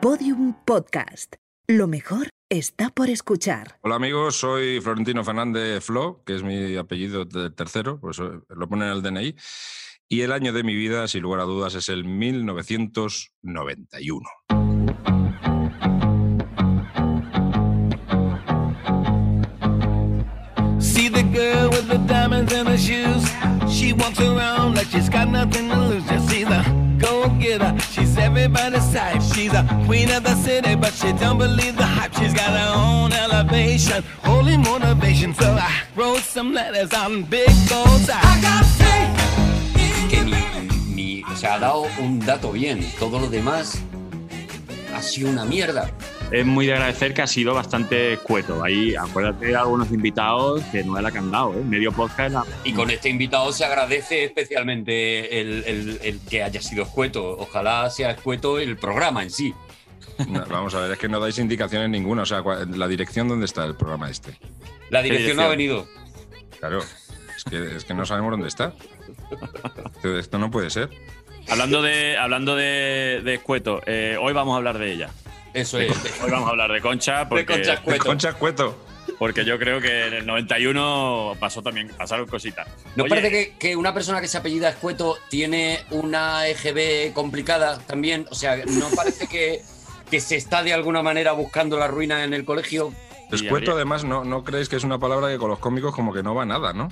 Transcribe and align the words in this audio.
Podium 0.00 0.54
Podcast. 0.64 1.36
Lo 1.66 1.86
mejor 1.86 2.30
está 2.48 2.88
por 2.88 3.10
escuchar. 3.10 3.76
Hola 3.82 3.96
amigos, 3.96 4.36
soy 4.36 4.80
Florentino 4.80 5.22
Fernández 5.24 5.84
Flo, 5.84 6.22
que 6.24 6.36
es 6.36 6.42
mi 6.42 6.74
apellido 6.76 7.26
de 7.26 7.50
tercero, 7.50 8.00
pues 8.00 8.18
lo 8.18 8.66
pone 8.66 8.86
en 8.86 8.92
el 8.92 9.02
DNI. 9.02 9.36
Y 10.08 10.22
el 10.22 10.32
año 10.32 10.54
de 10.54 10.62
mi 10.62 10.74
vida, 10.74 11.06
sin 11.06 11.20
lugar 11.20 11.40
a 11.40 11.44
dudas, 11.44 11.74
es 11.74 11.90
el 11.90 12.06
1991. 12.06 14.26
See 20.80 21.10
the 21.10 21.22
girl 21.24 21.68
with 21.68 21.88
the 21.88 21.98
diamonds 22.06 22.54
in 22.54 22.66
her 22.66 22.78
shoes. 22.78 23.30
She 23.68 23.92
walks 23.92 24.18
around 24.18 24.76
like 24.76 24.86
she's 24.86 25.10
got 25.10 25.28
nothing 25.28 25.68
to 25.68 25.76
lose. 25.76 26.29
She's 28.10 28.18
everybody's 28.18 28.92
type. 28.92 29.22
She's 29.22 29.52
a 29.52 29.62
queen 29.86 30.10
of 30.10 30.24
the 30.24 30.34
city, 30.34 30.74
but 30.74 30.92
she 30.94 31.12
don't 31.12 31.38
believe 31.38 31.76
the 31.76 31.84
hype. 31.86 32.12
She's 32.14 32.34
got 32.34 32.50
her 32.50 32.72
own 32.74 33.12
elevation, 33.12 34.02
holy 34.24 34.56
motivation. 34.56 35.32
So 35.34 35.46
I 35.52 35.70
wrote 35.94 36.18
some 36.22 36.52
letters 36.52 36.92
on 36.92 37.22
big 37.22 37.46
goals. 37.68 38.10
I 38.10 38.40
got 38.42 38.64
faith. 38.80 40.10
que 40.10 40.24
ni, 40.24 40.92
ni- 40.92 41.22
o 41.24 41.36
sea, 41.36 41.54
ha 41.54 41.58
dado 41.60 41.86
un 42.00 42.18
dato 42.18 42.50
bien. 42.50 42.84
Todo 42.98 43.20
lo 43.20 43.28
demás 43.28 43.78
ha 44.92 45.00
sido 45.02 45.30
una 45.30 45.44
mierda. 45.44 45.88
Es 46.30 46.46
muy 46.46 46.66
de 46.66 46.74
agradecer 46.74 47.12
que 47.14 47.22
ha 47.22 47.26
sido 47.26 47.54
bastante 47.54 48.12
escueto. 48.14 48.62
Ahí, 48.62 48.94
acuérdate 48.94 49.46
de 49.46 49.56
algunos 49.56 49.90
invitados 49.90 50.62
que 50.72 50.84
no 50.84 50.96
es 50.96 51.02
la 51.02 51.10
que 51.10 51.18
han 51.18 51.30
dado, 51.30 51.54
¿eh? 51.54 51.62
Medio 51.64 51.92
podcast. 51.92 52.32
la- 52.32 52.44
Y 52.64 52.72
con 52.72 52.90
este 52.90 53.08
invitado 53.08 53.52
se 53.52 53.64
agradece 53.64 54.24
especialmente 54.24 55.40
el, 55.40 55.64
el- 55.66 56.00
el 56.02 56.20
que 56.20 56.42
haya 56.42 56.60
sido 56.62 56.82
escueto. 56.84 57.36
Ojalá 57.38 57.88
sea 57.90 58.10
escueto 58.12 58.58
el 58.58 58.76
programa 58.76 59.22
en 59.22 59.30
sí. 59.30 59.54
No, 60.28 60.44
vamos 60.46 60.74
a 60.74 60.80
ver, 60.80 60.92
es 60.92 60.98
que 60.98 61.08
no 61.08 61.18
dais 61.18 61.38
indicaciones 61.38 61.88
ninguna. 61.88 62.22
O 62.22 62.26
sea, 62.26 62.42
la 62.42 62.88
dirección 62.88 63.26
dónde 63.28 63.46
está 63.46 63.64
el 63.64 63.74
programa 63.74 64.10
este. 64.10 64.38
La 64.90 65.02
dirección 65.02 65.36
no 65.36 65.42
ha 65.44 65.48
venido. 65.48 65.86
Claro, 66.58 66.80
es 67.36 67.44
que, 67.44 67.76
es 67.76 67.84
que 67.84 67.94
no 67.94 68.04
sabemos 68.04 68.32
dónde 68.32 68.48
está. 68.48 68.74
Esto, 69.96 70.18
esto 70.18 70.38
no 70.38 70.50
puede 70.50 70.68
ser. 70.70 70.90
Hablando 71.48 71.80
de, 71.82 72.16
hablando 72.18 72.54
de, 72.54 73.22
de 73.24 73.34
escueto, 73.34 73.80
eh, 73.86 74.16
hoy 74.20 74.32
vamos 74.34 74.54
a 74.54 74.56
hablar 74.58 74.78
de 74.78 74.92
ella. 74.92 75.08
Eso 75.54 75.78
es. 75.78 75.90
Hoy 76.22 76.30
vamos 76.30 76.48
a 76.48 76.50
hablar 76.50 76.72
de 76.72 76.80
Concha 76.80 77.28
porque, 77.28 77.62
Concha 77.98 78.32
Cueto. 78.34 78.76
porque 79.18 79.44
yo 79.44 79.58
creo 79.58 79.80
que 79.80 80.06
en 80.06 80.14
el 80.14 80.26
91 80.26 81.36
pasó 81.40 81.62
también, 81.62 81.88
pasaron 81.88 82.26
cositas. 82.26 82.68
¿Nos 82.96 83.04
Oye, 83.04 83.08
parece 83.08 83.30
que, 83.30 83.54
que 83.58 83.76
una 83.76 83.92
persona 83.92 84.20
que 84.20 84.28
se 84.28 84.38
apellida 84.38 84.68
Escueto 84.68 85.18
tiene 85.28 85.80
una 85.90 86.46
EGB 86.46 87.12
complicada 87.12 87.78
también? 87.78 88.26
O 88.30 88.34
sea, 88.34 88.56
¿no 88.56 88.88
parece 88.90 89.26
que, 89.26 89.62
que 90.10 90.20
se 90.20 90.36
está 90.36 90.62
de 90.62 90.72
alguna 90.72 91.02
manera 91.02 91.32
buscando 91.32 91.78
la 91.78 91.88
ruina 91.88 92.24
en 92.24 92.34
el 92.34 92.44
colegio? 92.44 92.92
Escueto, 93.32 93.72
además, 93.72 94.04
no, 94.04 94.24
no 94.24 94.42
creéis 94.42 94.68
que 94.68 94.76
es 94.76 94.84
una 94.84 94.98
palabra 94.98 95.28
que 95.28 95.38
con 95.38 95.50
los 95.50 95.60
cómicos 95.60 95.94
como 95.94 96.12
que 96.12 96.22
no 96.22 96.34
va 96.34 96.44
nada, 96.44 96.72
¿no? 96.72 96.88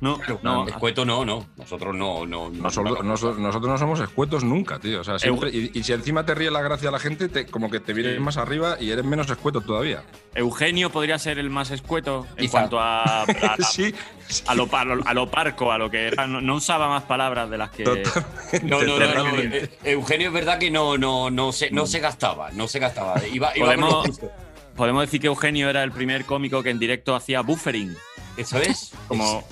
No, 0.00 0.18
no, 0.42 0.66
Escueto 0.66 1.04
no, 1.04 1.26
no. 1.26 1.46
Nosotros 1.58 1.94
no. 1.94 2.24
no, 2.26 2.48
no- 2.48 2.62
Nosotros, 2.62 2.98
no- 2.98 3.02
nos- 3.02 3.38
nosotros 3.38 3.68
no 3.70 3.76
somos 3.78 4.00
escuetos 4.00 4.42
nunca, 4.44 4.78
tío. 4.78 5.00
O 5.00 5.04
sea, 5.04 5.18
siempre, 5.18 5.50
y, 5.50 5.70
y 5.74 5.82
si 5.82 5.92
encima 5.92 6.24
te 6.24 6.34
ríe 6.34 6.50
la 6.50 6.62
gracia 6.62 6.88
a 6.88 6.92
la 6.92 6.98
gente, 6.98 7.28
te, 7.28 7.44
como 7.46 7.70
que 7.70 7.80
te 7.80 7.92
vienes 7.92 8.14
Sí. 8.14 8.20
más 8.20 8.38
arriba 8.38 8.76
y 8.80 8.90
eres 8.92 9.04
menos 9.04 9.28
escueto 9.28 9.60
todavía. 9.60 10.02
Eugenio 10.34 10.88
podría 10.90 11.18
ser 11.18 11.38
el 11.38 11.50
más 11.50 11.70
escueto 11.70 12.26
en 12.36 12.44
Quizá. 12.46 12.50
cuanto 12.52 12.80
a, 12.80 13.22
a, 13.22 13.24
a- 13.24 13.56
sí, 13.58 13.94
a 14.46 14.54
lo, 14.54 14.66
lo- 14.66 15.06
a 15.06 15.12
lo 15.12 15.30
parco, 15.30 15.70
a 15.70 15.76
lo 15.76 15.90
que 15.90 16.06
era. 16.06 16.26
No, 16.26 16.40
no 16.40 16.54
usaba 16.54 16.88
más 16.88 17.02
palabras 17.02 17.50
de 17.50 17.58
las 17.58 17.70
que. 17.70 17.84
totalmente. 17.84 18.60
No, 18.62 18.82
no, 18.82 18.98
no, 18.98 18.98
no, 18.98 19.06
totalmente. 19.06 19.64
eh, 19.64 19.70
Eugenio 19.92 20.28
es 20.28 20.32
verdad 20.34 20.58
que 20.58 20.70
no, 20.70 20.96
no, 20.96 21.28
no, 21.30 21.52
se, 21.52 21.70
no 21.70 21.86
se 21.86 22.00
gastaba, 22.00 22.50
no 22.52 22.66
se 22.68 22.78
gastaba. 22.78 23.16
Iba, 23.26 23.52
iba 23.54 23.66
Podemos-. 23.66 24.20
Podemos 24.76 25.02
decir 25.02 25.20
que 25.20 25.26
Eugenio 25.26 25.68
era 25.68 25.82
el 25.82 25.92
primer 25.92 26.24
cómico 26.24 26.62
que 26.62 26.70
en 26.70 26.78
directo 26.78 27.14
hacía 27.14 27.42
buffering. 27.42 27.94
¿Eso 28.38 28.56
es? 28.58 28.92
Como, 29.08 29.44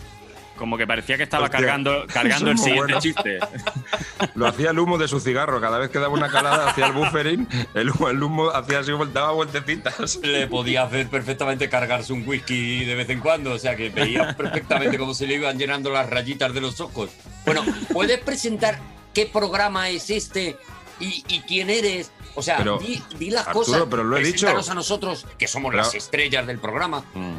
como 0.59 0.77
que 0.77 0.87
parecía 0.87 1.17
que 1.17 1.23
estaba 1.23 1.45
Hostia, 1.45 1.61
cargando, 1.61 2.07
cargando 2.13 2.51
el 2.51 2.59
siguiente 2.59 2.95
bueno. 2.95 3.01
chiste. 3.01 3.39
Lo 4.35 4.47
hacía 4.47 4.71
el 4.71 4.79
humo 4.79 4.99
de 4.99 5.09
su 5.09 5.21
cigarro. 5.21 5.61
Cada 5.61 5.79
vez 5.79 5.91
que 5.91 5.99
daba 5.99 6.13
una 6.13 6.29
calada, 6.29 6.71
hacía 6.71 6.87
el 6.87 6.93
buffering. 6.93 7.49
El 7.75 7.91
humo, 7.91 8.09
el 8.09 8.23
humo 8.23 8.51
hacía 8.51 8.81
así, 8.81 8.93
daba 9.13 9.33
vueltecitas. 9.33 10.17
Le 10.23 10.47
podía 10.47 10.83
hacer 10.83 11.09
perfectamente 11.09 11.69
cargarse 11.69 12.13
un 12.13 12.29
whisky 12.29 12.85
de 12.85 12.95
vez 12.95 13.09
en 13.11 13.21
cuando, 13.21 13.53
o 13.53 13.59
sea 13.59 13.77
que 13.77 13.89
veía 13.89 14.37
perfectamente 14.37 14.99
cómo 14.99 15.15
se 15.15 15.27
le 15.27 15.35
iban 15.35 15.59
llenando 15.59 15.91
las 15.91 16.11
rayitas 16.11 16.53
de 16.53 16.61
los 16.61 16.81
ojos. 16.81 17.11
Bueno, 17.47 17.65
¿puedes 17.93 18.19
presentar 18.19 18.79
qué 19.15 19.27
programa 19.27 19.89
es 19.89 20.11
este 20.11 20.57
y, 21.01 21.25
y 21.29 21.41
quién 21.41 21.71
eres? 21.71 22.11
O 22.39 22.43
sea, 22.43 22.59
Pero, 22.59 22.79
di, 22.79 23.03
di 23.19 23.31
las 23.31 23.49
Arturo, 23.49 23.65
cosas. 23.67 23.83
pero 23.91 24.05
lo 24.05 24.17
he 24.17 24.23
dicho. 24.23 24.47
a 24.49 24.75
nosotros, 24.75 25.27
que 25.37 25.49
somos 25.49 25.73
Pero- 25.73 25.83
las 25.83 25.93
estrellas 25.97 26.47
del 26.47 26.61
programa. 26.61 27.03
Mm, 27.13 27.35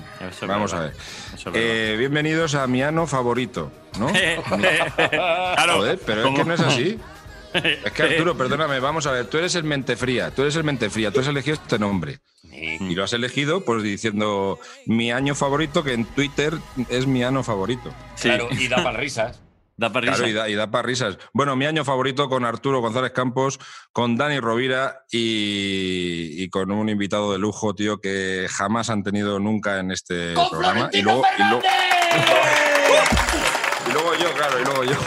Vamos 0.45 0.73
a 0.73 0.81
ver. 0.81 0.93
Eh, 1.53 1.95
bienvenidos 1.97 2.53
a 2.55 2.67
mi 2.67 2.83
ano 2.83 3.07
favorito, 3.07 3.71
¿no? 3.97 4.11
verdad. 4.11 4.93
claro, 5.55 5.75
Joder, 5.77 5.99
pero 6.05 6.27
es 6.27 6.35
que 6.37 6.43
no 6.43 6.53
es 6.53 6.59
así. 6.59 6.99
Es 7.53 7.93
que 7.93 8.03
Arturo, 8.03 8.35
perdóname, 8.37 8.81
vamos 8.81 9.07
a 9.07 9.11
ver, 9.11 9.27
tú 9.27 9.37
eres 9.37 9.55
el 9.55 9.63
mente 9.63 9.95
fría, 9.95 10.31
tú 10.31 10.41
eres 10.41 10.57
el 10.57 10.65
mente 10.65 10.89
fría, 10.89 11.11
tú 11.11 11.21
has 11.21 11.27
elegido 11.27 11.53
este 11.55 11.79
nombre. 11.79 12.19
Eh, 12.51 12.77
Y 12.81 12.93
lo 12.93 13.05
has 13.05 13.13
elegido 13.13 13.63
pues 13.63 13.81
diciendo 13.81 14.59
mi 14.85 15.13
año 15.13 15.33
favorito, 15.33 15.81
que 15.81 15.93
en 15.93 16.03
Twitter 16.03 16.53
es 16.89 17.07
mi 17.07 17.23
ano 17.23 17.41
favorito. 17.41 17.89
Sí, 18.15 18.27
Claro, 18.27 18.49
y 18.51 18.67
da 18.67 18.83
para 18.83 18.97
risas. 18.99 19.39
Da 19.79 19.91
para 19.91 20.07
Claro, 20.07 20.27
y 20.27 20.33
da, 20.33 20.49
y 20.49 20.55
da 20.55 20.69
para 20.69 20.83
risas. 20.83 21.17
Bueno, 21.33 21.55
mi 21.55 21.65
año 21.65 21.85
favorito 21.85 22.29
con 22.29 22.45
Arturo 22.45 22.81
González 22.81 23.11
Campos, 23.11 23.59
con 23.91 24.17
Dani 24.17 24.39
Rovira 24.39 25.05
y, 25.11 26.43
y 26.43 26.49
con 26.49 26.71
un 26.71 26.89
invitado 26.89 27.31
de 27.31 27.39
lujo, 27.39 27.73
tío, 27.73 27.99
que 27.99 28.47
jamás 28.51 28.89
han 28.89 29.03
tenido 29.03 29.39
nunca 29.39 29.79
en 29.79 29.91
este 29.91 30.33
¡Con 30.33 30.49
programa. 30.49 30.89
Y 30.91 31.01
luego, 31.01 31.23
y, 31.37 31.43
luego, 31.43 31.61
y 33.87 33.91
luego 33.91 34.15
yo, 34.15 34.33
claro, 34.33 34.59
y 34.59 34.65
luego 34.65 34.83
yo. 34.83 34.97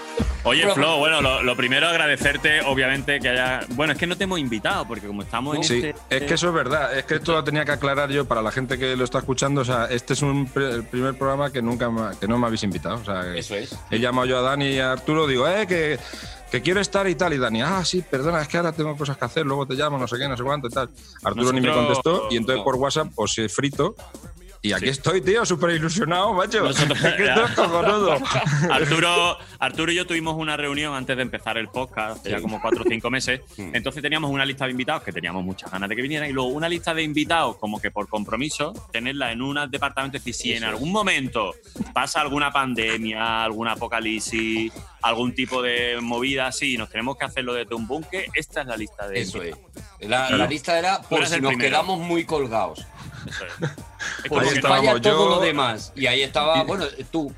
Oye, 0.48 0.62
Pero- 0.62 0.74
Flo, 0.74 0.98
bueno, 0.98 1.20
lo, 1.20 1.42
lo 1.42 1.56
primero 1.56 1.88
agradecerte, 1.88 2.60
obviamente, 2.62 3.18
que 3.18 3.28
haya. 3.30 3.60
Bueno, 3.70 3.92
es 3.94 3.98
que 3.98 4.06
no 4.06 4.16
te 4.16 4.24
hemos 4.24 4.38
invitado, 4.38 4.86
porque 4.86 5.06
como 5.08 5.22
estamos 5.22 5.56
en 5.56 5.64
Sí, 5.64 5.74
este. 5.84 5.94
es 6.08 6.22
que 6.22 6.34
eso 6.34 6.48
es 6.48 6.54
verdad. 6.54 6.96
Es 6.96 7.04
que 7.04 7.16
esto 7.16 7.32
lo 7.32 7.42
tenía 7.42 7.64
que 7.64 7.72
aclarar 7.72 8.10
yo 8.10 8.26
para 8.26 8.40
la 8.42 8.52
gente 8.52 8.78
que 8.78 8.94
lo 8.94 9.02
está 9.04 9.18
escuchando. 9.18 9.62
O 9.62 9.64
sea, 9.64 9.86
este 9.86 10.12
es 10.12 10.22
un 10.22 10.48
pr- 10.48 10.72
el 10.72 10.84
primer 10.84 11.18
programa 11.18 11.50
que 11.50 11.60
nunca 11.60 11.90
me- 11.90 12.16
que 12.18 12.28
no 12.28 12.38
me 12.38 12.46
habéis 12.46 12.62
invitado. 12.62 12.94
O 12.96 13.04
sea, 13.04 13.34
Eso 13.36 13.56
es. 13.56 13.76
he 13.90 13.98
llamado 13.98 14.26
yo 14.28 14.38
a 14.38 14.42
Dani 14.42 14.66
y 14.68 14.78
a 14.78 14.92
Arturo, 14.92 15.26
digo, 15.26 15.48
eh, 15.48 15.66
que, 15.66 15.98
que 16.50 16.62
quiero 16.62 16.78
estar 16.80 17.08
y 17.08 17.16
tal. 17.16 17.32
Y 17.32 17.38
Dani, 17.38 17.62
ah, 17.62 17.84
sí, 17.84 18.04
perdona, 18.08 18.40
es 18.40 18.46
que 18.46 18.56
ahora 18.56 18.70
tengo 18.70 18.96
cosas 18.96 19.16
que 19.16 19.24
hacer, 19.24 19.44
luego 19.44 19.66
te 19.66 19.74
llamo, 19.74 19.98
no 19.98 20.06
sé 20.06 20.16
qué, 20.16 20.28
no 20.28 20.36
sé 20.36 20.44
cuánto 20.44 20.68
y 20.68 20.70
tal. 20.70 20.88
Arturo 21.24 21.52
ni 21.52 21.60
me 21.60 21.72
contestó 21.72 22.28
y 22.30 22.36
entonces 22.36 22.62
por 22.62 22.76
WhatsApp 22.76 23.08
os 23.16 23.36
he 23.38 23.48
frito. 23.48 23.96
Y 24.62 24.72
aquí 24.72 24.86
Sí. 24.86 24.90
estoy, 24.90 25.20
tío, 25.20 25.44
súper 25.44 25.70
ilusionado, 25.70 26.32
macho. 26.34 26.62
Nosotros-. 26.64 26.98
Arturo, 28.70 29.38
Arturo 29.58 29.92
y 29.92 29.94
yo 29.94 30.06
tuvimos 30.06 30.36
una 30.36 30.56
reunión 30.56 30.94
antes 30.94 31.16
de 31.16 31.22
empezar 31.22 31.56
el 31.58 31.68
podcast, 31.68 32.20
hace 32.20 32.30
ya 32.30 32.40
como 32.40 32.60
cuatro 32.60 32.82
o 32.82 32.88
cinco 32.88 33.10
meses. 33.10 33.40
Mm. 33.56 33.74
Entonces 33.74 34.02
teníamos 34.02 34.30
una 34.30 34.44
lista 34.44 34.66
de 34.66 34.72
invitados, 34.72 35.02
que 35.02 35.12
teníamos 35.12 35.42
muchas 35.42 35.70
ganas 35.70 35.88
de 35.88 35.96
que 35.96 36.02
vinieran, 36.02 36.28
y 36.28 36.32
luego 36.32 36.50
una 36.50 36.68
lista 36.68 36.92
de 36.92 37.02
invitados, 37.02 37.56
como 37.56 37.80
que 37.80 37.90
por 37.90 38.06
compromiso, 38.06 38.74
tenerla 38.92 39.32
en 39.32 39.40
un 39.40 39.58
departamento. 39.70 40.18
Es 40.18 40.24
decir, 40.24 40.34
si 40.34 40.52
en 40.52 40.64
algún 40.64 40.92
momento 40.92 41.54
pasa 41.94 42.20
alguna 42.20 42.50
pandemia, 42.52 43.44
algún 43.44 43.68
apocalipsis, 43.68 44.72
algún 45.02 45.34
tipo 45.34 45.62
de 45.62 45.98
movida 46.02 46.48
así, 46.48 46.76
nos 46.76 46.90
tenemos 46.90 47.16
que 47.16 47.24
hacerlo 47.24 47.54
desde 47.54 47.74
un 47.74 47.86
búnker, 47.86 48.26
esta 48.34 48.60
es 48.60 48.66
la 48.66 48.76
lista 48.76 49.08
de 49.08 49.20
Eso 49.20 49.42
es. 49.42 49.56
La, 50.00 50.46
lista 50.46 50.78
era 50.78 51.00
por 51.00 51.26
si 51.26 51.40
nos 51.40 51.48
primero. 51.52 51.58
quedamos 51.70 51.98
muy 51.98 52.24
colgados. 52.24 52.84
Es. 53.28 54.28
Como 54.28 54.40
Ahí 54.40 54.46
si 54.48 54.52
que- 54.54 54.58
estábamos 54.60 54.86
falla 54.86 55.00
todo 55.02 55.24
yo- 55.24 55.36
lo 55.36 55.40
demás. 55.40 55.92
Y 55.96 56.06
ahí 56.06 56.22
estaba, 56.22 56.62
bueno, 56.64 56.86
tú. 57.10 57.32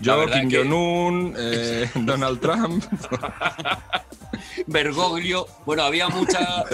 Yo, 0.00 0.26
Kim 0.26 0.48
que- 0.48 0.58
Jong-un, 0.58 1.34
eh, 1.38 1.90
Donald 1.94 2.40
Trump. 2.40 2.84
Bergoglio. 4.66 5.46
Bueno, 5.66 5.82
había 5.84 6.08
mucha. 6.08 6.64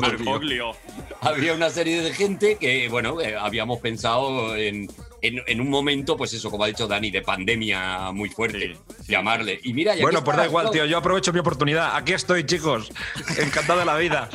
Bergoglio. 0.00 0.72
había 1.20 1.54
una 1.54 1.70
serie 1.70 2.00
de 2.02 2.12
gente 2.12 2.56
que, 2.56 2.88
bueno, 2.88 3.20
eh, 3.20 3.36
habíamos 3.36 3.80
pensado 3.80 4.56
en, 4.56 4.88
en, 5.26 5.42
en 5.46 5.60
un 5.60 5.68
momento, 5.70 6.16
pues 6.16 6.32
eso, 6.34 6.50
como 6.50 6.64
ha 6.64 6.66
dicho 6.68 6.86
Dani, 6.86 7.10
de 7.10 7.22
pandemia 7.22 8.10
muy 8.12 8.28
fuerte, 8.28 8.74
Sí, 8.76 8.94
sí. 9.06 9.12
llamarle. 9.12 9.58
Y 9.64 9.72
mira, 9.72 9.92
y 9.92 9.96
aquí 9.96 10.02
Bueno, 10.02 10.22
pues 10.24 10.36
da 10.36 10.46
igual, 10.46 10.70
tío. 10.70 10.84
Yo 10.84 10.98
aprovecho 10.98 11.32
mi 11.32 11.38
oportunidad. 11.40 11.96
Aquí 11.96 12.12
estoy, 12.12 12.44
chicos. 12.44 12.90
Encantado 13.38 13.78
de 13.80 13.84
la 13.86 13.96
vida. 13.96 14.28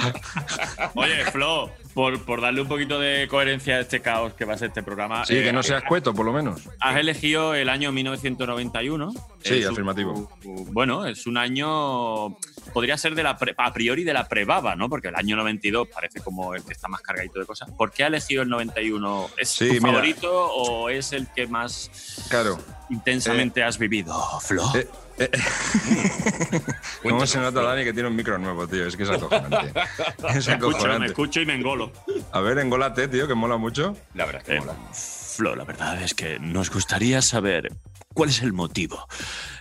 Oye, 0.96 1.24
Flo, 1.32 1.72
por, 1.94 2.24
por 2.26 2.42
darle 2.42 2.62
un 2.62 2.68
poquito 2.68 3.00
de 3.00 3.28
coherencia 3.28 3.76
a 3.76 3.80
este 3.82 4.02
caos 4.02 4.34
que 4.34 4.46
va 4.46 4.54
a 4.54 4.58
ser 4.58 4.70
este 4.70 4.84
programa. 4.84 5.26
Sí, 5.26 5.36
eh, 5.38 5.44
que 5.44 5.54
no 5.54 5.64
seas 5.64 5.84
cueto, 5.84 6.14
por 6.14 6.26
lo 6.26 6.34
menos. 6.34 6.62
Has 6.80 6.98
elegido 6.98 7.54
el 7.56 7.70
año 7.70 7.92
1991. 7.92 9.12
Sí, 9.44 9.56
Es 9.60 9.66
un- 9.66 9.72
afirmativo. 9.74 10.30
bueno, 10.72 11.06
es 11.06 11.26
un 11.28 11.38
año. 11.38 12.38
Podría 12.74 12.98
ser 12.98 13.16
de 13.16 13.24
la 13.24 13.38
pre- 13.38 13.56
a 13.58 13.74
priori 13.74 14.04
de 14.04 14.14
la 14.14 14.28
prebaba, 14.28 14.76
¿no? 14.76 14.90
Porque 14.90 15.08
el 15.08 15.16
año 15.16 15.36
92 15.36 15.88
parece 15.94 16.20
como 16.22 16.54
el 16.54 16.64
que 16.64 16.74
está 16.74 16.88
más 16.88 17.02
cargadito 17.02 17.40
de 17.40 17.46
cosas. 17.46 17.70
¿Por 17.72 17.92
qué 17.92 18.04
ha 18.04 18.08
elegido 18.08 18.44
el 18.44 18.50
91? 18.50 19.30
¿Es 19.38 19.50
Sí, 19.50 19.68
tu 19.68 19.74
mira. 19.76 19.88
favorito 19.88 20.32
o 20.54 20.79
es 20.88 21.12
el 21.12 21.28
que 21.28 21.48
más. 21.48 21.90
Claro. 22.30 22.58
intensamente 22.90 23.64
has 23.64 23.78
vivido, 23.78 24.16
Flo? 24.40 24.64
Eh, 24.76 24.88
eh, 25.18 25.30
¿Cómo 27.04 27.26
se 27.28 27.40
nota, 27.40 27.62
Dani, 27.62 27.84
que 27.84 27.92
tiene 27.94 28.08
un 28.08 28.16
micro 28.16 28.38
nuevo, 28.38 28.68
tío? 28.68 28.86
Es 28.86 28.96
que 28.96 29.04
es 29.04 29.10
acojonante. 29.10 29.74
Es 30.30 30.48
me 30.48 30.54
escucho, 30.54 30.54
me 30.54 30.54
acojonante. 30.56 31.06
escucho 31.08 31.42
y 31.42 31.46
me 31.46 31.56
engolo. 31.56 31.92
A 32.32 32.40
ver, 32.40 32.60
engólate, 32.60 33.08
tío, 33.08 33.28
que 33.28 33.34
mola 33.34 33.58
mucho. 33.58 33.98
La 34.14 34.26
verdad 34.26 34.42
es 34.44 34.48
que 34.48 34.56
Eh, 34.56 34.60
mola. 34.62 34.76
Flo, 34.94 35.56
la 35.56 35.64
verdad 35.64 36.02
es 36.02 36.14
que 36.14 36.38
nos 36.40 36.70
gustaría 36.70 37.22
saber 37.22 37.72
cuál 38.14 38.30
es 38.30 38.42
el 38.42 38.52
motivo 38.54 39.08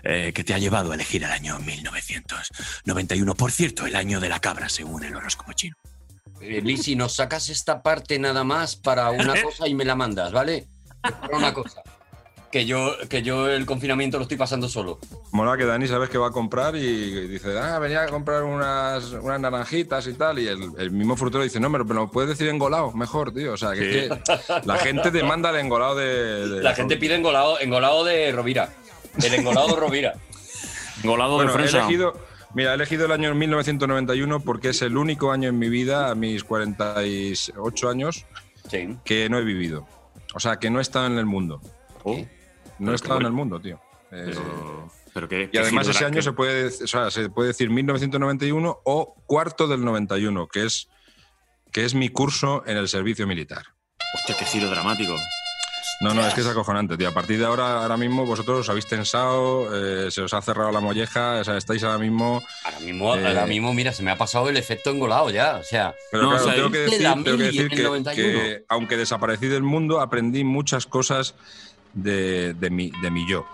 eh, 0.03 0.33
que 0.35 0.43
te 0.45 0.53
ha 0.55 0.59
llevado 0.59 0.91
a 0.93 0.95
elegir 0.95 1.23
el 1.25 1.31
año 1.31 1.59
1991. 1.61 3.35
Por 3.35 3.53
cierto, 3.53 3.87
el 3.87 3.95
año 3.97 4.21
de 4.21 4.29
la 4.29 4.41
cabra, 4.41 4.69
según 4.69 5.05
el 5.05 5.15
horóscopo 5.15 5.53
chino. 5.53 5.77
Eh, 6.41 6.61
Lisi, 6.63 6.95
nos 6.97 7.15
sacas 7.17 7.49
esta 7.49 7.83
parte 7.83 8.19
nada 8.19 8.45
más 8.45 8.77
para 8.77 9.11
una 9.11 9.35
cosa 9.43 9.67
y 9.69 9.75
me 9.75 9.85
la 9.85 9.95
mandas, 9.95 10.33
¿vale? 10.33 10.67
Para 11.03 11.37
una 11.37 11.53
cosa. 11.55 11.83
Que 12.51 12.65
yo, 12.65 12.93
que 13.11 13.21
yo 13.23 13.47
el 13.47 13.67
confinamiento 13.67 14.17
lo 14.17 14.23
estoy 14.23 14.39
pasando 14.39 14.71
solo. 14.71 14.99
Mola 15.33 15.59
que 15.59 15.67
Dani 15.67 15.87
sabes 15.87 16.09
que 16.09 16.17
va 16.17 16.29
a 16.29 16.31
comprar 16.31 16.75
y 16.77 17.29
dice, 17.29 17.59
ah, 17.59 17.79
venía 17.79 18.05
a 18.05 18.07
comprar 18.09 18.43
unas, 18.43 19.05
unas 19.13 19.39
naranjitas 19.39 20.07
y 20.07 20.15
tal. 20.15 20.39
Y 20.39 20.49
el, 20.49 20.71
el 20.79 20.91
mismo 20.91 21.15
frutero 21.15 21.45
dice, 21.45 21.61
no, 21.61 21.71
pero 21.71 21.85
me 21.85 21.95
lo 21.95 22.11
puedes 22.11 22.31
decir 22.31 22.49
engolado, 22.49 22.93
mejor, 22.93 23.35
tío. 23.35 23.53
O 23.53 23.57
sea, 23.59 23.73
que, 23.75 24.07
es 24.07 24.09
que 24.09 24.21
la 24.65 24.77
gente 24.79 25.11
demanda 25.11 25.51
el 25.51 25.57
engolado 25.57 25.95
de. 25.97 26.49
de- 26.49 26.63
La 26.63 26.75
gente 26.75 26.97
pide 26.97 27.17
engolado, 27.17 27.61
engolado 27.61 28.03
de 28.05 28.33
Rovira. 28.33 28.71
El 29.23 29.35
engolado 29.35 29.69
de 29.69 29.77
Rovira. 29.77 30.15
Golado 31.05 31.35
Bueno, 31.35 31.53
de 31.53 31.59
he 31.59 31.61
fresa. 31.63 31.81
elegido, 31.81 32.15
mira, 32.55 32.71
he 32.73 32.75
elegido 32.77 33.05
el 33.05 33.13
año 33.13 33.35
1991 33.35 34.41
porque 34.41 34.71
es 34.71 34.81
el 34.81 34.97
único 34.97 35.33
año 35.33 35.51
en 35.51 35.59
mi 35.59 35.69
vida, 35.69 36.09
a 36.11 36.15
mis 36.15 36.45
48 36.45 37.89
años, 37.91 38.25
Sí. 38.71 38.97
que 39.05 39.29
no 39.29 39.39
he 39.39 39.45
vivido. 39.45 39.87
O 40.39 40.41
sea, 40.41 40.57
que 40.61 40.71
no 40.71 40.79
he 40.79 40.83
estado 40.83 41.07
en 41.09 41.19
el 41.19 41.27
mundo. 41.27 41.61
Oh, 42.05 42.17
No 42.79 42.93
he 42.93 42.95
estado 42.95 43.19
en 43.19 43.27
el 43.27 43.33
mundo, 43.33 43.61
tío. 43.61 43.81
Eh, 44.13 44.23
pero, 44.27 44.89
pero 45.13 45.29
qué- 45.29 45.43
y 45.43 45.49
qué 45.49 45.59
además 45.59 45.89
ese 45.89 46.05
año 46.05 46.15
qué- 46.15 46.23
se 46.23 46.33
puede, 46.33 46.67
o 46.69 46.87
sea, 46.87 47.11
se 47.11 47.29
puede 47.29 47.49
decir 47.49 47.71
1991 47.71 48.79
o 48.85 49.17
cuarto 49.27 49.67
del 49.67 49.85
91, 49.85 50.47
que 50.47 50.65
es, 50.65 50.89
que 51.73 51.85
es 51.85 51.95
mi 51.95 52.09
curso 52.09 52.63
en 52.67 52.77
el 52.77 52.87
servicio 52.87 53.27
militar. 53.27 53.65
Hostia, 54.15 54.37
qué 54.39 54.45
giro 54.45 54.71
dramático. 54.71 55.13
No, 56.01 56.15
no, 56.15 56.25
es 56.27 56.33
que 56.33 56.43
es 56.43 56.47
acojonante, 56.47 56.97
tío. 56.97 57.09
A 57.09 57.13
partir 57.13 57.39
de 57.39 57.45
ahora, 57.45 57.83
ahora 57.83 57.97
mismo 57.97 58.25
vosotros 58.25 58.61
os 58.61 58.69
habéis 58.69 58.87
tensado, 58.87 59.69
eh, 59.75 60.11
se 60.13 60.23
os 60.23 60.33
ha 60.33 60.41
cerrado 60.41 60.71
la 60.71 60.79
molleja, 60.79 61.41
o 61.41 61.45
sea, 61.45 61.57
estáis 61.57 61.83
ahora 61.83 61.99
mismo... 61.99 62.41
Ahora 62.65 62.79
mismo, 62.81 63.17
Eh. 63.17 63.27
ahora 63.27 63.47
mismo, 63.47 63.75
mira, 63.75 63.93
se 63.93 64.05
me 64.05 64.13
ha 64.13 64.17
pasado 64.17 64.49
el 64.49 64.57
efecto 64.57 64.91
engolado 64.91 65.31
ya. 65.31 65.57
O 65.57 65.65
sea, 65.65 65.93
Pero 66.13 66.23
No, 66.23 66.29
claro, 66.31 66.45
o 66.45 66.47
sea, 66.47 66.55
tengo 66.57 66.71
que 66.71 66.79
decir, 66.79 66.99
tengo 67.03 67.25
que, 67.25 67.33
mili 67.33 67.45
decir 67.47 67.61
en 67.63 67.71
el 67.73 67.77
que- 67.77 67.83
91. 67.83 68.39
que, 68.39 68.65
aunque 68.69 68.97
desaparecí 68.97 69.47
del 69.49 69.65
mundo, 69.65 70.01
aprendí 70.01 70.45
muchas 70.45 70.87
cosas 70.87 71.35
de, 71.95 72.55
de 72.55 72.71
mi, 72.71 72.93
de 73.03 73.11
mi 73.11 73.29
yo 73.29 73.45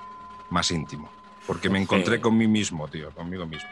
más 0.51 0.71
íntimo. 0.71 1.11
Porque 1.47 1.71
me 1.71 1.79
encontré 1.81 2.17
Sí. 2.17 2.21
con 2.23 2.37
mí 2.37 2.47
mismo, 2.47 2.89
tío, 2.89 3.11
conmigo 3.13 3.47
mismo. 3.47 3.69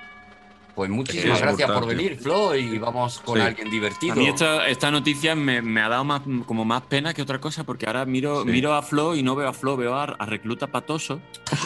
Pues 0.74 0.90
muchísimas 0.90 1.36
Es 1.38 1.42
gracias 1.42 1.70
por 1.70 1.86
venir, 1.86 2.18
Flo, 2.18 2.54
y 2.54 2.78
vamos 2.78 3.20
con 3.20 3.36
Sí. 3.36 3.42
alguien 3.42 3.70
divertido. 3.70 4.12
A 4.14 4.16
mí 4.16 4.26
esta, 4.26 4.66
esta 4.68 4.90
noticia 4.90 5.34
me, 5.34 5.60
me 5.62 5.82
ha 5.82 5.88
dado 5.88 6.04
más, 6.04 6.22
como 6.46 6.64
más 6.64 6.82
pena 6.82 7.12
que 7.14 7.22
otra 7.22 7.40
cosa, 7.40 7.64
porque 7.64 7.86
ahora 7.86 8.04
miro, 8.06 8.42
Sí. 8.42 8.48
miro 8.50 8.74
a 8.74 8.82
Flo 8.82 9.14
y 9.14 9.22
no 9.22 9.34
veo 9.34 9.48
a 9.48 9.52
Flo, 9.52 9.76
veo 9.76 9.94
a, 9.94 10.04
a 10.04 10.26
Recluta 10.26 10.66
Patoso 10.68 11.20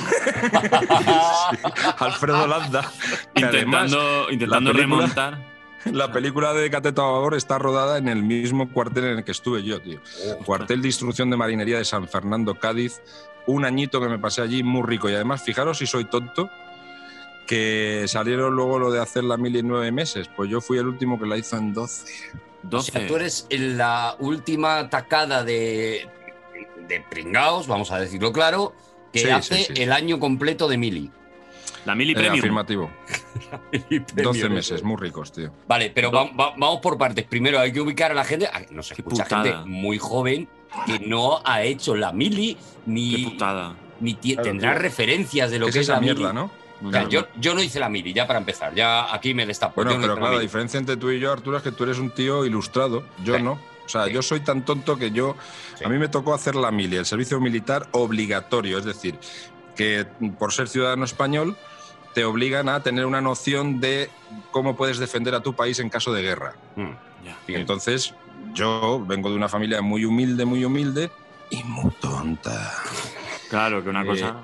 Alfredo 1.99 2.47
Landa. 2.47 2.91
además, 3.35 3.93
intentando, 3.93 4.31
intentando 4.31 4.73
la 4.73 4.79
película- 4.79 5.07
remontar. 5.07 5.57
La 5.93 6.11
película 6.11 6.53
de 6.53 6.69
Cateto 6.69 7.01
Amador 7.05 7.37
está 7.37 7.61
rodada 7.61 7.99
en 7.99 8.09
el 8.09 8.25
mismo 8.25 8.69
cuartel 8.73 9.05
en 9.05 9.19
el 9.19 9.25
que 9.25 9.31
estuve 9.31 9.63
yo, 9.63 9.81
tío. 9.81 10.01
Cuartel 10.45 10.83
de 10.83 10.89
Instrucción 10.89 11.31
de 11.31 11.37
Marinería 11.37 11.79
de 11.79 11.85
San 11.85 12.09
Fernando, 12.09 12.57
Cádiz. 12.57 13.01
Un 13.47 13.65
añito 13.65 14.01
que 14.01 14.09
me 14.09 14.19
pasé 14.19 14.43
allí 14.43 14.65
muy 14.65 14.83
rico. 14.83 15.09
Y 15.09 15.15
además, 15.15 15.45
fijaros 15.45 15.79
si 15.79 15.87
soy 15.87 16.07
tonto, 16.07 16.51
que 17.47 18.05
salieron 18.09 18.55
luego 18.55 18.79
lo 18.79 18.91
de 18.91 19.01
hacer 19.01 19.25
la 19.25 19.37
mil 19.37 19.55
en 19.57 19.69
nueve 19.69 19.93
meses. 19.93 20.29
Pues 20.35 20.51
yo 20.51 20.61
fui 20.61 20.79
el 20.79 20.87
último 20.87 21.19
que 21.19 21.27
la 21.27 21.37
hizo 21.37 21.57
en 21.57 21.73
12. 21.73 22.13
O 22.65 22.69
12. 22.69 22.93
sea, 22.93 23.07
tú 23.07 23.17
eres 23.17 23.47
la 23.51 24.17
última 24.19 24.91
tacada 24.91 25.45
de, 25.45 26.09
de 26.89 27.01
pringaos, 27.09 27.67
vamos 27.69 27.93
a 27.93 28.01
decirlo 28.01 28.33
claro, 28.33 28.75
que 29.13 29.21
Sí, 29.21 29.31
hace 29.31 29.57
sí, 29.65 29.73
sí. 29.75 29.83
el 29.83 29.93
año 29.93 30.19
completo 30.19 30.67
de 30.69 30.77
Mili. 30.77 31.11
La 31.85 31.95
Mili 31.95 32.13
Eh, 32.13 32.17
Premium. 32.17 32.39
afirmativo. 32.41 32.91
Mili 33.73 33.99
12 34.01 34.23
Premium, 34.23 34.53
meses, 34.55 34.83
muy 34.83 34.97
ricos, 34.97 35.31
tío. 35.31 35.53
Vale, 35.69 35.93
pero 35.95 36.11
va- 36.11 36.25
va- 36.25 36.55
vamos 36.57 36.81
por 36.81 36.99
partes. 36.99 37.25
Primero 37.25 37.61
hay 37.61 37.73
que 37.73 37.81
ubicar 37.81 38.11
a 38.11 38.15
la 38.15 38.25
gente. 38.25 38.49
ah, 38.53 38.63
Nos 38.71 38.89
Qué 38.89 38.95
escucha 39.03 39.23
putada. 39.23 39.43
gente 39.45 39.59
muy 39.71 39.99
joven 39.99 40.49
que 40.87 40.99
no 40.99 41.41
ha 41.45 41.63
hecho 41.63 41.95
la 41.95 42.11
mili 42.13 42.55
Qué 42.57 42.61
ni, 42.87 43.25
putada. 43.25 43.77
ni 44.01 44.15
Claro, 44.17 44.43
tendrá 44.43 44.73
tío. 44.73 44.83
referencias 44.83 45.51
de 45.53 45.61
lo 45.61 45.67
¿Qué 45.67 45.73
que 45.73 45.79
es 45.79 45.83
es 45.85 45.89
esa 45.89 45.95
la 45.95 46.01
mierda, 46.01 46.33
mili. 46.33 46.35
no? 46.35 46.51
O 46.85 46.91
sea, 46.91 47.09
yo, 47.09 47.27
yo 47.37 47.55
no 47.55 47.63
hice 47.63 47.81
la 47.81 47.89
mili, 47.89 48.13
ya 48.13 48.27
para 48.27 48.39
empezar. 48.39 48.75
Ya 48.75 49.13
aquí 49.15 49.33
me 49.35 49.47
destapo. 49.47 49.77
Bueno, 49.77 49.93
no 49.95 50.01
pero 50.01 50.15
la 50.15 50.21
claro, 50.21 50.35
la 50.37 50.41
diferencia 50.41 50.79
entre 50.79 50.97
tú 50.97 51.11
y 51.11 51.19
yo, 51.19 51.33
Arturo, 51.33 51.57
es 51.57 51.63
que 51.63 51.73
tú 51.73 51.85
eres 51.85 51.99
un 51.99 52.11
tío 52.11 52.45
ilustrado. 52.45 53.05
Yo 53.25 53.37
Sí. 53.37 53.43
no. 53.43 53.53
O 53.53 53.89
sea, 53.89 54.05
Sí. 54.07 54.13
yo 54.13 54.21
soy 54.23 54.41
tan 54.41 54.65
tonto 54.65 54.97
que 54.99 55.11
yo. 55.11 55.37
Sí. 55.79 55.85
A 55.85 55.89
mí 55.89 55.97
me 55.99 56.09
tocó 56.09 56.35
hacer 56.35 56.55
la 56.55 56.71
mili, 56.71 56.97
el 56.97 57.07
servicio 57.07 57.41
militar 57.41 57.87
obligatorio. 57.93 58.79
Es 58.79 58.85
decir, 58.85 59.19
que 59.75 60.07
por 60.39 60.53
ser 60.53 60.69
ciudadano 60.69 61.05
español 61.05 61.57
te 62.15 62.25
obligan 62.25 62.69
a 62.69 62.83
tener 62.83 63.07
una 63.07 63.21
noción 63.21 63.79
de 63.81 64.11
cómo 64.51 64.75
puedes 64.77 64.99
defender 64.99 65.35
a 65.35 65.41
tu 65.41 65.55
país 65.55 65.79
en 65.81 65.89
caso 65.91 66.13
de 66.13 66.23
guerra. 66.23 66.55
Mm, 66.77 66.91
Ya. 67.25 67.37
Y 67.49 67.55
entonces, 67.55 68.15
yo 68.55 69.03
vengo 69.07 69.29
de 69.31 69.37
una 69.37 69.49
familia 69.49 69.83
muy 69.83 70.05
humilde, 70.05 70.45
muy 70.45 70.65
humilde 70.65 71.11
y 71.51 71.63
muy 71.65 71.91
tonta. 72.01 72.73
Claro, 73.51 73.83
que 73.85 73.91
una 73.91 74.03
Eh, 74.03 74.07
cosa. 74.07 74.37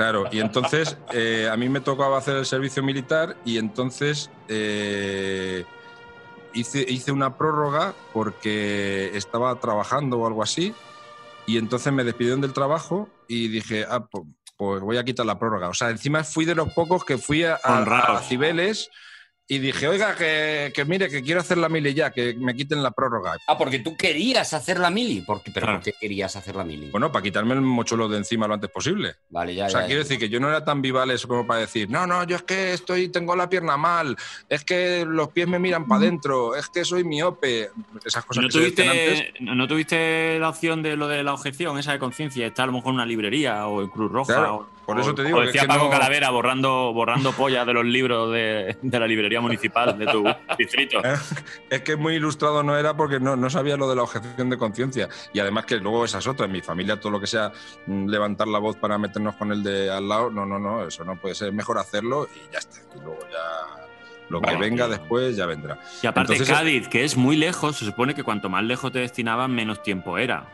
Claro, 0.00 0.24
y 0.32 0.40
entonces 0.40 0.96
eh, 1.12 1.46
a 1.52 1.58
mí 1.58 1.68
me 1.68 1.82
tocaba 1.82 2.16
hacer 2.16 2.34
el 2.36 2.46
servicio 2.46 2.82
militar 2.82 3.36
y 3.44 3.58
entonces 3.58 4.30
eh, 4.48 5.66
hice, 6.54 6.86
hice 6.88 7.12
una 7.12 7.36
prórroga 7.36 7.92
porque 8.14 9.10
estaba 9.14 9.54
trabajando 9.60 10.18
o 10.20 10.26
algo 10.26 10.42
así 10.42 10.72
y 11.44 11.58
entonces 11.58 11.92
me 11.92 12.02
despidieron 12.02 12.40
del 12.40 12.54
trabajo 12.54 13.10
y 13.28 13.48
dije, 13.48 13.84
ah, 13.90 14.06
pues, 14.56 14.80
voy 14.80 14.96
a 14.96 15.04
quitar 15.04 15.26
la 15.26 15.38
prórroga. 15.38 15.68
O 15.68 15.74
sea, 15.74 15.90
encima 15.90 16.24
fui 16.24 16.46
de 16.46 16.54
los 16.54 16.72
pocos 16.72 17.04
que 17.04 17.18
fui 17.18 17.44
a, 17.44 17.58
a- 17.62 17.82
a 18.16 18.20
Cibeles 18.22 18.88
y 19.50 19.58
dije, 19.58 19.88
oiga, 19.88 20.14
que, 20.14 20.70
que 20.72 20.84
mire, 20.84 21.08
que 21.08 21.22
quiero 21.22 21.40
hacer 21.40 21.58
la 21.58 21.68
mili 21.68 21.92
ya, 21.92 22.12
que 22.12 22.34
me 22.34 22.54
quiten 22.54 22.82
la 22.84 22.92
prórroga. 22.92 23.32
Ah, 23.48 23.58
porque 23.58 23.80
tú 23.80 23.96
querías 23.96 24.54
hacer 24.54 24.78
la 24.78 24.90
mili. 24.90 25.22
Porque, 25.22 25.50
¿Pero 25.50 25.66
Claro. 25.66 25.78
por 25.80 25.84
qué 25.84 25.92
querías 26.00 26.36
hacer 26.36 26.54
la 26.54 26.62
mili? 26.62 26.88
Bueno, 26.90 27.10
para 27.10 27.24
quitarme 27.24 27.54
el 27.54 27.60
mochuelo 27.60 28.08
de 28.08 28.18
encima 28.18 28.46
lo 28.46 28.54
antes 28.54 28.70
posible. 28.70 29.16
vale, 29.28 29.52
ya, 29.56 29.66
O 29.66 29.68
sea, 29.70 29.80
ya, 29.80 29.86
quiero 29.86 30.02
ya. 30.02 30.04
decir 30.04 30.18
que 30.20 30.28
yo 30.28 30.38
no 30.38 30.48
era 30.48 30.64
tan 30.64 30.80
vivales 30.80 31.26
como 31.26 31.44
para 31.46 31.60
decir, 31.60 31.90
no, 31.90 32.06
no, 32.06 32.22
yo 32.24 32.36
es 32.36 32.42
que 32.44 32.72
estoy, 32.74 33.08
tengo 33.08 33.34
la 33.34 33.48
pierna 33.48 33.76
mal, 33.76 34.16
es 34.48 34.64
que 34.64 35.04
los 35.04 35.30
pies 35.30 35.48
me 35.48 35.58
miran 35.58 35.86
para 35.88 36.02
adentro, 36.02 36.54
es 36.54 36.68
que 36.68 36.84
soy 36.84 37.02
miope. 37.02 37.70
Esas 38.04 38.24
cosas 38.24 38.42
¿No 38.44 38.48
que 38.48 38.52
se 38.52 38.60
decían 38.60 38.88
antes. 38.88 39.18
tuviste, 39.34 39.44
¿No 39.56 39.66
tuviste 39.66 40.38
la 40.38 40.48
opción 40.48 40.80
de 40.82 40.96
lo 40.96 41.08
de 41.08 41.24
la 41.24 41.34
objeción, 41.34 41.76
esa 41.76 41.90
de 41.92 41.98
conciencia? 41.98 42.46
Está 42.46 42.62
a 42.62 42.66
lo 42.66 42.72
mejor 42.72 42.90
en 42.90 42.94
una 42.94 43.06
librería 43.06 43.66
o 43.66 43.82
en 43.82 43.88
Cruz 43.88 44.12
Roja. 44.12 44.32
Claro, 44.34 44.54
o- 44.56 44.79
por 44.92 45.00
eso 45.00 45.14
te 45.14 45.24
digo 45.24 45.38
o 45.38 45.40
que 45.40 45.46
decía 45.48 45.62
es 45.62 45.66
que 45.66 45.72
Paco 45.72 45.84
no- 45.84 45.90
Calavera 45.90 46.30
borrando, 46.30 46.92
borrando 46.92 47.32
pollas 47.32 47.66
de 47.66 47.72
los 47.72 47.84
libros 47.84 48.32
de, 48.32 48.76
de 48.80 49.00
la 49.00 49.06
librería 49.06 49.40
municipal 49.40 49.98
de 49.98 50.06
tu 50.06 50.24
distrito. 50.58 51.00
Es 51.68 51.82
que 51.82 51.96
muy 51.96 52.14
ilustrado 52.14 52.62
no 52.62 52.76
era 52.76 52.94
porque 52.96 53.20
no, 53.20 53.36
no 53.36 53.50
sabía 53.50 53.76
lo 53.76 53.88
de 53.88 53.96
la 53.96 54.02
objeción 54.02 54.50
de 54.50 54.56
conciencia. 54.58 55.08
Y 55.32 55.38
además 55.40 55.64
que 55.66 55.76
luego 55.76 56.04
esas 56.04 56.26
otras, 56.26 56.46
en 56.46 56.52
mi 56.52 56.60
familia 56.60 56.98
todo 57.00 57.10
lo 57.12 57.20
que 57.20 57.26
sea 57.26 57.52
mm, 57.86 58.08
levantar 58.08 58.48
la 58.48 58.58
voz 58.58 58.76
para 58.76 58.98
meternos 58.98 59.34
con 59.36 59.52
el 59.52 59.62
de 59.62 59.90
al 59.90 60.08
lado, 60.08 60.30
no, 60.30 60.44
no, 60.46 60.58
no, 60.58 60.86
eso 60.86 61.04
no 61.04 61.16
puede 61.20 61.34
ser. 61.34 61.52
Mejor 61.52 61.78
hacerlo 61.78 62.28
y 62.34 62.52
ya 62.52 62.58
está. 62.58 62.78
Y 62.96 63.00
luego 63.00 63.18
ya 63.30 63.86
lo 64.28 64.40
que 64.40 64.56
venga 64.56 64.86
tío. 64.86 64.96
después 64.96 65.36
ya 65.36 65.46
vendrá. 65.46 65.78
Y 66.02 66.06
aparte, 66.06 66.34
Entonces- 66.34 66.56
Cádiz, 66.56 66.88
que 66.88 67.04
es 67.04 67.16
muy 67.16 67.36
lejos, 67.36 67.76
se 67.78 67.84
supone 67.84 68.14
que 68.14 68.22
cuanto 68.22 68.48
más 68.48 68.62
lejos 68.62 68.92
te 68.92 69.00
destinaban, 69.00 69.52
menos 69.54 69.82
tiempo 69.82 70.18
era. 70.18 70.44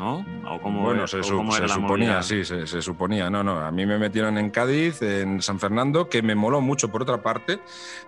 ¿No? 0.00 0.24
¿O 0.50 0.60
cómo, 0.62 0.80
bueno, 0.82 1.04
es- 1.04 1.10
se, 1.10 1.22
su- 1.22 1.36
cómo 1.36 1.52
suponía, 1.52 2.06
movida? 2.08 2.22
sí, 2.22 2.42
se, 2.42 2.66
se 2.66 2.80
suponía. 2.80 3.28
No, 3.28 3.44
no, 3.44 3.60
a 3.60 3.70
mí 3.70 3.84
me 3.84 3.98
metieron 3.98 4.38
en 4.38 4.48
Cádiz, 4.48 5.02
en 5.02 5.42
San 5.42 5.60
Fernando, 5.60 6.08
que 6.08 6.22
me 6.22 6.34
moló 6.34 6.62
mucho 6.62 6.90
por 6.90 7.02
otra 7.02 7.22
parte, 7.22 7.60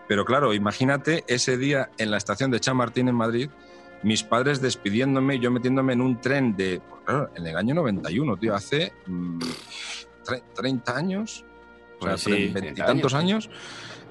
pero 0.09 0.25
claro, 0.25 0.55
imagínate 0.55 1.23
ese 1.29 1.59
día 1.59 1.91
en 1.99 2.11
la 2.11 2.17
estación 2.17 2.51
de 2.51 2.61
Chamartín 2.61 3.09
en 3.09 3.15
Madrid, 3.15 3.51
mis 4.03 4.23
padres 4.23 4.63
despidiéndome 4.63 5.39
yo 5.39 5.51
metiéndome 5.51 5.93
en 5.93 6.01
un 6.01 6.19
tren 6.19 6.57
de, 6.57 6.81
pues 6.89 7.03
claro, 7.05 7.31
en 7.37 7.47
el 7.47 7.57
año 7.59 7.75
91, 7.75 8.39
tío, 8.39 8.55
hace 8.55 8.95
mm, 9.07 9.39
tre- 10.25 10.43
30 10.55 10.97
años, 10.97 11.45
o 12.03 12.17
sea, 12.17 12.19
sí, 12.19 12.31
tre- 12.31 12.53
30 12.53 12.61
veintitantos 12.61 13.15
años, 13.15 13.47
años, 13.47 13.61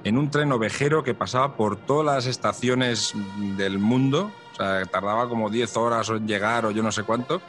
en 0.04 0.18
un 0.18 0.30
tren 0.32 0.52
ovejero 0.52 1.04
que 1.04 1.14
pasaba 1.14 1.56
por 1.56 1.78
todas 1.78 2.06
las 2.16 2.26
estaciones 2.26 3.14
del 3.58 3.78
mundo, 3.80 4.32
o 4.54 4.56
sea, 4.56 4.86
tardaba 4.86 5.28
como 5.30 5.50
10 5.50 5.76
horas 5.78 6.10
en 6.10 6.28
llegar 6.28 6.66
o 6.66 6.72
yo 6.72 6.82
no 6.84 6.92
sé 6.92 7.04
cuánto, 7.04 7.42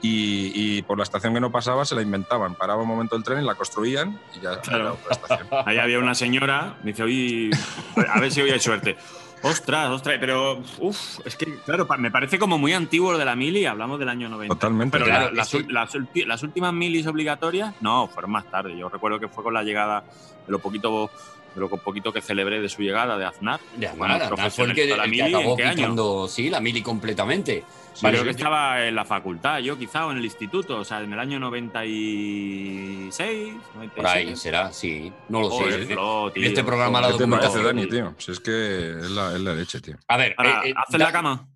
y, 0.00 0.50
y 0.78 0.82
por 0.82 0.98
la 0.98 1.04
estación 1.04 1.32
que 1.34 1.40
no 1.40 1.52
pasaba 1.52 1.84
se 1.84 1.94
la 1.94 2.02
inventaban. 2.02 2.56
Paraba 2.56 2.82
un 2.82 2.88
momento 2.88 3.14
el 3.14 3.22
tren 3.22 3.40
y 3.42 3.46
la 3.46 3.54
construían 3.54 4.18
y 4.36 4.40
ya 4.40 4.60
Claro. 4.60 4.82
era 4.84 4.92
otra 4.94 5.10
estación. 5.12 5.48
Ahí 5.66 5.78
había 5.78 5.98
una 6.00 6.14
señora, 6.14 6.76
dice, 6.82 7.02
oye, 7.04 7.50
a 8.12 8.18
ver 8.18 8.32
si 8.32 8.40
hoy 8.40 8.50
hay 8.50 8.58
suerte. 8.60 8.96
Ostras, 9.42 9.90
ostras, 9.90 10.16
pero 10.20 10.62
uf, 10.78 11.18
es 11.24 11.36
que, 11.36 11.58
claro, 11.64 11.86
me 11.98 12.10
parece 12.10 12.38
como 12.38 12.58
muy 12.58 12.72
antiguo 12.72 13.12
lo 13.12 13.18
de 13.18 13.24
la 13.24 13.34
mili, 13.34 13.66
hablamos 13.66 13.98
del 13.98 14.08
año 14.08 14.28
90. 14.28 14.54
Totalmente. 14.54 14.92
Pero 14.92 15.04
Claro, 15.06 15.30
las, 15.32 15.50
que- 15.50 16.24
las 16.26 16.42
últimas 16.42 16.72
milis 16.72 17.06
obligatorias, 17.06 17.74
no, 17.80 18.06
fueron 18.08 18.30
más 18.30 18.44
tarde. 18.50 18.76
Yo 18.76 18.88
recuerdo 18.88 19.18
que 19.18 19.28
fue 19.28 19.42
con 19.42 19.54
la 19.54 19.62
llegada 19.62 20.04
de 20.46 20.52
lo 20.52 20.58
poquito, 20.60 21.10
de 21.54 21.60
lo 21.60 21.68
poquito 21.68 22.12
que 22.12 22.20
celebré 22.20 22.60
de 22.60 22.68
su 22.68 22.82
llegada 22.82 23.18
de 23.18 23.24
Aznar. 23.24 23.60
De 23.76 23.88
Aznar, 23.88 24.22
Aznar 24.22 24.50
fue 24.50 24.64
el 24.66 24.74
que, 24.74 24.84
el 24.92 25.10
que 25.12 25.22
acabó 25.24 25.56
quitando, 25.56 26.28
sí, 26.28 26.48
la 26.50 26.60
mili 26.60 26.82
completamente. 26.82 27.64
Sí, 27.94 28.04
Vale, 28.06 28.18
creo 28.18 28.24
que 28.24 28.30
yo- 28.32 28.36
estaba 28.44 28.86
en 28.86 28.94
la 28.94 29.04
facultad, 29.04 29.58
yo 29.58 29.78
quizá, 29.78 30.06
o 30.06 30.12
en 30.12 30.18
el 30.18 30.24
instituto, 30.24 30.78
o 30.78 30.84
sea, 30.84 31.02
en 31.02 31.12
el 31.12 31.18
año 31.18 31.38
96, 31.38 33.54
97. 33.74 33.92
Por 33.96 34.06
ahí 34.06 34.36
será, 34.36 34.72
sí. 34.72 35.12
No 35.28 35.40
lo 35.42 35.50
Joder, 35.50 35.86
sé. 35.86 35.92
¿eh? 35.92 35.96
Tío, 35.96 36.32
este 36.36 36.64
programa 36.64 37.00
la 37.00 37.08
¿Qué 37.08 37.14
te 37.18 37.26
parece, 37.28 37.58
documentación. 37.58 37.76
Dani, 37.76 37.88
tío? 37.88 38.14
Si 38.18 38.32
es 38.32 38.40
que 38.40 38.90
es 39.00 39.10
la, 39.10 39.34
es 39.34 39.40
la 39.40 39.54
leche, 39.54 39.80
tío. 39.80 39.96
A 40.08 40.16
ver, 40.16 40.34
Ahora, 40.38 40.62
eh, 40.64 40.70
eh, 40.70 40.74
¿haces 40.76 40.98
da- 40.98 41.06
la 41.06 41.12
cama? 41.12 41.48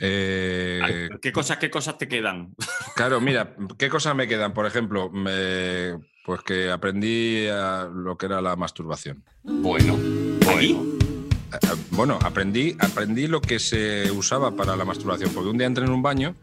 Eh, 0.00 1.08
¿Qué, 1.22 1.30
cosas, 1.32 1.56
¿Qué 1.58 1.70
cosas 1.70 1.96
te 1.98 2.08
quedan? 2.08 2.54
Claro, 2.96 3.20
mira, 3.20 3.54
¿qué 3.78 3.88
cosas 3.88 4.14
me 4.14 4.28
quedan? 4.28 4.52
Por 4.54 4.66
ejemplo, 4.66 5.10
me- 5.10 5.98
pues 6.24 6.42
que 6.42 6.70
aprendí 6.70 7.46
a 7.48 7.88
lo 7.92 8.16
que 8.16 8.26
era 8.26 8.40
la 8.40 8.54
masturbación. 8.56 9.24
Bueno, 9.42 9.96
aquí. 10.54 10.78
Eh, 11.54 11.58
eh, 11.62 11.76
Bueno, 11.90 12.18
aprendí, 12.22 12.76
aprendí 12.80 13.26
lo 13.26 13.40
que 13.40 13.58
se 13.58 14.10
usaba 14.10 14.50
para 14.52 14.76
la 14.76 14.84
masturbación, 14.84 15.30
porque 15.32 15.50
un 15.50 15.58
día 15.58 15.66
entré 15.66 15.84
en 15.84 15.92
un 15.92 16.02
baño 16.02 16.34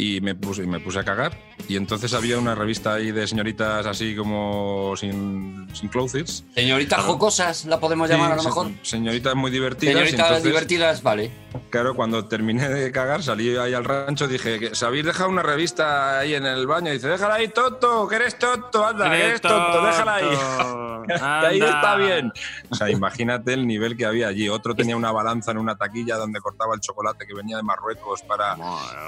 y 0.00 0.20
me 0.20 0.34
puse, 0.34 0.62
y 0.62 0.66
me 0.66 0.80
puse 0.80 0.98
a 0.98 1.04
cagar 1.04 1.36
y 1.68 1.76
entonces 1.76 2.14
había 2.14 2.38
una 2.38 2.54
revista 2.54 2.94
ahí 2.94 3.12
de 3.12 3.26
señoritas 3.26 3.84
así 3.86 4.16
como 4.16 4.94
sin, 4.96 5.68
sin 5.74 5.88
clothes. 5.90 6.42
Señoritas 6.54 7.00
jocosas, 7.04 7.66
la 7.66 7.78
podemos 7.78 8.08
llamar 8.08 8.32
a 8.32 8.36
lo 8.36 8.40
Sí, 8.42 8.48
mejor. 8.48 8.66
se- 8.82 8.90
Señoritas 8.90 9.34
muy 9.36 9.50
divertidas. 9.50 9.92
Señoritas 9.94 10.20
entonces- 10.20 10.44
divertidas, 10.44 11.02
vale. 11.02 11.30
Claro, 11.68 11.94
cuando 11.94 12.24
terminé 12.26 12.68
de 12.68 12.90
cagar, 12.90 13.22
salí 13.22 13.56
ahí 13.56 13.74
al 13.74 13.84
rancho, 13.84 14.26
dije, 14.26 14.74
¿se 14.74 14.86
habéis 14.86 15.04
dejado 15.04 15.28
una 15.28 15.42
revista 15.42 16.18
ahí 16.18 16.34
en 16.34 16.46
el 16.46 16.66
baño? 16.66 16.90
Y 16.90 16.94
dice, 16.94 17.08
déjala 17.08 17.34
ahí, 17.34 17.48
tonto, 17.48 18.08
que 18.08 18.16
eres 18.16 18.38
tonto, 18.38 18.84
anda, 18.86 19.10
que 19.10 19.16
eres 19.26 19.40
tonto, 19.40 19.84
déjala 19.84 20.14
ahí. 20.14 20.26
Que 21.10 21.14
ahí 21.14 21.58
está 21.60 21.96
bien. 21.96 22.30
O 22.68 22.74
sea, 22.74 22.88
imagínate 22.90 23.54
el 23.54 23.66
nivel 23.66 23.96
que 23.96 24.04
había 24.04 24.28
allí. 24.28 24.48
Otro 24.48 24.76
tenía 24.76 24.96
una 24.96 25.10
balanza 25.10 25.50
en 25.50 25.58
una 25.58 25.74
taquilla 25.74 26.16
donde 26.16 26.40
cortaba 26.40 26.74
el 26.74 26.80
chocolate 26.80 27.26
que 27.26 27.34
venía 27.34 27.56
de 27.56 27.62
Marruecos 27.64 28.22
para... 28.22 28.54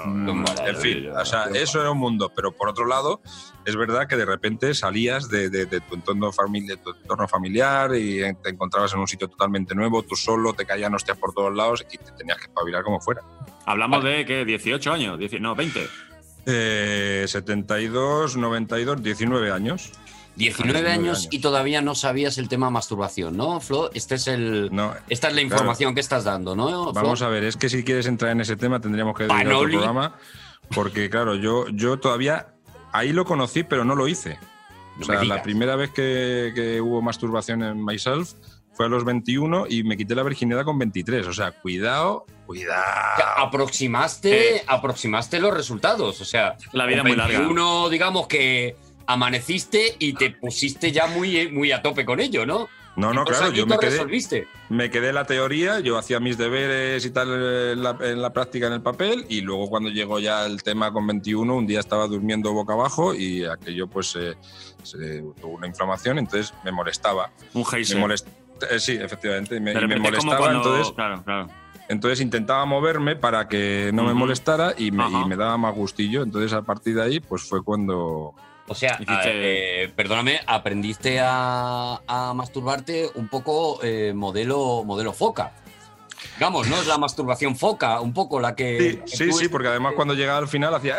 Mm, 0.05 0.45
en 0.65 0.75
fin, 0.83 1.09
o 1.09 1.25
sea, 1.25 1.45
eso 1.53 1.81
era 1.81 1.91
un 1.91 1.97
mundo. 1.97 2.31
Pero 2.35 2.51
por 2.51 2.69
otro 2.69 2.85
lado, 2.85 3.21
es 3.65 3.75
verdad 3.75 4.07
que 4.07 4.15
de 4.17 4.25
repente 4.25 4.73
salías 4.75 5.29
de, 5.29 5.49
de- 5.49 5.65
de 5.65 5.81
tu, 5.81 5.95
entorno 5.95 6.31
famili- 6.31 6.67
de 6.67 6.77
tu 6.77 6.91
entorno 6.91 7.27
familiar 7.27 7.95
y 7.95 8.19
te 8.43 8.49
encontrabas 8.49 8.93
en 8.93 8.99
un 8.99 9.07
sitio 9.07 9.27
totalmente 9.27 9.73
nuevo, 9.75 10.03
tú 10.03 10.15
solo, 10.15 10.53
te 10.53 10.65
caían 10.65 10.93
hostias 10.93 11.17
por 11.17 11.33
todos 11.33 11.53
lados 11.55 11.85
y 11.91 11.97
te 11.97 12.11
tenías 12.11 12.37
que 12.37 12.45
espabilar 12.45 12.83
como 12.83 12.99
fuera. 13.01 13.21
Hablamos 13.65 14.03
de, 14.03 14.25
¿qué? 14.25 14.45
18 14.45 14.91
años, 14.93 15.17
10 15.17 15.39
no, 15.41 15.55
20. 15.55 15.87
Eh, 16.45 17.25
72, 17.27 18.35
92, 18.37 19.01
19 19.01 19.51
años. 19.51 19.91
19 20.35 20.73
19 20.81 20.89
años 20.91 21.17
años. 21.19 21.27
y 21.31 21.39
todavía 21.39 21.81
no 21.83 21.93
sabías 21.93 22.39
el 22.39 22.49
tema 22.49 22.71
masturbación, 22.71 23.37
¿no, 23.37 23.59
Flo? 23.59 23.91
Este 23.93 24.15
es 24.15 24.27
el, 24.27 24.69
No, 24.71 24.91
esta 25.07 25.27
es 25.27 25.33
la 25.35 25.41
claro. 25.41 25.55
información 25.55 25.93
que 25.93 25.99
estás 26.01 26.23
dando, 26.23 26.55
¿no? 26.55 26.69
Flo? 26.69 26.91
Vamos 26.93 27.21
a 27.21 27.27
ver, 27.27 27.43
es 27.43 27.55
que 27.55 27.69
si 27.69 27.83
quieres 27.83 28.07
entrar 28.07 28.31
en 28.31 28.41
ese 28.41 28.55
tema 28.55 28.79
tendríamos 28.81 29.15
que 29.15 29.25
ir 29.25 29.31
a 29.31 29.35
otro 29.41 29.59
programa, 29.69 30.15
porque 30.73 31.09
claro, 31.09 31.35
yo, 31.35 31.67
yo 31.69 31.99
todavía 31.99 32.47
ahí 32.91 33.11
lo 33.13 33.25
conocí, 33.25 33.63
pero 33.63 33.83
no 33.85 33.95
lo 33.95 34.07
hice. 34.07 34.37
No 34.97 35.01
O 35.01 35.05
sea, 35.05 35.23
la 35.23 35.41
primera 35.41 35.75
vez 35.75 35.89
que, 35.91 36.51
que 36.53 36.79
hubo 36.79 37.01
masturbación 37.01 37.63
en 37.63 37.83
Myself 37.83 38.33
fue 38.73 38.85
a 38.87 38.89
los 38.89 39.03
21 39.05 39.65
y 39.69 39.83
me 39.83 39.97
quité 39.97 40.15
la 40.15 40.23
virginidad 40.23 40.63
con 40.65 40.77
23. 40.79 41.27
O 41.27 41.33
sea, 41.33 41.51
cuidado, 41.51 42.25
cuidado. 42.45 42.83
aproximaste, 43.37 44.57
Eh. 44.57 44.63
aproximaste 44.67 45.39
los 45.39 45.53
resultados. 45.53 46.19
O 46.21 46.25
sea, 46.25 46.57
La 46.71 46.85
vida 46.85 47.03
muy 47.03 47.15
larga. 47.15 47.37
21, 47.39 47.89
digamos 47.89 48.27
que 48.27 48.75
amaneciste 49.05 49.95
y 49.99 50.13
te 50.13 50.31
pusiste 50.31 50.91
ya 50.91 51.07
muy, 51.07 51.51
muy 51.51 51.71
a 51.71 51.81
tope 51.81 52.05
con 52.05 52.19
ello, 52.19 52.45
¿no? 52.45 52.67
No, 52.95 53.11
no, 53.11 53.25
claro, 53.25 53.51
yo 53.51 53.65
me 53.65 53.77
quedé, 53.79 53.89
resolviste. 53.91 54.47
me 54.69 54.91
quedé 54.91 55.09
en 55.09 55.15
la 55.15 55.25
teoría, 55.25 55.79
yo 55.79 55.97
hacía 55.97 56.19
mis 56.19 56.37
deberes 56.37 57.03
y 57.05 57.09
tal 57.09 57.27
en 57.29 57.81
la, 57.81 57.97
en 58.01 58.21
la 58.21 58.31
práctica 58.31 58.67
en 58.67 58.73
el 58.73 58.81
papel 58.83 59.25
y 59.29 59.41
luego 59.41 59.67
cuando 59.67 59.89
llegó 59.89 60.19
ya 60.19 60.45
el 60.45 60.61
tema 60.61 60.93
con 60.93 61.07
21, 61.07 61.55
un 61.55 61.65
día 61.65 61.79
estaba 61.79 62.05
durmiendo 62.07 62.53
boca 62.53 62.73
abajo 62.73 63.15
y 63.15 63.45
aquello 63.45 63.87
pues 63.87 64.15
eh, 64.15 64.35
se 64.83 65.21
tuvo 65.41 65.53
una 65.55 65.65
inflamación, 65.67 66.19
entonces 66.19 66.53
me 66.63 66.71
molestaba. 66.71 67.31
Un 67.55 67.61
Me 67.63 67.65
geyser. 67.69 67.97
molest- 67.99 68.27
eh, 68.69 68.79
sí, 68.79 68.91
efectivamente, 68.93 69.55
y 69.55 69.59
me, 69.59 69.71
y 69.73 69.87
me 69.87 69.97
molestaba, 69.97 70.37
cuando- 70.37 70.57
entonces, 70.59 70.93
Claro, 70.95 71.23
claro. 71.23 71.47
entonces 71.89 72.21
intentaba 72.21 72.63
moverme 72.65 73.15
para 73.15 73.47
que 73.47 73.89
no 73.91 74.03
me 74.03 74.13
molestara 74.13 74.75
y 74.77 74.91
me, 74.91 75.03
Ajá. 75.03 75.21
y 75.25 75.27
me 75.27 75.35
daba 75.35 75.57
más 75.57 75.73
gustillo, 75.73 76.21
entonces 76.21 76.53
a 76.53 76.61
partir 76.61 76.93
de 76.95 77.01
ahí 77.01 77.19
pues 77.19 77.41
fue 77.41 77.63
cuando... 77.63 78.35
O 78.67 78.75
sea, 78.75 78.97
eh, 79.25 79.91
perdóname, 79.95 80.39
aprendiste 80.47 81.19
a, 81.21 82.01
a 82.07 82.33
masturbarte 82.33 83.09
un 83.15 83.27
poco 83.27 83.79
eh, 83.83 84.13
modelo, 84.15 84.83
modelo 84.85 85.11
foca. 85.13 85.51
Digamos, 86.35 86.67
¿no? 86.69 86.77
Es 86.77 86.87
la 86.87 86.97
masturbación 86.97 87.55
foca, 87.57 87.99
un 87.99 88.13
poco 88.13 88.39
la 88.39 88.55
que. 88.55 89.01
Sí, 89.05 89.25
que 89.27 89.31
sí, 89.31 89.31
sí, 89.33 89.47
porque 89.49 89.67
además 89.67 89.93
cuando 89.95 90.13
llegaba 90.13 90.39
al 90.39 90.47
final 90.47 90.73
hacía... 90.73 90.97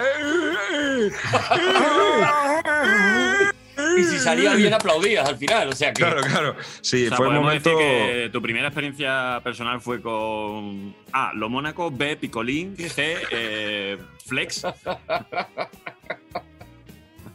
Y 3.96 4.04
si 4.04 4.18
salía 4.18 4.54
bien, 4.54 4.72
aplaudías 4.74 5.28
al 5.28 5.36
final. 5.36 5.68
O 5.68 5.72
sea 5.72 5.92
que. 5.92 6.02
Claro, 6.02 6.20
claro. 6.22 6.56
Sí, 6.80 7.06
O 7.06 7.08
sea, 7.08 7.16
fue 7.16 7.26
el 7.26 7.32
podemos 7.32 7.44
momento... 7.44 7.70
decir 7.70 7.86
que 7.86 8.30
tu 8.32 8.42
primera 8.42 8.68
experiencia 8.68 9.40
personal 9.42 9.80
fue 9.80 10.00
con 10.00 10.94
A. 11.12 11.32
Lo 11.34 11.48
Mónaco, 11.48 11.90
B. 11.90 12.16
Picolín, 12.16 12.76
C. 12.76 13.16
eh, 13.30 13.98
Flex. 14.26 14.66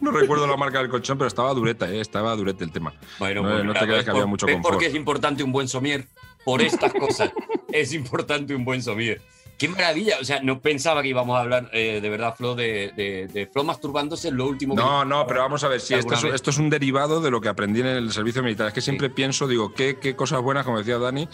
No 0.01 0.11
recuerdo 0.11 0.47
la 0.47 0.55
marca 0.57 0.79
del 0.79 0.89
colchón, 0.89 1.17
pero 1.17 1.27
estaba 1.27 1.53
dureta, 1.53 1.89
¿eh? 1.91 1.99
estaba 1.99 2.35
durete 2.35 2.63
el 2.63 2.71
tema. 2.71 2.93
Bueno, 3.19 3.41
No- 3.43 3.49
pues 3.49 3.63
no 3.65 3.73
te 3.73 3.79
creas 3.79 3.95
¿ves 3.97 4.05
que 4.05 4.11
había 4.11 4.25
mucho 4.25 4.45
¿ves 4.45 4.55
confort. 4.55 4.73
por 4.75 4.81
qué 4.81 4.87
es 4.87 4.95
importante 4.95 5.43
un 5.43 5.51
buen 5.51 5.67
somier? 5.67 6.07
Por 6.45 6.61
estas 6.61 6.93
cosas. 6.93 7.31
es 7.73 7.93
importante 7.93 8.55
un 8.55 8.63
buen 8.65 8.81
somier. 8.81 9.21
Qué 9.57 9.67
maravilla. 9.67 10.15
O 10.21 10.23
sea, 10.23 10.41
no 10.41 10.61
pensaba 10.61 11.01
que 11.01 11.09
íbamos 11.09 11.37
a 11.37 11.41
hablar 11.41 11.69
eh, 11.73 11.99
de 12.01 12.09
verdad, 12.09 12.33
Flo, 12.37 12.55
de, 12.55 12.93
de, 12.95 13.27
de 13.27 13.45
Flo 13.45 13.65
masturbándose, 13.65 14.31
lo 14.31 14.47
último 14.47 14.73
que. 14.73 14.81
No, 14.81 15.03
no, 15.03 15.27
pero 15.27 15.41
vamos 15.41 15.65
a 15.65 15.67
ver, 15.67 15.81
si 15.81 15.95
esto 15.95 16.13
¿Alguna 16.13 16.17
es, 16.17 16.23
vez? 16.23 16.33
esto 16.35 16.49
es 16.51 16.57
un 16.59 16.69
derivado 16.69 17.19
de 17.19 17.29
lo 17.29 17.41
que 17.41 17.49
aprendí 17.49 17.81
en 17.81 17.87
el 17.87 18.11
servicio 18.13 18.41
militar. 18.41 18.67
Es 18.69 18.73
que 18.73 18.79
siempre 18.79 19.09
pienso, 19.09 19.47
digo, 19.49 19.73
¿qué, 19.73 19.97
qué 19.99 20.15
cosas 20.15 20.41
buenas, 20.41 20.63
como 20.63 20.77
decía 20.79 20.97
Dani, 20.97 21.27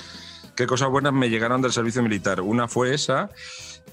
qué 0.55 0.65
cosas 0.65 0.89
buenas 0.89 1.13
me 1.13 1.29
llegaron 1.29 1.61
del 1.61 1.71
servicio 1.71 2.01
militar. 2.01 2.41
Una 2.41 2.67
fue 2.67 2.95
esa, 2.95 3.29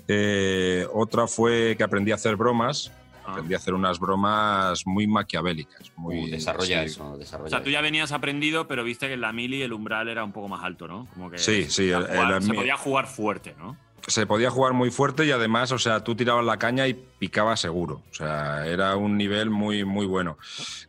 eh, 0.08 0.86
otra 0.94 1.26
fue 1.26 1.74
que 1.76 1.84
aprendí 1.84 2.10
a 2.12 2.14
hacer 2.14 2.36
bromas. 2.36 2.90
Ah. 3.24 3.32
Aprendí 3.32 3.54
a 3.54 3.56
hacer 3.58 3.74
unas 3.74 3.98
bromas 3.98 4.82
muy 4.86 5.06
maquiavélicas. 5.06 5.92
Muy, 5.96 6.24
Uh, 6.24 6.30
desarrolla 6.30 6.80
sí. 6.80 6.86
eso, 6.86 7.16
desarrolla 7.16 7.46
O 7.46 7.50
sea, 7.50 7.62
tú 7.62 7.70
ya 7.70 7.80
venías 7.80 8.12
aprendido, 8.12 8.66
pero 8.68 8.84
viste 8.84 9.06
que 9.08 9.14
en 9.14 9.20
la 9.20 9.32
mili 9.32 9.62
el 9.62 9.72
umbral 9.72 10.08
era 10.08 10.24
un 10.24 10.32
poco 10.32 10.48
más 10.48 10.62
alto, 10.64 10.88
¿no? 10.88 11.08
Como 11.14 11.30
que 11.30 11.38
Sí, 11.38 11.64
sí, 11.70 11.88
se 11.88 11.92
podía 11.92 11.98
el- 11.98 12.04
jugar- 12.06 12.32
el- 12.34 12.42
se 12.42 12.54
podía 12.54 12.76
jugar 12.76 13.06
fuerte, 13.06 13.54
¿no? 13.58 13.76
se 14.08 14.26
podía 14.26 14.50
jugar 14.50 14.72
muy 14.72 14.90
fuerte 14.90 15.24
y 15.24 15.30
además, 15.30 15.70
o 15.70 15.78
sea, 15.78 16.02
tú 16.02 16.16
tirabas 16.16 16.44
la 16.44 16.58
caña 16.58 16.88
y 16.88 16.94
picaba 16.94 17.56
seguro. 17.56 18.02
O 18.10 18.12
sea, 18.14 18.66
era 18.66 18.96
un 18.96 19.16
nivel 19.16 19.48
muy, 19.48 19.84
muy 19.84 20.06
bueno. 20.06 20.38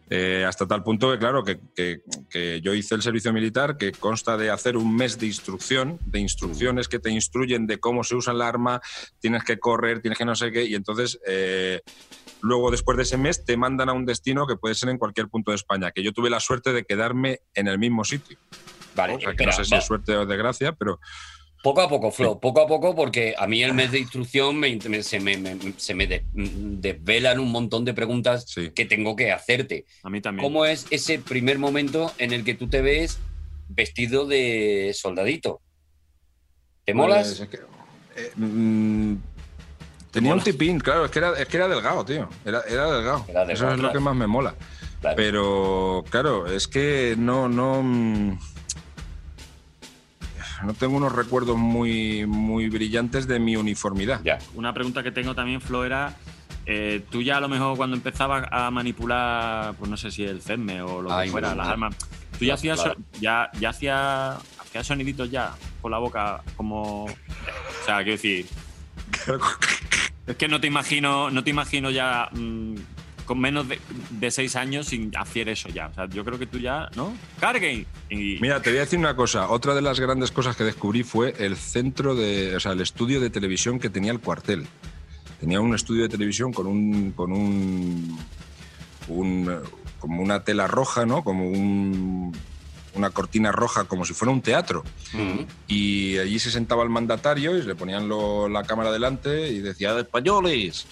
Eh, 0.09 0.43
hasta 0.47 0.67
tal 0.67 0.81
punto 0.83 1.11
que, 1.11 1.19
claro, 1.19 1.43
que, 1.43 1.59
que- 1.75 2.01
que 2.27 2.59
yo 2.61 2.73
hice 2.73 2.95
el 2.95 3.03
servicio 3.03 3.31
militar 3.31 3.77
que 3.77 3.91
consta 3.91 4.35
de 4.35 4.49
hacer 4.49 4.77
un 4.77 4.95
mes 4.95 5.19
de 5.19 5.27
instrucción, 5.27 5.99
de 6.07 6.21
instrucciones 6.21 6.87
que 6.87 6.97
te 6.97 7.11
instruyen 7.11 7.67
de 7.67 7.79
cómo 7.79 8.03
se 8.03 8.15
usa 8.15 8.33
el 8.33 8.41
arma, 8.41 8.81
tienes 9.19 9.43
que 9.43 9.59
correr, 9.59 10.01
tienes 10.01 10.17
que 10.17 10.25
no 10.25 10.33
sé 10.35 10.51
qué, 10.51 10.63
y 10.65 10.73
entonces... 10.73 11.19
eh, 11.27 11.81
Luego, 12.43 12.69
después 12.71 12.97
de 12.97 13.03
ese 13.03 13.17
mes, 13.17 13.45
te 13.45 13.55
mandan 13.55 13.87
a 13.87 13.93
un 13.93 14.05
destino 14.05 14.45
que 14.45 14.57
puede 14.57 14.75
ser 14.75 14.89
en 14.89 14.97
cualquier 14.97 15.29
punto 15.29 15.51
de 15.51 15.55
España, 15.55 15.91
que 15.91 16.03
yo 16.03 16.11
tuve 16.11 16.29
la 16.29 16.41
suerte 16.41 16.73
de 16.73 16.83
quedarme 16.83 17.39
en 17.55 17.69
el 17.69 17.79
mismo 17.79 18.03
sitio. 18.03 18.37
Vale, 18.95 19.13
O 19.15 19.19
sea, 19.19 19.27
que 19.29 19.31
espera, 19.31 19.51
no 19.51 19.57
sé 19.57 19.63
si 19.65 19.71
va. 19.71 19.77
es 19.77 19.85
suerte 19.85 20.15
o 20.17 20.25
desgracia, 20.25 20.73
pero 20.73 20.99
Poco 21.63 21.79
a 21.79 21.87
poco, 21.87 22.11
Flo, 22.11 22.41
poco 22.41 22.59
a 22.59 22.67
poco, 22.67 22.93
porque 22.93 23.33
a 23.37 23.47
mí 23.47 23.63
el 23.63 23.73
mes 23.73 23.89
de 23.93 23.99
instrucción 23.99 24.57
me, 24.59 24.77
me- 24.89 25.01
se 25.01 25.21
me, 25.21 25.37
me- 25.37 25.57
se 25.77 25.93
me 25.95 26.05
de- 26.07 26.25
desvelan 26.33 27.39
un 27.39 27.49
montón 27.53 27.85
de 27.85 27.93
preguntas 27.93 28.43
sí. 28.49 28.71
que 28.75 28.83
tengo 28.85 29.15
que 29.15 29.31
hacerte. 29.31 29.85
A 30.03 30.09
mí 30.09 30.19
también. 30.19 30.43
¿Cómo 30.45 30.65
es 30.65 30.85
ese 30.89 31.19
primer 31.19 31.59
momento 31.59 32.11
en 32.17 32.33
el 32.33 32.43
que 32.43 32.53
tú 32.55 32.67
te 32.67 32.81
ves 32.81 33.17
vestido 33.69 34.25
de 34.27 34.91
soldadito? 34.93 35.61
¿Te 36.83 36.93
molas? 36.93 37.27
Pues, 37.27 37.39
es 37.39 37.47
que, 37.47 37.57
eh, 38.17 38.31
mm, 38.35 39.15
tenía 40.13 40.33
un 40.33 40.41
tipín, 40.41 40.79
claro, 40.79 41.03
es 41.05 41.11
que 41.11 41.19
era, 41.19 41.31
es 41.37 41.47
que 41.47 41.57
era 41.57 41.67
delgado, 41.67 42.05
tío. 42.05 42.29
Era, 42.45 42.61
era 42.69 42.89
delgado. 42.91 43.25
Era 43.27 43.45
delgado, 43.45 43.51
Eso 43.51 43.71
es 43.71 43.79
lo 43.79 43.91
que 43.91 43.99
más 43.99 44.15
me 44.15 44.27
mola. 44.27 44.53
Claro. 45.01 45.15
Pero, 45.17 46.05
claro, 46.09 46.47
es 46.47 46.67
que 46.69 47.15
no, 47.17 47.49
no. 47.49 47.81
mm, 47.83 48.37
No 50.65 50.73
tengo 50.75 50.95
unos 50.95 51.11
recuerdos 51.11 51.57
muy, 51.57 52.25
muy 52.25 52.69
brillantes 52.69 53.27
de 53.27 53.37
mi 53.39 53.57
uniformidad. 53.57 54.21
Ya. 54.23 54.39
Una 54.55 54.73
pregunta 54.73 55.03
que 55.03 55.11
tengo 55.11 55.35
también, 55.35 55.59
Flo, 55.59 55.83
era. 55.83 56.15
eh, 56.65 57.03
tú 57.09 57.21
ya 57.21 57.35
a 57.37 57.41
lo 57.41 57.49
mejor 57.49 57.75
cuando 57.75 57.97
empezabas 57.97 58.47
a 58.49 58.71
manipular, 58.71 59.73
pues 59.75 59.91
no 59.91 59.97
sé 59.97 60.09
si 60.11 60.23
el 60.23 60.41
CESME 60.41 60.81
o 60.81 61.01
lo 61.01 61.11
Ay, 61.13 61.27
que 61.27 61.31
fuera, 61.33 61.53
las 61.53 61.67
armas, 61.67 61.95
tú 62.39 62.45
ya 62.45 62.53
hacías 62.53 62.79
Claro. 62.81 62.97
ya, 63.19 63.49
ya 63.59 63.69
hacías 63.71 64.37
hacías 64.61 64.87
soniditos 64.87 65.29
ya. 65.29 65.51
con 65.81 65.91
la 65.91 65.97
boca 65.97 66.41
como. 66.55 67.03
O 67.03 67.09
sea, 67.85 67.97
quiero 67.97 68.11
decir. 68.13 68.45
Es 70.27 70.35
que 70.37 70.47
no 70.47 70.59
te 70.61 70.67
imagino, 70.67 71.29
no 71.29 71.43
te 71.43 71.49
imagino 71.49 71.89
ya 71.91 72.29
mm, 72.31 72.75
con 73.25 73.39
menos 73.39 73.67
de, 73.67 73.79
de 74.11 74.31
seis 74.31 74.55
años 74.55 74.87
sin 74.87 75.15
hacer 75.17 75.49
eso 75.49 75.69
ya. 75.69 75.87
O 75.87 75.93
sea, 75.93 76.07
yo 76.09 76.23
creo 76.23 76.39
que 76.39 76.47
tú 76.47 76.59
ya, 76.59 76.89
¿no? 76.95 77.13
Carguen. 77.39 77.85
Mira, 78.09 78.61
te 78.61 78.69
voy 78.69 78.77
a 78.77 78.81
decir 78.81 78.99
una 78.99 79.15
cosa. 79.15 79.49
Otra 79.49 79.73
de 79.75 79.81
las 79.81 79.99
grandes 79.99 80.31
cosas 80.31 80.55
que 80.55 80.63
descubrí 80.63 81.03
fue 81.03 81.33
el 81.39 81.55
centro 81.57 82.15
de, 82.15 82.55
o 82.55 82.59
sea, 82.59 82.71
el 82.71 82.81
estudio 82.81 83.19
de 83.19 83.29
televisión 83.29 83.79
que 83.79 83.89
tenía 83.89 84.11
el 84.11 84.19
cuartel. 84.19 84.65
Tenía 85.39 85.59
un 85.59 85.75
estudio 85.75 86.03
de 86.03 86.09
televisión 86.09 86.53
con 86.53 86.67
un, 86.67 87.11
con 87.11 87.31
un, 87.33 88.17
un- 89.09 89.59
como 89.99 90.21
una 90.21 90.43
tela 90.43 90.67
roja, 90.67 91.05
¿no? 91.05 91.23
Como 91.23 91.47
un- 91.49 92.33
una 92.95 93.09
cortina 93.09 93.51
roja, 93.51 93.85
como 93.85 94.05
si 94.05 94.13
fuera 94.13 94.31
un 94.31 94.41
teatro. 94.41 94.83
Y 95.67 96.17
allí 96.17 96.39
se 96.39 96.51
sentaba 96.51 96.83
el 96.83 96.89
mandatario 96.89 97.57
y 97.57 97.61
le 97.63 97.75
ponían 97.75 98.07
lo- 98.07 98.47
la 98.49 98.63
cámara 98.63 98.91
delante 98.91 99.47
y 99.49 99.59
decía, 99.59 99.97
españoles, 99.99 100.85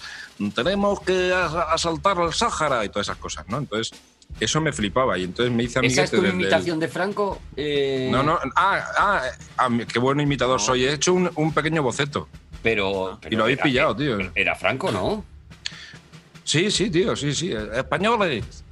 tenemos 0.54 1.00
que 1.00 1.32
as- 1.32 1.54
asaltar 1.70 2.18
el 2.20 2.32
Sáhara 2.32 2.84
y 2.84 2.88
todas 2.88 3.06
esas 3.08 3.18
cosas, 3.18 3.46
¿no? 3.48 3.58
Entonces, 3.58 3.90
eso 4.40 4.60
me 4.60 4.72
flipaba 4.72 5.18
y 5.18 5.24
entonces 5.24 5.54
me 5.54 5.62
hice 5.64 5.78
¿Esa 5.84 6.04
es 6.04 6.12
amiguete 6.12 6.30
tu 6.30 6.42
imitación 6.42 6.80
de 6.80 6.88
Franco? 6.88 7.40
Eh, 7.56 8.08
No, 8.10 8.22
no, 8.22 8.38
ah, 8.56 8.84
ah, 8.98 9.22
ah, 9.58 9.68
qué 9.92 9.98
buen 9.98 10.18
imitador 10.20 10.60
soy. 10.60 10.84
He 10.86 10.92
hecho 10.94 11.12
un, 11.12 11.30
un 11.36 11.52
pequeño 11.52 11.82
boceto. 11.82 12.28
Pero, 12.62 13.18
pero 13.20 13.34
Y 13.34 13.36
lo 13.36 13.42
habéis 13.44 13.58
era- 13.58 13.64
pillado, 13.64 13.96
tío. 13.96 14.18
Era 14.34 14.54
Franco, 14.54 14.90
¿no? 14.90 15.24
Sí, 16.44 16.70
sí, 16.70 16.90
tío, 16.90 17.14
sí, 17.16 17.34
sí. 17.34 17.52
Españoles, 17.52 18.64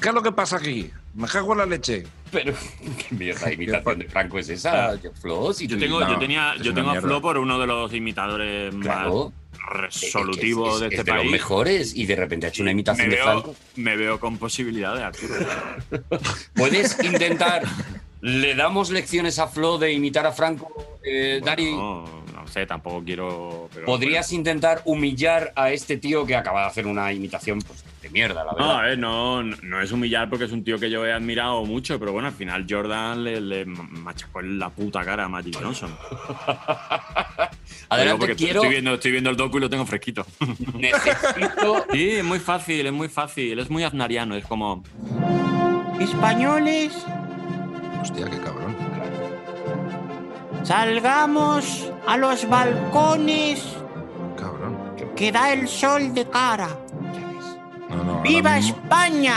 ¿qué 0.00 0.08
es 0.08 0.14
lo 0.14 0.22
que 0.22 0.32
pasa 0.32 0.56
aquí? 0.56 0.90
Me 1.14 1.28
cago 1.28 1.52
en 1.52 1.58
la 1.58 1.66
leche. 1.66 2.04
Pero, 2.30 2.54
¿qué 3.08 3.14
mierda 3.14 3.46
de 3.48 3.54
imitación 3.54 3.98
de 3.98 4.08
Franco 4.08 4.38
es 4.38 4.48
esa, 4.48 4.98
Flo? 5.20 5.52
Si 5.52 5.66
yo, 5.66 5.78
tengo, 5.78 6.00
no, 6.00 6.08
yo 6.10 6.18
tenía, 6.18 6.54
yo 6.62 6.72
tengo 6.72 6.90
a. 6.90 7.00
Flo 7.00 7.20
por 7.20 7.36
uno 7.38 7.58
de 7.58 7.66
los 7.66 7.92
imitadores 7.92 8.74
Claro. 8.76 9.32
más 9.32 9.32
Es- 9.94 10.02
resolutivos 10.02 10.74
es- 10.76 10.80
de 10.80 10.86
es 10.86 10.92
este 10.92 11.04
de 11.04 11.10
país. 11.12 11.24
los 11.24 11.32
mejores 11.32 11.94
y 11.94 12.06
de 12.06 12.16
repente 12.16 12.46
ha 12.46 12.48
hecho 12.48 12.62
una 12.62 12.70
me 12.70 12.72
imitación 12.72 13.10
de 13.10 13.16
veo, 13.16 13.24
Franco. 13.24 13.54
me 13.76 13.96
veo 13.96 14.18
con 14.18 14.38
posibilidades, 14.38 15.02
Arturo. 15.02 15.34
¿Puedes 16.54 17.02
intentar? 17.04 17.62
¿Le 18.22 18.54
damos 18.54 18.90
lecciones 18.90 19.38
a 19.38 19.48
Flo 19.48 19.78
de 19.78 19.92
imitar 19.92 20.24
a 20.26 20.32
Franco, 20.32 20.98
eh, 21.04 21.40
Dani? 21.44 21.72
No, 21.72 22.04
no 22.32 22.46
sé, 22.48 22.64
tampoco 22.66 23.02
quiero. 23.04 23.68
pero- 23.74 23.84
¿Podrías 23.86 24.32
intentar 24.32 24.80
humillar 24.84 25.52
a 25.56 25.70
este 25.72 25.96
tío 25.96 26.24
que 26.24 26.36
acaba 26.36 26.62
de 26.62 26.66
hacer 26.68 26.86
una 26.86 27.12
imitación 27.12 27.58
pues, 27.60 27.82
de 27.84 27.90
mierda, 28.12 28.44
la 28.44 28.52
No, 28.52 28.56
verdad? 28.58 28.78
a 28.78 28.82
ver, 28.82 28.98
no, 28.98 29.42
no 29.42 29.80
es 29.80 29.90
humillar 29.92 30.28
porque 30.28 30.44
es 30.44 30.52
un 30.52 30.62
tío 30.64 30.78
que 30.78 30.90
yo 30.90 31.04
he 31.06 31.12
admirado 31.12 31.64
mucho, 31.64 31.98
pero 31.98 32.12
bueno, 32.12 32.28
al 32.28 32.34
final 32.34 32.66
Jordan 32.68 33.24
le, 33.24 33.40
le 33.40 33.64
machacó 33.66 34.40
en 34.40 34.58
la 34.58 34.70
puta 34.70 35.04
cara 35.04 35.24
a 35.24 35.28
Magic 35.28 35.56
Johnson. 35.60 35.90
Adelante, 37.88 38.18
porque 38.20 38.36
quiero. 38.36 38.60
Estoy 38.60 38.70
viendo, 38.70 38.94
estoy 38.94 39.10
viendo 39.12 39.30
el 39.30 39.36
docu 39.36 39.58
y 39.58 39.60
lo 39.60 39.70
tengo 39.70 39.84
fresquito. 39.86 40.24
Necesito. 40.74 41.84
Sí, 41.92 42.10
es 42.12 42.24
muy 42.24 42.38
fácil, 42.38 42.86
es 42.86 42.92
muy 42.92 43.08
fácil. 43.08 43.58
Es 43.58 43.68
muy 43.70 43.84
aznariano, 43.84 44.34
es 44.34 44.44
como. 44.46 44.82
Españoles, 46.00 46.92
Hostia, 48.00 48.28
qué 48.28 48.38
cabrón. 48.40 48.74
salgamos 50.64 51.92
a 52.06 52.16
los 52.16 52.48
balcones 52.48 53.62
Cabrón. 54.36 54.76
que 55.14 55.30
da 55.30 55.52
el 55.52 55.68
sol 55.68 56.12
de 56.14 56.24
cara. 56.28 56.68
No, 57.96 58.02
no, 58.04 58.10
ahora 58.12 58.22
¡Viva 58.22 58.56
mismo- 58.56 58.76
España! 58.82 59.34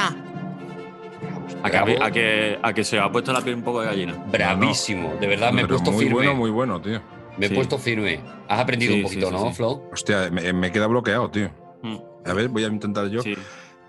A 1.64 1.70
que, 1.70 1.78
Bravo. 1.82 2.04
a, 2.04 2.12
que, 2.12 2.60
a 2.62 2.74
que 2.74 2.84
se 2.84 3.00
ha 3.00 3.12
puesto 3.12 3.34
la 3.34 3.42
piel 3.42 3.56
un 3.56 3.64
poco 3.64 3.82
de 3.82 3.88
gallina. 3.88 4.14
Bravísimo, 4.28 5.16
de 5.20 5.28
verdad, 5.28 5.52
me 5.52 5.64
he 5.64 5.68
puesto 5.68 5.92
muy 5.92 6.04
firme. 6.06 6.14
bueno, 6.16 6.36
muy 6.36 6.50
bueno, 6.52 6.80
tío. 6.82 7.02
Me 7.38 7.48
he 7.48 7.50
Sí. 7.50 7.56
puesto 7.56 7.78
firme. 7.78 8.22
Has 8.48 8.60
aprendido 8.60 8.94
Sí, 8.94 8.98
un 9.00 9.04
poquito, 9.04 9.28
sí, 9.30 9.34
sí, 9.38 9.44
¿no, 9.44 9.50
sí. 9.50 9.56
Flo? 9.56 9.84
Hostia, 9.92 10.30
me, 10.32 10.54
me 10.54 10.72
queda 10.72 10.88
bloqueado, 10.88 11.30
tío. 11.30 11.50
Mm, 11.82 11.98
A 12.30 12.34
ver, 12.34 12.48
voy 12.50 12.64
a 12.64 12.68
intentar 12.68 13.08
yo. 13.08 13.22
Sí. 13.22 13.36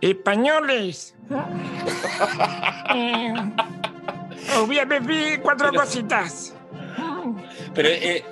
Españoles. 0.00 1.14
Eh, 2.94 3.34
os 4.58 4.66
voy 4.66 4.78
a 4.78 4.84
decir 4.84 5.40
cuatro 5.42 5.72
cositas. 5.72 6.54
Pero 7.74 7.88
eh, 7.88 8.24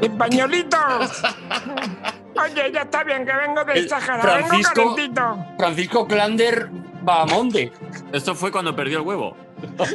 Españolitos. 0.00 1.22
Oye, 2.44 2.72
ya 2.72 2.82
está 2.82 3.04
bien 3.04 3.24
que 3.26 3.32
vengo 3.34 3.64
del 3.64 3.78
El 3.78 3.88
Sahara. 3.88 4.22
Francisco- 4.22 4.72
Vengo 4.74 4.94
calentito. 4.94 5.46
Francisco 5.58 6.06
Clander 6.06 6.68
Bahamonde. 7.02 7.72
Esto 8.12 8.34
fue 8.34 8.50
cuando 8.52 8.74
perdió 8.76 8.98
el 9.00 9.06
huevo. 9.06 9.36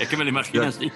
Es 0.00 0.08
que 0.08 0.16
me 0.16 0.24
lo 0.24 0.30
imagino 0.30 0.64
así. 0.64 0.90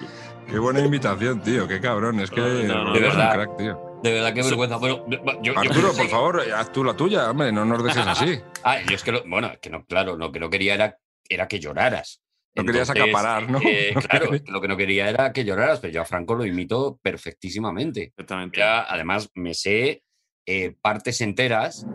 Qué 0.47 0.57
buena 0.59 0.79
invitación, 0.79 1.41
tío. 1.41 1.67
Qué 1.67 1.79
cabrón. 1.79 2.19
Es 2.19 2.31
que 2.31 2.39
No, 2.41 2.83
no, 2.85 2.93
un 2.93 2.99
verdad. 2.99 3.33
crack, 3.33 3.57
tío. 3.57 3.99
De 4.01 4.11
verdad, 4.13 4.33
qué 4.33 4.41
vergüenza. 4.41 4.77
Bueno, 4.77 5.05
yo, 5.07 5.17
yo- 5.23 5.41
yo 5.53 5.59
Arturo, 5.59 5.87
pensé 5.89 6.01
por 6.03 6.09
favor, 6.09 6.41
haz 6.55 6.71
tú 6.71 6.83
la 6.83 6.93
tuya, 6.95 7.29
hombre. 7.29 7.51
No 7.51 7.65
nos 7.65 7.83
dejes 7.83 8.05
así. 8.07 8.41
Ah, 8.63 8.77
yo 8.81 8.95
es 8.95 9.03
que, 9.03 9.11
lo- 9.11 9.23
bueno, 9.27 9.47
es 9.53 9.59
que 9.59 9.69
no, 9.69 9.85
claro, 9.85 10.15
lo 10.15 10.31
que 10.31 10.39
no 10.39 10.49
quería 10.49 10.73
era, 10.73 10.97
era 11.29 11.47
que 11.47 11.59
lloraras. 11.59 12.21
No 12.55 12.65
querías 12.65 12.89
acaparar, 12.89 13.49
¿no? 13.49 13.59
eh, 13.65 13.93
claro, 14.09 14.25
querías- 14.25 14.33
es 14.35 14.41
que 14.43 14.51
lo 14.51 14.61
que 14.61 14.67
no 14.67 14.75
quería 14.77 15.09
era 15.09 15.31
que 15.31 15.45
lloraras, 15.45 15.79
pero 15.79 15.93
yo 15.93 16.01
a 16.01 16.05
Franco 16.05 16.35
lo 16.35 16.45
imito 16.45 16.99
perfectísimamente. 17.01 18.03
Exactamente. 18.03 18.59
Ya, 18.59 18.81
además, 18.83 19.29
me 19.35 19.53
sé 19.53 20.03
eh, 20.45 20.75
partes 20.81 21.21
enteras. 21.21 21.85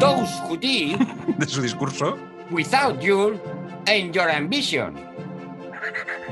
Those 0.00 0.40
who 0.48 0.56
did 0.56 0.96
De 1.38 1.46
su 1.46 1.62
discurso. 1.62 2.18
without 2.50 3.00
you 3.00 3.40
and 3.86 4.12
your 4.12 4.28
ambition. 4.28 4.94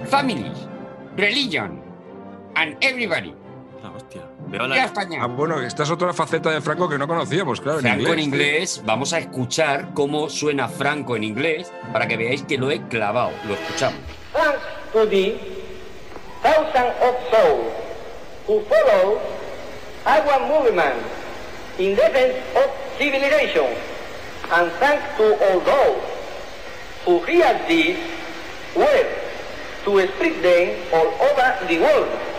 Family, 0.06 0.50
religion, 1.16 1.80
and 2.56 2.76
everybody. 2.82 3.32
La 4.58 4.64
hostia. 4.64 4.66
Veo 4.66 4.66
¡Viva 4.66 4.68
la, 4.68 4.84
España! 4.84 5.18
Ah, 5.22 5.26
bueno, 5.26 5.60
esta 5.60 5.82
es 5.82 5.90
otra 5.90 6.12
faceta 6.12 6.50
de 6.50 6.60
Franco 6.60 6.88
que 6.88 6.98
no 6.98 7.06
conocíamos, 7.08 7.60
claro. 7.60 7.80
Franco 7.80 8.08
en 8.08 8.14
tío. 8.14 8.24
inglés, 8.24 8.82
vamos 8.84 9.12
a 9.12 9.18
escuchar 9.18 9.92
cómo 9.94 10.28
suena 10.30 10.68
Franco 10.68 11.16
en 11.16 11.24
inglés 11.24 11.72
para 11.92 12.06
que 12.06 12.16
veáis 12.16 12.42
que 12.42 12.58
lo 12.58 12.70
he 12.70 12.80
clavado. 12.88 13.32
Lo 13.46 13.54
escuchamos. 13.54 13.98
thanks 14.32 14.62
to 14.92 15.06
the 15.06 15.38
thousands 16.42 16.94
of 17.00 17.14
souls 17.30 17.72
who 18.46 18.60
follow 18.64 19.20
our 20.06 20.40
movement 20.48 21.02
in 21.78 21.94
defense 21.94 22.36
of 22.56 22.70
civilization, 22.98 23.76
and 24.52 24.70
thanks 24.72 25.16
to 25.16 25.34
all 25.44 25.60
those 25.60 26.02
who 27.04 27.20
hear 27.24 27.58
this 27.66 27.98
word 28.76 29.06
to 29.84 30.06
spread 30.08 30.42
them 30.42 30.76
all 30.92 31.08
over 31.28 31.66
the 31.68 31.78
world. 31.78 32.33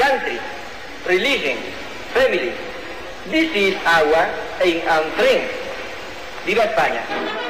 Country, 0.00 0.40
religion, 1.04 1.58
family, 2.16 2.54
this 3.28 3.52
is 3.52 3.76
our 3.84 4.32
aim 4.64 4.80
and 4.88 5.12
dream. 5.20 5.44
¡Viva 6.46 6.64
España! 6.64 7.49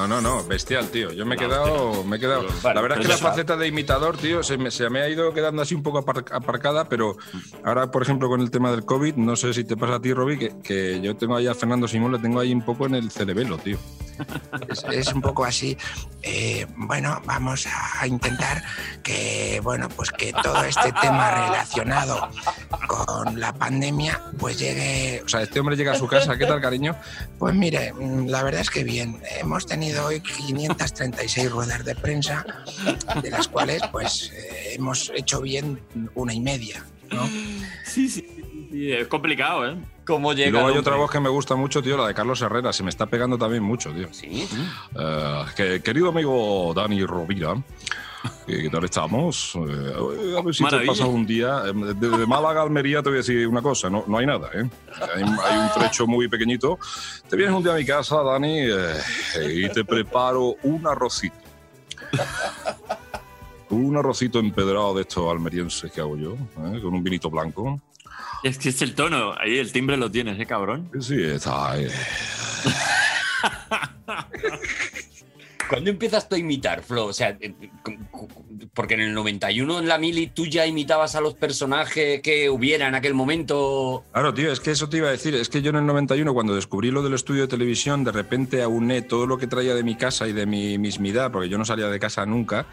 No, 0.00 0.08
no, 0.08 0.20
no, 0.22 0.42
bestial, 0.44 0.88
tío. 0.88 1.12
Yo 1.12 1.26
me 1.26 1.34
he 1.34 1.38
quedado. 1.38 2.04
Me 2.04 2.16
he 2.16 2.20
quedado. 2.20 2.46
La 2.64 2.80
verdad 2.80 2.98
es 2.98 3.02
que 3.02 3.08
la 3.08 3.14
está. 3.16 3.28
faceta 3.28 3.56
de 3.58 3.66
imitador, 3.66 4.16
tío, 4.16 4.42
se 4.42 4.56
me, 4.56 4.70
se 4.70 4.88
me 4.88 5.02
ha 5.02 5.08
ido 5.10 5.34
quedando 5.34 5.60
así 5.60 5.74
un 5.74 5.82
poco 5.82 5.98
apar- 6.02 6.24
aparcada, 6.32 6.88
pero 6.88 7.16
ahora, 7.64 7.90
por 7.90 8.02
ejemplo, 8.02 8.28
con 8.28 8.40
el 8.40 8.50
tema 8.50 8.70
del 8.70 8.86
COVID, 8.86 9.16
no 9.16 9.36
sé 9.36 9.52
si 9.52 9.62
te 9.64 9.76
pasa 9.76 9.96
a 9.96 10.00
ti, 10.00 10.14
Roby, 10.14 10.38
que, 10.38 10.54
que 10.62 11.00
yo 11.02 11.16
tengo 11.16 11.36
ahí 11.36 11.46
a 11.48 11.54
Fernando 11.54 11.86
Simón, 11.86 12.12
lo 12.12 12.18
tengo 12.18 12.40
ahí 12.40 12.52
un 12.52 12.62
poco 12.62 12.86
en 12.86 12.94
el 12.94 13.10
cerebelo, 13.10 13.58
tío. 13.58 13.76
es, 14.68 14.84
es 14.90 15.12
un 15.12 15.20
poco 15.20 15.44
así. 15.44 15.76
Eh, 16.22 16.66
bueno, 16.76 17.20
vamos 17.26 17.66
a 17.98 18.06
intentar 18.06 18.62
que, 19.02 19.60
bueno, 19.62 19.88
pues 19.90 20.10
que 20.10 20.32
todo 20.42 20.62
este 20.64 20.92
tema 21.00 21.30
relacionado 21.46 22.28
con 22.86 23.38
la 23.40 23.52
pandemia, 23.52 24.20
pues 24.38 24.58
llegue. 24.58 25.22
O 25.24 25.28
sea, 25.28 25.42
este 25.42 25.60
hombre 25.60 25.76
llega 25.76 25.92
a 25.92 25.96
su 25.96 26.06
casa, 26.06 26.36
¿qué 26.38 26.46
tal, 26.46 26.60
cariño? 26.60 26.96
Pues 27.40 27.54
mire, 27.54 27.94
la 28.26 28.42
verdad 28.42 28.60
es 28.60 28.68
que 28.68 28.84
bien. 28.84 29.18
Hemos 29.40 29.64
tenido 29.64 29.89
hoy 29.98 30.20
536 30.20 31.50
ruedas 31.50 31.84
de 31.84 31.94
prensa, 31.94 32.44
de 33.22 33.30
las 33.30 33.48
cuales, 33.48 33.82
pues, 33.90 34.30
eh, 34.32 34.74
hemos 34.74 35.10
hecho 35.14 35.40
bien 35.40 35.80
una 36.14 36.32
y 36.32 36.40
media, 36.40 36.84
¿no? 37.10 37.26
Sí, 37.84 38.08
sí, 38.08 38.26
sí, 38.70 38.92
Es 38.92 39.08
complicado, 39.08 39.68
¿eh? 39.68 39.76
¿Cómo 40.06 40.32
Y 40.32 40.36
llega? 40.36 40.50
luego 40.52 40.68
hay 40.68 40.76
otra 40.78 40.96
voz 40.96 41.10
que 41.10 41.20
me 41.20 41.28
gusta 41.28 41.54
mucho, 41.56 41.82
tío, 41.82 41.96
la 41.96 42.06
de 42.06 42.14
Carlos 42.14 42.40
Herrera. 42.42 42.72
Se 42.72 42.82
me 42.82 42.90
está 42.90 43.06
pegando 43.06 43.36
también 43.38 43.62
mucho, 43.62 43.92
tío. 43.92 44.08
Sí. 44.12 44.48
Eh, 44.98 45.44
que- 45.56 45.82
querido 45.82 46.08
amigo 46.08 46.72
Dani 46.74 47.04
Rovira, 47.04 47.54
¿qué 48.46 48.68
tal 48.70 48.84
estamos? 48.84 49.52
Eh, 49.56 50.36
a 50.36 50.42
ver 50.42 50.54
si 50.54 50.58
te 50.58 50.64
Maravilla. 50.64 50.92
pasa 50.92 51.06
un 51.06 51.26
día. 51.26 51.62
eh, 51.66 51.72
Desde 51.96 52.26
Málaga 52.26 52.60
a 52.60 52.64
Almería 52.64 53.02
te 53.02 53.08
voy 53.10 53.16
a 53.16 53.22
decir 53.22 53.46
una 53.46 53.62
cosa, 53.62 53.88
no, 53.90 54.04
no 54.06 54.18
hay 54.18 54.26
nada, 54.26 54.48
¿eh? 54.54 54.68
Hay, 55.14 55.22
hay 55.22 55.58
un 55.58 55.68
trecho 55.78 56.06
muy 56.06 56.28
pequeñito. 56.28 56.78
Te 57.28 57.36
vienes 57.36 57.54
un 57.54 57.62
día 57.62 57.72
a 57.72 57.76
mi 57.76 57.84
casa, 57.84 58.22
Dani, 58.22 58.60
eh, 58.60 58.94
y 59.54 59.68
te 59.70 59.84
preparo 59.84 60.56
un 60.62 60.86
arrocito. 60.86 61.36
Un 63.70 63.96
arrocito 63.96 64.40
empedrado 64.40 64.94
de 64.94 65.02
estos 65.02 65.30
almerienses 65.30 65.92
que 65.92 66.00
hago 66.00 66.16
yo, 66.16 66.32
¿eh? 66.34 66.80
con 66.82 66.94
un 66.94 67.02
vinito 67.04 67.30
blanco. 67.30 67.80
Es 68.42 68.58
que 68.58 68.70
es 68.70 68.82
el 68.82 68.94
tono. 68.94 69.32
Ahí 69.38 69.58
el 69.58 69.70
timbre 69.70 69.96
lo 69.96 70.10
tienes, 70.10 70.38
¿eh, 70.40 70.46
cabrón? 70.46 70.90
Sí, 71.00 71.22
está. 71.22 71.78
eh, 71.80 71.90
¿Cuándo 75.70 75.90
empiezas 75.90 76.26
a 76.28 76.36
imitar, 76.36 76.82
Flo? 76.82 77.06
O 77.06 77.12
sea, 77.12 77.38
eh, 77.40 77.54
porque 78.74 78.94
en 78.94 79.02
el 79.02 79.14
91 79.14 79.78
en 79.78 79.86
la 79.86 79.98
Mili 79.98 80.26
tú 80.26 80.44
ya 80.46 80.66
imitabas 80.66 81.14
a 81.14 81.20
los 81.20 81.34
personajes 81.34 82.20
que 82.22 82.50
hubiera 82.50 82.88
en 82.88 82.96
aquel 82.96 83.14
momento. 83.14 84.02
Claro, 84.12 84.34
tío, 84.34 84.50
es 84.50 84.58
que 84.58 84.72
eso 84.72 84.88
te 84.88 84.96
iba 84.96 85.06
a 85.06 85.12
decir. 85.12 85.32
Es 85.36 85.48
que 85.48 85.62
yo 85.62 85.70
en 85.70 85.76
el 85.76 85.86
91, 85.86 86.34
cuando 86.34 86.56
descubrí 86.56 86.90
lo 86.90 87.04
del 87.04 87.14
estudio 87.14 87.42
de 87.42 87.48
televisión, 87.48 88.02
de 88.02 88.10
repente 88.10 88.62
auné 88.62 89.02
todo 89.02 89.28
lo 89.28 89.38
que 89.38 89.46
traía 89.46 89.76
de 89.76 89.84
mi 89.84 89.94
casa 89.94 90.26
y 90.26 90.32
de 90.32 90.44
mi 90.44 90.76
mismidad, 90.76 91.30
porque 91.30 91.48
yo 91.48 91.56
no 91.56 91.64
salía 91.64 91.86
de 91.86 92.00
casa 92.00 92.26
nunca. 92.26 92.66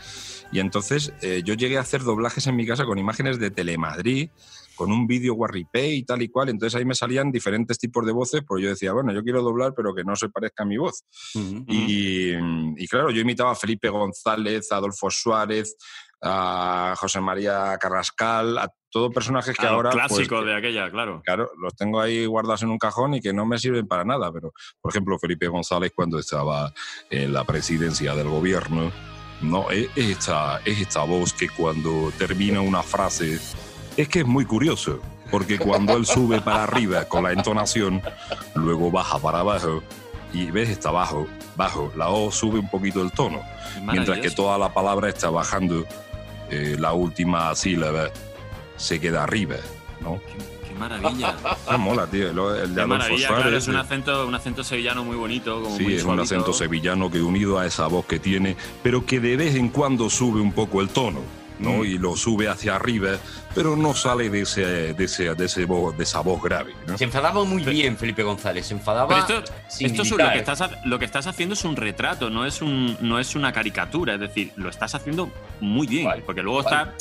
Y 0.51 0.59
entonces 0.59 1.13
eh, 1.21 1.43
yo 1.45 1.53
llegué 1.53 1.77
a 1.77 1.81
hacer 1.81 2.01
doblajes 2.01 2.47
en 2.47 2.55
mi 2.55 2.65
casa 2.65 2.85
con 2.85 2.97
imágenes 2.97 3.37
de 3.37 3.51
Telemadrid, 3.51 4.29
con 4.77 4.91
un 4.91 5.05
vídeo 5.07 5.33
Warripay 5.33 5.95
y 5.97 6.03
tal 6.05 6.21
y 6.21 6.29
cual. 6.29 6.49
Entonces 6.49 6.77
ahí 6.79 6.85
me 6.85 6.95
salían 6.95 7.31
diferentes 7.31 7.77
tipos 7.77 8.05
de 8.05 8.13
voces, 8.13 8.41
porque 8.47 8.63
yo 8.63 8.69
decía, 8.69 8.93
bueno, 8.93 9.11
yo 9.11 9.23
quiero 9.23 9.41
doblar, 9.41 9.73
pero 9.75 9.93
que 9.93 10.03
no 10.05 10.15
se 10.15 10.29
parezca 10.29 10.63
a 10.63 10.65
mi 10.65 10.77
voz. 10.77 11.03
y, 11.67 12.31
y 12.33 12.87
claro, 12.87 13.09
yo 13.11 13.21
imitaba 13.21 13.51
a 13.51 13.55
Felipe 13.55 13.89
González, 13.89 14.71
a 14.71 14.77
Adolfo 14.77 15.09
Suárez, 15.09 15.75
a 16.21 16.95
José 16.97 17.19
María 17.21 17.77
Carrascal, 17.79 18.57
a 18.57 18.69
todos 18.89 19.13
personajes 19.13 19.55
que 19.55 19.63
los 19.63 19.71
ahora... 19.71 19.91
pues, 19.91 20.05
clásicos 20.07 20.39
que- 20.41 20.45
de 20.47 20.55
aquella, 20.55 20.89
claro. 20.89 21.21
Claro, 21.23 21.51
los 21.61 21.75
tengo 21.75 21.99
ahí 22.01 22.25
guardados 22.25 22.63
en 22.63 22.69
un 22.69 22.77
cajón 22.77 23.13
y 23.15 23.21
que 23.21 23.33
no 23.33 23.45
me 23.45 23.59
sirven 23.59 23.87
para 23.87 24.03
nada, 24.03 24.31
pero 24.31 24.51
por 24.81 24.91
ejemplo 24.91 25.19
Felipe 25.19 25.47
González 25.47 25.91
cuando 25.95 26.17
estaba 26.17 26.73
en 27.09 27.33
la 27.33 27.43
presidencia 27.43 28.15
del 28.15 28.29
gobierno, 28.29 28.91
no 29.41 29.69
es 29.69 29.89
esta, 29.95 30.59
es 30.65 30.79
esta 30.81 31.03
voz 31.03 31.33
que 31.33 31.49
cuando 31.49 32.11
termina 32.17 32.61
una 32.61 32.81
frase 32.81 33.37
es 33.97 34.07
que 34.07 34.19
es 34.19 34.25
muy 34.25 34.45
curioso, 34.45 34.99
porque 35.31 35.57
cuando 35.57 35.97
él 35.97 36.05
sube 36.05 36.39
para 36.39 36.63
arriba 36.63 37.05
con 37.05 37.23
la 37.23 37.31
entonación, 37.31 38.01
luego 38.53 38.91
baja 38.91 39.19
para 39.19 39.39
abajo 39.39 39.83
y 40.33 40.51
ves 40.51 40.69
está 40.69 40.91
bajo, 40.91 41.27
bajo, 41.55 41.91
la 41.97 42.09
O 42.09 42.31
sube 42.31 42.59
un 42.59 42.69
poquito 42.69 43.01
el 43.01 43.11
tono, 43.11 43.41
mientras 43.81 44.19
que 44.19 44.29
toda 44.29 44.57
la 44.57 44.73
palabra 44.73 45.09
está 45.09 45.29
bajando, 45.29 45.85
eh, 46.49 46.75
la 46.79 46.93
última 46.93 47.53
sílaba 47.55 48.09
se 48.77 48.99
queda 48.99 49.23
arriba, 49.23 49.55
¿no? 49.99 50.21
Qué 50.67 50.73
maravilla. 50.75 51.35
Ah, 51.67 51.77
mola, 51.77 52.05
tío. 52.05 52.29
El 52.55 52.69
de 52.69 52.75
Qué 52.75 52.81
Adolfo 52.81 52.87
maravilla, 52.87 53.27
Suárez. 53.27 53.43
claro, 53.43 53.57
es 53.57 53.67
un 53.67 53.75
eh, 53.75 53.79
acento, 53.79 54.27
un 54.27 54.35
acento 54.35 54.63
sevillano 54.63 55.03
muy 55.03 55.15
bonito, 55.15 55.61
como 55.61 55.75
Sí, 55.75 55.83
muy 55.83 55.93
es 55.95 56.03
un 56.03 56.19
acento 56.19 56.53
sevillano 56.53 57.09
que 57.09 57.21
unido 57.21 57.57
a 57.57 57.65
esa 57.65 57.87
voz 57.87 58.05
que 58.05 58.19
tiene, 58.19 58.55
pero 58.83 59.05
que 59.05 59.19
de 59.19 59.35
vez 59.37 59.55
en 59.55 59.69
cuando 59.69 60.09
sube 60.09 60.39
un 60.39 60.51
poco 60.51 60.81
el 60.81 60.89
tono, 60.89 61.21
¿no? 61.59 61.71
Mm. 61.79 61.85
Y 61.85 61.97
lo 61.97 62.15
sube 62.15 62.47
hacia 62.47 62.75
arriba, 62.75 63.17
pero 63.55 63.75
no 63.75 63.93
sale 63.93 64.29
de, 64.29 64.41
ese, 64.41 64.93
de, 64.93 65.03
ese, 65.03 65.33
de, 65.35 65.45
ese 65.45 65.65
voz, 65.65 65.97
de 65.97 66.03
esa 66.03 66.19
voz 66.21 66.41
grave, 66.41 66.73
¿no? 66.87 66.97
Se 66.97 67.03
enfadaba 67.05 67.43
muy 67.43 67.63
bien 67.63 67.97
Felipe 67.97 68.23
González, 68.23 68.67
se 68.67 68.73
enfadaba. 68.73 69.07
Pero 69.25 69.39
esto, 69.39 69.53
sin 69.69 69.87
esto 69.87 70.01
es 70.03 70.11
lo, 70.11 70.17
que 70.17 70.37
estás, 70.37 70.63
lo 70.85 70.99
que 70.99 71.05
estás 71.05 71.27
haciendo 71.27 71.53
es 71.53 71.63
un 71.65 71.75
retrato, 71.75 72.29
no 72.29 72.45
es, 72.45 72.61
un, 72.61 72.97
no 73.01 73.19
es 73.19 73.35
una 73.35 73.51
caricatura. 73.53 74.15
Es 74.15 74.19
decir, 74.19 74.51
lo 74.55 74.69
estás 74.69 74.93
haciendo 74.95 75.31
muy 75.59 75.87
bien. 75.87 76.05
Vale, 76.05 76.21
porque 76.21 76.41
luego 76.43 76.63
vale. 76.63 76.77
está 76.91 76.93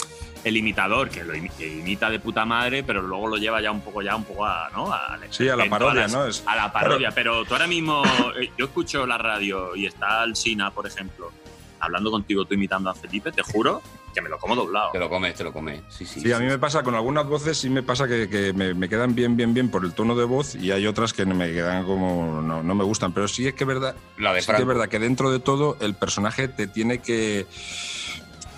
el 0.44 0.56
imitador, 0.56 1.10
que 1.10 1.24
lo 1.24 1.34
imita 1.34 2.08
de 2.08 2.20
puta 2.20 2.44
madre, 2.44 2.84
pero 2.84 3.02
luego 3.02 3.26
lo 3.26 3.36
lleva 3.36 3.60
ya 3.60 3.72
un 3.72 3.80
poco, 3.80 4.00
ya 4.00 4.14
un 4.14 4.22
poco 4.22 4.46
a, 4.46 4.70
¿no? 4.72 4.92
a, 4.92 5.18
Sí, 5.30 5.48
a 5.48 5.56
la 5.56 5.68
parodia, 5.68 6.06
todas- 6.06 6.12
¿no? 6.12 6.26
Es- 6.26 6.42
a 6.46 6.54
la 6.54 6.72
parodia. 6.72 7.10
Pero 7.10 7.44
tú 7.44 7.54
ahora 7.54 7.66
mismo, 7.66 8.02
eh, 8.40 8.50
yo 8.56 8.66
escucho 8.66 9.04
la 9.06 9.18
radio 9.18 9.74
y 9.74 9.86
está 9.86 10.22
Alsina, 10.22 10.70
por 10.70 10.86
ejemplo, 10.86 11.32
hablando 11.80 12.12
contigo, 12.12 12.44
tú 12.44 12.54
imitando 12.54 12.88
a 12.90 12.94
Felipe, 12.94 13.32
te 13.32 13.42
juro 13.42 13.82
que 14.16 14.22
me 14.22 14.30
lo 14.30 14.38
como 14.38 14.56
doblado. 14.56 14.92
Te 14.92 14.98
lo 14.98 15.10
comes, 15.10 15.34
te 15.34 15.44
lo 15.44 15.52
comes. 15.52 15.82
Sí, 15.88 16.06
sí. 16.06 16.22
Sí, 16.22 16.32
a 16.32 16.38
mí 16.38 16.46
me 16.46 16.58
pasa 16.58 16.82
con 16.82 16.94
algunas 16.94 17.26
voces, 17.26 17.58
sí 17.58 17.68
me 17.68 17.82
pasa 17.82 18.08
que, 18.08 18.30
que 18.30 18.54
me, 18.54 18.72
me 18.72 18.88
quedan 18.88 19.14
bien, 19.14 19.36
bien, 19.36 19.52
bien 19.52 19.70
por 19.70 19.84
el 19.84 19.92
tono 19.92 20.16
de 20.16 20.24
voz 20.24 20.54
y 20.54 20.70
hay 20.70 20.86
otras 20.86 21.12
que 21.12 21.26
me 21.26 21.52
quedan 21.52 21.84
como. 21.84 22.40
no, 22.40 22.62
no 22.62 22.74
me 22.74 22.82
gustan. 22.82 23.12
Pero 23.12 23.28
sí 23.28 23.46
es 23.46 23.52
que 23.52 23.64
es 23.64 23.68
verdad, 23.68 23.94
La 24.16 24.32
de 24.32 24.40
sí 24.40 24.50
que 24.50 24.62
es 24.62 24.66
verdad 24.66 24.88
que 24.88 24.98
dentro 24.98 25.30
de 25.30 25.38
todo 25.38 25.76
el 25.80 25.94
personaje 25.94 26.48
te 26.48 26.66
tiene 26.66 27.00
que. 27.00 27.46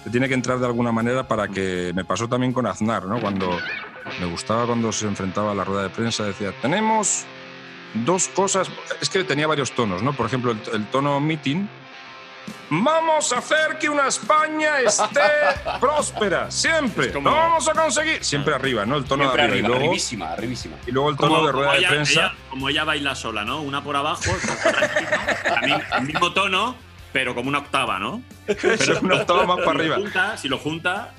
te 0.05 0.11
tiene 0.11 0.29
que 0.29 0.35
entrar 0.35 0.61
de 0.61 0.67
alguna 0.67 0.93
manera 0.93 1.27
para 1.27 1.49
que. 1.49 1.91
Me 1.93 2.05
pasó 2.05 2.29
también 2.29 2.53
con 2.53 2.65
Aznar, 2.65 3.07
¿no? 3.07 3.21
Cuando. 3.21 3.59
Me 4.21 4.27
gustaba 4.27 4.65
cuando 4.65 4.93
se 4.93 5.07
enfrentaba 5.07 5.51
a 5.51 5.55
la 5.57 5.65
rueda 5.65 5.83
de 5.83 5.91
prensa, 5.91 6.23
decía: 6.23 6.53
Tenemos 6.63 7.27
dos 7.95 8.29
cosas. 8.29 8.71
Es 9.01 9.11
que 9.11 9.25
tenía 9.25 9.49
varios 9.49 9.73
tonos, 9.73 10.05
¿no? 10.05 10.13
Por 10.13 10.27
ejemplo, 10.27 10.53
el, 10.53 10.61
el 10.73 10.87
tono 10.87 11.19
meeting. 11.19 11.67
Vamos 12.71 13.33
a 13.33 13.39
hacer 13.39 13.79
que 13.79 13.89
una 13.89 14.09
España 14.09 14.81
esté 14.81 15.21
próspera, 15.81 16.51
siempre. 16.51 17.07
Es 17.07 17.13
como- 17.13 17.31
Lo 17.31 17.37
vamos 17.37 17.69
a 17.69 17.73
conseguir. 17.73 18.23
Siempre 18.25 18.55
arriba, 18.55 18.85
¿no? 18.87 18.97
El 18.97 19.05
tono 19.05 19.25
Siempre 19.25 19.43
de 19.43 19.49
arriba. 19.49 19.55
arriba, 19.55 19.67
y, 19.67 19.69
luego, 19.71 19.85
arribísima, 19.87 20.33
arribísima. 20.33 20.77
y 20.87 20.91
luego 20.91 21.11
el 21.11 21.17
tono 21.17 21.47
de 21.47 21.53
rueda 21.53 21.73
de 21.73 21.79
ella, 21.79 21.89
prensa. 21.89 22.13
ella- 22.13 22.35
como 22.51 22.69
ella 22.69 22.85
baila 22.85 23.15
sola, 23.15 23.45
¿no? 23.45 23.61
Una 23.63 23.83
por 23.83 23.97
abajo, 23.97 24.23
a 25.57 25.61
mí, 25.67 25.73
el 25.99 26.03
mismo 26.05 26.33
tono, 26.33 26.77
pero 27.13 27.35
como 27.35 27.49
una 27.49 27.59
octava, 27.59 27.99
¿no? 27.99 28.23
Pero 28.47 29.01
una 29.03 29.17
octava 29.17 29.45
más 29.47 29.57
para 29.59 29.73
si 29.73 29.79
arriba. 29.81 29.97
Lo 29.97 30.03
junta, 30.05 30.37
si 30.37 30.49
lo 30.49 30.59
junta. 30.59 31.15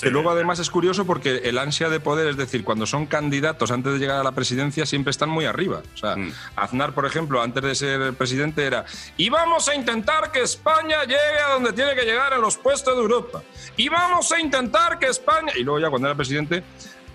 Que 0.00 0.10
luego 0.10 0.30
además 0.30 0.58
es 0.58 0.70
curioso 0.70 1.04
porque 1.06 1.42
el 1.44 1.58
ansia 1.58 1.88
de 1.88 2.00
poder, 2.00 2.28
es 2.28 2.36
decir, 2.36 2.64
cuando 2.64 2.86
son 2.86 3.06
candidatos 3.06 3.70
antes 3.70 3.92
de 3.92 3.98
llegar 3.98 4.18
a 4.18 4.22
la 4.22 4.32
presidencia 4.32 4.86
siempre 4.86 5.10
están 5.10 5.28
muy 5.30 5.44
arriba. 5.44 5.82
O 5.94 5.96
sea, 5.96 6.16
Mm. 6.16 6.32
Aznar, 6.56 6.92
por 6.94 7.06
ejemplo, 7.06 7.40
antes 7.42 7.62
de 7.62 7.74
ser 7.74 8.14
presidente 8.14 8.64
era 8.64 8.84
y 9.16 9.28
vamos 9.28 9.68
a 9.68 9.74
intentar 9.74 10.32
que 10.32 10.42
España 10.42 11.02
llegue 11.04 11.40
a 11.46 11.52
donde 11.54 11.72
tiene 11.72 11.94
que 11.94 12.02
llegar 12.04 12.32
en 12.32 12.40
los 12.40 12.56
puestos 12.56 12.94
de 12.94 13.02
Europa. 13.02 13.42
Y 13.76 13.88
vamos 13.88 14.30
a 14.32 14.40
intentar 14.40 14.98
que 14.98 15.06
España... 15.06 15.52
Y 15.56 15.62
luego 15.62 15.80
ya 15.80 15.90
cuando 15.90 16.08
era 16.08 16.16
presidente, 16.16 16.62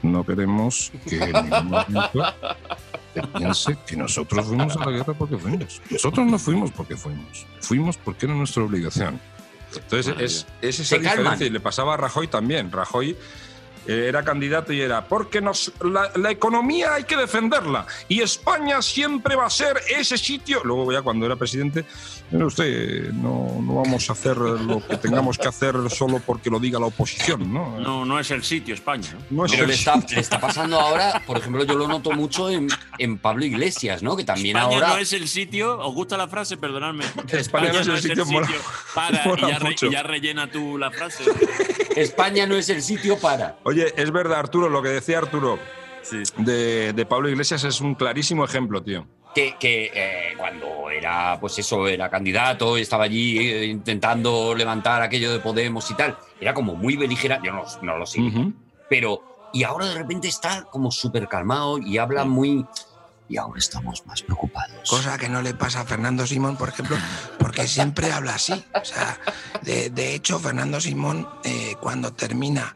no 0.02 0.26
queremos 0.26 0.92
que 1.08 1.18
en 1.18 1.32
ningún 1.44 1.66
momento 1.70 2.34
se 3.14 3.22
piense 3.38 3.78
que 3.86 3.96
nosotros 3.96 4.46
fuimos 4.46 4.76
a 4.76 4.86
la 4.86 4.92
guerra 4.92 5.14
porque 5.14 5.38
fuimos. 5.38 5.82
Nosotros 5.90 6.26
no 6.28 6.40
fuimos 6.40 6.72
porque 6.72 6.96
fuimos. 6.96 7.46
Fuimos 7.62 7.98
porque 7.98 8.26
era 8.26 8.36
nuestra 8.36 8.64
obligación. 8.64 9.20
Entonces 9.78 10.16
es, 10.20 10.46
es 10.62 10.80
esa 10.80 10.96
Se 10.96 11.02
calman. 11.02 11.18
diferencia 11.18 11.48
y 11.48 11.50
le 11.50 11.60
pasaba 11.60 11.94
a 11.94 11.98
Rajoy 11.98 12.28
también. 12.28 12.72
Rajoy 12.72 13.16
era 13.88 14.24
candidato 14.24 14.72
y 14.74 14.82
era 14.82 15.06
porque 15.08 15.42
nos, 15.42 15.72
la, 15.82 16.12
la 16.16 16.32
economía 16.32 16.94
hay 16.96 17.04
que 17.04 17.18
defenderla 17.18 17.86
y 18.08 18.22
España 18.22 18.82
siempre 18.82 19.36
va 19.36 19.46
a 19.46 19.50
ser 19.50 19.78
ese 19.98 20.18
sitio. 20.18 20.62
Luego 20.64 20.92
ya 20.92 21.02
cuando 21.02 21.26
era 21.26 21.36
presidente, 21.36 21.86
mire 22.32 22.46
usted, 22.46 23.12
no, 23.12 23.58
no 23.62 23.76
vamos 23.76 24.10
a 24.10 24.14
hacer 24.14 24.38
lo 24.38 24.86
que 24.86 24.98
tengamos 24.98 25.38
que 25.38 25.48
hacer 25.48 25.76
solo 25.90 26.20
porque 26.26 26.50
lo 26.50 26.60
diga 26.60 26.80
la 26.80 26.86
oposición, 26.88 27.52
¿no? 27.54 27.80
No, 27.80 28.06
no 28.06 28.20
es 28.20 28.32
el 28.32 28.44
sitio, 28.44 28.74
España. 28.74 29.10
¿no? 29.30 29.38
No 29.38 29.46
es 29.46 29.52
Pero 29.52 29.64
el 29.64 29.70
le 29.70 29.76
está, 29.76 29.94
sitio. 30.00 30.16
le 30.16 30.22
está 30.22 30.40
pasando 30.40 30.80
ahora, 30.80 31.22
por 31.26 31.38
ejemplo, 31.38 31.64
yo 31.64 31.76
lo 31.76 31.88
noto 31.88 32.12
mucho 32.12 32.50
en, 32.50 32.68
en 32.98 33.18
Pablo 33.18 33.46
Iglesias, 33.46 34.02
¿no? 34.04 34.16
Que 34.16 34.24
también 34.24 34.58
España 34.58 34.76
ahora. 34.76 34.88
no 34.90 34.98
es 34.98 35.14
el 35.14 35.28
sitio. 35.28 35.80
¿Os 35.80 35.94
gusta 35.94 36.18
la 36.18 36.28
frase? 36.28 36.58
Perdonadme. 36.58 37.06
España 37.32 37.72
no 37.74 37.80
es 37.80 37.88
el 37.88 38.02
sitio, 38.02 38.26
mola- 38.26 38.48
Para, 38.96 39.24
mola 39.26 39.48
y 39.50 39.92
ya, 39.92 40.04
re- 40.04 40.14
rellena 40.14 40.50
tú 40.50 40.78
la 40.78 40.92
frase. 40.92 41.24
España 41.96 42.46
no 42.48 42.56
es 42.56 42.70
el 42.70 42.82
sitio 42.82 43.18
para. 43.18 43.58
Oye, 43.64 43.73
es 43.82 44.12
verdad, 44.12 44.40
Arturo, 44.40 44.70
lo 44.70 44.82
que 44.82 44.90
decía 44.90 45.18
Arturo 45.20 45.60
Sí. 46.02 46.22
de, 46.38 46.92
de 46.94 47.06
Pablo 47.06 47.30
Iglesias 47.30 47.64
es 47.64 47.80
un 47.80 47.96
clarísimo 47.96 48.44
ejemplo, 48.44 48.84
tío. 48.84 49.08
Que, 49.34 49.56
que, 49.58 49.90
eh, 49.94 50.34
cuando 50.38 50.90
era, 50.92 51.40
pues 51.40 51.58
eso, 51.58 51.88
era 51.88 52.10
candidato, 52.10 52.78
estaba 52.78 53.06
allí 53.06 53.40
eh, 53.40 53.66
intentando 53.66 54.54
levantar 54.54 55.02
aquello 55.02 55.32
de 55.32 55.40
Podemos 55.40 55.90
y 55.90 55.94
tal, 55.96 56.18
era 56.40 56.54
como 56.54 56.76
muy 56.76 56.98
beligerante, 56.98 57.48
yo 57.48 57.54
no, 57.54 57.64
no 57.82 57.98
lo 57.98 58.06
sé, 58.06 58.22
Ujú. 58.22 58.54
pero. 58.90 59.24
Y 59.56 59.64
ahora 59.64 59.86
de 59.86 59.94
repente 59.94 60.28
está 60.28 60.64
como 60.64 60.90
súper 60.92 61.28
calmado 61.28 61.78
y 61.78 62.00
habla 62.00 62.26
muy. 62.26 62.66
Y 63.30 63.38
ahora 63.38 63.60
estamos 63.60 64.04
más 64.08 64.24
preocupados. 64.24 64.90
Cosa 64.90 65.18
que 65.20 65.30
no 65.30 65.42
le 65.44 65.54
pasa 65.54 65.82
a 65.82 65.86
Fernando 65.86 66.26
Simón, 66.28 66.58
por 66.58 66.70
ejemplo, 66.70 66.98
porque 67.38 67.68
siempre 67.68 68.12
habla 68.12 68.34
así. 68.36 68.52
O 68.74 68.84
sea, 68.84 69.18
de, 69.62 69.90
de 69.92 70.16
hecho, 70.16 70.40
Fernando 70.40 70.82
Simón, 70.82 71.28
eh, 71.44 71.76
cuando 71.80 72.14
termina, 72.14 72.76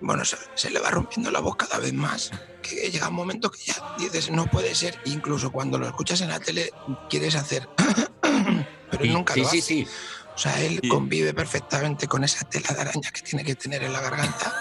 bueno, 0.00 0.24
se, 0.24 0.36
se 0.54 0.70
le 0.70 0.80
va 0.80 0.90
rompiendo 0.90 1.30
la 1.30 1.40
voz 1.40 1.56
cada 1.56 1.78
vez 1.78 1.92
más, 1.92 2.30
que 2.62 2.90
llega 2.90 3.08
un 3.08 3.14
momento 3.14 3.50
que 3.50 3.58
ya 3.66 3.74
dices, 3.98 4.30
no 4.30 4.46
puede 4.46 4.74
ser. 4.74 4.98
Incluso 5.04 5.50
cuando 5.50 5.78
lo 5.78 5.86
escuchas 5.86 6.20
en 6.20 6.28
la 6.30 6.40
tele, 6.40 6.70
quieres 7.08 7.34
hacer, 7.34 7.68
pero 8.20 9.02
él 9.04 9.08
Sí, 9.08 9.14
nunca 9.14 9.34
sí, 9.34 9.40
lo 9.42 9.48
sí, 9.48 9.58
hace. 9.58 9.66
sí. 9.66 9.86
O 10.34 10.38
sea, 10.38 10.60
él 10.62 10.80
Y- 10.82 10.88
convive 10.88 11.32
perfectamente 11.32 12.06
con 12.06 12.22
esa 12.24 12.44
tela 12.46 12.68
de 12.74 12.80
araña 12.82 13.10
que 13.10 13.22
tiene 13.22 13.42
que 13.44 13.54
tener 13.54 13.82
en 13.82 13.92
la 13.92 14.00
garganta. 14.00 14.54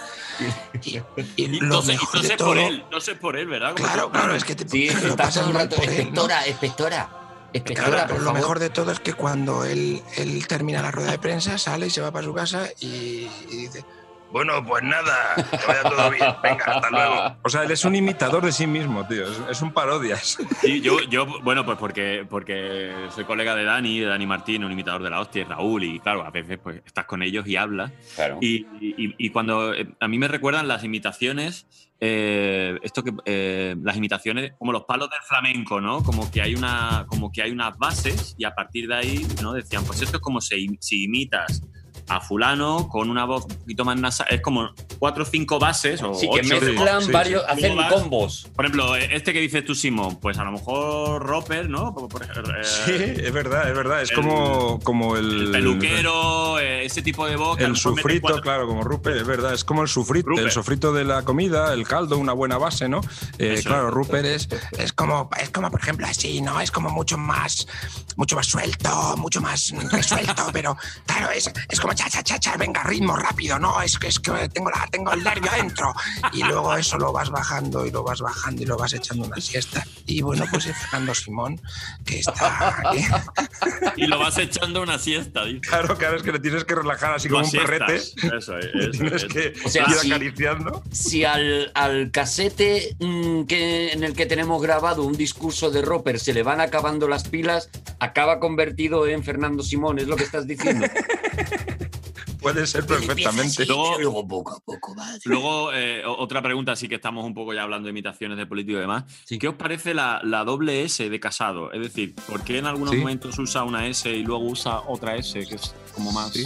Y, 0.83 1.01
y 1.35 1.47
lo 1.59 1.67
no 1.67 1.81
sé, 1.81 1.93
y 1.93 1.97
mejor 1.97 2.15
no 2.23 2.29
de 2.29 2.37
todo... 2.37 2.47
por 2.49 2.57
él, 2.57 2.85
no 2.91 3.01
sé 3.01 3.15
por 3.15 3.37
él, 3.37 3.47
¿verdad? 3.47 3.73
Como 3.75 3.85
Claro, 3.85 4.11
claro, 4.11 4.35
es 4.35 4.43
que 4.45 4.55
te, 4.55 4.67
Sí, 4.67 4.89
lo 4.89 5.15
pasas 5.17 5.45
mal 5.47 5.63
rato. 5.63 5.75
por 5.77 5.85
él, 5.85 5.95
¿no? 5.95 6.01
Inspectora, 6.03 6.47
inspectora. 6.47 7.09
Inspectora, 7.53 7.89
Claro, 7.89 8.03
pero 8.07 8.19
lo 8.19 8.25
favor. 8.25 8.39
mejor 8.39 8.59
de 8.59 8.69
todo 8.69 8.91
es 8.91 8.99
que 8.99 9.13
cuando 9.13 9.63
él, 9.65 10.01
él 10.17 10.45
termina 10.47 10.81
la 10.81 10.91
rueda 10.91 11.11
de 11.11 11.19
prensa, 11.19 11.57
sale 11.57 11.87
y 11.87 11.89
se 11.89 12.01
va 12.01 12.11
para 12.11 12.25
su 12.25 12.33
casa 12.33 12.69
y, 12.81 13.29
y 13.49 13.55
dice, 13.57 13.85
Bueno, 14.35 14.61
pues 14.65 14.83
nada, 14.83 15.33
que 15.49 15.65
vaya 15.65 15.83
todo 15.83 16.09
bien. 16.11 16.25
Venga, 16.43 16.65
hasta 16.65 16.89
luego. 16.89 17.37
O 17.41 17.47
sea, 17.49 17.63
él 17.63 17.71
es 17.71 17.85
un 17.85 17.95
imitador 17.95 18.43
de 18.43 18.51
sí 18.51 18.67
mismo, 18.67 19.07
tío. 19.07 19.31
Es, 19.31 19.41
es 19.49 19.61
un 19.61 19.71
parodias. 19.71 20.37
Sí, 20.59 20.81
yo, 20.81 20.99
yo, 21.09 21.25
bueno, 21.41 21.63
pues 21.65 21.77
porque, 21.77 22.27
porque 22.29 22.93
soy 23.15 23.23
colega 23.23 23.55
de 23.55 23.63
Dani, 23.63 24.01
de 24.01 24.07
Dani 24.07 24.25
Martín, 24.27 24.65
un 24.65 24.73
imitador 24.73 25.01
de 25.03 25.09
la 25.09 25.21
hostia, 25.21 25.43
y 25.43 25.45
Raúl, 25.45 25.85
y 25.85 25.99
claro, 26.01 26.25
a 26.25 26.31
veces 26.31 26.59
pues 26.61 26.81
estás 26.85 27.05
con 27.05 27.21
ellos 27.23 27.47
y 27.47 27.55
hablas. 27.55 27.93
Claro. 28.15 28.37
Y, 28.41 28.65
y- 28.81 29.15
y 29.17 29.29
cuando 29.29 29.73
eh, 29.73 29.87
a 30.01 30.07
mí 30.09 30.19
me 30.19 30.27
recuerdan 30.27 30.67
las 30.67 30.83
imitaciones, 30.83 31.65
eh, 32.01 32.77
esto 32.83 33.03
que 33.05 33.13
eh, 33.23 33.77
las 33.81 33.95
imitaciones 33.95 34.51
como 34.59 34.73
los 34.73 34.83
palos 34.83 35.09
del 35.11 35.21
flamenco, 35.21 35.79
¿no? 35.79 36.03
Como 36.03 36.29
que 36.29 36.41
hay 36.41 36.55
una, 36.55 37.05
como 37.07 37.31
que 37.31 37.41
hay 37.41 37.51
unas 37.51 37.77
bases 37.77 38.35
y 38.37 38.43
a 38.43 38.53
partir 38.53 38.89
de 38.89 38.95
ahí, 38.95 39.25
¿no? 39.41 39.53
Decían, 39.53 39.85
pues 39.85 40.01
esto 40.01 40.17
es 40.17 40.21
como 40.21 40.41
si, 40.41 40.67
si 40.81 41.05
imitas 41.05 41.61
a 42.07 42.21
fulano 42.21 42.87
con 42.89 43.09
una 43.09 43.25
voz 43.25 43.45
un 43.49 43.55
poquito 43.55 43.83
más 43.85 43.97
nasal, 43.99 44.27
es 44.29 44.41
como 44.41 44.69
cuatro 44.99 45.23
o 45.23 45.25
cinco 45.25 45.57
bases 45.59 46.01
o 46.03 46.13
Sí, 46.13 46.29
que 46.33 46.43
mezclan 46.43 47.01
sí, 47.01 47.07
sí. 47.07 47.11
varios, 47.11 47.43
hacen 47.47 47.77
combos. 47.89 48.47
Por 48.55 48.65
ejemplo, 48.65 48.95
este 48.95 49.33
que 49.33 49.39
dices 49.41 49.65
tú, 49.65 49.73
Simón, 49.75 50.17
pues 50.19 50.37
a 50.37 50.43
lo 50.43 50.51
mejor 50.51 51.23
Roper, 51.25 51.69
¿no? 51.69 51.93
Por- 51.93 52.07
por- 52.09 52.23
eh, 52.23 52.27
Sí, 52.63 52.91
es 52.93 53.31
verdad, 53.33 53.67
es 53.69 53.75
verdad. 53.75 54.01
Es 54.01 54.11
el- 54.11 54.15
como, 54.17 54.79
como 54.81 55.17
el. 55.17 55.47
el 55.47 55.51
peluquero, 55.51 56.59
eh, 56.59 56.85
ese 56.85 57.01
tipo 57.01 57.25
de 57.25 57.35
voz. 57.35 57.59
El 57.59 57.75
sufrito, 57.75 58.39
claro, 58.41 58.67
como 58.67 58.83
Rupert, 58.83 59.17
es 59.17 59.25
verdad, 59.25 59.53
es 59.53 59.63
como 59.63 59.81
el 59.81 59.87
sufrito, 59.87 60.29
Rupert. 60.29 60.45
el 60.47 60.51
sofrito 60.51 60.93
de 60.93 61.05
la 61.05 61.23
comida, 61.23 61.73
el 61.73 61.87
caldo, 61.87 62.17
una 62.17 62.33
buena 62.33 62.57
base, 62.57 62.87
¿no? 62.89 63.01
Eh, 63.39 63.61
claro. 63.65 63.89
Rupert 63.91 64.25
es, 64.25 64.47
Es 64.77 64.93
como, 64.93 65.29
es 65.41 65.49
como, 65.49 65.71
por 65.71 65.79
ejemplo, 65.79 66.05
así, 66.05 66.41
¿no? 66.41 66.59
Es 66.61 66.69
como 66.71 66.89
mucho 66.89 67.17
más, 67.17 67.67
mucho 68.15 68.35
más 68.35 68.45
suelto, 68.45 69.15
mucho 69.17 69.41
más 69.41 69.73
resuelto, 69.91 70.33
pero 70.53 70.77
claro, 71.05 71.31
es, 71.31 71.51
es 71.69 71.79
como 71.79 71.94
cha, 71.95 72.09
cha, 72.09 72.21
cha, 72.23 72.39
cha, 72.39 72.57
venga, 72.57 72.83
ritmo 72.83 73.15
rápido, 73.15 73.57
¿no? 73.59 73.81
Es 73.81 73.97
que, 73.97 74.07
es 74.07 74.19
que 74.19 74.31
tengo, 74.49 74.69
la, 74.69 74.87
tengo 74.91 75.11
el 75.13 75.23
nervio 75.23 75.51
adentro. 75.51 75.93
Y 76.33 76.43
luego 76.43 76.75
eso 76.75 76.97
lo 76.97 77.11
vas 77.11 77.29
bajando 77.29 77.85
y 77.85 77.91
lo 77.91 78.03
vas 78.03 78.21
bajando 78.21 78.61
y 78.61 78.65
lo 78.65 78.77
vas 78.77 78.93
echando 78.93 79.25
una 79.25 79.37
siesta. 79.41 79.85
Y 80.05 80.21
bueno, 80.21 80.45
pues 80.51 80.67
es 80.67 80.77
Fernando 80.77 81.15
Simón, 81.15 81.59
que 82.05 82.19
está 82.19 82.75
aquí. 82.89 83.05
Y 83.97 84.07
lo 84.07 84.19
vas 84.19 84.37
echando 84.37 84.81
una 84.81 84.99
siesta, 84.99 85.45
dice. 85.45 85.61
Claro, 85.61 85.97
claro, 85.97 86.17
es 86.17 86.23
que 86.23 86.31
le 86.33 86.39
tienes 86.39 86.65
que 86.65 86.75
relajar 86.75 87.13
así 87.15 87.29
como 87.29 87.41
Las 87.41 87.53
un 87.53 87.59
perrete. 87.61 87.99
siestas. 87.99 88.33
Eso 88.33 88.57
es. 88.57 88.65
Le 88.73 88.81
eso 88.83 88.91
tienes 88.91 89.23
es. 89.23 89.33
que 89.33 89.53
O 89.65 89.69
sea, 89.69 89.83
ir 89.87 89.95
si- 89.95 90.11
acariciando. 90.11 90.83
Si 90.91 91.23
al, 91.23 91.71
al 91.73 92.11
casete 92.11 92.95
mm, 92.99 93.43
que, 93.45 93.93
en 93.93 94.03
el 94.03 94.13
que 94.13 94.25
tenemos 94.25 94.61
grabado 94.61 95.03
un 95.03 95.13
discurso 95.15 95.71
de 95.71 95.81
Roper 95.81 96.19
se 96.19 96.33
le 96.33 96.43
van 96.43 96.59
acabando 96.59 97.07
las 97.07 97.27
pilas, 97.29 97.69
acaba 97.99 98.39
convertido 98.39 99.07
en 99.07 99.23
Fernando 99.23 99.63
Simón, 99.63 99.99
es 99.99 100.07
lo 100.07 100.15
que 100.17 100.23
estás 100.23 100.45
diciendo. 100.45 100.85
Puede 102.53 102.67
ser 102.67 102.85
perfectamente. 102.85 103.65
Luego- 103.65 103.97
Luego 103.99 104.27
poco 104.27 104.51
a 104.55 104.59
poco 104.59 104.95
va. 104.95 105.07
Luego, 105.25 105.73
eh, 105.73 106.03
otra 106.05 106.43
pregunta, 106.43 106.75
sí 106.75 106.87
que 106.87 106.93
estamos 106.95 107.25
un 107.25 107.33
poco 107.33 107.53
ya 107.55 107.63
hablando 107.63 107.87
de 107.87 107.89
imitaciones 107.89 108.37
de 108.37 108.45
políticos 108.45 108.77
y 108.77 108.81
demás. 108.81 109.03
¿Qué 109.39 109.47
os 109.47 109.55
parece 109.55 109.95
la, 109.95 110.19
la 110.23 110.43
doble 110.43 110.83
S 110.83 111.09
de 111.09 111.19
casado? 111.19 111.71
Es 111.71 111.81
decir, 111.81 112.13
¿por 112.27 112.43
qué 112.43 112.59
en 112.59 112.67
algunos 112.67 112.91
Sí. 112.93 112.99
momentos 112.99 113.39
usa 113.39 113.63
una 113.63 113.87
S 113.87 114.09
y 114.11 114.21
luego 114.23 114.45
usa 114.45 114.81
otra 114.81 115.15
S, 115.15 115.43
que 115.47 115.55
es 115.55 115.73
como 115.95 116.11
más. 116.11 116.33
Sí. 116.33 116.45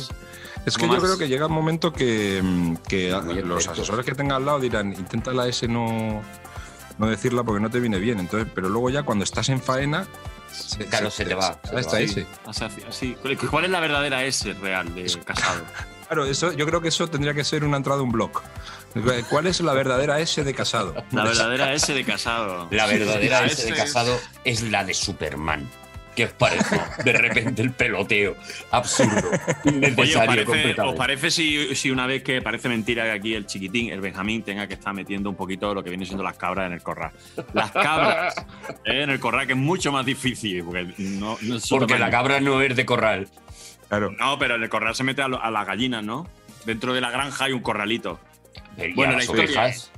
Es 0.65 0.77
que 0.77 0.83
yo 0.83 0.93
más- 0.93 1.03
creo 1.03 1.17
que 1.17 1.27
llega 1.27 1.47
un 1.47 1.53
momento 1.53 1.91
que, 1.91 2.41
mm, 2.41 2.75
que 2.87 3.11
a- 3.13 3.19
Muy 3.21 3.41
los 3.41 3.67
asesores 3.67 4.05
que 4.05 4.15
tenga 4.15 4.37
al 4.37 4.45
lado 4.45 4.59
dirán, 4.61 4.93
intenta 4.93 5.33
la 5.33 5.47
S 5.49 5.67
no, 5.67 6.21
no 6.97 7.07
decirla 7.07 7.43
porque 7.43 7.61
no 7.61 7.69
te 7.69 7.79
viene 7.81 7.97
bien. 7.99 8.19
Entonces, 8.19 8.49
pero 8.55 8.69
luego 8.69 8.89
ya 8.89 9.03
cuando 9.03 9.23
estás 9.25 9.49
en 9.49 9.61
faena, 9.61 10.07
se, 10.51 10.85
Claro, 10.85 11.09
se 11.09 11.25
te 11.25 11.35
va, 11.35 11.59
se 11.63 11.69
te 11.69 11.75
va. 11.75 11.99
S. 11.99 12.27
Así, 12.45 12.81
así. 12.87 13.17
¿Cuál 13.49 13.65
es 13.65 13.71
la 13.71 13.79
verdadera 13.79 14.23
S 14.23 14.53
real 14.53 14.93
de 14.93 15.05
casado? 15.25 15.63
Claro, 16.09 16.25
eso, 16.25 16.51
yo 16.53 16.65
creo 16.65 16.81
que 16.81 16.87
eso 16.87 17.07
tendría 17.07 17.35
que 17.35 17.43
ser 17.43 17.63
una 17.63 17.77
entrada 17.77 18.01
un 18.01 18.11
blog. 18.11 18.31
¿Cuál 19.29 19.45
es 19.45 19.61
la 19.61 19.73
verdadera 19.73 20.19
S 20.19 20.43
de 20.43 20.55
casado? 20.55 20.95
La 21.11 21.23
verdadera 21.23 21.71
S 21.71 21.93
de 21.93 22.03
casado. 22.03 22.67
La 22.71 22.87
verdadera 22.87 23.45
S 23.45 23.63
de 23.63 23.77
casado 23.77 24.19
es 24.43 24.63
la 24.63 24.83
de 24.83 24.95
Superman. 24.95 25.69
¿Qué 26.19 26.25
os 26.25 26.33
parece? 26.33 26.77
De 27.05 27.13
repente 27.13 27.61
el 27.61 27.71
peloteo. 27.71 28.35
Absurdo. 28.71 29.29
Oye, 29.29 29.37
¿os 29.63 29.65
Innecesario 29.73 30.17
parece, 30.25 30.45
completamente. 30.45 30.81
os 30.81 30.95
parece 30.97 31.31
si, 31.31 31.75
si 31.75 31.91
una 31.91 32.05
vez 32.07 32.23
que 32.23 32.41
parece 32.41 32.67
mentira 32.67 33.05
que 33.05 33.11
aquí 33.11 33.33
el 33.35 33.45
chiquitín, 33.45 33.89
el 33.93 34.01
Benjamín, 34.01 34.43
tenga 34.43 34.67
que 34.67 34.73
estar 34.73 34.93
metiendo 34.93 35.29
un 35.29 35.37
poquito 35.37 35.73
lo 35.73 35.81
que 35.81 35.89
viene 35.89 36.05
siendo 36.05 36.21
las 36.21 36.35
cabras 36.35 36.67
en 36.67 36.73
el 36.73 36.81
corral? 36.83 37.11
Las 37.53 37.71
cabras 37.71 38.35
eh, 38.83 39.03
en 39.03 39.09
el 39.11 39.19
corral, 39.21 39.47
que 39.47 39.53
es 39.53 39.59
mucho 39.59 39.93
más 39.93 40.05
difícil, 40.05 40.61
porque 40.65 40.93
no, 40.97 41.37
no 41.41 41.57
Porque 41.69 41.97
la 41.97 42.09
cabra 42.09 42.41
no 42.41 42.61
es 42.61 42.75
de 42.75 42.85
corral. 42.85 43.29
Claro. 43.87 44.11
No, 44.11 44.37
pero 44.37 44.55
en 44.55 44.63
el 44.63 44.67
corral 44.69 44.93
se 44.95 45.05
mete 45.05 45.21
a, 45.21 45.29
lo- 45.29 45.41
a 45.41 45.49
las 45.49 45.65
gallinas, 45.65 46.03
¿no? 46.03 46.27
Dentro 46.65 46.93
de 46.93 46.99
la 46.99 47.11
granja 47.11 47.45
hay 47.45 47.53
un 47.53 47.61
corralito. 47.61 48.19
Bueno, 48.93 49.03
a 49.03 49.05
la 49.05 49.11
las 49.19 49.23
historia 49.23 49.45
ovejas. 49.45 49.91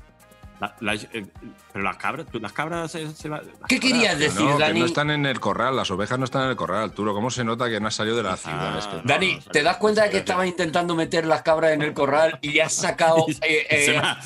La- 0.62 0.76
la- 0.80 0.94
eh, 0.94 1.26
pero 1.74 1.84
las 1.84 1.98
cabras, 1.98 2.28
tú- 2.32 2.40
las 2.40 2.54
cabras 2.54 2.92
se, 2.92 3.12
se 3.16 3.28
va- 3.30 3.38
las 3.40 3.48
¿Qué 3.68 3.80
cabras- 3.80 3.80
querías 3.80 4.20
decir, 4.20 4.42
No, 4.42 4.58
que 4.58 4.64
Dani? 4.64 4.80
no 4.80 4.86
están 4.86 5.10
en 5.10 5.26
el 5.26 5.40
corral, 5.40 5.76
las 5.76 5.90
ovejas 5.90 6.20
no 6.20 6.26
están 6.26 6.44
en 6.44 6.50
el 6.52 6.56
corral, 6.56 6.84
Arturo. 6.84 7.14
¿Cómo 7.16 7.32
se 7.32 7.44
nota 7.44 7.68
que 7.68 7.80
no 7.80 7.88
has 7.88 7.96
salido 7.96 8.16
de 8.16 8.24
la 8.24 8.38
ciudad? 8.38 8.76
Ah, 8.76 8.78
Es 8.80 8.86
que- 8.86 8.96
no, 8.98 9.02
Dani, 9.04 9.36
no, 9.36 9.42
¿te 9.52 9.64
das 9.64 9.78
cuenta 9.78 10.04
de 10.04 10.12
que 10.12 10.18
estabas 10.18 10.46
intentando 10.48 10.94
meter 10.96 11.26
las 11.26 11.42
cabras 11.42 11.72
en 11.72 11.82
el 11.82 11.94
corral 11.94 12.38
y 12.44 12.60
has 12.60 12.74
sacado. 12.74 13.26
eh, 13.42 13.66
eh, 13.70 13.86
Se 13.86 13.92
me 13.94 13.98
ha- 13.98 14.20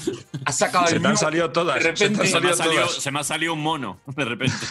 has 0.46 0.58
sacado 0.58 0.88
Se 0.88 0.96
el 0.98 1.02
te 1.02 1.08
han 1.08 1.18
salido 1.18 1.50
todas. 1.52 1.76
de 1.76 1.82
se 1.82 1.94
te 1.94 2.06
han 2.06 2.12
repente- 2.16 2.28
se, 2.28 2.40
me 2.42 2.50
ha 2.50 2.54
salido 2.54 2.56
salido, 2.56 2.82
todas. 2.88 3.02
se 3.02 3.12
me 3.12 3.20
ha 3.20 3.24
salido 3.24 3.54
un 3.54 3.62
mono, 3.64 4.00
de 4.08 4.26
repente. 4.26 4.56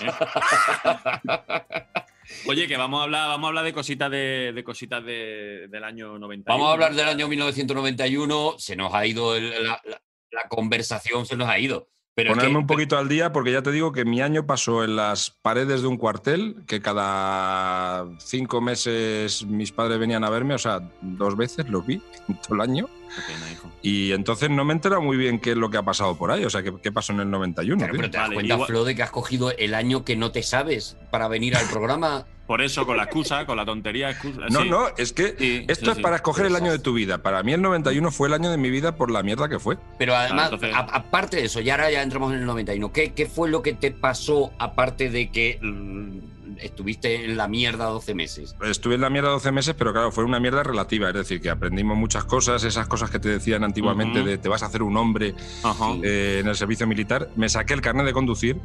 Oye, 2.46 2.66
que 2.66 2.76
vamos 2.76 3.00
a 3.00 3.04
hablar, 3.04 3.28
vamos 3.28 3.46
a 3.46 3.48
hablar 3.48 3.64
de 3.64 3.72
cositas 3.72 4.10
de, 4.10 4.52
de 4.54 4.64
cositas 4.64 5.04
de- 5.04 5.68
del 5.68 5.84
año 5.84 6.18
90. 6.18 6.50
Vamos 6.52 6.68
a 6.68 6.72
hablar 6.72 6.94
del 6.94 7.08
año 7.08 7.28
1991. 7.28 8.54
Se 8.58 8.76
nos 8.76 8.92
ha 8.94 9.06
ido 9.06 9.36
el- 9.36 9.50
la, 9.66 9.80
la- 9.84 10.00
la 10.34 10.48
conversación, 10.48 11.26
se 11.26 11.36
nos 11.36 11.48
ha 11.48 11.58
ido. 11.58 11.88
Pero 12.16 12.30
Ponerme 12.30 12.52
que- 12.52 12.58
un 12.58 12.66
poquito 12.68 12.96
al 12.96 13.08
día 13.08 13.32
porque 13.32 13.50
ya 13.50 13.62
te 13.62 13.72
digo 13.72 13.90
que 13.90 14.04
mi 14.04 14.20
año 14.20 14.46
pasó 14.46 14.84
en 14.84 14.94
las 14.94 15.30
paredes 15.30 15.82
de 15.82 15.88
un 15.88 15.96
cuartel, 15.96 16.56
que 16.68 16.80
cada 16.80 18.06
cinco 18.18 18.60
meses 18.60 19.44
mis 19.46 19.72
padres 19.72 19.98
venían 19.98 20.22
a 20.22 20.30
verme, 20.30 20.54
o 20.54 20.58
sea, 20.58 20.80
dos 21.02 21.36
veces 21.36 21.68
los 21.68 21.84
vi 21.84 22.00
todo 22.46 22.54
el 22.54 22.60
año. 22.60 22.88
Hijo. 23.52 23.70
Y 23.82 24.12
entonces 24.12 24.50
no 24.50 24.64
me 24.64 24.72
he 24.72 24.76
enterado 24.76 25.02
muy 25.02 25.16
bien 25.16 25.38
qué 25.38 25.50
es 25.52 25.56
lo 25.56 25.70
que 25.70 25.76
ha 25.78 25.82
pasado 25.82 26.16
por 26.16 26.30
ahí, 26.30 26.44
o 26.44 26.50
sea, 26.50 26.62
qué, 26.62 26.72
qué 26.82 26.90
pasó 26.92 27.12
en 27.12 27.20
el 27.20 27.30
91. 27.30 27.78
Claro, 27.78 27.92
pero 27.96 28.10
te 28.10 28.16
das 28.16 28.26
Vale, 28.26 28.34
cuenta, 28.34 28.54
igual- 28.54 28.66
Flo, 28.66 28.84
de 28.84 28.94
que 28.94 29.02
has 29.02 29.10
cogido 29.10 29.50
el 29.56 29.74
año 29.74 30.04
que 30.04 30.16
no 30.16 30.32
te 30.32 30.42
sabes 30.42 30.96
para 31.10 31.28
venir 31.28 31.56
al 31.56 31.66
programa. 31.68 32.26
Por 32.46 32.60
eso, 32.60 32.84
con 32.84 32.98
la 32.98 33.04
excusa, 33.04 33.46
con 33.46 33.56
la 33.56 33.64
tontería, 33.64 34.10
excusa. 34.10 34.42
No, 34.50 34.62
sí. 34.62 34.68
no, 34.68 34.88
es 34.98 35.14
que 35.14 35.34
Sí, 35.38 35.64
esto 35.66 35.86
sí, 35.86 35.90
es 35.92 35.96
sí. 35.96 36.02
para 36.02 36.16
escoger 36.16 36.44
el 36.44 36.54
año 36.56 36.72
de 36.72 36.78
tu 36.78 36.92
vida. 36.92 37.22
Para 37.22 37.42
mí 37.42 37.54
el 37.54 37.62
91 37.62 38.10
fue 38.10 38.28
el 38.28 38.34
año 38.34 38.50
de 38.50 38.58
mi 38.58 38.68
vida 38.68 38.96
por 38.96 39.10
la 39.10 39.22
mierda 39.22 39.48
que 39.48 39.58
fue. 39.58 39.78
Pero 39.98 40.14
además, 40.14 40.50
entonces- 40.52 40.74
aparte 40.74 41.38
de 41.38 41.44
eso, 41.44 41.62
y 41.62 41.70
ahora 41.70 41.90
ya 41.90 42.02
entramos 42.02 42.34
en 42.34 42.40
el 42.40 42.44
91, 42.44 42.92
¿qué, 42.92 43.14
qué 43.14 43.24
fue 43.24 43.48
lo 43.48 43.62
que 43.62 43.72
te 43.72 43.92
pasó 43.92 44.52
aparte 44.58 45.08
de 45.08 45.30
que 45.30 45.58
mm, 45.62 46.18
estuviste 46.58 47.24
en 47.24 47.36
la 47.36 47.48
mierda 47.48 47.86
12 47.86 48.14
meses? 48.14 48.56
Estuve 48.62 48.94
en 48.96 49.00
la 49.00 49.10
mierda 49.10 49.30
12 49.30 49.52
meses, 49.52 49.74
pero 49.76 49.92
claro, 49.92 50.12
fue 50.12 50.24
una 50.24 50.40
mierda 50.40 50.62
relativa. 50.62 51.08
Es 51.08 51.14
decir, 51.14 51.40
que 51.40 51.50
aprendimos 51.50 51.96
muchas 51.96 52.24
cosas, 52.24 52.64
esas 52.64 52.86
cosas 52.88 53.10
que 53.10 53.18
te 53.18 53.28
decían 53.28 53.64
antiguamente 53.64 54.22
de 54.22 54.38
te 54.38 54.48
vas 54.48 54.62
a 54.62 54.66
hacer 54.66 54.82
un 54.82 54.96
hombre 54.96 55.34
eh, 56.02 56.38
en 56.40 56.48
el 56.48 56.56
servicio 56.56 56.86
militar. 56.86 57.28
Me 57.36 57.48
saqué 57.48 57.74
el 57.74 57.80
carnet 57.80 58.06
de 58.06 58.12
conducir, 58.12 58.56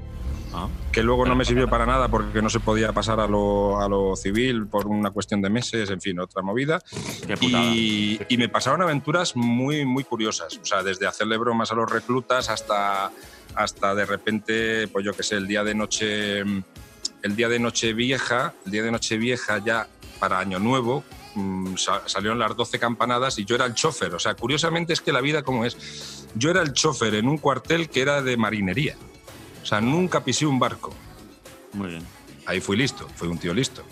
Ah. 0.51 0.67
que 0.91 1.03
luego 1.03 1.27
no 1.27 1.35
me 1.35 1.45
sirvió 1.45 1.69
para 1.69 1.85
nada 1.85 2.07
porque 2.07 2.41
no 2.41 2.49
se 2.49 2.59
podía 2.59 2.91
pasar 2.91 3.19
a 3.19 3.27
lo, 3.27 3.79
a 3.79 3.87
lo 3.87 4.15
civil 4.15 4.65
por 4.65 4.87
una 4.87 5.11
cuestión 5.11 5.43
de 5.43 5.49
meses, 5.51 5.91
en 5.91 6.01
fin, 6.01 6.19
otra 6.19 6.41
movida. 6.41 6.81
Y, 7.39 8.19
y 8.27 8.37
me 8.37 8.49
pasaron 8.49 8.81
aventuras 8.81 9.35
muy, 9.35 9.85
muy 9.85 10.03
curiosas. 10.03 10.59
O 10.59 10.65
sea, 10.65 10.81
desde 10.81 11.05
hacerle 11.05 11.37
bromas 11.37 11.71
a 11.71 11.75
los 11.75 11.87
reclutas 11.91 12.49
hasta, 12.49 13.11
hasta 13.53 13.93
de 13.93 14.05
repente, 14.07 14.87
pues 14.87 15.05
yo 15.05 15.13
qué 15.13 15.21
sé, 15.21 15.35
el 15.35 15.45
día 15.45 15.63
de 15.63 15.75
noche, 15.75 16.41
el 17.23 17.35
día 17.35 17.49
de 17.49 17.59
noche 17.59 17.93
vieja, 17.93 18.53
el 18.65 18.71
día 18.71 18.83
de 18.83 18.91
noche 18.91 19.17
vieja 19.17 19.57
ya 19.63 19.87
para 20.19 20.39
Año 20.39 20.59
Nuevo, 20.59 21.03
mm, 21.35 21.75
sa- 21.75 22.03
salieron 22.07 22.39
las 22.39 22.55
12 22.55 22.79
campanadas 22.79 23.37
y 23.39 23.45
yo 23.45 23.55
era 23.55 23.65
el 23.65 23.73
chofer. 23.73 24.13
O 24.15 24.19
sea, 24.19 24.35
curiosamente 24.35 24.93
es 24.93 25.01
que 25.01 25.11
la 25.11 25.21
vida 25.21 25.41
como 25.43 25.65
es. 25.65 26.27
Yo 26.35 26.49
era 26.51 26.61
el 26.61 26.73
chofer 26.73 27.15
en 27.15 27.27
un 27.27 27.37
cuartel 27.37 27.89
que 27.89 28.01
era 28.01 28.21
de 28.21 28.37
marinería. 28.37 28.95
O 29.61 29.65
sea, 29.65 29.81
nunca 29.81 30.23
pisé 30.23 30.45
un 30.45 30.59
barco. 30.59 30.93
Muy 31.73 31.89
bien. 31.89 32.03
Ahí 32.45 32.61
fui 32.61 32.77
listo, 32.77 33.07
fui 33.15 33.27
un 33.27 33.37
tío 33.37 33.53
listo. 33.53 33.83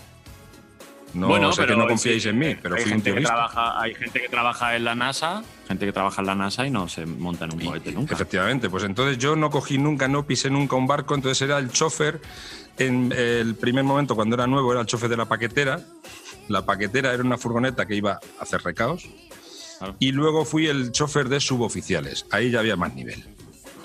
No 1.13 1.27
bueno, 1.27 1.51
sé 1.53 1.61
pero 1.61 1.75
que 1.75 1.81
no 1.81 1.87
confiéis 1.87 2.23
sí, 2.23 2.29
en 2.29 2.37
mí, 2.37 2.47
eh, 2.47 2.59
pero 2.61 2.75
hay 2.75 2.81
fui 2.83 2.91
un 2.91 2.97
gente 2.97 3.05
tío 3.05 3.13
que 3.15 3.19
listo. 3.21 3.33
trabaja, 3.33 3.81
Hay 3.81 3.95
gente 3.95 4.21
que 4.21 4.29
trabaja 4.29 4.75
en 4.75 4.83
la 4.83 4.93
NASA, 4.95 5.43
gente 5.67 5.85
que 5.85 5.91
trabaja 5.93 6.21
en 6.21 6.27
la 6.27 6.35
NASA 6.35 6.67
y 6.67 6.69
no 6.71 6.87
se 6.89 7.05
monta 7.05 7.45
en 7.45 7.53
un 7.53 7.59
cohete 7.65 7.91
nunca. 7.91 8.13
Efectivamente, 8.13 8.69
pues 8.69 8.83
entonces 8.83 9.17
yo 9.17 9.35
no 9.35 9.49
cogí 9.49 9.77
nunca, 9.77 10.07
no 10.07 10.25
pisé 10.27 10.49
nunca 10.49 10.75
un 10.75 10.85
barco, 10.85 11.15
entonces 11.15 11.41
era 11.41 11.57
el 11.59 11.71
chofer. 11.71 12.19
En 12.77 13.11
el 13.11 13.55
primer 13.55 13.83
momento, 13.83 14.15
cuando 14.15 14.35
era 14.35 14.47
nuevo, 14.47 14.71
era 14.71 14.81
el 14.81 14.87
chofer 14.87 15.09
de 15.09 15.17
la 15.17 15.25
paquetera. 15.25 15.81
La 16.47 16.65
paquetera 16.65 17.13
era 17.13 17.23
una 17.23 17.37
furgoneta 17.37 17.85
que 17.85 17.95
iba 17.95 18.19
a 18.39 18.43
hacer 18.43 18.61
recaos. 18.61 19.09
Claro. 19.79 19.95
Y 19.99 20.11
luego 20.11 20.45
fui 20.45 20.67
el 20.67 20.91
chofer 20.91 21.29
de 21.29 21.39
suboficiales. 21.39 22.25
Ahí 22.31 22.51
ya 22.51 22.59
había 22.59 22.75
más 22.75 22.93
nivel. 22.93 23.25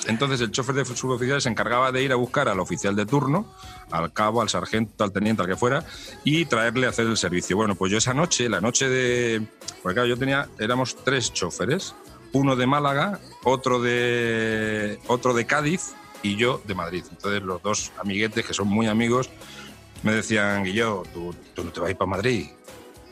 Entonces 0.07 0.41
el 0.41 0.51
chofer 0.51 0.75
de 0.75 0.85
suboficiales 0.85 1.45
se 1.45 1.49
encargaba 1.49 1.93
de 1.93 2.03
ir 2.03 2.13
a 2.13 2.17
buscar 2.17 2.49
al 2.49 2.59
oficial 2.61 2.97
de 2.97 3.07
turno, 3.07 3.53
al 3.91 4.13
cabo, 4.13 4.43
al 4.43 4.49
sargento, 4.49 5.05
al 5.05 5.13
teniente, 5.13 5.43
al 5.43 5.49
que 5.49 5.57
fuera, 5.57 5.85
y 6.25 6.45
traerle 6.47 6.87
a 6.87 6.91
hacer 6.91 7.07
el 7.07 7.17
servicio. 7.17 7.57
Bueno, 7.57 7.77
pues 7.77 7.93
yo 7.93 7.99
esa 7.99 8.15
noche, 8.15 8.49
la 8.49 8.61
noche 8.61 8.89
de... 8.89 9.47
Porque 9.83 9.95
claro, 9.95 10.09
yo 10.09 10.17
tenía, 10.17 10.49
éramos 10.59 10.97
tres 11.05 11.33
choferes, 11.33 11.95
uno 12.33 12.57
de 12.57 12.67
Málaga, 12.67 13.21
otro 13.45 13.81
de, 13.81 14.99
otro 15.07 15.35
de 15.35 15.47
Cádiz 15.47 15.95
y 16.23 16.37
yo 16.37 16.61
de 16.65 16.75
Madrid. 16.75 17.05
Entonces 17.11 17.43
los 17.43 17.63
dos 17.63 17.93
amiguetes, 17.99 18.45
que 18.45 18.55
son 18.55 18.69
muy 18.69 18.87
amigos, 18.87 19.31
me 20.03 20.13
decían, 20.13 20.65
Guillo, 20.65 21.03
¿tú, 21.13 21.35
tú 21.55 21.65
no 21.65 21.73
te 21.73 21.81
vas 21.81 21.91
a 21.93 21.95
para 21.97 22.11
Madrid? 22.11 22.49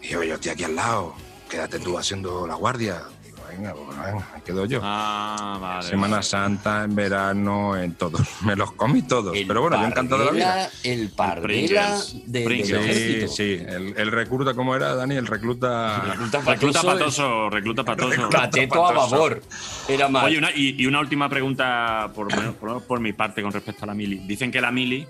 Y 0.03 0.09
yo, 0.09 0.23
yo 0.23 0.35
estoy 0.35 0.53
aquí 0.53 0.64
al 0.64 0.77
lado, 0.77 1.14
quédate 1.49 1.79
tú 1.79 1.99
haciendo 1.99 2.46
la 2.46 2.55
guardia. 2.55 3.03
Venga, 3.50 3.74
pues 3.74 3.88
venga, 3.88 4.28
me 4.34 4.42
quedo 4.42 4.64
yo. 4.66 4.80
Ah, 4.82 5.58
vale. 5.60 5.88
Semana 5.88 6.22
Santa, 6.22 6.84
en 6.84 6.94
verano, 6.94 7.76
en 7.76 7.94
todos. 7.94 8.20
Me 8.44 8.54
los 8.54 8.72
comí 8.72 9.02
todos. 9.02 9.36
El 9.36 9.46
Pero 9.46 9.62
bueno, 9.62 9.80
yo 9.80 9.86
encantado 9.86 10.20
de 10.20 10.26
la 10.26 10.32
vida. 10.32 10.70
El 10.84 11.08
pardela 11.10 11.98
de, 12.26 12.44
Pringles. 12.44 12.96
Sí, 12.96 13.28
sí. 13.28 13.64
El, 13.66 13.94
el 13.96 14.12
recluta, 14.12 14.54
¿cómo 14.54 14.76
era, 14.76 14.94
Dani? 14.94 15.16
El 15.16 15.26
recluta. 15.26 16.00
Recluta 16.06 16.40
Recluta 16.40 16.82
patoso, 16.82 16.86
patoso, 16.86 17.50
recluta 17.50 17.84
patoso. 17.84 18.28
Cateto 18.28 18.86
a 18.86 18.92
babor. 18.92 19.42
Era 19.88 20.08
más. 20.08 20.24
Oye, 20.24 20.38
una, 20.38 20.50
y, 20.52 20.80
y 20.80 20.86
una 20.86 21.00
última 21.00 21.28
pregunta 21.28 22.10
por, 22.14 22.28
por, 22.54 22.82
por 22.82 23.00
mi 23.00 23.12
parte 23.12 23.42
con 23.42 23.52
respecto 23.52 23.84
a 23.84 23.88
la 23.88 23.94
mili. 23.94 24.18
Dicen 24.18 24.50
que 24.50 24.60
la 24.60 24.70
mili 24.70 25.06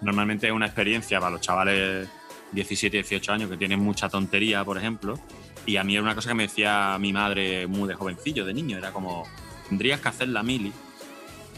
normalmente 0.00 0.46
es 0.46 0.52
una 0.52 0.66
experiencia 0.66 1.20
para 1.20 1.32
los 1.32 1.40
chavales 1.40 2.08
17, 2.52 2.96
18 2.96 3.32
años 3.32 3.50
que 3.50 3.56
tienen 3.56 3.80
mucha 3.80 4.08
tontería, 4.08 4.64
por 4.64 4.78
ejemplo. 4.78 5.18
Y 5.66 5.76
a 5.76 5.84
mí 5.84 5.94
era 5.94 6.02
una 6.02 6.14
cosa 6.14 6.28
que 6.28 6.34
me 6.34 6.42
decía 6.44 6.96
mi 7.00 7.12
madre 7.12 7.66
muy 7.66 7.88
de 7.88 7.94
jovencillo, 7.94 8.44
de 8.44 8.52
niño. 8.54 8.76
Era 8.78 8.92
como, 8.92 9.26
tendrías 9.68 10.00
que 10.00 10.08
hacer 10.08 10.28
la 10.28 10.42
mili 10.42 10.72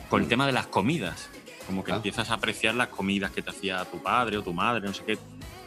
con 0.09 0.23
el 0.23 0.29
tema 0.29 0.47
de 0.47 0.53
las 0.53 0.67
comidas. 0.67 1.29
Como 1.67 1.83
que 1.83 1.93
Ah. 1.93 1.97
empiezas 1.97 2.31
a 2.31 2.35
apreciar 2.35 2.75
las 2.75 2.89
comidas 2.89 3.33
que 3.33 3.43
te 3.43 3.51
hacía 3.51 3.85
tu 3.87 4.01
padre 4.01 4.37
o 4.39 4.43
tu 4.43 4.53
madre, 4.53 4.87
no 4.87 4.95
sé 4.95 5.03
qué. 5.05 5.19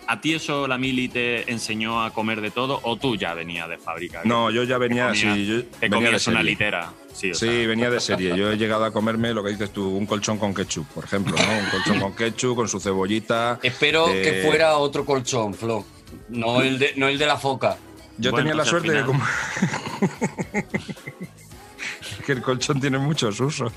¿A 0.08 0.22
ti 0.22 0.34
eso 0.34 0.68
la 0.68 0.78
mili 0.80 1.08
te 1.08 1.52
enseñó 1.52 2.02
a 2.04 2.12
comer 2.12 2.42
de 2.42 2.50
todo 2.50 2.80
o 2.82 2.96
tú 2.96 3.16
ya 3.16 3.34
venías 3.36 3.70
de 3.70 3.78
fábrica? 3.78 4.22
No, 4.24 4.50
yo 4.50 4.64
ya 4.64 4.80
venía, 4.80 5.10
comías- 5.10 5.36
sí, 5.36 5.46
yo 5.46 5.64
Te 5.66 5.88
venía 5.90 6.10
de 6.10 6.30
una 6.32 6.42
litera. 6.42 6.94
Sí, 7.14 7.30
o 7.32 7.36
Sí, 7.36 7.46
sea, 7.48 7.68
venía 7.68 7.90
de 7.92 8.00
serie. 8.00 8.36
Yo 8.36 8.50
he 8.52 8.58
llegado 8.58 8.86
a 8.86 8.92
comerme 8.92 9.34
lo 9.34 9.44
que 9.44 9.52
dices 9.52 9.72
tú, 9.72 9.88
un 9.96 10.06
colchón 10.08 10.40
con 10.40 10.54
ketchup, 10.54 10.88
por 10.88 11.04
ejemplo, 11.04 11.36
¿no? 11.38 11.60
Un 11.60 11.70
colchón 11.70 12.00
con 12.00 12.14
ketchup, 12.16 12.56
con 12.56 12.68
su 12.70 12.80
cebollita. 12.80 13.60
Espero 13.62 14.08
Eh, 14.10 14.22
que 14.24 14.48
fuera 14.48 14.78
otro 14.78 15.06
colchón, 15.06 15.54
Flo. 15.54 15.86
No 16.30 16.62
el 16.62 16.80
de, 16.80 16.94
no 16.96 17.08
el 17.08 17.20
de 17.20 17.26
la 17.28 17.38
foca. 17.38 17.78
Yo 18.20 18.32
Bueno, 18.32 18.38
tenía 18.38 18.56
la 18.56 18.66
suerte 18.66 18.92
de 18.92 19.06
como... 19.06 19.24
que 22.26 22.34
el 22.34 22.42
colchón 22.42 22.80
tiene 22.80 23.00
muchos 23.00 23.40
usos. 23.40 23.72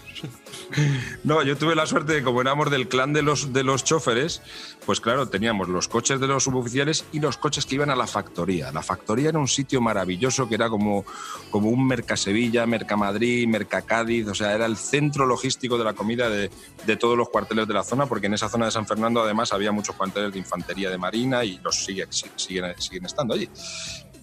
No, 1.24 1.42
yo 1.42 1.56
tuve 1.56 1.74
la 1.74 1.86
suerte 1.86 2.14
de 2.14 2.22
como 2.22 2.40
éramos 2.40 2.70
del 2.70 2.88
clan 2.88 3.12
de 3.12 3.22
los, 3.22 3.52
de 3.52 3.62
los 3.62 3.84
choferes, 3.84 4.42
pues 4.84 5.00
claro, 5.00 5.28
teníamos 5.28 5.68
los 5.68 5.88
coches 5.88 6.18
de 6.18 6.26
los 6.26 6.44
suboficiales 6.44 7.04
y 7.12 7.20
los 7.20 7.36
coches 7.36 7.66
que 7.66 7.76
iban 7.76 7.90
a 7.90 7.96
la 7.96 8.06
factoría. 8.06 8.72
La 8.72 8.82
factoría 8.82 9.28
era 9.28 9.38
un 9.38 9.48
sitio 9.48 9.80
maravilloso 9.80 10.48
que 10.48 10.54
era 10.54 10.68
como, 10.68 11.04
como 11.50 11.68
un 11.68 11.86
Mercasevilla, 11.86 12.66
Mercamadrid, 12.66 13.46
Mercacádiz, 13.48 14.26
o 14.28 14.34
sea, 14.34 14.54
era 14.54 14.66
el 14.66 14.76
centro 14.76 15.26
logístico 15.26 15.78
de 15.78 15.84
la 15.84 15.92
comida 15.92 16.28
de, 16.28 16.50
de 16.86 16.96
todos 16.96 17.16
los 17.16 17.28
cuarteles 17.28 17.68
de 17.68 17.74
la 17.74 17.84
zona, 17.84 18.06
porque 18.06 18.26
en 18.26 18.34
esa 18.34 18.48
zona 18.48 18.66
de 18.66 18.72
San 18.72 18.86
Fernando 18.86 19.22
además 19.22 19.52
había 19.52 19.72
muchos 19.72 19.94
cuarteles 19.94 20.32
de 20.32 20.38
infantería 20.38 20.90
de 20.90 20.98
marina 20.98 21.44
y 21.44 21.58
los 21.58 21.84
sigue, 21.84 22.06
siguen, 22.10 22.74
siguen 22.78 23.04
estando 23.04 23.34
allí. 23.34 23.48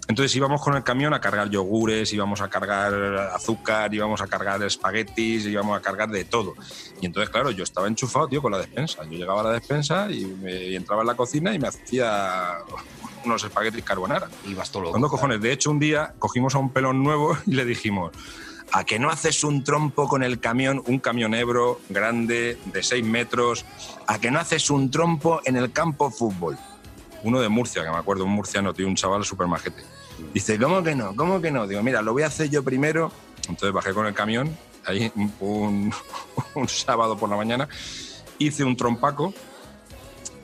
Entonces 0.10 0.36
íbamos 0.36 0.60
con 0.62 0.76
el 0.76 0.82
camión 0.84 1.14
a 1.14 1.22
cargar 1.22 1.52
yogures, 1.52 2.12
íbamos 2.14 2.42
a 2.42 2.50
cargar 2.50 2.92
azúcar, 3.32 3.94
íbamos 3.94 4.20
a 4.22 4.28
cargar 4.28 4.62
espaguetis, 4.64 5.46
íbamos 5.46 5.78
a 5.78 5.82
cargar 5.82 6.10
de 6.10 6.26
todo. 6.26 6.56
Y 7.00 7.06
entonces, 7.06 7.30
claro, 7.30 7.52
yo 7.52 7.64
estaba 7.64 7.88
enchufado, 7.88 8.28
tío, 8.28 8.42
con 8.42 8.52
la 8.52 8.58
despensa. 8.58 9.04
Yo 9.04 9.12
llegaba 9.12 9.42
a 9.42 9.44
la 9.44 9.52
despensa 9.52 10.10
y, 10.12 10.26
me- 10.26 10.64
y 10.70 10.76
entraba 10.76 11.04
en 11.04 11.08
la 11.10 11.14
cocina 11.16 11.54
y 11.54 11.60
me 11.60 11.68
hacía 11.68 12.58
unos 13.24 13.44
espaguetis 13.44 13.84
carbonara. 13.84 14.28
Y 14.46 14.56
todo 14.56 14.80
loco. 14.82 14.90
¿Cuándo 14.94 15.10
cojones? 15.10 15.42
De 15.42 15.52
hecho, 15.52 15.70
un 15.70 15.78
día 15.78 16.16
cogimos 16.18 16.56
a 16.56 16.58
un 16.58 16.72
pelón 16.74 17.04
nuevo 17.04 17.38
y 17.46 17.54
le 17.54 17.64
dijimos, 17.64 18.12
¿a 18.72 18.84
que 18.86 18.98
no 18.98 19.12
haces 19.12 19.44
un 19.44 19.64
trompo 19.64 20.08
con 20.08 20.24
el 20.24 20.40
camión, 20.40 20.82
un 20.88 20.98
camión 20.98 21.36
Ebro 21.36 21.82
grande 21.88 22.58
de 22.66 22.82
6 22.82 23.06
metros? 23.06 23.64
¿A 24.08 24.18
que 24.20 24.32
no 24.32 24.40
haces 24.40 24.72
un 24.72 24.90
trompo 24.90 25.40
en 25.46 25.56
el 25.56 25.72
campo 25.72 26.10
de 26.10 26.16
fútbol? 26.16 26.58
Uno 27.22 27.40
de 27.42 27.50
Murcia, 27.50 27.84
que 27.84 27.92
me 27.92 27.98
acuerdo, 27.98 28.24
un 28.24 28.32
murciano, 28.32 28.74
tío, 28.74 28.88
un 28.88 28.96
chaval 28.96 29.24
súper 29.24 29.46
majete. 29.46 29.84
Dice, 30.34 30.58
¿cómo 30.60 30.84
que 30.84 30.96
no? 30.96 31.16
¿Cómo 31.16 31.42
que 31.42 31.52
no? 31.52 31.68
Digo, 31.68 31.82
mira, 31.84 32.02
lo 32.02 32.14
voy 32.14 32.24
a 32.24 32.28
hacer 32.28 32.50
yo 32.50 32.64
primero. 32.64 33.12
Entonces 33.48 33.72
bajé 33.72 33.94
con 33.94 34.06
el 34.06 34.14
camión, 34.14 34.56
ahí 34.86 35.12
un, 35.40 35.92
sábado 36.68 37.18
por 37.18 37.30
la 37.30 37.36
mañana, 37.36 37.68
hice 38.38 38.64
un 38.64 38.78
trompaco 38.78 39.34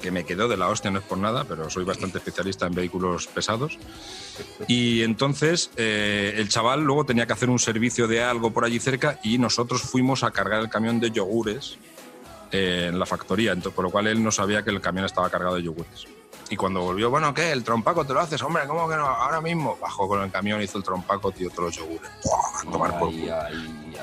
que 0.02 0.12
me 0.12 0.24
quedó 0.24 0.48
de 0.48 0.58
la 0.58 0.68
hostia, 0.68 0.92
no 0.92 1.00
es 1.00 1.06
por 1.06 1.18
nada, 1.18 1.46
pero 1.46 1.70
soy 1.70 1.84
bastante 1.84 2.20
especialista 2.20 2.68
en 2.68 2.76
vehículos 2.76 3.28
pesados. 3.28 3.80
Y 4.68 5.02
entonces 5.02 5.72
eh, 5.78 6.36
el 6.38 6.50
chaval 6.50 6.84
luego 6.84 7.06
tenía 7.06 7.26
que 7.26 7.34
hacer 7.34 7.50
un 7.50 7.60
servicio 7.60 8.08
de 8.08 8.24
algo 8.24 8.52
por 8.52 8.66
allí 8.66 8.80
cerca 8.80 9.20
y 9.24 9.38
nosotros 9.38 9.82
fuimos 9.82 10.24
a 10.24 10.32
cargar 10.32 10.62
el 10.62 10.70
camión 10.70 11.00
de 11.00 11.10
yogures 11.12 11.78
eh, 12.52 12.88
en 12.90 13.00
la 13.00 13.06
factoría, 13.06 13.54
entonces, 13.54 13.76
por 13.76 13.86
lo 13.86 13.92
cual 13.92 14.08
él 14.08 14.24
no 14.24 14.32
sabía 14.32 14.64
que 14.64 14.70
el 14.70 14.82
camión 14.82 15.06
estaba 15.06 15.30
cargado 15.30 15.56
de 15.56 15.64
yogures. 15.64 16.08
Y 16.50 16.56
cuando 16.56 16.82
volvió, 16.82 17.10
bueno, 17.10 17.34
¿qué? 17.34 17.52
¿El 17.52 17.64
trompaco 17.64 18.06
te 18.06 18.14
lo 18.14 18.20
haces? 18.20 18.42
Hombre, 18.44 18.68
¿cómo 18.68 18.88
que 18.88 18.96
no? 18.96 19.06
Ahora 19.06 19.42
mismo. 19.42 19.78
Bajó 19.82 20.08
con 20.08 20.22
el 20.22 20.32
camión, 20.32 20.62
hizo 20.62 20.78
el 20.78 20.84
trompaco, 20.84 21.32
tío, 21.32 21.50
todos 21.50 21.66
los 21.66 21.76
yogures. 21.78 22.12
¡Buah! 22.24 22.62
A 22.62 22.72
tomar 22.72 23.00
por 23.00 23.10
culo. 23.10 23.34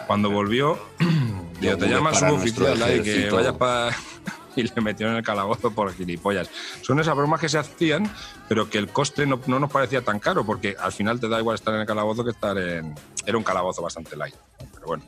Cuando 0.06 0.30
volvió, 0.30 0.78
digo, 1.60 1.76
te 1.76 1.88
llaman 1.88 2.14
suboficial 2.14 2.82
ahí, 2.82 3.02
que 3.02 3.30
vayas 3.30 3.54
para... 3.54 3.96
Y 4.54 4.64
le 4.64 4.82
metieron 4.82 5.14
en 5.14 5.20
el 5.20 5.24
calabozo 5.24 5.70
por 5.70 5.94
gilipollas. 5.94 6.50
Son 6.82 7.00
esas 7.00 7.16
bromas 7.16 7.40
que 7.40 7.48
se 7.48 7.56
hacían, 7.56 8.14
pero 8.50 8.68
que 8.68 8.76
el 8.76 8.88
coste 8.88 9.24
no, 9.24 9.40
no 9.46 9.58
nos 9.58 9.72
parecía 9.72 10.02
tan 10.02 10.18
caro, 10.18 10.44
porque 10.44 10.76
al 10.78 10.92
final 10.92 11.18
te 11.18 11.26
da 11.26 11.38
igual 11.38 11.54
estar 11.54 11.72
en 11.72 11.80
el 11.80 11.86
calabozo 11.86 12.22
que 12.22 12.32
estar 12.32 12.58
en... 12.58 12.94
Era 13.24 13.38
un 13.38 13.44
calabozo 13.44 13.80
bastante 13.80 14.14
light. 14.14 14.34
Pero 14.82 14.86
bueno, 14.88 15.04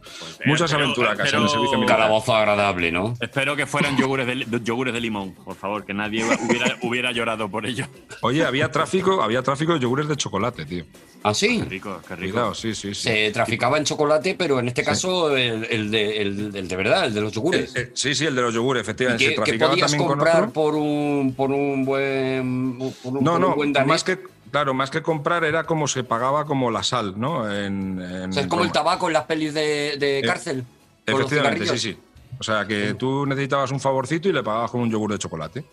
muchas 0.46 0.70
pero- 0.70 0.84
aventuras 0.84 1.16
casi 1.18 1.34
en 1.34 1.42
el 1.42 1.48
servicio 1.48 1.72
Un 1.72 1.80
militar. 1.80 1.96
calabozo 1.98 2.34
agradable, 2.34 2.92
¿no? 2.92 3.14
Espero 3.20 3.56
que 3.56 3.66
fueran 3.66 3.96
yogures 3.96 4.26
de, 4.26 4.60
yogures 4.64 4.94
de 4.94 5.00
limón, 5.00 5.34
por 5.34 5.56
favor, 5.56 5.84
que 5.84 5.92
nadie 5.92 6.24
hubiera, 6.24 6.76
hubiera 6.82 7.10
llorado 7.12 7.48
por 7.48 7.66
ello. 7.66 7.86
Oye, 8.20 8.44
había 8.44 8.70
tráfico, 8.70 9.20
había 9.22 9.42
tráfico 9.42 9.74
de 9.74 9.80
yogures 9.80 10.06
de 10.06 10.16
chocolate, 10.16 10.64
tío. 10.64 10.84
¿Ah, 11.24 11.32
sí? 11.34 11.58
Qué 11.58 11.64
rico, 11.70 12.00
qué 12.06 12.16
rico. 12.16 12.32
Cuidado, 12.34 12.54
sí, 12.54 12.74
sí, 12.74 12.94
sí. 12.94 13.02
Se 13.02 13.30
traficaba 13.32 13.78
en 13.78 13.84
chocolate, 13.84 14.34
pero 14.38 14.60
en 14.60 14.68
este 14.68 14.84
caso 14.84 15.34
el, 15.36 15.64
el 15.70 15.90
de, 15.90 16.20
el- 16.22 16.54
el 16.54 16.68
de 16.68 16.76
verdad, 16.76 17.06
el 17.06 17.14
de 17.14 17.20
los 17.22 17.32
yogures. 17.32 17.74
Eh, 17.74 17.80
eh, 17.80 17.90
sí, 17.94 18.14
sí, 18.14 18.26
el 18.26 18.34
de 18.36 18.42
los 18.42 18.54
yogures, 18.54 18.80
¿Y 18.80 18.84
efectivamente. 18.84 19.24
que, 19.24 19.30
Se 19.30 19.34
que 19.34 19.42
traficaba 19.42 19.70
podías 19.72 19.90
también 19.90 20.06
con 20.08 20.16
comprar 20.18 20.36
otro. 20.42 20.52
por 20.52 20.74
un, 20.76 21.34
por 21.36 21.50
un 21.50 21.84
buen. 21.84 22.78
Por 23.02 23.16
un, 23.16 23.24
No, 23.24 23.32
por 23.32 23.34
un 23.34 23.40
no, 23.40 23.54
buen 23.56 23.72
danés? 23.72 23.88
más 23.88 24.04
que, 24.04 24.18
claro, 24.54 24.72
más 24.72 24.88
que 24.88 25.02
comprar 25.02 25.42
era 25.42 25.64
como 25.64 25.88
se 25.88 26.04
pagaba 26.04 26.44
como 26.44 26.70
la 26.70 26.84
sal, 26.84 27.18
¿no? 27.18 27.52
En, 27.52 28.00
en 28.00 28.30
O 28.30 28.32
sea, 28.32 28.42
es 28.44 28.48
como 28.48 28.62
el 28.62 28.70
tabaco 28.70 29.08
en 29.08 29.12
las 29.14 29.24
pelis 29.24 29.52
de, 29.52 29.96
de 29.98 30.22
cárcel. 30.24 30.64
con 31.04 31.18
los 31.18 31.32
Efectivamente, 31.32 31.66
sí, 31.76 31.78
sí. 31.90 31.98
O 32.38 32.44
sea, 32.44 32.64
que 32.64 32.94
tú 32.94 33.26
necesitabas 33.26 33.72
un 33.72 33.80
favorcito 33.80 34.28
y 34.28 34.32
le 34.32 34.44
pagabas 34.44 34.70
con 34.70 34.80
un 34.82 34.90
yogur 34.92 35.10
de 35.10 35.18
chocolate. 35.18 35.64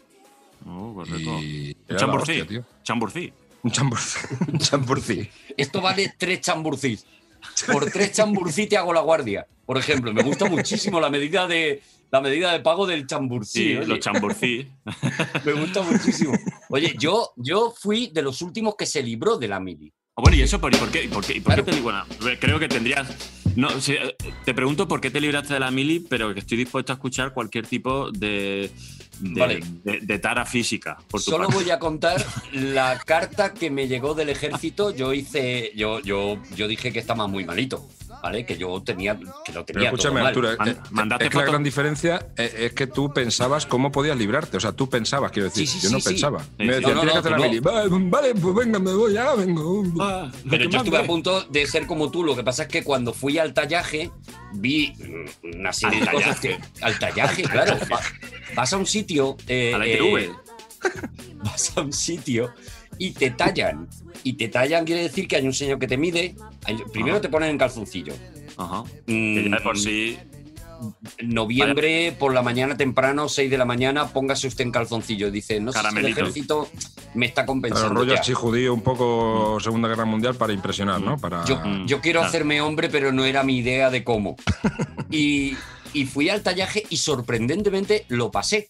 Oh, 0.66 0.96
correcto. 0.96 1.30
Y 1.40 1.78
Un 1.92 1.96
chamburcí. 1.96 2.32
hostia, 2.32 2.48
tío. 2.48 2.64
chamburcí. 2.82 3.32
Un 3.62 3.72
chamburcí. 3.72 4.20
un 4.52 4.58
chamburcí. 4.58 5.30
Esto 5.56 5.80
vale 5.80 6.16
tres 6.18 6.42
chamburcís. 6.42 7.06
Por 7.72 7.86
tres 7.92 8.14
chamburcí 8.14 8.66
te 8.66 8.78
hago 8.78 8.94
la 8.94 9.02
guardia. 9.02 9.46
Por 9.64 9.78
ejemplo, 9.78 10.12
me 10.12 10.24
gusta 10.24 10.46
muchísimo 10.46 11.00
la 11.00 11.12
medida 11.12 11.46
de 11.46 11.84
la 12.12 12.22
medida 12.22 12.52
de 12.52 12.60
pago 12.60 12.86
del 12.86 13.08
chamburcí. 13.08 13.60
Sí, 13.64 13.76
oye. 13.78 13.88
los 13.88 14.00
chamburcí. 14.00 14.68
Me 15.46 15.54
gusta 15.54 15.82
muchísimo. 15.82 16.34
Oye, 16.70 16.94
yo, 17.00 17.32
yo 17.38 17.74
fui 17.78 18.08
de 18.14 18.22
los 18.22 18.42
últimos 18.42 18.76
que 18.78 18.86
se 18.86 19.02
libró 19.02 19.38
de 19.38 19.48
la 19.48 19.60
mili. 19.60 19.92
Ah, 20.16 20.22
Bueno, 20.22 20.36
¿y 20.38 20.42
eso 20.42 20.60
por, 20.60 20.78
por 20.78 20.90
qué? 20.92 21.08
por 21.08 21.24
qué- 21.26 21.40
por 21.42 21.56
qué 21.56 21.64
te 21.64 21.80
bueno, 21.80 22.04
creo 22.40 22.60
que 22.60 22.68
tendrías. 22.68 23.08
No, 23.56 23.70
sí, 23.82 23.94
eh, 23.94 24.16
te 24.46 24.54
pregunto 24.54 24.88
por 24.88 25.00
qué 25.02 25.10
te 25.10 25.20
libraste 25.22 25.54
de 25.54 25.60
la 25.62 25.72
mili, 25.72 26.00
pero 26.02 26.34
que 26.34 26.40
estoy 26.42 26.58
dispuesto 26.58 26.92
a 26.94 26.96
escuchar 26.96 27.34
cualquier 27.34 27.66
tipo 27.68 28.12
de, 28.12 28.70
de, 29.20 29.40
Vale. 29.40 29.60
de- 29.84 30.00
de 30.02 30.20
tara 30.20 30.46
física. 30.46 30.98
Por 31.10 31.22
tu 31.24 31.32
Solo 31.32 31.48
parte. 31.48 31.64
voy 31.64 31.72
a 31.72 31.80
contar 31.80 32.24
la 32.54 33.00
carta 33.06 33.54
que 33.54 33.70
me 33.70 33.88
llegó 33.88 34.14
del 34.14 34.30
ejército. 34.30 34.92
Yo 34.96 35.14
hice, 35.14 35.72
yo, 35.76 36.00
yo, 36.02 36.38
yo 36.56 36.68
dije 36.68 36.92
que 36.94 37.00
estaba 37.00 37.28
muy 37.28 37.44
malito, 37.46 37.88
¿vale? 38.22 38.46
Que 38.46 38.58
yo 38.58 38.82
tenía, 38.84 39.18
que 39.18 39.26
lo 39.26 39.34
Pero 39.44 39.66
tenía 39.66 39.90
todo 39.90 39.96
escúchame, 39.98 40.20
mal. 40.22 40.28
Arturo, 40.28 40.50
Man- 40.92 41.12
eh, 41.12 41.16
es 41.22 41.30
que 41.30 41.38
la 41.38 41.46
gran 41.46 41.64
diferencia 41.64 42.28
eh, 42.38 42.54
es 42.68 42.74
que 42.74 42.88
tú 42.88 43.14
pensabas 43.14 43.66
cómo 43.66 43.92
podías 43.92 44.18
librarte. 44.18 44.58
O 44.58 44.60
sea, 44.60 44.72
tú 44.72 44.90
pensabas, 44.90 45.32
quiero 45.32 45.50
decir, 45.50 45.68
Sí, 45.68 45.80
sí, 45.80 45.88
yo 45.88 45.92
no 45.92 46.00
sí, 46.00 46.10
pensaba. 46.10 46.40
Sí, 46.42 46.48
me 46.60 46.74
decían, 46.76 46.96
No, 46.96 46.96
no, 46.96 47.02
tienes 47.02 47.24
que 47.24 47.30
no, 47.30 47.36
hacer 47.36 47.40
la 47.42 47.48
mili. 47.48 47.60
Vale, 47.60 47.90
vale, 48.10 48.36
pues 48.36 48.56
venga, 48.56 48.80
me 48.80 48.94
voy, 48.94 49.14
ya 49.14 49.34
vengo. 49.36 49.84
Ah, 50.00 50.32
Pero 50.50 50.64
yo 50.66 50.70
¿Qué 50.70 50.78
estuve 50.78 50.98
a 50.98 51.06
punto 51.06 51.42
de 51.44 51.66
ser 51.68 51.86
como 51.88 52.10
tú. 52.12 52.24
Lo 52.24 52.36
que 52.36 52.44
pasa 52.44 52.64
es 52.64 52.70
que 52.70 52.84
cuando 52.84 53.14
fui 53.14 53.38
al 53.38 53.54
tallaje, 53.54 54.12
vi 54.54 54.94
una 55.44 55.74
serie 55.74 56.00
Al 56.02 56.06
de 56.06 56.12
cosas 56.12 56.40
que. 56.40 56.58
Al 56.82 57.00
tallaje, 57.00 57.44
claro. 57.44 57.78
Va- 57.92 58.00
Vas 58.56 58.74
a 58.74 58.78
un 58.78 58.86
sitio. 58.86 59.38
eh, 59.48 59.74
A 59.74 59.78
la 59.78 59.88
eh, 59.88 60.30
vas 61.44 61.78
a 61.78 61.82
un 61.82 61.94
sitio 61.94 62.54
y 62.98 63.12
te 63.12 63.32
tallan. 63.32 63.88
Y 64.24 64.34
te 64.34 64.48
tallan 64.50 64.86
quiere 64.86 65.04
decir 65.04 65.28
que 65.28 65.36
hay 65.38 65.46
un 65.48 65.54
señor 65.54 65.80
que 65.80 65.88
te 65.88 65.98
mide. 65.98 66.36
Primero 66.94 67.16
Ajá. 67.16 67.22
te 67.22 67.30
ponen 67.30 67.50
en 67.50 67.58
calzoncillo. 67.58 68.14
Ajá. 68.58 68.84
Ya 69.08 69.14
de 69.14 69.60
por 69.64 69.76
Mm, 69.76 69.80
sí. 69.80 70.18
noviembre 71.22 72.16
por 72.18 72.34
la 72.34 72.42
mañana 72.42 72.76
temprano, 72.78 73.30
6 73.30 73.50
de 73.50 73.58
la 73.58 73.66
mañana, 73.66 74.08
póngase 74.08 74.48
usted 74.48 74.64
en 74.66 74.72
calzoncillo. 74.72 75.32
Dice, 75.32 75.60
no 75.60 75.72
sé 75.72 75.80
si 75.92 75.98
el 76.00 76.06
ejército 76.08 76.70
me 77.14 77.26
está 77.26 77.46
compensando. 77.46 77.94
rollo 77.94 78.14
así 78.16 78.34
judío, 78.34 78.74
un 78.74 78.82
poco 78.82 79.60
Segunda 79.60 79.88
Guerra 79.88 80.06
Mundial 80.06 80.36
para 80.36 80.54
impresionar, 80.54 81.02
¿no? 81.02 81.18
Para... 81.18 81.46
Yo, 81.46 81.60
Mm, 81.64 81.86
yo 81.86 82.02
quiero 82.02 82.20
claro. 82.20 82.30
hacerme 82.30 82.62
hombre, 82.62 82.90
pero 82.90 83.12
no 83.12 83.26
era 83.26 83.44
mi 83.44 83.58
idea 83.58 83.90
de 83.90 84.04
cómo. 84.04 84.36
Y, 85.14 85.58
y 85.94 86.06
fui 86.06 86.30
al 86.30 86.42
tallaje 86.42 86.84
y 86.90 86.96
sorprendentemente 86.98 88.06
lo 88.08 88.32
pasé. 88.32 88.70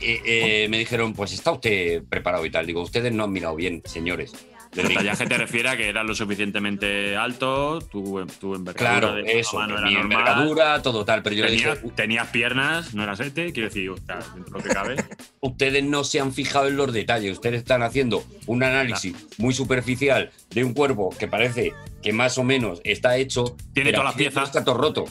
Eh, 0.00 0.22
eh, 0.24 0.68
me 0.68 0.78
dijeron, 0.78 1.12
pues 1.14 1.32
está 1.32 1.52
usted 1.52 2.02
preparado 2.04 2.44
y 2.46 2.50
tal. 2.50 2.66
Digo, 2.66 2.82
ustedes 2.82 3.12
no 3.12 3.24
han 3.24 3.32
mirado 3.32 3.56
bien, 3.56 3.82
señores. 3.84 4.32
Les 4.72 4.84
El 4.84 4.90
digo, 4.90 5.00
tallaje 5.00 5.26
te 5.26 5.36
refiere 5.36 5.68
a 5.68 5.76
que 5.76 5.88
eras 5.88 6.06
lo 6.06 6.14
suficientemente 6.14 7.16
alto, 7.16 7.80
tu, 7.80 8.24
tu 8.38 8.54
envergadura 8.54 9.00
Claro, 9.00 9.14
de 9.16 9.40
eso, 9.40 9.56
mano 9.56 9.76
era 9.76 9.88
mi 9.88 9.94
normal, 9.94 10.12
envergadura, 10.12 10.80
todo 10.82 11.04
tal. 11.04 11.24
Pero 11.24 11.34
yo 11.34 11.44
le 11.44 11.50
Tenías, 11.50 11.82
dije, 11.82 11.94
tenías 11.96 12.28
piernas, 12.28 12.94
no 12.94 13.02
eras 13.02 13.18
este, 13.18 13.52
quiero 13.52 13.68
decir, 13.68 13.90
dentro 13.90 14.44
de 14.44 14.50
lo 14.50 14.62
que 14.62 14.68
cabe. 14.68 14.96
ustedes 15.40 15.82
no 15.82 16.04
se 16.04 16.20
han 16.20 16.32
fijado 16.32 16.68
en 16.68 16.76
los 16.76 16.92
detalles. 16.92 17.32
Ustedes 17.32 17.58
están 17.58 17.82
haciendo 17.82 18.22
un 18.46 18.62
análisis 18.62 19.16
muy 19.38 19.54
superficial 19.54 20.30
de 20.50 20.62
un 20.62 20.72
cuerpo 20.72 21.10
que 21.18 21.26
parece 21.26 21.72
que 22.00 22.12
más 22.12 22.38
o 22.38 22.44
menos 22.44 22.80
está 22.84 23.16
hecho. 23.16 23.56
Tiene 23.74 23.90
todas 23.90 24.04
las 24.06 24.14
piezas. 24.14 24.44
Está 24.44 24.64
todo 24.64 24.78
roto. 24.78 25.04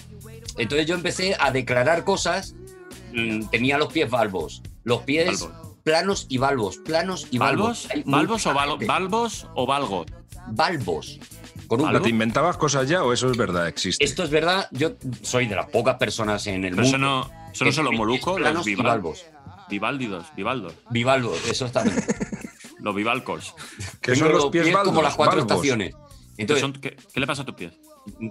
Entonces 0.57 0.87
yo 0.87 0.95
empecé 0.95 1.35
a 1.37 1.51
declarar 1.51 2.05
cosas. 2.05 2.55
Mm, 3.13 3.49
Tenía 3.49 3.77
los 3.77 3.91
pies 3.91 4.09
valvos, 4.09 4.61
los 4.83 5.01
pies 5.03 5.41
Valvos. 5.41 5.75
planos 5.83 6.25
y 6.29 6.37
valvos, 6.37 6.77
planos 6.77 7.27
y 7.31 7.37
valvos. 7.37 7.87
¿Valvos? 8.05 8.05
¿Valvos 8.05 8.45
o, 8.47 8.53
val- 8.53 8.77
valvos 8.85 9.47
o 9.55 9.65
valgos? 9.65 10.05
Valvos. 10.51 11.19
Con. 11.67 12.01
¿Te 12.01 12.09
inventabas 12.09 12.57
cosas 12.57 12.87
ya 12.89 13.03
o 13.03 13.13
eso 13.13 13.29
es 13.29 13.37
verdad? 13.37 13.67
Existe. 13.67 14.03
Esto 14.03 14.23
es 14.23 14.29
verdad, 14.31 14.67
yo 14.71 14.93
soy 15.21 15.45
de 15.47 15.55
las 15.55 15.67
pocas 15.67 15.95
personas 15.97 16.47
en 16.47 16.65
el 16.65 16.71
Pero 16.71 16.81
eso 16.83 16.93
mundo. 16.97 17.29
no, 17.29 17.51
eso 17.51 17.63
no 17.65 17.69
que 17.69 17.75
son 17.75 17.85
los 17.85 17.93
moluscos, 17.93 18.39
los 18.41 18.65
y 18.67 18.75
bival- 18.75 18.83
valvos. 18.85 19.25
Vivaldidos, 19.69 20.25
Vivaldos, 20.35 20.73
Bivalvos, 20.89 21.45
eso 21.47 21.67
está 21.67 21.83
bien. 21.83 21.95
los 22.79 22.95
bivalcos. 22.95 23.53
que 24.01 24.15
son 24.15 24.31
los 24.31 24.47
pies, 24.47 24.65
como 24.71 24.77
baldos, 24.85 25.03
las 25.03 25.15
cuatro 25.15 25.37
valvos. 25.41 25.51
estaciones. 25.51 25.93
¿Qué, 26.35 26.41
Entonces, 26.43 26.61
son- 26.61 26.73
qué- 26.73 26.95
qué 27.13 27.19
le 27.19 27.27
pasa 27.27 27.43
a 27.43 27.45
tus 27.45 27.53
pies? 27.55 27.73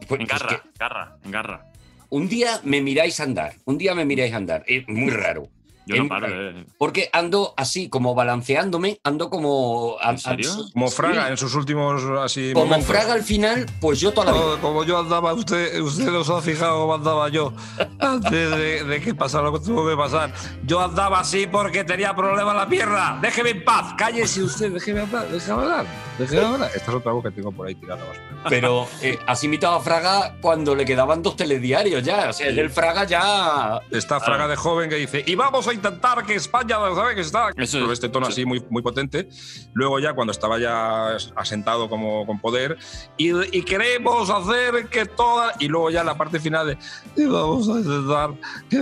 pues, 0.09 0.21
Engarra, 0.21 0.49
que 0.49 0.69
engarra, 0.75 1.17
engarra. 1.25 1.65
Un 2.11 2.29
día 2.29 2.61
me 2.65 2.81
miráis 2.81 3.21
andar, 3.21 3.57
un 3.65 3.79
día 3.79 3.95
me 3.95 4.05
miráis 4.05 4.33
andar. 4.33 4.65
Es 4.67 4.87
muy 4.89 5.11
raro. 5.11 5.49
Yo 5.97 6.03
no 6.03 6.09
paro. 6.09 6.27
eh. 6.31 6.67
Porque 6.79 7.09
ando 7.13 7.55
así, 7.57 7.89
como 7.89 8.15
balanceándome, 8.15 9.01
ando 9.05 9.31
como. 9.31 9.97
¿En 10.03 10.19
serio? 10.19 10.51
Como 10.73 10.89
Fraga 10.91 11.25
Sí. 11.27 11.31
en 11.33 11.37
sus 11.37 11.55
últimos 11.55 12.03
así 12.23 12.53
Como 12.53 12.67
momentos. 12.67 12.89
Fraga 12.95 13.15
al 13.15 13.23
final, 13.23 13.67
pues 13.81 14.01
yo 14.01 14.13
toda 14.13 14.27
la 14.27 14.33
vida. 14.33 14.59
Como 14.61 14.85
yo 14.85 14.99
andaba, 14.99 15.33
usted, 15.35 15.81
usted 15.81 16.11
no 16.11 16.23
se 16.25 16.33
ha 16.33 16.41
fijado 16.41 16.81
cómo 16.81 16.95
andaba 16.95 17.29
yo 17.29 17.53
antes 17.99 18.51
de, 18.51 18.85
de 18.85 19.01
que 19.01 19.15
pasara 19.15 19.45
lo 19.45 19.53
que 19.59 19.65
tuvo 19.65 19.89
que 19.89 19.97
pasar. 19.97 20.33
Yo 20.65 20.81
andaba 20.81 21.21
así 21.21 21.47
porque 21.47 21.85
tenía 21.85 22.15
problemas 22.15 22.53
en 22.53 22.59
la 22.59 22.69
pierna. 22.69 23.19
Déjeme 23.23 23.51
en 23.51 23.65
paz. 23.65 23.95
Cállese 23.97 24.43
usted, 24.43 24.73
déjeme 24.73 25.01
hablar, 25.01 25.29
déjeme 25.29 25.63
hablar. 25.63 25.87
Déjeme 26.19 26.45
hablar. 26.45 26.71
Esta 26.75 26.91
es 26.91 26.97
otra 26.97 27.13
voz 27.13 27.25
que 27.25 27.31
tengo 27.31 27.53
por 27.53 27.67
ahí 27.67 27.75
tirada. 27.75 28.03
Pero 28.49 28.87
eh, 29.03 29.19
así 29.27 29.47
imitaba 29.47 29.77
a 29.77 29.81
Fraga 29.81 30.37
cuando 30.41 30.75
le 30.75 30.85
quedaban 30.85 31.23
dos 31.23 31.37
telediarios 31.37 32.03
ya. 32.03 32.29
O 32.31 32.33
sea, 32.33 32.49
el 32.49 32.71
Fraga 32.71 33.05
ya. 33.05 33.81
Está 33.91 34.21
Fraga 34.21 34.49
de 34.49 34.57
joven 34.57 34.89
que 34.91 34.97
dice, 34.97 35.23
y 35.27 35.35
vamos 35.35 35.67
a 35.69 35.73
intentar 35.79 36.25
que 36.27 36.35
España, 36.35 36.77
¿sabe 36.95 37.15
que 37.15 37.21
está? 37.23 37.51
Eso- 37.57 37.81
Con 37.81 37.91
este 37.93 38.09
tono 38.09 38.27
así 38.27 38.45
muy, 38.45 38.63
muy 38.69 38.83
potente. 38.83 39.29
Luego 39.73 39.99
ya 39.99 40.13
cuando 40.13 40.33
estaba 40.33 40.59
ya 40.59 41.17
asentado 41.37 41.89
como 41.89 42.27
con 42.27 42.39
poder, 42.41 42.77
y, 43.17 43.31
y 43.57 43.63
queremos 43.63 44.29
hacer 44.31 44.89
que 44.89 45.07
toda... 45.07 45.55
Y 45.59 45.69
luego 45.69 45.91
ya 45.91 46.05
la 46.05 46.17
parte 46.17 46.39
final 46.41 46.67
de, 46.67 46.79
y 47.17 47.25
vamos 47.27 47.69
a 47.69 47.73
intentar 47.79 48.31
que... 48.69 48.79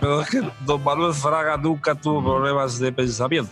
Pero 0.00 0.20
es 0.22 0.30
que 0.30 0.50
don 0.64 0.82
Manuel 0.82 1.12
Fraga 1.14 1.56
nunca 1.56 1.94
tuvo 1.94 2.22
problemas 2.22 2.78
de 2.78 2.92
pensamiento. 2.92 3.50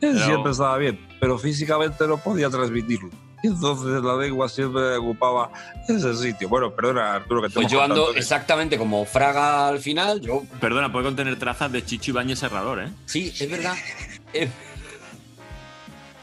Él 0.00 0.12
Pero- 0.14 0.24
siempre 0.24 0.52
estaba 0.52 0.76
bien, 0.78 0.98
pero 1.20 1.38
físicamente 1.38 2.06
no 2.08 2.16
podía 2.18 2.48
transmitirlo. 2.50 3.10
Y 3.42 3.48
entonces 3.48 4.02
la 4.02 4.16
lengua 4.16 4.48
siempre 4.48 4.96
ocupaba 4.96 5.50
ese 5.88 6.14
sitio. 6.14 6.48
Bueno, 6.48 6.70
perdona, 6.74 7.14
Arturo, 7.14 7.42
que 7.42 7.48
te 7.48 7.54
Pues 7.54 7.68
yo 7.68 7.82
ando 7.82 8.14
exactamente 8.14 8.76
como 8.76 9.04
Fraga 9.04 9.68
al 9.68 9.78
final. 9.80 10.20
Yo, 10.20 10.42
Perdona, 10.60 10.92
puede 10.92 11.06
contener 11.06 11.38
trazas 11.38 11.72
de 11.72 11.84
Chicho 11.84 12.10
Ibáñez 12.10 12.38
Serrador, 12.38 12.80
¿eh? 12.80 12.88
sí, 13.06 13.32
es 13.38 13.50
verdad. 13.50 13.74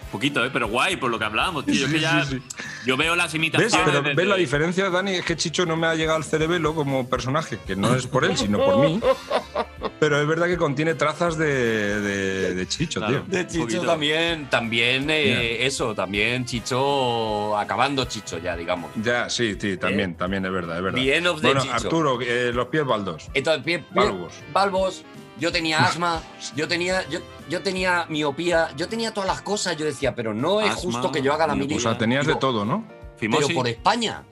Eh, 0.08 0.10
Poquito, 0.12 0.44
¿eh? 0.46 0.50
Pero 0.52 0.68
guay, 0.70 0.96
por 0.96 1.12
lo 1.12 1.20
que 1.20 1.26
hablábamos, 1.26 1.66
tío. 1.66 1.76
Yo, 1.86 1.92
que 1.92 2.00
ya, 2.00 2.24
sí, 2.26 2.38
sí. 2.38 2.64
yo 2.86 2.96
veo 2.98 3.16
las 3.16 3.28
¿Ves? 3.28 3.36
imitaciones. 3.36 3.78
Pero 3.86 4.02
desde- 4.02 4.16
¿ves 4.16 4.28
la 4.28 4.36
diferencia, 4.38 4.90
Dani? 4.90 5.16
Es 5.16 5.26
que 5.26 5.36
Chicho 5.36 5.66
no 5.66 5.76
me 5.76 5.88
ha 5.88 5.96
llegado 5.96 6.18
al 6.18 6.24
cerebelo 6.24 6.74
como 6.74 7.10
personaje, 7.10 7.60
que 7.68 7.76
no 7.76 7.94
es 7.94 8.08
por 8.08 8.24
él, 8.26 8.38
sino 8.38 8.58
por 8.64 8.78
mí. 8.80 9.00
Pero 10.00 10.22
es 10.22 10.28
verdad 10.28 10.46
que 10.48 10.58
contiene 10.58 10.94
trazas 10.94 11.38
de, 11.38 12.00
de- 12.02 12.54
de 12.56 12.68
Chicho, 12.68 13.00
Claro. 13.00 13.24
tío. 13.24 13.40
De 13.40 13.48
Chicho 13.48 13.62
poquito. 13.62 13.82
también, 13.86 14.48
también 14.50 15.10
eh, 15.10 15.66
eso, 15.66 15.94
también 15.96 16.46
Chicho, 16.46 17.58
acabando 17.58 18.06
Chicho 18.06 18.38
ya, 18.38 18.56
digamos. 18.56 18.92
Ya, 19.04 19.30
sí, 19.30 19.58
sí, 19.60 19.78
también, 19.78 20.16
también 20.16 20.46
es 20.46 20.52
verdad, 20.52 20.78
es 20.78 20.84
verdad. 20.84 20.98
The 21.00 21.16
end 21.18 21.28
of 21.28 21.42
the 21.42 21.48
bueno, 21.48 21.62
Chicho. 21.62 21.74
Arturo, 21.74 22.20
eh, 22.22 22.52
los 22.54 22.68
pies 22.68 22.86
baldos. 22.86 23.28
Entonces, 23.34 23.64
pie, 23.64 23.80
pie- 23.80 24.30
Valvos. 24.54 25.04
Yo 25.40 25.52
tenía 25.52 25.86
asma, 25.86 26.22
yo 26.56 26.68
tenía, 26.68 27.08
yo, 27.10 27.20
yo 27.50 27.62
tenía 27.62 28.06
miopía, 28.10 28.70
yo 28.76 28.88
tenía 28.88 29.14
todas 29.14 29.28
las 29.28 29.42
cosas, 29.42 29.78
yo 29.78 29.86
decía, 29.86 30.16
pero 30.16 30.34
no 30.34 30.62
es 30.62 30.72
Asma, 30.72 30.82
justo 30.82 31.12
que 31.12 31.22
yo 31.22 31.34
haga 31.34 31.48
la 31.48 31.56
miopía. 31.56 31.78
O 31.78 31.80
sea, 31.80 31.98
tenías 31.98 32.26
de 32.26 32.36
todo, 32.36 32.66
¿no? 32.66 32.84
Fimosis. 33.18 33.48
Pero 33.48 33.60
por 33.60 33.68
España. 33.68 34.24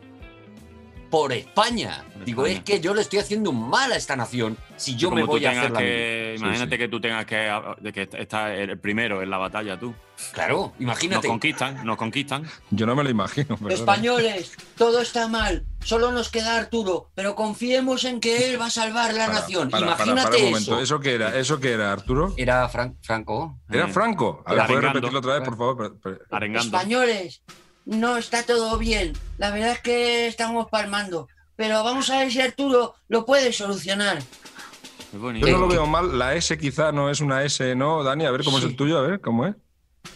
Por 1.15 1.31
España. 1.31 2.03
Por 2.13 2.25
Digo, 2.25 2.45
España. 2.45 2.57
es 2.59 2.63
que 2.65 2.81
yo 2.81 2.93
le 2.93 2.99
estoy 3.01 3.19
haciendo 3.19 3.49
un 3.51 3.69
mal 3.69 3.89
a 3.89 3.95
esta 3.95 4.17
nación 4.17 4.57
si 4.75 4.97
yo 4.97 5.09
me 5.11 5.23
voy 5.23 5.45
a 5.45 5.51
hacer 5.51 5.71
la 5.71 5.79
que, 5.79 6.33
Sí, 6.37 6.43
Imagínate 6.43 6.71
sí. 6.75 6.77
que 6.77 6.87
tú 6.89 6.99
tengas 6.99 7.25
que. 7.25 7.49
de 7.79 7.93
que 7.93 8.09
estás 8.19 8.51
el 8.51 8.77
primero 8.77 9.21
en 9.21 9.29
la 9.29 9.37
batalla, 9.37 9.79
tú. 9.79 9.93
Claro, 10.33 10.73
Nos 10.73 10.81
imagínate. 10.81 11.27
conquistan, 11.29 11.85
nos 11.85 11.95
conquistan. 11.95 12.43
Yo 12.69 12.85
no 12.85 12.97
me 12.97 13.03
lo 13.05 13.09
imagino. 13.09 13.55
perdona. 13.55 13.73
Españoles, 13.73 14.51
todo 14.77 14.99
está 14.99 15.29
mal. 15.29 15.65
Solo 15.81 16.11
nos 16.11 16.29
queda 16.29 16.57
Arturo, 16.57 17.11
pero 17.15 17.33
confiemos 17.33 18.03
en 18.03 18.19
que 18.19 18.49
él 18.49 18.59
va 18.59 18.65
a 18.65 18.69
salvar 18.69 19.13
la 19.13 19.27
Para, 19.27 19.39
nación. 19.39 19.69
para, 19.69 19.85
Imagínate 19.85 20.21
para 20.31 20.37
un 20.37 20.43
momento. 20.51 20.73
eso. 20.73 20.81
¿Eso 20.81 20.99
qué 20.99 21.13
era? 21.13 21.39
¿Eso 21.39 21.59
qué 21.61 21.71
era, 21.71 21.93
Arturo? 21.93 22.33
Era 22.35 22.67
Fran- 22.67 22.97
Franco. 23.01 23.57
¿Era 23.69 23.85
Eh, 23.87 23.93
Franco? 23.93 24.43
A 24.45 24.53
ver, 24.53 24.65
¿puedes 24.67 24.83
repetirlo 24.83 25.19
otra 25.19 25.35
vez, 25.39 25.43
por 25.47 25.57
favor? 25.57 25.97
Arengando. 26.29 26.65
Españoles, 26.77 27.41
no 27.85 28.17
está 28.17 28.43
todo 28.43 28.77
bien. 28.77 29.13
La 29.37 29.51
verdad 29.51 29.71
es 29.71 29.79
que 29.81 30.27
estamos 30.27 30.67
palmando. 30.69 31.27
Pero 31.55 31.83
vamos 31.83 32.09
a 32.09 32.19
ver 32.19 32.31
si 32.31 32.41
Arturo 32.41 32.95
lo 33.07 33.25
puede 33.25 33.53
solucionar. 33.53 34.17
Es 34.17 35.19
bonito. 35.19 35.47
Yo 35.47 35.53
no 35.53 35.59
lo 35.59 35.65
Eh, 35.71 35.75
veo 35.77 35.85
mal. 35.87 36.17
La 36.19 36.35
S 36.35 36.57
quizá 36.57 36.91
no 36.91 37.09
es 37.09 37.21
una 37.21 37.43
S, 37.43 37.75
¿no, 37.75 38.03
Dani? 38.03 38.25
A 38.25 38.31
ver 38.31 38.43
cómo 38.43 38.57
es 38.57 38.65
el 38.65 38.75
tuyo, 38.75 38.97
a 38.97 39.01
ver 39.01 39.21
cómo 39.21 39.47
es. 39.47 39.55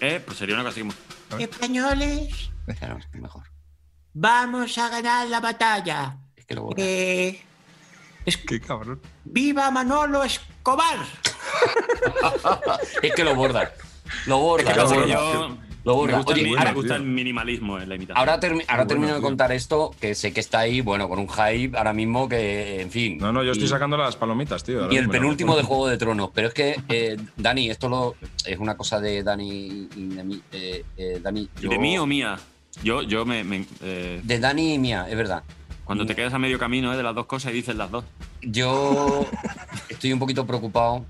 Eh, 0.02 0.22
pues 0.26 0.38
sería 0.38 0.56
una 0.56 0.66
cosa. 0.66 0.82
Españoles, 1.38 2.50
Claro, 2.80 2.98
es 2.98 3.08
mejor. 3.20 3.44
vamos 4.14 4.78
a 4.78 4.90
ganar 4.90 5.28
la 5.28 5.40
batalla. 5.40 6.18
Es 6.36 6.46
que 6.46 6.56
lo 6.56 6.64
borra. 6.64 6.76
Eh, 6.84 7.42
Qué 8.48 8.60
cabrón. 8.60 9.02
¡Viva 9.24 9.72
Manolo 9.72 10.24
Escobar! 10.24 10.98
Es 13.02 13.14
que 13.16 13.24
lo 13.24 13.36
borda. 13.36 13.74
Lo 14.28 14.38
borda, 14.40 14.72
Es 14.72 14.78
lo 14.78 14.88
que 14.90 14.96
borda. 14.96 15.08
yo- 15.08 15.58
Lo 15.86 16.04
Me 16.06 16.14
gusta, 16.14 16.34
el, 16.34 16.40
Oye, 16.42 16.50
ahora, 16.58 16.72
me 16.72 16.76
gusta 16.76 16.96
el 16.98 17.04
minimalismo 17.04 17.80
en 17.80 17.88
la 17.90 17.96
imitación. 17.96 18.18
ahora, 18.18 18.40
termi- 18.40 18.66
ahora 18.68 18.84
Muy 18.84 18.88
termino 18.90 19.16
de 19.16 19.22
contar 19.22 19.52
esto, 19.54 19.96
que 20.02 20.14
sé 20.14 20.34
que 20.34 20.42
está 20.42 20.60
ahí, 20.60 20.82
bueno, 20.82 21.08
con 21.08 21.20
un 21.20 21.30
hype 21.30 21.78
ahora 21.78 21.94
mismo 21.94 22.28
que, 22.28 22.82
en 22.82 22.92
fin. 22.92 23.18
No, 23.18 23.32
no, 23.32 23.44
yo 23.44 23.52
estoy 23.54 23.66
y- 23.66 23.70
sacando 23.70 23.96
las 23.98 24.16
palomitas, 24.18 24.64
tío. 24.64 24.82
Y 24.92 24.96
el 24.98 25.08
mismo, 25.08 25.12
penúltimo 25.14 25.52
no. 25.54 25.58
de 25.58 25.64
Juego 25.68 25.88
de 25.88 25.98
Tronos. 25.98 26.32
Pero 26.34 26.50
es 26.50 26.54
que, 26.54 26.76
eh, 26.90 27.18
Dani, 27.38 27.70
esto 27.70 27.88
lo, 27.88 28.16
es 28.46 28.58
una 28.60 28.76
cosa 28.76 29.00
de 29.00 29.24
Dani 29.24 29.88
y 29.96 30.08
de 30.10 30.24
mí. 30.24 30.42
eh, 30.52 30.84
eh, 30.98 31.20
Dani, 31.24 31.50
¿Y 31.60 31.62
yo- 31.64 31.70
¿De 31.70 31.80
mí 31.80 31.98
o 31.98 32.06
mía? 32.06 32.38
Yo, 32.84 33.02
yo 33.02 33.26
me. 33.26 33.44
me, 33.46 33.66
eh, 33.82 34.20
De 34.24 34.40
Dani 34.40 34.74
y 34.74 34.80
mía, 34.80 35.06
es 35.10 35.16
verdad. 35.16 35.44
cuando 35.86 36.06
te 36.06 36.14
quedas 36.16 36.34
a 36.34 36.40
medio 36.40 36.60
camino 36.60 36.94
eh, 36.94 36.98
de 36.98 37.04
las 37.04 37.16
dos 37.16 37.26
cosas 37.26 37.52
y 37.52 37.56
dices 37.56 37.76
las 37.76 37.90
dos. 37.90 38.04
Yo 38.42 39.26
estoy 39.90 40.12
un 40.14 40.20
poquito 40.20 40.46
preocupado 40.46 41.06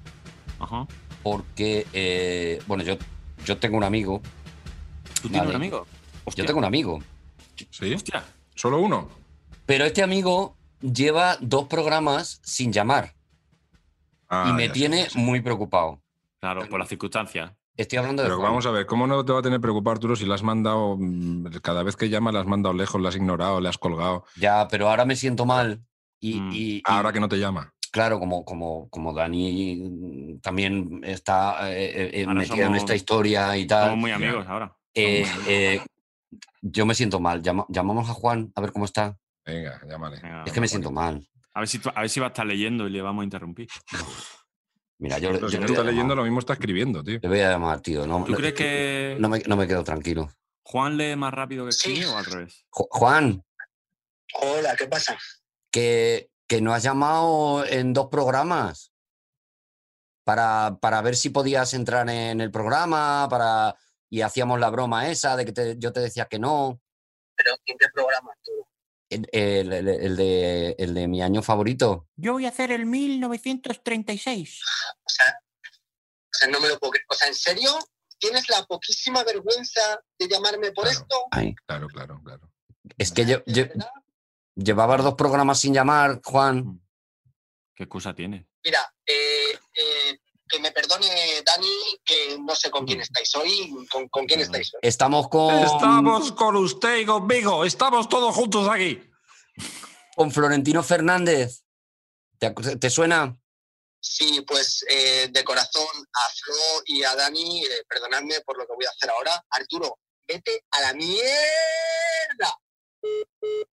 Ajá. 0.60 0.88
porque, 1.24 1.86
eh, 1.94 2.62
bueno, 2.68 2.84
yo, 2.84 2.98
yo 3.46 3.58
tengo 3.58 3.78
un 3.78 3.84
amigo. 3.84 4.22
¿Tú 5.22 5.28
tienes 5.30 5.42
Vale. 5.48 5.50
un 5.52 5.56
amigo? 5.56 5.88
Hostia. 6.26 6.44
Yo 6.44 6.48
tengo 6.48 6.60
un 6.60 6.66
amigo. 6.66 7.00
¿Sí? 7.72 7.94
Hostia. 7.94 8.24
¿Solo 8.56 8.80
uno? 8.80 9.10
Pero 9.66 9.86
este 9.86 10.02
amigo 10.04 10.56
lleva 10.82 11.38
dos 11.42 11.68
programas 11.68 12.40
sin 12.44 12.72
llamar 12.72 13.14
Ah, 14.30 14.48
y 14.50 14.54
me 14.54 14.70
tiene 14.70 15.08
muy 15.16 15.42
preocupado. 15.42 16.02
Claro, 16.40 16.68
por 16.70 16.80
las 16.80 16.88
circunstancias. 16.88 17.52
Estoy 17.76 17.98
hablando 17.98 18.22
de 18.22 18.28
Pero 18.28 18.38
Juan. 18.40 18.50
vamos 18.52 18.66
a 18.66 18.72
ver, 18.72 18.86
¿cómo 18.86 19.08
no 19.08 19.24
te 19.26 19.32
va 19.34 19.40
a 19.40 19.42
tener 19.42 19.60
preocupado, 19.60 19.94
Arturo, 19.94 20.16
si 20.16 20.26
la 20.26 20.36
has 20.36 20.44
mandado, 20.44 20.98
mm, 21.00 21.46
cada 21.62 21.82
vez 21.84 21.96
que 21.96 22.10
llama 22.10 22.32
la 22.32 22.42
has 22.42 22.46
mandado 22.46 22.74
lejos, 22.76 23.02
la 23.02 23.10
has 23.10 23.16
ignorado, 23.16 23.60
le 23.62 23.70
has 23.70 23.78
colgado? 23.78 24.26
Ya, 24.36 24.68
pero 24.70 24.90
ahora 24.90 25.06
me 25.06 25.16
siento 25.16 25.46
mal. 25.46 25.82
Y, 26.20 26.40
Mm. 26.40 26.52
y- 26.52 26.76
y- 26.78 26.82
Ahora 26.86 27.12
que 27.14 27.20
no 27.20 27.28
te 27.30 27.38
llama. 27.40 27.74
claro, 27.92 28.20
como, 28.20 28.44
como, 28.46 28.88
como 28.90 29.14
Dani 29.14 29.78
mm, 29.78 30.40
también 30.42 31.02
está 31.04 31.72
eh, 31.74 32.12
eh, 32.14 32.26
Ahora 32.28 32.40
metido 32.42 32.68
en 32.68 32.76
esta 32.76 32.94
historia 32.96 33.58
y 33.58 33.66
tal. 33.66 33.86
Somos 33.86 33.98
muy 34.00 34.12
amigos 34.12 34.46
ahora. 34.48 34.76
Eh, 34.94 35.26
eh, 35.48 35.82
yo 36.62 36.86
me 36.86 36.94
siento 36.96 37.20
mal. 37.20 37.42
Llama- 37.42 37.66
llamamos 37.70 38.10
a 38.10 38.14
Juan 38.14 38.52
a 38.56 38.62
ver 38.62 38.72
cómo 38.72 38.86
está. 38.86 39.18
Venga, 39.46 39.82
llámale. 39.88 40.20
Venga, 40.22 40.44
es 40.46 40.54
que 40.54 40.62
me 40.62 40.68
siento 40.68 40.92
mal. 40.92 41.28
A 41.54 41.60
ver, 41.62 41.68
si, 41.70 41.80
a 41.96 42.02
ver 42.02 42.10
si 42.10 42.20
va 42.20 42.28
a 42.28 42.30
estar 42.30 42.46
leyendo 42.46 42.88
y 42.88 42.92
le 42.92 43.02
vamos 43.02 43.22
a 43.22 43.26
interrumpir. 43.26 43.68
Mira, 45.00 45.18
yo, 45.18 45.30
Pero 45.32 45.42
yo 45.48 45.50
si 45.50 45.58
no 45.60 45.66
está 45.66 45.84
leyendo, 45.84 46.16
lo 46.16 46.24
mismo 46.24 46.40
está 46.40 46.54
escribiendo, 46.54 47.04
tío. 47.04 47.20
Le 47.22 47.28
voy 47.30 47.40
a 47.40 47.50
llamar, 47.52 47.82
tío. 47.82 48.06
No, 48.06 48.24
¿Tú 48.26 48.34
crees 48.34 48.54
que 48.54 49.18
no, 49.20 49.30
me, 49.30 49.40
no 49.40 49.56
me 49.56 49.68
quedo 49.68 49.84
tranquilo. 49.84 50.30
Juan 50.64 50.98
lee 50.98 51.16
más 51.16 51.34
rápido 51.34 51.64
que 51.66 51.70
escribe 51.72 52.06
o 52.08 52.18
al 52.18 52.26
revés? 52.26 52.66
Ju- 52.70 52.88
Juan, 52.92 53.44
Hola, 54.42 54.76
¿qué 54.78 54.88
pasa? 54.88 55.18
que, 55.72 56.30
que 56.48 56.62
nos 56.62 56.76
has 56.76 56.84
llamado 56.84 57.66
en 57.66 57.94
dos 57.94 58.08
programas 58.12 58.92
para, 60.24 60.78
para 60.82 61.02
ver 61.02 61.16
si 61.16 61.30
podías 61.30 61.74
entrar 61.74 62.08
en 62.10 62.42
el 62.42 62.52
programa 62.52 63.28
para 63.30 63.76
y 64.10 64.22
hacíamos 64.22 64.60
la 64.60 64.70
broma 64.70 65.10
esa 65.10 65.36
de 65.36 65.46
que 65.46 65.52
te- 65.52 65.76
yo 65.78 65.92
te 65.94 66.00
decía 66.00 66.26
que 66.26 66.40
no. 66.40 66.82
¿Pero 67.36 67.56
en 67.66 67.78
qué 67.78 67.88
programa 67.94 68.32
tú? 68.44 68.52
El, 69.10 69.28
el- 69.32 69.74
el- 69.74 69.88
el 69.88 70.16
de, 70.16 70.76
el 70.78 70.94
de 70.94 71.08
mi 71.08 71.22
año 71.22 71.42
favorito. 71.42 72.08
Yo 72.16 72.34
voy 72.34 72.46
a 72.46 72.50
hacer 72.50 72.72
el 72.72 72.86
1936. 72.86 74.62
O 75.06 75.10
sea, 75.10 75.26
o 75.34 76.32
sea, 76.32 76.48
no 76.50 76.60
me 76.60 76.68
lo 76.70 76.80
puedo 76.80 76.92
creer. 76.92 77.06
O 77.10 77.14
sea, 77.16 77.28
¿en 77.28 77.36
serio? 77.36 77.72
¿Tienes 78.18 78.50
la 78.50 78.64
poquísima 78.66 79.24
vergüenza 79.24 79.82
de 80.18 80.28
llamarme 80.28 80.72
por 80.72 80.84
Claro. 80.86 81.00
esto? 81.00 81.26
Ay, 81.32 81.56
Claro, 81.66 81.88
claro, 81.88 82.22
claro. 82.24 82.52
es 82.98 83.12
que 83.12 83.24
lle- 83.26 83.44
¿De 83.46 83.54
lle- 83.54 83.68
verdad? 83.70 83.92
llevabas 84.56 85.04
dos 85.04 85.16
programas 85.16 85.60
sin 85.60 85.74
llamar, 85.74 86.20
Juan. 86.24 86.82
¿Qué 87.76 87.84
excusa 87.84 88.14
tiene? 88.14 88.46
Mira, 88.66 88.94
eh, 89.06 89.58
eh, 89.74 90.20
que 90.50 90.60
me 90.60 90.72
perdone 90.72 91.08
Dani, 91.46 92.00
que 92.04 92.38
no 92.40 92.56
sé 92.56 92.70
con 92.72 92.86
quién 92.86 93.02
estáis 93.02 93.34
hoy. 93.36 93.88
¿Con, 93.90 94.10
con 94.10 94.26
quién 94.26 94.42
estáis 94.42 94.74
hoy? 94.74 94.80
Estamos 94.82 95.30
con, 95.30 95.54
Estamos 95.56 96.32
con 96.34 96.56
usted 96.58 96.98
y 96.98 97.06
conmigo. 97.06 97.64
Estamos 97.64 98.10
todos 98.10 98.36
juntos 98.36 98.68
aquí. 98.68 99.02
con 100.16 100.32
Florentino 100.32 100.84
Fernández. 100.84 101.64
¿Te, 102.38 102.52
te 102.52 102.90
suena? 102.90 103.38
Sí, 104.02 104.42
pues 104.48 104.86
eh, 104.90 105.28
de 105.30 105.44
corazón 105.44 105.84
a 105.84 106.30
Flo 106.34 106.84
y 106.86 107.04
a 107.04 107.16
Dani, 107.16 107.64
eh, 107.66 107.84
perdonadme 107.88 108.40
por 108.46 108.58
lo 108.58 108.66
que 108.66 108.74
voy 108.74 108.86
a 108.86 108.90
hacer 108.90 109.10
ahora. 109.10 109.32
Arturo, 109.50 110.00
vete 110.28 110.64
a 110.72 110.82
la 110.82 110.94
mierda. 110.94 111.20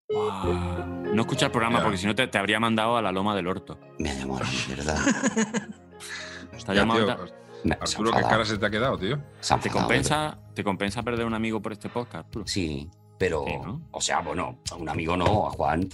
No 0.08 1.22
escucha 1.22 1.46
el 1.46 1.52
programa 1.52 1.82
porque 1.82 1.96
si 1.96 2.06
no 2.06 2.14
te, 2.14 2.26
te 2.26 2.38
habría 2.38 2.58
mandado 2.60 2.96
a 2.96 3.02
la 3.02 3.12
loma 3.12 3.34
del 3.36 3.46
orto. 3.46 3.78
Me 3.98 4.10
ha 4.10 4.14
llamado 4.14 4.40
la 4.40 4.50
mierda. 4.50 5.04
Está 6.57 6.74
Ya, 6.74 6.80
llamado- 6.82 7.04
tío, 7.04 7.12
Arturo, 7.80 8.11
¿qué 8.11 8.16
enfadado, 8.18 8.28
cara 8.28 8.44
se 8.44 8.59
te 8.59 8.66
ha 8.66 8.70
quedado, 8.70 8.98
tío? 8.98 9.18
se 9.40 9.54
ha 9.54 9.59
¿Te 9.59 9.68
enfadado, 9.68 9.88
compensa, 9.88 10.38
¿Te 10.54 10.62
compensa 10.64 11.02
perder 11.02 11.26
un 11.26 11.34
amigo 11.34 11.61
por 11.61 11.72
este 11.72 11.88
podcast? 11.88 12.26
Arturo? 12.26 12.46
Sí, 12.46 12.88
pero, 13.18 13.44
Sí, 13.46 13.52
¿no? 13.64 13.82
o 13.90 14.00
sea, 14.00 14.20
bueno, 14.20 14.59
a 14.70 14.74
un 14.76 14.88
amigo 14.88 15.16
no, 15.16 15.46
a 15.48 15.50
Juan. 15.50 15.88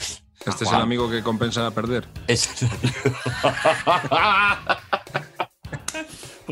Este 0.44 0.64
es 0.64 0.72
el 0.72 0.80
amigo 0.80 1.08
que 1.08 1.22
compensa 1.22 1.70
perder. 1.70 2.08
Es- 2.26 2.48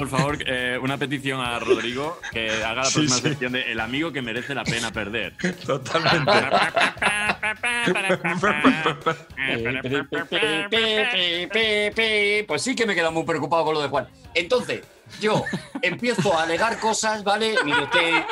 Por 0.00 0.08
favor, 0.08 0.38
eh, 0.46 0.78
una 0.80 0.96
petición 0.96 1.42
a 1.42 1.58
Rodrigo 1.58 2.18
que 2.32 2.50
haga 2.64 2.76
la 2.76 2.84
Sí, 2.86 3.00
próxima 3.00 3.16
sí. 3.16 3.22
sección 3.22 3.52
de 3.52 3.70
El 3.70 3.80
amigo 3.80 4.10
que 4.10 4.22
merece 4.22 4.54
la 4.54 4.64
pena 4.64 4.90
perder. 4.90 5.36
Totalmente. 5.66 6.32
Pues 12.46 12.62
sí 12.62 12.74
que 12.74 12.86
me 12.86 12.94
he 12.94 12.96
quedado 12.96 13.12
muy 13.12 13.24
preocupado 13.24 13.64
con 13.64 13.74
lo 13.74 13.82
de 13.82 13.88
Juan. 13.88 14.08
Entonces, 14.34 14.80
yo 15.20 15.44
empiezo 15.82 16.38
a 16.38 16.44
alegar 16.44 16.78
cosas, 16.78 17.22
¿vale? 17.22 17.56
Mire 17.62 17.82
usted, 17.82 18.24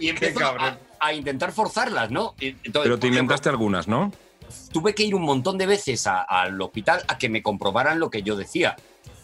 y 0.00 0.10
empiezo 0.10 0.40
a, 1.00 1.12
intentar 1.14 1.52
forzarlas, 1.52 2.10
¿no? 2.10 2.34
Entonces, 2.40 2.72
Pero 2.72 2.98
te 2.98 3.06
ejemplo, 3.06 3.08
inventaste 3.08 3.48
algunas, 3.48 3.88
¿no? 3.88 4.12
tuve 4.72 4.94
que 4.94 5.04
ir 5.04 5.14
un 5.14 5.22
montón 5.22 5.56
de 5.56 5.66
veces 5.66 6.06
al 6.06 6.60
hospital 6.60 7.02
a 7.08 7.18
que 7.18 7.28
me 7.28 7.42
comprobaran 7.42 7.98
lo 7.98 8.10
que 8.10 8.22
yo 8.22 8.36
decía. 8.36 8.76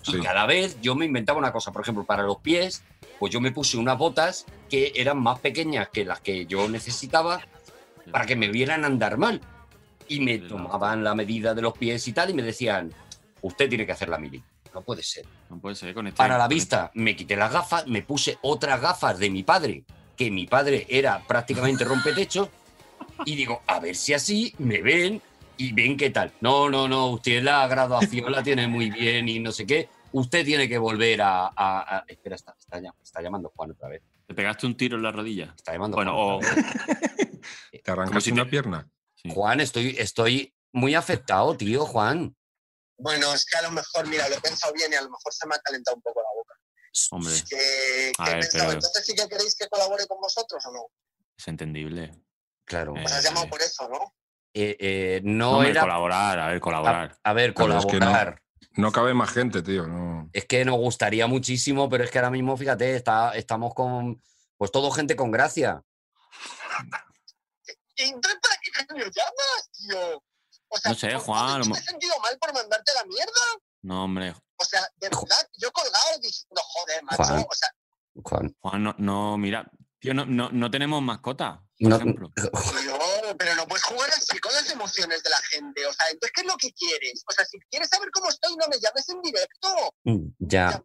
Sí. 0.02 0.16
Y 0.16 0.20
cada 0.20 0.46
vez 0.46 0.78
yo 0.80 0.94
me 0.94 1.06
inventaba 1.06 1.38
una 1.38 1.52
cosa. 1.52 1.72
Por 1.72 1.82
ejemplo, 1.82 2.04
para 2.04 2.22
los 2.22 2.38
pies, 2.38 2.82
pues 3.18 3.32
yo 3.32 3.40
me 3.40 3.52
puse 3.52 3.76
unas 3.76 3.96
botas 3.96 4.46
que 4.68 4.92
eran 4.96 5.22
más 5.22 5.38
pequeñas 5.38 5.88
que 5.88 6.04
las 6.04 6.20
que 6.20 6.46
yo 6.46 6.68
necesitaba 6.68 7.40
para 8.10 8.26
que 8.26 8.36
me 8.36 8.48
vieran 8.48 8.84
andar 8.84 9.16
mal. 9.16 9.40
Y 10.08 10.20
me 10.20 10.38
tomaban 10.38 11.04
la 11.04 11.14
medida 11.14 11.54
de 11.54 11.62
los 11.62 11.76
pies 11.78 12.06
y 12.08 12.12
tal 12.12 12.30
y 12.30 12.34
me 12.34 12.42
decían, 12.42 12.92
usted 13.40 13.68
tiene 13.68 13.86
que 13.86 13.92
hacer 13.92 14.08
la 14.08 14.18
mili. 14.18 14.42
No 14.74 14.82
puede 14.82 15.02
ser. 15.02 15.24
No 15.50 15.58
puede 15.58 15.76
ser 15.76 15.94
con 15.94 16.06
este. 16.06 16.16
Para 16.16 16.36
la 16.36 16.44
con 16.44 16.54
vista, 16.54 16.90
me 16.94 17.14
quité 17.14 17.36
las 17.36 17.52
gafas, 17.52 17.86
me 17.86 18.02
puse 18.02 18.38
otras 18.42 18.80
gafas 18.80 19.18
de 19.18 19.30
mi 19.30 19.42
padre, 19.42 19.84
que 20.16 20.30
mi 20.30 20.46
padre 20.46 20.86
era 20.88 21.20
prácticamente 21.26 21.84
rompetecho, 21.84 22.50
y 23.24 23.36
digo, 23.36 23.62
a 23.66 23.80
ver 23.80 23.94
si 23.94 24.14
así 24.14 24.54
me 24.58 24.80
ven 24.80 25.20
y 25.68 25.72
ven 25.72 25.96
qué 25.96 26.10
tal. 26.10 26.32
No, 26.40 26.68
no, 26.70 26.88
no, 26.88 27.08
usted 27.10 27.42
la 27.42 27.66
graduación 27.66 28.30
la 28.32 28.42
tiene 28.42 28.66
muy 28.68 28.90
bien 28.90 29.28
y 29.28 29.38
no 29.38 29.52
sé 29.52 29.66
qué. 29.66 29.88
Usted 30.12 30.44
tiene 30.44 30.68
que 30.68 30.78
volver 30.78 31.22
a... 31.22 31.46
a- 31.48 31.96
a- 31.98 32.04
Espera, 32.06 32.36
está, 32.36 32.54
está, 32.58 32.78
está 33.02 33.22
llamando 33.22 33.50
Juan 33.56 33.70
otra 33.70 33.88
vez. 33.88 34.02
¿Te 34.26 34.34
pegaste 34.34 34.66
un 34.66 34.76
tiro 34.76 34.96
en 34.96 35.02
la 35.02 35.12
rodilla? 35.12 35.54
Está 35.56 35.72
llamando 35.72 35.96
Bueno, 35.96 36.12
Juan 36.14 36.36
o. 36.36 36.40
¿Te 37.82 37.90
arrancaste 37.90 38.20
si 38.22 38.32
una 38.32 38.44
te- 38.44 38.50
pierna? 38.50 38.88
sí. 39.14 39.30
Juan, 39.32 39.60
estoy, 39.60 39.96
estoy 39.98 40.54
muy 40.72 40.94
afectado, 40.94 41.56
tío, 41.56 41.84
Juan. 41.86 42.36
Bueno, 42.98 43.32
es 43.34 43.44
que 43.44 43.58
a 43.58 43.62
lo 43.62 43.70
mejor, 43.72 44.06
mira, 44.06 44.28
lo 44.28 44.36
he 44.36 44.40
pensado 44.40 44.72
bien 44.74 44.92
y 44.92 44.94
a 44.96 45.02
lo 45.02 45.10
mejor 45.10 45.32
se 45.32 45.46
me 45.48 45.54
ha 45.54 45.58
calentado 45.58 45.96
un 45.96 46.02
poco 46.02 46.20
la 46.22 46.28
boca. 46.36 46.54
Hombre, 47.10 47.32
Que, 47.48 48.12
A 48.18 48.24
que 48.24 48.30
he 48.30 48.34
ver, 48.34 48.40
pensado, 48.42 48.64
pero- 48.64 48.72
entonces 48.74 49.06
sí 49.06 49.14
que 49.14 49.28
queréis 49.28 49.54
que 49.56 49.66
colabore 49.68 50.06
con 50.06 50.20
vosotros 50.20 50.64
o 50.66 50.72
no? 50.72 50.86
es 51.36 51.48
entendible. 51.48 52.12
Claro. 52.64 52.94
Eh, 52.96 53.02
Os 53.04 53.12
has 53.12 53.24
llamado 53.24 53.48
por 53.48 53.60
eso, 53.60 53.88
¿no? 53.88 54.14
Eh, 54.54 54.76
eh, 54.78 55.20
no 55.24 55.52
Hombre, 55.56 55.70
era... 55.70 55.80
colaborar, 55.82 56.38
a 56.38 56.46
ver, 56.48 56.60
colaborar. 56.60 57.18
A, 57.22 57.30
a 57.30 57.32
ver, 57.32 57.54
Claro, 57.54 57.78
es 57.78 57.86
que 57.86 57.92
no. 57.94 57.98
colaborar. 58.06 58.42
No 58.74 58.90
cabe 58.92 59.12
más 59.14 59.30
gente, 59.30 59.62
tío. 59.62 59.86
No. 59.86 60.28
Es 60.32 60.46
que 60.46 60.64
nos 60.64 60.76
gustaría 60.76 61.26
muchísimo, 61.26 61.88
pero 61.88 62.04
es 62.04 62.10
que 62.10 62.18
ahora 62.18 62.30
mismo, 62.30 62.56
fíjate, 62.56 62.96
está, 62.96 63.34
estamos 63.36 63.74
con, 63.74 64.22
pues 64.56 64.70
todo 64.70 64.90
gente 64.90 65.14
con 65.16 65.30
gracia. 65.30 65.82
¿Y 67.96 68.02
entonces 68.04 68.40
para 68.40 68.56
qué 68.62 68.86
coño 68.86 69.04
llamas, 69.04 69.70
tío? 69.72 70.22
O 70.68 70.78
sea, 70.78 70.90
No 70.92 70.98
sé, 70.98 71.10
¿por- 71.12 71.20
Juan, 71.20 71.38
¿por 71.44 71.50
a 71.50 71.52
qué 71.52 71.58
lo 71.58 71.64
me 71.64 71.64
he 71.64 71.68
mo- 71.68 71.74
sentido 71.90 72.14
mal 72.22 72.38
por 72.38 72.54
mandarte 72.54 72.92
la 72.94 73.04
mierda? 73.04 73.40
No, 73.82 74.04
hombre. 74.04 74.34
O 74.56 74.64
sea, 74.64 74.80
de 74.96 75.08
verdad, 75.08 75.48
yo 75.58 75.68
he 75.68 75.72
colgado 75.72 76.18
diciendo, 76.22 76.60
joder, 76.64 77.02
macho. 77.04 77.24
Juan. 77.24 77.46
O 77.50 77.54
sea, 77.54 77.68
Juan. 78.22 78.56
Juan, 78.60 78.82
no, 78.82 78.94
no 78.98 79.38
mira. 79.38 79.70
Tío, 79.98 80.14
no, 80.14 80.24
no, 80.26 80.48
no 80.50 80.70
tenemos 80.70 81.00
mascota, 81.02 81.62
por 81.82 81.90
No- 81.90 81.96
ejemplo. 81.96 82.32
tío, 82.36 82.98
pero 83.38 83.54
no 83.54 83.66
puedes 83.66 83.84
jugar 83.84 84.08
así 84.10 84.38
con 84.38 84.52
las 84.52 84.70
emociones 84.70 85.22
de 85.22 85.30
la 85.30 85.38
gente. 85.50 85.86
O 85.86 85.92
sea, 85.92 86.06
entonces, 86.08 86.32
¿qué 86.34 86.40
es 86.42 86.46
lo 86.46 86.56
que 86.56 86.72
quieres? 86.72 87.22
O 87.28 87.32
sea, 87.32 87.44
si 87.44 87.58
quieres 87.70 87.88
saber 87.88 88.10
cómo 88.12 88.28
estoy, 88.28 88.54
no 88.56 88.66
me 88.68 88.78
llames 88.78 89.08
en 89.08 89.20
directo. 89.22 89.94
Ya, 90.38 90.82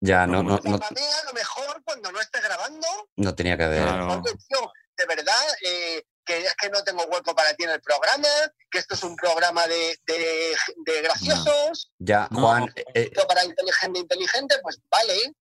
ya, 0.00 0.26
no, 0.26 0.42
no, 0.42 0.60
no, 0.62 0.74
a 0.76 1.24
lo 1.26 1.32
mejor 1.32 1.82
cuando 1.84 2.12
no 2.12 2.20
esté 2.20 2.40
grabando. 2.40 2.86
no 3.16 3.34
tenía 3.34 3.56
que 3.56 3.66
ver. 3.66 3.82
Claro. 3.82 4.22
Tío, 4.22 4.72
de 4.96 5.06
verdad, 5.06 5.44
eh, 5.62 6.02
que 6.26 6.38
es 6.38 6.54
que 6.56 6.70
no 6.70 6.82
tengo 6.84 7.04
hueco 7.04 7.34
para 7.34 7.52
ti 7.54 7.64
en 7.64 7.70
el 7.70 7.80
programa, 7.82 8.28
que 8.70 8.78
esto 8.78 8.94
es 8.94 9.02
un 9.02 9.14
programa 9.16 9.66
de, 9.66 9.98
de, 10.06 10.56
de 10.86 11.02
graciosos, 11.02 11.90
Ya, 11.98 12.28
No. 12.30 12.40
Juan, 12.40 12.64
eh, 12.76 12.84
eh, 12.94 13.10
esto 13.12 13.26
para 13.26 13.44
inteligente, 13.44 13.98
inteligente, 14.00 14.56
pues 14.62 14.78
vale. 14.90 15.34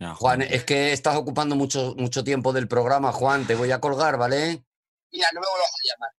Ya, 0.00 0.14
Juan, 0.14 0.42
es 0.42 0.62
que 0.64 0.92
estás 0.92 1.16
ocupando 1.16 1.56
mucho, 1.56 1.94
mucho 1.98 2.22
tiempo 2.22 2.52
del 2.52 2.68
programa, 2.68 3.10
Juan, 3.12 3.46
te 3.46 3.56
voy 3.56 3.72
a 3.72 3.80
colgar, 3.80 4.16
¿vale? 4.16 4.62
Mira, 5.12 5.26
no 5.34 5.40
me 5.40 5.46
vuelvas 5.50 5.70
a 5.74 5.82
llamar. 5.88 6.12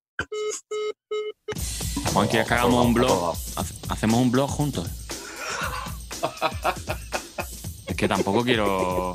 Juan, 2.14 2.28
¿quieres 2.28 2.48
que 2.48 2.54
hagamos 2.56 2.86
un 2.86 2.94
blog? 2.94 3.36
Hacemos 3.88 4.20
un 4.20 4.32
blog 4.32 4.50
juntos. 4.50 4.90
es 7.88 7.96
que 7.96 8.08
tampoco 8.10 8.44
quiero. 8.44 9.14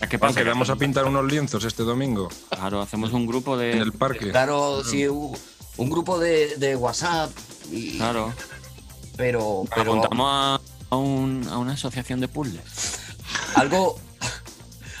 Es 0.00 0.08
que 0.08 0.18
pasa 0.18 0.42
vamos 0.44 0.70
a 0.70 0.76
pintar 0.76 1.04
unos 1.04 1.24
lienzos 1.26 1.62
este 1.64 1.82
domingo 1.82 2.30
Claro, 2.48 2.80
hacemos 2.80 3.12
un 3.12 3.26
grupo 3.26 3.56
de. 3.58 3.72
en 3.72 3.78
el 3.78 3.92
parque. 3.92 4.30
Claro, 4.30 4.82
sí, 4.84 5.06
un, 5.08 5.36
un 5.78 5.90
grupo 5.90 6.18
de, 6.20 6.56
de 6.56 6.76
WhatsApp, 6.76 7.30
y- 7.72 7.98
Claro. 7.98 8.32
pero, 9.16 9.64
pero 9.74 9.92
Apuntamos 9.94 10.26
a, 10.30 10.60
a 10.90 10.96
un- 10.96 11.46
a 11.50 11.58
una 11.58 11.72
asociación 11.72 12.20
de 12.20 12.28
puzzles. 12.28 12.98
Algo, 13.54 13.98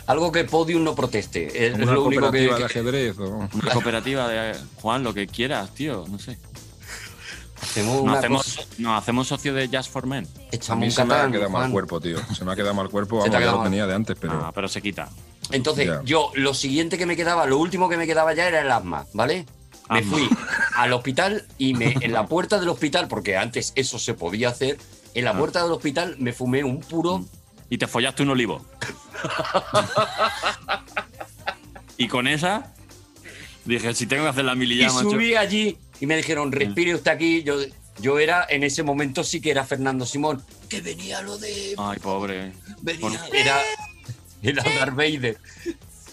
algo 0.06 0.32
que 0.32 0.44
Podium 0.44 0.82
no 0.84 0.94
proteste. 0.94 1.66
Es, 1.68 1.74
una 1.74 1.92
lo 1.92 2.04
único 2.04 2.30
que, 2.30 2.46
cooperativa 2.48 2.58
de 2.58 2.64
ajedrez. 2.64 3.18
o- 3.18 3.48
Una 3.52 3.72
cooperativa 3.72 4.28
de. 4.28 4.56
Juan, 4.80 5.02
lo 5.04 5.14
que 5.14 5.26
quieras, 5.26 5.72
tío. 5.74 6.04
No 6.08 6.18
sé. 6.18 6.38
hacemos 7.62 8.04
Nos 8.04 8.16
hacemos, 8.18 8.68
nos 8.78 8.98
hacemos 9.02 9.28
socio 9.28 9.52
de 9.54 9.68
Just 9.68 9.90
for 9.92 10.06
Men. 10.06 10.26
A 10.26 10.40
echamos 10.52 10.80
mí 10.80 10.86
un 10.86 10.92
se 10.92 11.04
me 11.04 11.14
ha 11.14 11.30
quedado 11.30 11.50
mal 11.50 11.70
cuerpo, 11.70 12.00
tío. 12.00 12.18
Se 12.34 12.44
me 12.44 12.52
ha 12.52 12.56
quedado 12.56 12.74
mal 12.74 12.88
cuerpo. 12.88 13.18
Vamos, 13.18 13.32
ya 13.32 13.40
lo 13.40 13.58
mal. 13.58 13.64
tenía 13.64 13.86
de 13.86 13.94
antes, 13.94 14.16
pero. 14.20 14.32
Ah, 14.44 14.52
pero 14.54 14.68
se 14.68 14.80
quita. 14.82 15.08
Entonces, 15.52 15.86
Ya. 15.86 16.00
yo 16.04 16.30
lo 16.34 16.54
siguiente 16.54 16.96
que 16.96 17.06
me 17.06 17.16
quedaba, 17.16 17.44
lo 17.46 17.58
último 17.58 17.88
que 17.88 17.96
me 17.96 18.06
quedaba 18.06 18.32
ya 18.34 18.46
era 18.48 18.60
el 18.60 18.70
asma, 18.70 19.06
¿vale? 19.12 19.46
Me 19.90 20.04
fui 20.04 20.28
al 20.76 20.92
hospital 20.92 21.44
y 21.58 21.74
me, 21.74 21.96
en 22.00 22.12
la 22.12 22.26
puerta 22.26 22.60
del 22.60 22.68
hospital, 22.68 23.08
porque 23.08 23.36
antes 23.36 23.72
eso 23.74 23.98
se 23.98 24.14
podía 24.14 24.48
hacer, 24.50 24.78
en 25.14 25.24
la 25.24 25.32
Ah. 25.32 25.38
puerta 25.38 25.62
del 25.64 25.72
hospital 25.72 26.14
me 26.20 26.32
fumé 26.32 26.62
un 26.62 26.78
puro. 26.78 27.24
Y 27.70 27.78
te 27.78 27.86
follaste 27.86 28.22
un 28.24 28.30
olivo. 28.30 28.66
y 31.96 32.08
con 32.08 32.26
esa 32.26 32.72
dije, 33.64 33.94
si 33.94 34.06
tengo 34.06 34.24
que 34.24 34.30
hacer 34.30 34.44
la 34.44 34.54
Y 34.54 34.56
mililla, 34.56 34.92
macho. 34.92 35.10
subí 35.10 35.34
allí 35.36 35.76
y 36.00 36.06
me 36.06 36.16
dijeron, 36.16 36.50
respire 36.52 36.94
usted 36.94 37.10
aquí. 37.12 37.42
Yo 37.42 37.56
Yo 38.00 38.18
era, 38.18 38.46
en 38.48 38.64
ese 38.64 38.82
momento 38.82 39.22
sí 39.22 39.40
que 39.40 39.50
era 39.50 39.64
Fernando 39.64 40.06
Simón, 40.06 40.42
que 40.68 40.80
venía 40.80 41.20
lo 41.20 41.36
de... 41.38 41.74
Ay, 41.76 41.98
pobre. 41.98 42.52
venía- 42.80 43.20
era, 43.32 43.60
era 44.42 44.62
Darth 44.62 44.94
Vader. 44.96 45.36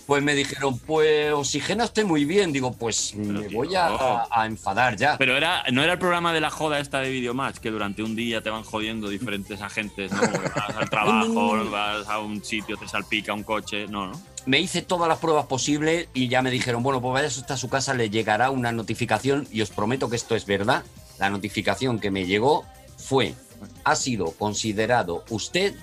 Pues 0.07 0.23
me 0.23 0.33
dijeron, 0.33 0.79
pues 0.79 1.33
oxigena 1.33 1.83
usted 1.83 2.05
muy 2.05 2.25
bien. 2.25 2.51
Digo, 2.51 2.71
pues 2.71 3.13
me 3.13 3.47
voy 3.49 3.75
a, 3.75 4.45
enfadar 4.45 4.95
ya. 4.95 5.17
Pero 5.17 5.37
era, 5.37 5.63
no 5.71 5.83
era 5.83 5.93
el 5.93 5.99
programa 5.99 6.33
de 6.33 6.41
la 6.41 6.49
joda 6.49 6.79
esta 6.79 7.01
de 7.01 7.11
Videomatch, 7.11 7.57
que 7.57 7.69
durante 7.69 8.01
un 8.01 8.15
día 8.15 8.41
te 8.41 8.49
van 8.49 8.63
jodiendo 8.63 9.09
diferentes 9.09 9.61
agentes, 9.61 10.11
¿no? 10.11 10.21
Vas 10.21 10.75
al 10.75 10.89
trabajo, 10.89 11.63
vas 11.69 12.07
a 12.07 12.19
un 12.19 12.43
sitio, 12.43 12.77
te 12.77 12.87
salpica 12.87 13.33
un 13.33 13.43
coche. 13.43 13.85
No, 13.87 14.07
¿no? 14.07 14.37
me 14.47 14.61
hice 14.61 14.81
todas 14.81 15.09
las 15.09 15.19
pruebas 15.19 15.45
posibles 15.45 16.07
y 16.13 16.29
ya 16.29 16.41
me 16.41 16.49
dijeron, 16.49 16.81
bueno, 16.81 17.01
pues 17.01 17.13
vaya 17.13 17.27
usted 17.27 17.51
a 17.51 17.57
su 17.57 17.67
casa, 17.67 17.93
le 17.93 18.09
llegará 18.09 18.49
una 18.49 18.71
notificación 18.71 19.45
y 19.51 19.61
os 19.61 19.69
prometo 19.71 20.09
que 20.09 20.15
esto 20.15 20.35
es 20.35 20.45
verdad. 20.45 20.85
La 21.19 21.29
notificación 21.29 21.99
que 21.99 22.11
me 22.11 22.25
llegó 22.25 22.65
fue, 22.97 23.35
ha 23.83 23.95
sido 23.95 24.31
considerado 24.31 25.25
usted 25.29 25.75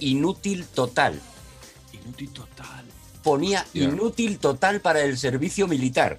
inútil 0.00 0.66
total. 0.66 1.20
Inútil 1.92 2.32
total. 2.32 2.87
Ponía 3.28 3.66
inútil 3.74 4.38
total 4.38 4.80
para 4.80 5.02
el 5.02 5.18
servicio 5.18 5.68
militar. 5.68 6.16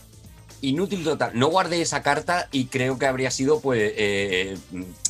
Inútil 0.61 1.03
total. 1.03 1.31
No 1.33 1.47
guardé 1.47 1.81
esa 1.81 2.03
carta 2.03 2.47
y 2.51 2.65
creo 2.65 2.99
que 2.99 3.07
habría 3.07 3.31
sido, 3.31 3.61
pues, 3.61 3.93
eh, 3.95 4.57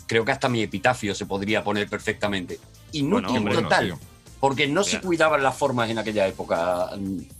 creo 0.07 0.23
que 0.23 0.31
hasta 0.31 0.47
mi 0.47 0.61
epitafio 0.61 1.13
se 1.13 1.25
podría 1.25 1.61
poner 1.63 1.89
perfectamente. 1.89 2.57
Inútil 2.93 3.23
Bueno, 3.31 3.37
hombre, 3.39 3.55
total. 3.63 3.95
porque 4.39 4.67
no 4.67 4.85
se 4.85 5.01
cuidaban 5.01 5.43
las 5.43 5.57
formas 5.57 5.89
en 5.89 5.97
aquella 5.97 6.25
época. 6.25 6.91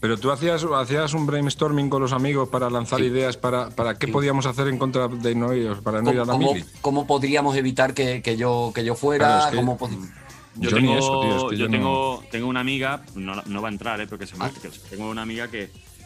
Pero 0.01 0.17
tú 0.17 0.29
hacías, 0.29 0.65
hacías 0.75 1.13
un 1.13 1.25
brainstorming 1.25 1.89
con 1.89 2.01
los 2.01 2.11
amigos 2.11 2.49
para 2.49 2.69
lanzar 2.69 2.99
ideas 2.99 3.37
para, 3.37 3.69
para 3.69 3.95
qué 3.97 4.09
podíamos 4.09 4.45
hacer 4.45 4.67
en 4.67 4.77
contra 4.77 5.07
de 5.07 5.35
no 5.35 5.51
para 5.81 6.01
no 6.01 6.11
ir 6.11 6.19
a 6.19 6.25
la 6.25 6.33
¿Cómo, 6.33 6.53
mili. 6.53 6.65
cómo 6.81 7.07
podríamos 7.07 7.55
evitar 7.55 7.93
que, 7.93 8.21
que 8.21 8.35
yo, 8.35 8.73
que 8.75 8.83
yo 8.83 8.95
fuera? 8.95 9.25
Claro, 9.25 9.45
es 9.45 9.51
que- 9.51 9.55
¿Cómo 9.55 9.77
pod- 9.77 10.09
Yo, 10.55 10.71
tengo, 10.71 10.97
eso, 10.97 11.21
tío, 11.21 11.37
es 11.37 11.43
que 11.51 11.57
yo 11.57 11.65
yo 11.65 11.71
tengo, 11.71 12.23
tengo 12.31 12.47
una 12.47 12.59
amiga, 12.59 13.03
no, 13.15 13.41
no 13.45 13.61
va 13.61 13.69
a 13.69 13.71
entrar, 13.71 14.01
¿eh? 14.01 14.07
porque 14.07 14.25
se 14.27 14.35
me 14.37 14.45
Ah. 14.45 14.51
que 14.61 14.69
tengo 14.89 15.09
una 15.09 15.21
amiga 15.21 15.47
que 15.47 15.63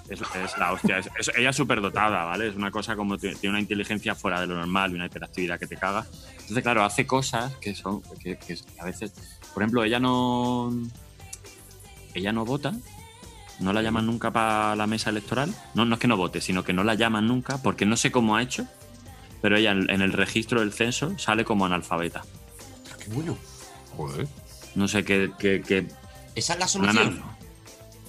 es, 0.10 0.22
es 0.22 0.58
la 0.58 0.74
hostia. 0.74 0.98
es- 1.00 1.10
es- 1.18 1.32
ella 1.36 1.50
es 1.50 1.56
súper 1.56 1.82
dotada, 1.82 2.26
¿vale? 2.26 2.50
Es 2.50 2.56
una 2.56 2.70
cosa 2.70 2.96
como 2.96 3.18
tiene 3.18 3.36
tiene 3.38 3.54
una 3.54 3.62
inteligencia 3.62 4.14
fuera 4.16 4.42
de 4.42 4.48
lo 4.48 4.56
normal 4.56 4.92
y 4.92 4.96
una 4.96 5.06
hiperactividad 5.06 5.58
que 5.60 5.66
te 5.68 5.78
caga. 5.78 6.06
Entonces, 6.34 6.62
claro, 6.62 6.84
hace 6.84 7.08
cosas 7.08 7.54
que 7.58 7.74
son, 7.74 8.02
que, 8.22 8.38
que 8.38 8.58
a 8.80 8.86
veces, 8.86 9.14
por 9.54 9.64
ejemplo, 9.64 9.84
ella 9.84 10.00
no, 10.00 10.72
ella 12.14 12.32
no 12.34 12.46
vota, 12.46 12.74
no 13.60 13.72
la 13.74 13.82
llaman 13.82 14.06
nunca 14.06 14.32
para 14.32 14.76
la 14.76 14.88
mesa 14.88 15.10
electoral. 15.10 15.54
No, 15.74 15.86
no 15.86 15.96
es 15.96 16.02
que 16.02 16.08
no 16.08 16.18
vote, 16.18 16.42
sino 16.42 16.64
que 16.64 16.74
no 16.74 16.84
la 16.84 16.96
llaman 16.96 17.28
nunca 17.28 17.60
porque 17.62 17.86
no 17.86 17.96
sé 17.98 18.12
cómo 18.12 18.36
ha 18.36 18.42
hecho, 18.44 18.68
pero 19.42 19.58
ella 19.58 19.72
en, 19.72 19.90
en 19.90 20.02
el 20.02 20.12
registro 20.14 20.60
del 20.60 20.74
censo 20.74 21.18
sale 21.18 21.46
como 21.46 21.66
analfabeta. 21.66 22.24
Qué 23.00 23.10
bueno. 23.10 23.38
Joder. 23.96 24.28
No 24.76 24.88
sé 24.88 25.04
qué. 25.04 25.32
qué- 25.40 25.62
qué- 25.66 25.88
Esa 26.36 26.54
es 26.54 26.60
la 26.60 26.80
una, 26.82 26.94
solución. 26.94 27.24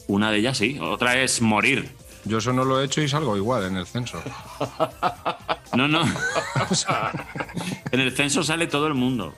una 0.09 0.31
de 0.31 0.39
ellas 0.39 0.57
sí, 0.59 0.79
otra 0.81 1.17
es 1.23 1.41
morir. 1.41 1.91
Yo 2.25 2.39
eso 2.39 2.53
no 2.55 2.65
lo 2.65 2.81
he 2.81 2.87
hecho 2.87 3.03
y 3.03 3.09
salgo 3.09 3.37
igual 3.37 3.65
en 3.65 3.77
el 3.77 3.87
censo. 3.87 4.23
No, 5.75 5.89
no. 5.89 6.05
en 7.91 7.99
el 8.01 8.13
censo 8.15 8.45
sale 8.45 8.69
todo 8.69 8.87
el 8.87 8.95
mundo. 8.95 9.35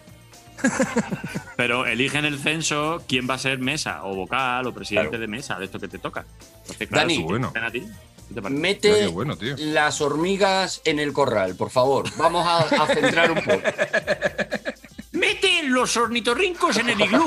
Pero 1.56 1.86
elige 1.86 2.18
en 2.18 2.26
el 2.26 2.38
censo 2.38 3.02
quién 3.08 3.26
va 3.28 3.34
a 3.34 3.38
ser 3.38 3.58
mesa, 3.58 4.04
o 4.04 4.14
vocal, 4.14 4.66
o 4.66 4.74
presidente 4.74 5.16
de 5.16 5.26
mesa, 5.28 5.58
de 5.58 5.64
esto 5.64 5.78
que 5.78 5.88
te 5.88 5.98
toca. 5.98 6.26
Entonces, 6.60 6.88
claro, 6.88 7.08
Dani, 7.08 7.22
bueno. 7.22 7.52
a. 7.54 8.50
Mete 8.50 9.06
bueno, 9.06 9.36
tío. 9.36 9.54
las 9.58 10.00
hormigas 10.02 10.82
en 10.84 10.98
el 10.98 11.14
corral, 11.14 11.54
por 11.54 11.70
favor. 11.70 12.04
Vamos 12.18 12.46
a, 12.46 12.58
a 12.82 12.86
centrar 12.88 13.30
un 13.30 13.38
poco. 13.42 13.62
Mete 15.26 15.62
los 15.64 15.96
ornitorrincos 15.96 16.76
en 16.76 16.90
el 16.90 17.00
iglú. 17.00 17.24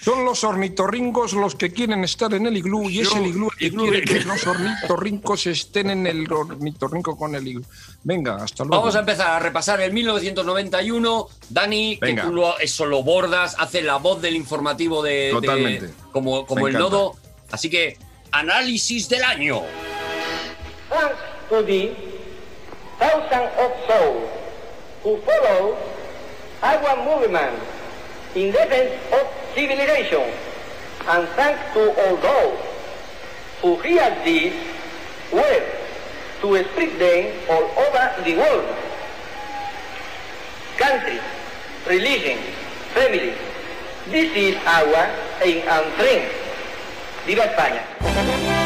Son 0.00 0.24
los 0.24 0.44
ornitorrincos 0.44 1.32
los 1.32 1.54
que 1.54 1.72
quieren 1.72 2.04
estar 2.04 2.32
en 2.34 2.46
el 2.46 2.56
iglú 2.58 2.90
y 2.90 3.00
es 3.00 3.12
el 3.16 3.26
iglú 3.26 3.48
el 3.50 3.58
que 3.58 3.64
iglú 3.66 3.82
quiere 3.84 4.00
de- 4.00 4.04
que 4.04 4.20
los 4.20 4.46
ornitorrincos 4.46 5.46
estén 5.46 5.90
en 5.90 6.06
el 6.06 6.30
ornitorrinco 6.30 7.16
con 7.16 7.34
el 7.34 7.48
iglú. 7.48 7.64
Venga, 8.02 8.36
hasta 8.36 8.64
luego. 8.64 8.82
Vamos 8.82 8.94
a 8.96 9.00
empezar 9.00 9.30
a 9.30 9.38
repasar 9.38 9.80
el 9.80 9.92
1991. 9.94 11.28
Dani, 11.48 11.98
Venga. 12.00 12.22
que 12.22 12.28
tú 12.28 12.34
lo- 12.34 12.58
eso 12.58 12.84
lo 12.86 13.02
bordas, 13.02 13.56
hace 13.58 13.80
la 13.82 13.96
voz 13.96 14.20
del 14.20 14.36
informativo 14.36 15.02
de. 15.02 15.10
de- 15.10 15.30
Totalmente. 15.32 15.90
como 16.12 16.44
como 16.46 16.64
Me 16.64 16.70
el 16.70 16.76
encanta. 16.76 16.96
nodo. 16.96 17.16
Así 17.50 17.70
que, 17.70 17.96
análisis 18.30 19.08
del 19.08 19.24
año. 19.24 19.62
Thanks 20.90 21.16
to 21.48 21.64
the 21.64 21.96
thousands 22.98 23.50
of 23.58 23.72
souls 23.88 24.30
who 25.04 25.18
follow 25.18 25.76
our 26.62 26.96
movement 27.04 27.60
in 28.34 28.50
defense 28.50 28.96
of 29.12 29.28
civilization, 29.54 30.32
and 31.06 31.28
thanks 31.36 31.60
to 31.74 31.92
all 32.00 32.16
those 32.16 32.58
who 33.60 33.76
hear 33.82 34.08
this 34.24 34.54
word 35.30 35.64
to 36.40 36.64
spread 36.64 36.98
them 36.98 37.32
all 37.50 37.64
over 37.84 38.22
the 38.24 38.34
world. 38.34 38.76
Country, 40.78 41.20
religion, 41.86 42.38
family, 42.94 43.34
this 44.08 44.32
is 44.34 44.56
our 44.64 45.10
aim 45.42 45.62
and 45.68 45.92
friend. 45.94 46.32
¡Viva 47.26 47.44
España! 47.44 48.63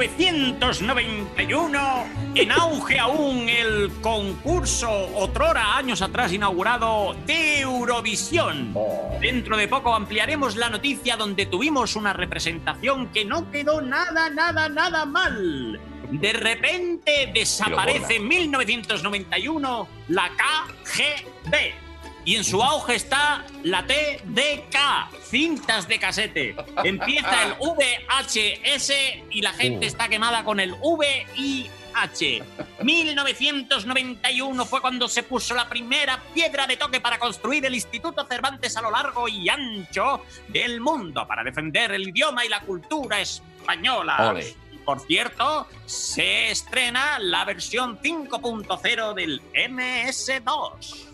1991, 0.00 2.06
en 2.34 2.52
auge 2.52 2.98
aún 2.98 3.48
el 3.48 3.90
concurso, 4.00 4.90
otrora 5.14 5.76
años 5.76 6.00
atrás 6.00 6.32
inaugurado, 6.32 7.14
de 7.26 7.60
Eurovisión. 7.60 8.74
Dentro 9.20 9.58
de 9.58 9.68
poco 9.68 9.94
ampliaremos 9.94 10.56
la 10.56 10.70
noticia 10.70 11.18
donde 11.18 11.44
tuvimos 11.44 11.96
una 11.96 12.14
representación 12.14 13.08
que 13.08 13.26
no 13.26 13.50
quedó 13.50 13.82
nada, 13.82 14.30
nada, 14.30 14.70
nada 14.70 15.04
mal. 15.04 15.78
De 16.10 16.32
repente 16.32 17.30
desaparece 17.34 18.16
en 18.16 18.26
1991 18.26 19.86
la 20.08 20.30
KGB. 20.30 21.89
Y 22.24 22.36
en 22.36 22.44
su 22.44 22.62
auge 22.62 22.94
está 22.96 23.44
la 23.62 23.86
TDK, 23.86 24.76
cintas 25.22 25.88
de 25.88 25.98
casete. 25.98 26.54
Empieza 26.84 27.44
el 27.44 27.54
VHS 27.54 28.92
y 29.30 29.40
la 29.40 29.52
gente 29.52 29.86
Uh. 29.86 29.88
está 29.88 30.08
quemada 30.08 30.44
con 30.44 30.60
el 30.60 30.74
VIH. 30.80 32.42
1991 32.82 34.64
fue 34.66 34.80
cuando 34.80 35.08
se 35.08 35.22
puso 35.22 35.54
la 35.54 35.68
primera 35.68 36.20
piedra 36.34 36.66
de 36.66 36.76
toque 36.76 37.00
para 37.00 37.18
construir 37.18 37.64
el 37.66 37.74
Instituto 37.74 38.24
Cervantes 38.26 38.76
a 38.76 38.82
lo 38.82 38.90
largo 38.90 39.26
y 39.28 39.48
ancho 39.48 40.22
del 40.48 40.80
mundo 40.80 41.26
para 41.26 41.42
defender 41.42 41.92
el 41.92 42.08
idioma 42.08 42.44
y 42.44 42.48
la 42.48 42.60
cultura 42.60 43.20
española. 43.20 44.30
Ole. 44.30 44.54
Y, 44.72 44.78
Por 44.78 45.00
cierto, 45.00 45.66
se 45.86 46.50
estrena 46.50 47.18
la 47.18 47.44
versión 47.44 47.98
5.0 48.00 49.14
del 49.14 49.40
MS2. 49.52 51.06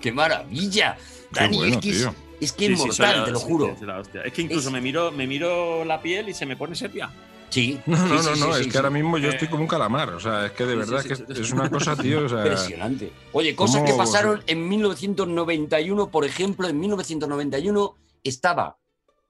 ¡Qué 0.00 0.12
maravilla! 0.12 0.96
Dani, 1.30 1.56
bueno, 1.58 1.74
es 1.76 1.80
que 1.82 1.90
es, 1.90 1.98
tío. 1.98 2.14
es 2.40 2.52
que 2.52 2.66
Sí, 2.66 2.72
es 2.72 2.78
sí, 2.80 2.86
mortal, 2.86 3.06
soy 3.10 3.18
la- 3.18 3.24
te 3.24 3.30
lo 3.32 3.38
sí, 3.38 3.44
juro. 3.46 3.66
sí, 3.66 3.72
es 3.74 3.82
la 3.82 3.98
hostia. 3.98 4.22
Es 4.22 4.32
que 4.32 4.42
incluso 4.42 4.68
Es- 4.68 4.72
me 4.72 4.80
miro, 4.80 5.10
me 5.12 5.26
miro 5.26 5.84
la 5.84 6.00
piel 6.00 6.28
y 6.28 6.34
se 6.34 6.46
me 6.46 6.56
pone 6.56 6.74
sepia. 6.74 7.10
Sí. 7.50 7.80
No, 7.86 7.96
no, 7.96 8.06
sí, 8.06 8.14
no, 8.28 8.34
sí, 8.34 8.40
no, 8.40 8.46
sí, 8.54 8.60
es 8.60 8.64
sí. 8.66 8.70
que 8.70 8.76
ahora 8.78 8.90
mismo 8.90 9.16
yo 9.18 9.28
Eh. 9.28 9.32
estoy 9.32 9.48
como 9.48 9.62
un 9.62 9.68
calamar. 9.68 10.10
O 10.10 10.20
sea, 10.20 10.46
es 10.46 10.52
que 10.52 10.64
de 10.66 10.72
Sí, 10.72 10.78
verdad 10.78 11.02
sí, 11.02 11.08
que 11.08 11.16
sí, 11.16 11.24
es- 11.28 11.52
una 11.52 11.68
cosa, 11.70 11.96
tío. 11.96 12.24
O 12.24 12.28
sea, 12.28 12.38
Impresionante. 12.40 13.12
Oye, 13.32 13.54
cosas 13.56 13.76
¿Cómo- 13.80 13.86
que 13.86 13.96
pasaron 13.98 14.42
en 14.46 14.68
1991, 14.68 16.08
por 16.10 16.24
ejemplo, 16.24 16.68
en 16.68 16.78
1991 16.78 17.94
estaba 18.24 18.76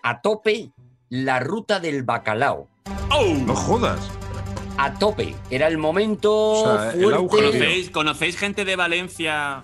a 0.03 0.21
tope 0.21 0.71
la 1.11 1.41
ruta 1.41 1.81
del 1.81 2.03
bacalao. 2.03 2.69
no 3.47 3.55
jodas. 3.55 4.01
A 4.77 4.95
tope. 4.95 5.35
Era 5.51 5.67
el 5.67 5.77
momento 5.79 6.33
O 6.33 6.65
sea, 6.79 6.93
el 6.93 7.01
fuerte. 7.03 7.17
auge. 7.19 7.37
¿Conocéis, 7.37 7.91
¿Conocéis 7.91 8.37
gente 8.37 8.65
de 8.65 8.77
Valencia 8.77 9.63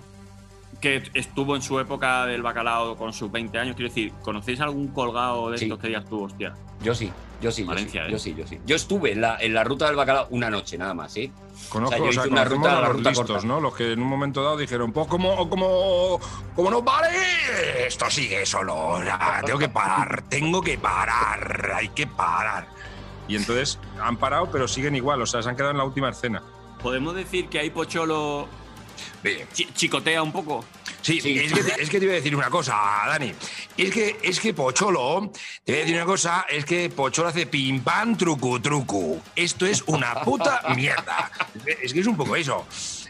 que 0.85 1.01
estuvo 1.15 1.55
en 1.55 1.63
su 1.63 1.79
época 1.79 2.27
del 2.27 2.43
bacalao 2.43 2.95
con 2.95 3.11
sus 3.11 3.31
20 3.31 3.57
años? 3.57 3.75
Quiero 3.75 3.89
decir, 3.89 4.13
¿conocéis 4.21 4.61
algún 4.61 4.89
colgado 4.89 5.49
de 5.49 5.57
Sí. 5.57 5.65
estos 5.65 5.79
que 5.79 5.87
digas 5.87 6.05
tú, 6.05 6.23
hostia? 6.25 6.53
Yo 6.83 6.93
sí, 6.93 7.11
yo 7.41 7.51
sí, 7.51 7.63
yo 7.63 7.67
Valencia, 7.69 8.03
sí, 8.03 8.07
¿eh? 8.07 8.11
yo 8.11 8.19
sí, 8.19 8.35
yo 8.37 8.45
sí. 8.47 8.59
Yo 8.67 8.75
estuve 8.75 9.13
en 9.13 9.21
la, 9.21 9.37
en 9.39 9.55
la 9.55 9.63
ruta 9.63 9.87
del 9.87 9.95
bacalao 9.95 10.27
una 10.29 10.51
noche 10.51 10.77
nada 10.77 10.93
más, 10.93 11.11
¿sí? 11.13 11.31
Conozco, 11.69 11.95
O 11.95 11.97
sea, 11.97 12.05
yo 12.05 12.09
o 12.09 12.13
sea, 12.13 12.21
hice 12.25 12.31
una 12.31 12.43
ruta- 12.45 12.77
a 12.77 12.81
los 12.81 12.89
ruta 12.97 13.09
listos, 13.09 13.27
corta. 13.31 13.47
¿no? 13.47 13.59
Los 13.59 13.75
que 13.75 13.93
en 13.93 14.01
un 14.01 14.07
momento 14.07 14.43
dado 14.43 14.57
dijeron, 14.57 14.91
pues 14.91 15.07
como, 15.07 15.49
como, 15.49 16.19
como 16.55 16.69
no 16.69 16.83
vale, 16.83 17.07
esto 17.87 18.07
sigue 18.11 18.45
solo. 18.45 18.99
sea, 19.03 19.41
tengo 19.43 19.57
que 19.57 19.69
parar, 19.69 20.23
tengo 20.29 20.61
que 20.61 20.77
parar, 20.77 21.71
hay 21.75 21.89
que 21.89 22.05
parar. 22.05 22.67
Y 23.27 23.37
entonces 23.37 23.79
han 23.99 24.17
parado, 24.17 24.49
pero 24.51 24.67
siguen 24.67 24.95
igual, 24.95 25.19
o 25.19 25.25
sea, 25.25 25.41
se 25.41 25.49
han 25.49 25.55
quedado 25.55 25.71
en 25.71 25.79
la 25.79 25.83
última 25.85 26.09
escena. 26.09 26.43
podemos 26.83 27.15
decir 27.15 27.47
que 27.49 27.57
ahí 27.57 27.71
Pocholo 27.71 28.47
chi- 29.53 29.67
chicotea 29.73 30.21
un 30.23 30.31
poco. 30.31 30.63
Sí, 31.01 31.17
Es, 31.17 31.53
que, 31.53 31.63
te- 31.63 31.81
es 31.83 31.89
que 31.89 31.99
te 31.99 32.05
iba 32.05 32.13
a 32.13 32.15
decir 32.17 32.35
una 32.35 32.49
cosa, 32.49 32.73
Dani. 33.07 33.31
Es 33.77 33.91
que, 33.91 34.17
es 34.23 34.39
que 34.39 34.53
Pocholo, 34.55 35.31
te 35.63 35.71
voy 35.71 35.75
a 35.81 35.83
decir 35.83 35.95
una 35.97 36.05
cosa, 36.05 36.45
es 36.49 36.65
que 36.65 36.89
Pocholo 36.89 37.29
hace 37.29 37.45
pim 37.45 37.81
pam 37.81 38.17
trucu 38.17 38.59
trucu. 38.59 39.21
Esto 39.35 39.65
es 39.67 39.83
una 39.87 40.15
puta 40.23 40.61
mierda. 40.75 41.29
Es 41.83 41.93
que 41.93 41.99
es 41.99 42.07
un 42.07 42.17
poco 42.17 42.35
eso. 42.35 42.65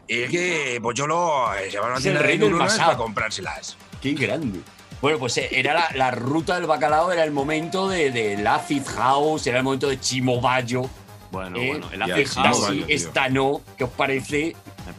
Es 0.08 0.30
que 0.30 0.80
Pocholo 0.82 1.54
eh, 1.56 1.72
se 1.72 1.80
va 1.80 1.88
a 1.88 1.92
una 1.92 2.00
tienda 2.02 2.22
de 2.22 2.38
pasado. 2.58 2.86
para 2.86 2.98
comprárselas. 2.98 3.78
Qué 4.02 4.12
grande. 4.14 4.60
Bueno, 5.02 5.18
pues 5.20 5.38
eh, 5.38 5.50
era 5.52 5.74
la, 5.74 5.90
la 5.94 6.12
ruta 6.12 6.56
del 6.56 6.66
bacalao, 6.66 7.12
era 7.12 7.24
el 7.24 7.32
momento 7.32 7.88
de, 7.88 8.12
del 8.12 8.46
acid 8.46 8.84
house, 8.96 9.48
era 9.48 9.58
el 9.60 9.64
momento 9.64 9.88
de 9.88 10.00
Chimo 10.00 10.42
Bayo. 10.42 10.90
Bueno, 11.36 11.58
eh, 11.58 11.68
bueno, 11.68 11.90
el 11.92 12.20
esta 12.20 12.54
sí, 12.54 12.86
esta 12.88 13.30
no, 13.30 13.62
¿qué 13.78 13.84
os 13.84 13.90
parece? 13.92 14.56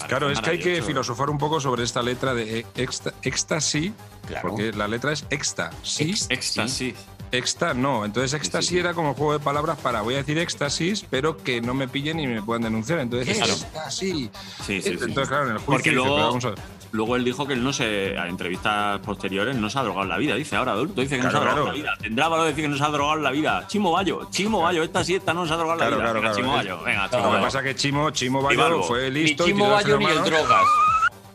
Claro, 0.09 0.31
es 0.31 0.41
que 0.41 0.51
hay 0.51 0.59
que 0.59 0.83
filosofar 0.83 1.31
un 1.31 1.39
poco 1.39 1.61
sobre 1.61 1.83
esta 1.85 2.03
letra 2.03 2.35
de 2.35 2.61
e- 2.61 2.67
exta- 2.75 3.15
éxtasis, 3.23 3.93
Claro. 4.27 4.49
porque 4.49 4.73
la 4.73 4.87
letra 4.89 5.13
es 5.13 5.25
éxtasis. 5.31 6.27
Éxtasis. 6.29 6.95
Exta 7.33 7.75
no, 7.75 8.05
entonces 8.05 8.35
éxtasis 8.35 8.79
era 8.79 8.95
como 8.95 9.13
juego 9.15 9.33
de 9.33 9.41
palabras 9.41 9.77
para 9.79 10.01
voy 10.03 10.15
a 10.15 10.19
decir 10.19 10.39
éxtasis, 10.39 11.05
pero 11.11 11.37
que 11.37 11.61
no 11.61 11.75
me 11.75 11.89
pillen 11.89 12.21
y 12.21 12.27
me 12.29 12.41
puedan 12.41 12.63
denunciar. 12.63 13.01
Entonces, 13.01 13.37
éxtasis. 13.39 13.91
Sí, 13.99 14.31
sí, 14.65 14.81
sí. 14.83 14.89
Entonces, 14.91 15.29
claro, 15.29 15.47
en 15.47 15.51
el 15.53 15.59
juicio 15.59 15.65
Porque 15.67 15.91
dice, 15.91 15.95
luego, 16.03 16.15
pero 16.17 16.27
vamos 16.29 16.45
a 16.45 16.49
ver. 16.51 16.59
Luego 16.93 17.17
él 17.17 17.25
dijo 17.25 17.47
que 17.47 17.53
él 17.55 17.63
no 17.65 17.73
se, 17.73 18.17
a 18.19 18.29
entrevistas 18.29 19.01
posteriores, 19.01 19.57
no 19.57 19.69
se 19.71 19.79
ha 19.79 19.83
drogado 19.83 20.05
en 20.05 20.09
la 20.11 20.19
vida. 20.19 20.35
Dice 20.35 20.57
ahora 20.57 20.73
adulto, 20.73 21.01
dice 21.01 21.17
que 21.17 21.23
no 21.23 21.31
se 21.31 21.37
ha 21.37 21.41
Claro, 21.41 21.55
drogado 21.57 21.77
en 21.77 21.83
la 21.85 21.91
vida. 21.93 22.03
Tendrá 22.03 22.29
valor 22.29 22.45
de 22.47 22.51
decir 22.53 22.65
que 22.65 22.69
no 22.69 22.77
se 22.77 22.85
ha 22.85 22.89
drogado 22.89 23.17
en 23.19 23.23
la 23.25 23.31
vida. 23.31 23.65
Chimo 23.69 23.93
Bayo, 23.93 24.29
Chimo 24.31 24.63
Bayo, 24.63 24.83
esta 24.83 25.05
sí, 25.05 25.15
esta 25.15 25.35
no 25.35 25.47
se 25.47 25.53
ha 25.53 25.57
drogado 25.57 25.81
en 25.83 25.91
la 25.91 25.97
Claro, 25.97 26.21
vida. 26.21 26.21
claro, 26.21 26.21
Venga, 26.21 26.33
claro. 26.33 26.37
Chimo 26.47 26.57
Bayo, 26.57 26.85
venga, 26.85 27.03
Lo 27.05 27.09
Chimo 27.11 27.23
que 27.23 27.29
Bayo. 27.35 27.43
pasa 27.45 27.59
es 27.59 27.65
que 27.65 27.75
Chimo, 27.75 28.11
Chimo 28.11 28.41
Y 28.53 28.57
Bayo 28.57 28.83
fue 28.83 29.11
Ni 29.11 29.21
listo, 29.23 29.45
Chimo 29.45 29.65
tiró 29.65 29.77
de 29.79 29.83
Bayo 29.85 29.99
ni 29.99 30.05
el 30.07 30.25
drogas. 30.25 30.65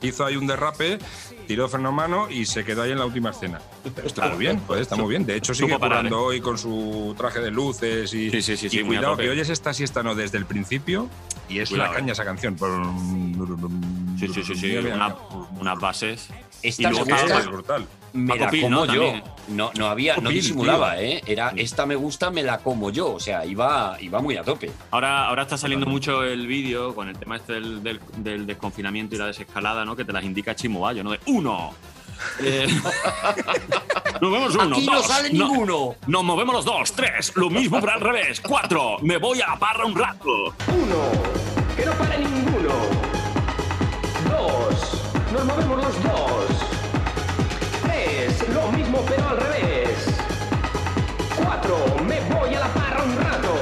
hizo 0.02 0.26
ahí 0.26 0.36
un 0.36 0.48
derrape, 0.48 0.98
tiró 1.48 1.68
freno 1.70 1.92
mano 1.92 2.28
y 2.30 2.46
se 2.46 2.64
quedó 2.66 2.82
ahí 2.84 2.92
en 2.92 3.00
la 3.00 3.06
última 3.06 3.30
escena. 3.32 3.60
Pero 3.96 4.08
está 4.08 4.22
Claro. 4.22 4.36
muy 4.38 4.46
bien, 4.46 4.60
pues 4.66 4.82
está 4.82 4.96
muy 4.96 5.10
bien. 5.10 5.26
De 5.26 5.36
hecho, 5.36 5.54
sigue 5.54 5.78
parar, 5.78 6.00
jugando 6.00 6.22
hoy 6.24 6.42
con 6.42 6.58
su 6.58 7.14
traje 7.18 7.40
de 7.40 7.52
luces 7.52 8.14
y, 8.14 8.32
Sí, 8.32 8.42
sí, 8.42 8.58
sí, 8.58 8.80
y 8.80 8.84
cuidado 8.84 9.16
que 9.18 9.30
oyes 9.30 9.50
esta 9.50 9.74
siesta 9.74 10.02
no 10.02 10.16
desde 10.16 10.38
el 10.40 10.46
principio 10.46 11.08
y 11.52 11.60
es 11.60 11.70
Cuidado, 11.70 11.92
la 11.92 11.98
caña 12.00 12.14
esa 12.14 12.26
canción. 12.26 12.58
Sí, 14.20 14.28
sí, 14.28 14.44
sí, 14.44 14.56
sí. 14.56 14.78
Una- 14.78 15.16
unas 15.60 15.80
bases. 15.80 16.30
Esta 16.64 16.84
Y 16.84 16.86
luego 16.92 17.06
me 17.06 17.12
gusta, 17.14 17.26
estaba- 17.26 17.40
Es 17.42 17.48
brutal. 17.48 17.88
me 18.14 18.36
la 18.38 18.50
Pil, 18.52 18.62
como 18.64 18.86
¿no? 18.86 18.94
yo. 18.94 19.14
No, 19.48 19.72
no 19.78 19.88
había, 19.88 20.16
no 20.18 20.30
Pil, 20.30 20.34
disimulaba, 20.42 20.94
tío. 20.96 21.02
¿eh? 21.06 21.24
Era 21.26 21.54
esta 21.56 21.88
me 21.88 21.96
gusta, 21.96 22.30
me 22.30 22.44
la 22.44 22.60
como 22.60 22.92
yo. 22.92 23.14
O 23.14 23.20
sea, 23.20 23.46
iba, 23.48 23.98
iba 24.00 24.22
muy 24.22 24.38
a 24.38 24.44
tope. 24.44 24.72
Ahora, 24.92 25.26
ahora 25.28 25.42
está 25.44 25.58
saliendo 25.58 25.88
mucho 25.88 26.24
el 26.24 26.46
vídeo 26.46 26.94
con 26.94 27.10
el 27.10 27.18
tema 27.18 27.38
este 27.38 27.54
del, 27.54 27.82
del- 27.82 28.00
del 28.18 28.46
desconfinamiento 28.46 29.16
y 29.16 29.18
la 29.18 29.26
desescalada, 29.26 29.84
¿no? 29.86 29.96
Que 29.96 30.06
te 30.06 30.14
las 30.14 30.24
indica 30.24 30.56
Chimo 30.56 30.82
Bayo, 30.82 31.04
¿no? 31.04 31.12
De 31.12 31.20
uno. 31.26 31.74
Eh, 32.40 32.68
nos 34.22 34.30
movemos 34.30 34.54
uno, 34.54 34.76
Aquí 34.78 34.86
no 34.86 34.94
dos, 34.96 35.08
sale 35.08 35.34
no- 35.34 35.48
ninguno. 35.48 35.96
Nos 36.06 36.24
movemos 36.24 36.54
los 36.54 36.66
dos, 36.66 36.92
tres, 36.94 37.32
lo 37.36 37.50
mismo 37.50 37.80
pero 37.80 37.94
al 37.94 38.00
revés, 38.02 38.40
cuatro, 38.42 38.98
me 39.02 39.18
voy 39.18 39.42
a 39.42 39.48
la 39.48 39.58
parra 39.60 39.86
un 39.86 39.96
rato. 39.96 40.54
Uno, 40.68 41.12
que 41.82 41.88
no 41.88 41.94
pare 41.94 42.18
ninguno. 42.20 42.74
Dos, 44.30 45.02
nos 45.34 45.46
movemos 45.46 45.78
los 45.84 46.04
dos. 46.04 46.46
Tres, 47.82 48.50
lo 48.54 48.72
mismo 48.72 49.04
pero 49.10 49.30
al 49.30 49.38
revés. 49.38 50.06
Cuatro, 51.38 51.78
me 52.08 52.20
voy 52.36 52.54
a 52.54 52.60
la 52.60 52.68
parra 52.68 53.04
un 53.04 53.16
rato. 53.18 53.54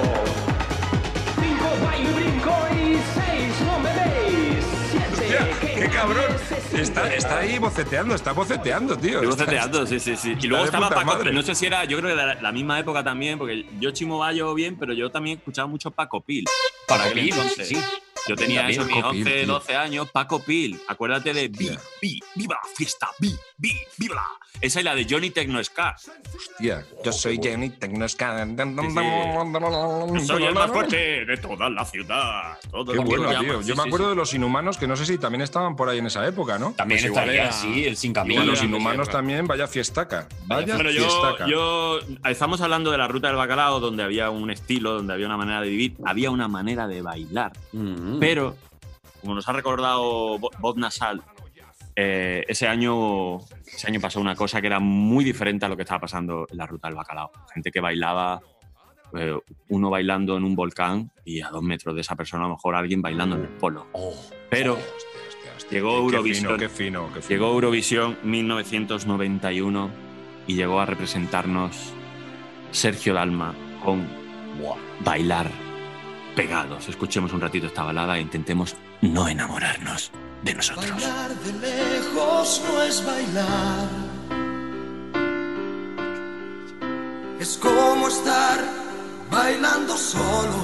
Cinco, 1.40 1.68
bailo 1.86 2.10
y 2.10 2.14
brinco 2.14 2.56
y 2.74 3.00
seis, 3.16 3.54
no 3.66 3.80
me 3.80 3.94
veis. 3.94 4.66
Siete, 4.92 5.14
Hostia, 5.14 5.60
que 5.62 5.74
¡Qué 5.80 5.90
cabrón! 5.90 6.26
Está, 6.74 7.14
está 7.14 7.40
ahí 7.40 7.58
boceteando, 7.58 8.16
está 8.16 8.32
boceteando, 8.34 8.98
tío. 8.98 9.22
Está- 9.22 9.44
boceteando, 9.46 9.86
sí, 9.86 10.00
sí, 10.00 10.16
sí. 10.18 10.30
Y 10.32 10.34
está 10.34 10.48
luego 10.48 10.64
de 10.64 10.68
estaba 10.68 10.90
Paco, 10.90 11.06
madre. 11.06 11.32
no 11.32 11.42
sé 11.42 11.56
si 11.56 11.66
era, 11.68 11.86
yo 11.86 11.98
creo 12.00 12.16
que 12.16 12.22
de 12.22 12.42
la, 12.42 12.52
misma 12.52 12.80
época 12.80 13.02
también, 13.04 13.38
porque 13.38 13.66
yo 13.80 13.92
Chimo 13.92 14.18
Bayo 14.18 14.54
bien, 14.54 14.78
pero 14.78 14.94
yo 14.94 15.10
también 15.10 15.38
escuchaba 15.38 15.68
mucho 15.68 15.92
Paco 15.92 16.22
Pil. 16.22 16.46
Paco 16.88 17.02
Para 17.02 17.14
Pil, 17.14 17.30
entonces. 17.30 17.68
sí. 17.68 17.78
Yo 18.28 18.36
tenía 18.36 18.70
eso, 18.70 18.84
mis 18.86 18.96
Paco 18.96 19.12
Pil, 19.12 19.22
11, 19.28 19.44
tío. 19.44 19.54
12 19.54 19.76
años, 19.76 20.10
Paco 20.12 20.40
Pil. 20.44 20.80
Acuérdate 20.88 21.34
de 21.34 21.48
Vi, 21.48 21.70
Vi, 22.02 22.20
Viva 22.36 22.60
la 22.64 22.70
fiesta, 22.76 23.10
Vi, 23.20 23.36
Vi, 23.58 23.74
Viva 23.98 24.16
la. 24.16 24.24
Esa 24.62 24.80
es 24.80 24.86
la 24.86 24.94
de 24.94 25.08
Johnny 25.10 25.30
Tecno 25.30 25.64
Ska. 25.64 25.96
Hostia, 26.36 26.86
yo 27.06 27.12
soy 27.14 27.40
Jenny 27.42 27.70
Tecnosca. 27.70 28.46
Soy 30.26 30.44
el 30.44 30.54
más 30.54 30.70
fuerte 30.72 31.26
de 31.26 31.38
toda 31.38 31.70
la 31.70 31.86
ciudad. 31.86 32.58
Todo 32.70 32.92
Qué 32.92 33.00
bueno, 33.00 33.30
tío. 33.40 33.62
Sí, 33.62 33.70
Yo 33.70 33.76
me 33.76 33.84
sí, 33.84 33.88
acuerdo 33.88 34.06
sí. 34.08 34.10
de 34.10 34.16
los 34.16 34.34
inhumanos, 34.34 34.78
que 34.78 34.88
no 34.88 34.96
sé 34.98 35.06
si 35.06 35.18
también 35.18 35.42
estaban 35.42 35.76
por 35.76 35.88
ahí 35.88 36.00
en 36.00 36.08
esa 36.08 36.28
época, 36.28 36.60
¿no? 36.60 36.74
También 36.74 37.00
Pues 37.00 37.12
estaría, 37.12 37.44
era- 37.44 37.52
sí, 37.54 37.86
el 37.86 37.96
sin 37.96 38.12
Y 38.12 38.14
camino. 38.14 38.44
los 38.44 38.60
era- 38.60 38.68
inhumanos 38.68 39.08
sí, 39.08 39.14
también, 39.14 39.48
vaya 39.48 39.68
fiestaca. 39.68 40.28
Vaya 40.46 40.76
Bueno, 40.76 40.90
fiestaca. 40.90 41.48
yo 41.48 42.00
estamos 42.26 42.60
hablando 42.62 42.92
de 42.92 42.98
la 42.98 43.08
ruta 43.08 43.28
del 43.28 43.38
bacalao, 43.38 43.80
donde 43.80 44.04
había 44.04 44.30
un 44.30 44.50
estilo, 44.52 44.94
donde 44.94 45.14
había 45.14 45.26
una 45.28 45.38
manera 45.38 45.62
de 45.62 45.70
vivir, 45.70 45.94
había 46.06 46.32
una 46.32 46.48
manera 46.48 46.88
de 46.88 47.02
bailar. 47.02 47.54
Mm. 47.72 48.09
Pero, 48.20 48.56
como 49.22 49.36
nos 49.36 49.48
ha 49.50 49.54
recordado 49.54 50.40
Bo- 50.40 50.52
Voz 50.60 50.78
Nasal, 50.78 51.22
eh, 51.96 52.44
ese 52.48 52.68
año 52.68 53.40
ese 53.66 53.88
año 53.88 54.00
pasó 54.00 54.20
una 54.22 54.36
cosa 54.36 54.62
que 54.62 54.68
era 54.68 54.80
muy 54.80 55.24
diferente 55.26 55.66
a 55.66 55.70
lo 55.70 55.76
que 55.76 55.84
estaba 55.84 56.00
pasando 56.02 56.48
en 56.50 56.58
la 56.58 56.66
ruta 56.66 56.88
del 56.88 56.96
bacalao. 56.96 57.32
Gente 57.54 57.72
que 57.72 57.80
bailaba, 57.82 58.42
eh, 59.14 59.38
uno 59.70 59.90
bailando 59.90 60.38
en 60.38 60.44
un 60.44 60.56
volcán 60.56 61.12
y 61.26 61.42
a 61.42 61.50
dos 61.50 61.62
metros 61.64 61.96
de 61.96 62.02
esa 62.02 62.16
persona 62.16 62.46
a 62.46 62.48
lo 62.48 62.56
mejor 62.56 62.76
alguien 62.76 63.02
bailando 63.02 63.36
en 63.36 63.44
el 63.44 63.50
polo. 63.50 63.88
Oh. 63.94 64.14
Pero 64.50 64.78
llegó 65.70 65.90
Qué 66.10 66.16
Eurovisión. 66.16 66.46
fino, 66.48 66.58
qué 66.58 66.70
fino, 66.70 67.08
qué 67.14 67.22
fino. 67.22 67.30
Llegó 67.30 67.54
Eurovisión 67.54 68.18
1991 68.24 69.90
y 70.48 70.56
llegó 70.56 70.80
a 70.80 70.86
representarnos 70.86 71.94
Sergio 72.72 73.14
Dalma 73.14 73.54
con 73.84 74.08
Bailar 75.04 75.50
Pegados. 76.40 76.88
Escuchemos 76.88 77.34
un 77.34 77.42
ratito 77.42 77.68
esta 77.68 77.84
balada 77.84 78.18
e 78.18 78.22
intentemos 78.22 78.74
no 79.02 79.28
enamorarnos 79.28 80.10
de 80.42 80.54
nosotros. 80.54 80.90
Bailar 80.90 81.36
de 81.36 81.52
lejos 81.68 82.62
no 82.66 82.82
es 82.82 83.06
bailar. 83.06 83.90
Es 87.42 87.58
como 87.58 88.08
estar 88.08 88.58
bailando 89.30 89.98
solo. 89.98 90.60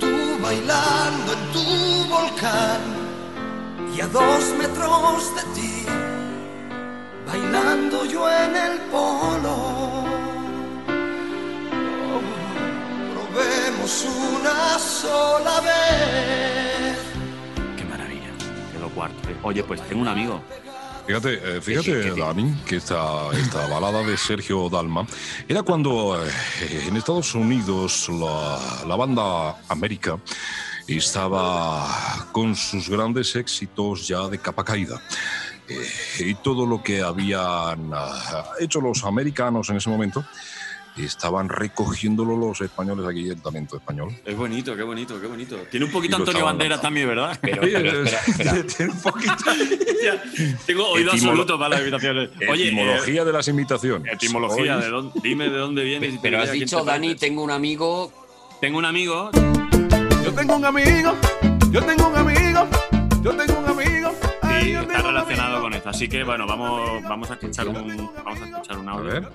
Tú 0.00 0.42
bailando 0.42 1.32
en 1.34 1.52
tu 1.52 2.08
volcán 2.08 2.80
y 3.94 4.00
a 4.00 4.06
dos 4.06 4.54
metros 4.56 5.34
de 5.36 5.42
ti, 5.60 5.84
bailando 7.26 8.06
yo 8.06 8.30
en 8.30 8.56
el 8.56 8.78
polo. 8.90 10.27
Probemos 13.32 14.04
una 14.04 14.78
sola 14.78 15.60
vez. 15.60 16.98
Qué 17.76 17.84
maravilla. 17.84 18.30
Quedó 18.72 18.88
cuarto. 18.90 19.28
¿eh? 19.28 19.36
Oye, 19.42 19.62
pues 19.64 19.80
tengo 19.88 20.02
un 20.02 20.08
amigo. 20.08 20.42
Fíjate, 21.06 21.56
eh, 21.56 21.60
fíjate 21.62 22.10
Dani, 22.14 22.54
que 22.66 22.76
esta, 22.76 23.30
esta 23.32 23.66
balada 23.66 24.02
de 24.02 24.14
Sergio 24.18 24.68
Dalma 24.68 25.06
era 25.48 25.62
cuando 25.62 26.22
eh, 26.22 26.30
en 26.86 26.96
Estados 26.96 27.34
Unidos 27.34 28.10
la, 28.10 28.84
la 28.86 28.94
banda 28.94 29.56
América 29.68 30.18
estaba 30.86 32.28
con 32.30 32.54
sus 32.54 32.90
grandes 32.90 33.34
éxitos 33.36 34.06
ya 34.06 34.28
de 34.28 34.38
capa 34.38 34.64
caída. 34.64 35.00
Eh, 35.68 35.86
y 36.20 36.34
todo 36.34 36.64
lo 36.64 36.82
que 36.82 37.02
habían 37.02 37.90
ah, 37.92 38.44
hecho 38.58 38.80
los 38.80 39.04
americanos 39.04 39.68
en 39.68 39.76
ese 39.76 39.90
momento 39.90 40.24
estaban 41.04 41.48
recogiéndolo 41.48 42.36
los 42.36 42.60
españoles 42.60 43.06
aquí, 43.06 43.28
el 43.28 43.40
talento 43.40 43.76
español. 43.76 44.14
Es 44.24 44.36
bonito, 44.36 44.76
qué 44.76 44.82
bonito, 44.82 45.20
qué 45.20 45.26
bonito. 45.26 45.56
Tiene 45.70 45.86
un 45.86 45.92
poquito 45.92 46.16
Antonio 46.16 46.44
dando. 46.44 46.80
también, 46.80 47.08
¿verdad? 47.08 47.38
Pero, 47.40 47.60
pero, 47.62 48.02
espera, 48.04 48.20
espera. 48.26 48.66
Tiene 48.76 48.92
un 48.92 49.00
poquito. 49.00 49.34
Ya, 49.98 50.22
Tengo 50.64 50.88
oído 50.90 51.10
Etimolo- 51.10 51.30
absoluto 51.30 51.58
para 51.58 51.70
las 51.70 51.78
invitaciones. 51.80 52.30
Oye, 52.48 52.68
Etimología 52.68 53.24
de 53.24 53.32
las 53.32 53.48
invitaciones. 53.48 54.08
eh, 54.08 54.14
etimología, 54.14 54.76
¿Oís? 54.76 54.84
de 54.84 54.90
dónde, 54.90 55.20
dime 55.24 55.48
de 55.50 55.58
dónde 55.58 55.82
vienes. 55.84 56.18
Pero 56.22 56.40
has 56.40 56.50
a 56.50 56.52
dicho, 56.52 56.78
te 56.82 56.86
Dani, 56.86 57.14
tengo 57.16 57.42
un 57.42 57.50
amigo. 57.50 58.12
Tengo 58.60 58.78
un 58.78 58.84
amigo. 58.84 59.30
Yo 60.24 60.32
tengo 60.34 60.54
un 60.56 60.64
amigo, 60.64 61.14
yo 61.72 61.82
tengo 61.84 62.08
un 62.08 62.16
amigo, 62.16 62.68
yo 63.22 63.34
tengo 63.34 63.58
un 63.58 63.66
amigo. 63.66 64.12
Sí, 64.60 64.70
está 64.72 65.02
relacionado 65.02 65.62
con 65.62 65.74
esto. 65.74 65.88
Así 65.88 66.08
que 66.08 66.22
bueno, 66.22 66.46
vamos, 66.46 67.02
vamos 67.02 67.30
a 67.30 67.34
escuchar 67.34 67.66
un, 67.66 68.10
vamos 68.24 68.40
a 68.40 68.46
escuchar 68.46 68.78
un 68.78 68.88
audio. 68.88 69.28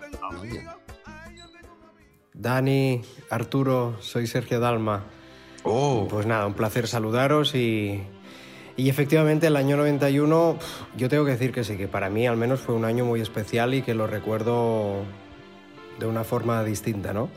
Dani, 2.34 3.02
Arturo, 3.30 3.96
soy 4.02 4.28
Sergio 4.28 4.60
Dalma. 4.60 5.04
Oh. 5.64 6.08
Pues 6.10 6.26
nada, 6.26 6.46
un 6.48 6.54
placer 6.54 6.88
saludaros 6.88 7.56
y, 7.56 8.02
y 8.76 8.90
efectivamente 8.90 9.48
el 9.48 9.56
año 9.56 9.78
91, 9.78 10.58
pf, 10.60 10.86
yo 10.98 11.10
tengo 11.10 11.26
que 11.26 11.32
decir 11.32 11.52
que 11.52 11.64
sí, 11.64 11.78
que 11.78 11.88
para 11.88 12.10
mí 12.10 12.28
al 12.28 12.38
menos 12.38 12.60
fue 12.60 12.76
un 12.76 12.86
año 12.86 13.06
muy 13.06 13.22
especial 13.22 13.74
y 13.74 13.82
que 13.82 13.94
lo 13.94 14.08
recuerdo 14.08 15.04
de 16.00 16.06
una 16.06 16.24
forma 16.24 16.64
distinta, 16.64 17.14
¿no? 17.14 17.30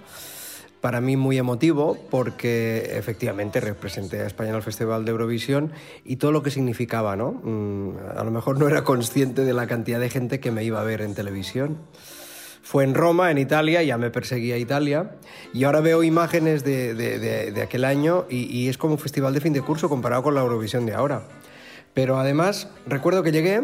para 0.87 1.01
mí 1.01 1.17
muy 1.17 1.37
emotivo 1.37 1.99
porque 2.11 2.97
efectivamente 2.97 3.61
representé 3.61 4.21
a 4.21 4.27
España 4.27 4.51
en 4.51 4.55
el 4.55 4.63
Festival 4.63 5.05
de 5.05 5.11
Eurovisión 5.11 5.73
y 6.05 6.15
todo 6.15 6.31
lo 6.31 6.45
que 6.45 6.53
significaba, 6.53 7.17
¿no? 7.17 7.33
Mm, 7.43 7.97
a 8.17 8.23
lo 8.23 8.31
mejor 8.31 8.57
no 8.57 8.69
era 8.69 8.85
consciente 8.85 9.45
de 9.45 9.53
la 9.53 9.67
cantidad 9.67 9.99
de 9.99 10.11
gente 10.11 10.39
que 10.39 10.53
me 10.53 10.63
iba 10.63 10.81
a 10.81 10.85
ver 10.85 11.01
en 11.01 11.15
televisión. 11.15 11.79
Fue 12.67 12.83
en 12.83 12.95
Roma, 12.95 13.31
en 13.31 13.39
Italia, 13.39 13.81
ya 13.85 13.97
me 13.97 14.11
perseguía 14.11 14.57
Italia, 14.59 15.13
y 15.55 15.63
ahora 15.63 15.81
veo 15.81 16.03
imágenes 16.03 16.65
de, 16.65 16.95
de- 16.95 17.21
de- 17.21 17.53
de 17.53 17.63
aquel 17.63 17.85
año 17.85 18.25
y, 18.29 18.47
y 18.53 18.69
es 18.69 18.77
como 18.77 18.95
un 18.95 18.99
festival 18.99 19.33
de 19.33 19.41
fin 19.41 19.53
de 19.53 19.63
curso 19.63 19.89
comparado 19.89 20.25
con 20.25 20.35
la 20.35 20.41
Eurovisión 20.41 20.85
de 20.85 20.93
ahora. 20.93 21.23
Pero 21.95 22.19
además, 22.19 22.67
recuerdo 22.85 23.23
que 23.23 23.31
llegué 23.31 23.63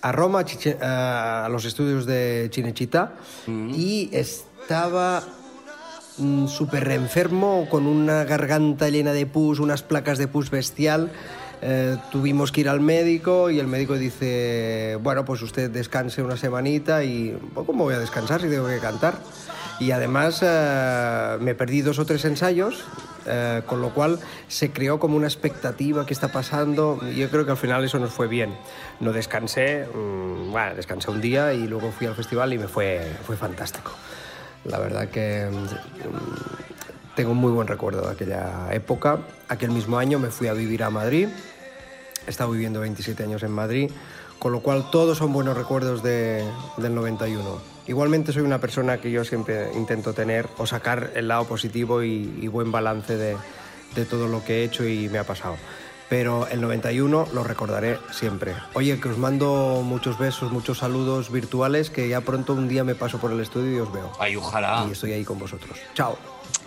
a 0.00 0.12
Roma, 0.12 0.44
a 0.80 1.48
los 1.50 1.64
estudios 1.64 2.06
de 2.06 2.48
Cinecittà, 2.52 3.14
y 3.74 4.10
estaba 4.12 5.24
mm, 6.18 6.46
súper 6.46 6.88
enfermo, 6.92 7.66
con 7.68 7.84
una 7.88 8.22
garganta 8.22 8.88
llena 8.90 9.12
de 9.12 9.26
pus, 9.26 9.58
unas 9.58 9.82
placas 9.82 10.18
de 10.18 10.28
pus 10.28 10.50
bestial. 10.50 11.10
Eh, 11.62 11.96
tuvimos 12.10 12.52
que 12.52 12.60
ir 12.60 12.68
al 12.68 12.80
médico 12.80 13.50
y 13.50 13.58
el 13.58 13.66
médico 13.66 13.94
dice, 13.94 14.98
bueno, 15.00 15.24
pues 15.24 15.40
usted 15.42 15.70
descanse 15.70 16.22
una 16.22 16.36
semanita 16.36 17.02
y 17.02 17.36
pues, 17.54 17.66
¿cómo 17.66 17.84
voy 17.84 17.94
a 17.94 17.98
descansar 17.98 18.40
si 18.40 18.48
tengo 18.48 18.68
que 18.68 18.78
cantar? 18.78 19.14
Y 19.80 19.90
además 19.90 20.40
eh, 20.42 21.36
me 21.40 21.54
perdí 21.54 21.82
dos 21.82 21.98
o 21.98 22.06
tres 22.06 22.24
ensayos, 22.24 22.84
eh, 23.26 23.62
con 23.66 23.80
lo 23.80 23.90
cual 23.90 24.18
se 24.48 24.70
creó 24.70 24.98
como 24.98 25.16
una 25.16 25.26
expectativa 25.26 26.06
que 26.06 26.14
está 26.14 26.28
pasando 26.28 27.00
y 27.10 27.16
yo 27.16 27.30
creo 27.30 27.44
que 27.44 27.50
al 27.50 27.56
final 27.56 27.84
eso 27.84 27.98
nos 27.98 28.10
fue 28.10 28.26
bien. 28.26 28.54
No 29.00 29.12
descansé, 29.12 29.86
mm, 29.86 30.50
bueno, 30.50 30.74
descansé 30.74 31.10
un 31.10 31.20
día 31.20 31.52
y 31.52 31.66
luego 31.66 31.90
fui 31.90 32.06
al 32.06 32.14
festival 32.14 32.52
y 32.52 32.58
me 32.58 32.68
fue, 32.68 33.00
fue 33.26 33.36
fantástico. 33.36 33.92
La 34.64 34.78
verdad 34.78 35.08
que 35.08 35.48
mm, 35.50 36.85
tengo 37.16 37.32
un 37.32 37.38
muy 37.38 37.50
buen 37.50 37.66
recuerdo 37.66 38.02
de 38.02 38.12
aquella 38.12 38.68
época. 38.72 39.18
Aquel 39.48 39.70
mismo 39.70 39.98
año 39.98 40.18
me 40.18 40.28
fui 40.30 40.46
a 40.48 40.52
vivir 40.52 40.82
a 40.84 40.90
Madrid. 40.90 41.28
He 42.26 42.30
estado 42.30 42.50
viviendo 42.52 42.80
27 42.80 43.22
años 43.24 43.42
en 43.42 43.50
Madrid, 43.52 43.90
con 44.38 44.52
lo 44.52 44.60
cual 44.60 44.90
todos 44.90 45.18
son 45.18 45.32
buenos 45.32 45.56
recuerdos 45.56 46.02
de- 46.02 46.44
del 46.76 46.94
91. 46.94 47.58
Igualmente 47.86 48.32
soy 48.32 48.42
una 48.42 48.58
persona 48.60 48.98
que 49.00 49.10
yo 49.10 49.24
siempre 49.24 49.72
intento 49.74 50.12
tener 50.12 50.48
o 50.58 50.66
sacar 50.66 51.12
el 51.14 51.28
lado 51.28 51.44
positivo 51.44 52.02
y, 52.02 52.36
y 52.40 52.48
buen 52.48 52.70
balance 52.72 53.16
de, 53.16 53.36
de 53.94 54.04
todo 54.04 54.26
lo 54.28 54.44
que 54.44 54.60
he 54.60 54.64
hecho 54.64 54.84
y 54.86 55.08
me 55.08 55.18
ha 55.18 55.24
pasado. 55.24 55.56
Pero 56.08 56.46
el 56.48 56.60
91 56.60 57.28
lo 57.32 57.42
recordaré 57.44 57.98
siempre. 58.12 58.54
Oye, 58.74 59.00
que 59.00 59.08
os 59.08 59.18
mando 59.18 59.82
muchos 59.84 60.18
besos, 60.18 60.52
muchos 60.52 60.78
saludos 60.78 61.32
virtuales, 61.32 61.90
que 61.90 62.08
ya 62.08 62.20
pronto 62.20 62.52
un 62.52 62.68
día 62.68 62.84
me 62.84 62.94
paso 62.94 63.18
por 63.18 63.32
el 63.32 63.40
estudio 63.40 63.76
y 63.76 63.80
os 63.80 63.92
veo. 63.92 64.12
Ay, 64.20 64.36
ojalá. 64.36 64.84
Y 64.88 64.92
estoy 64.92 65.12
ahí 65.12 65.24
con 65.24 65.38
vosotros. 65.38 65.76
Chao. 65.94 66.16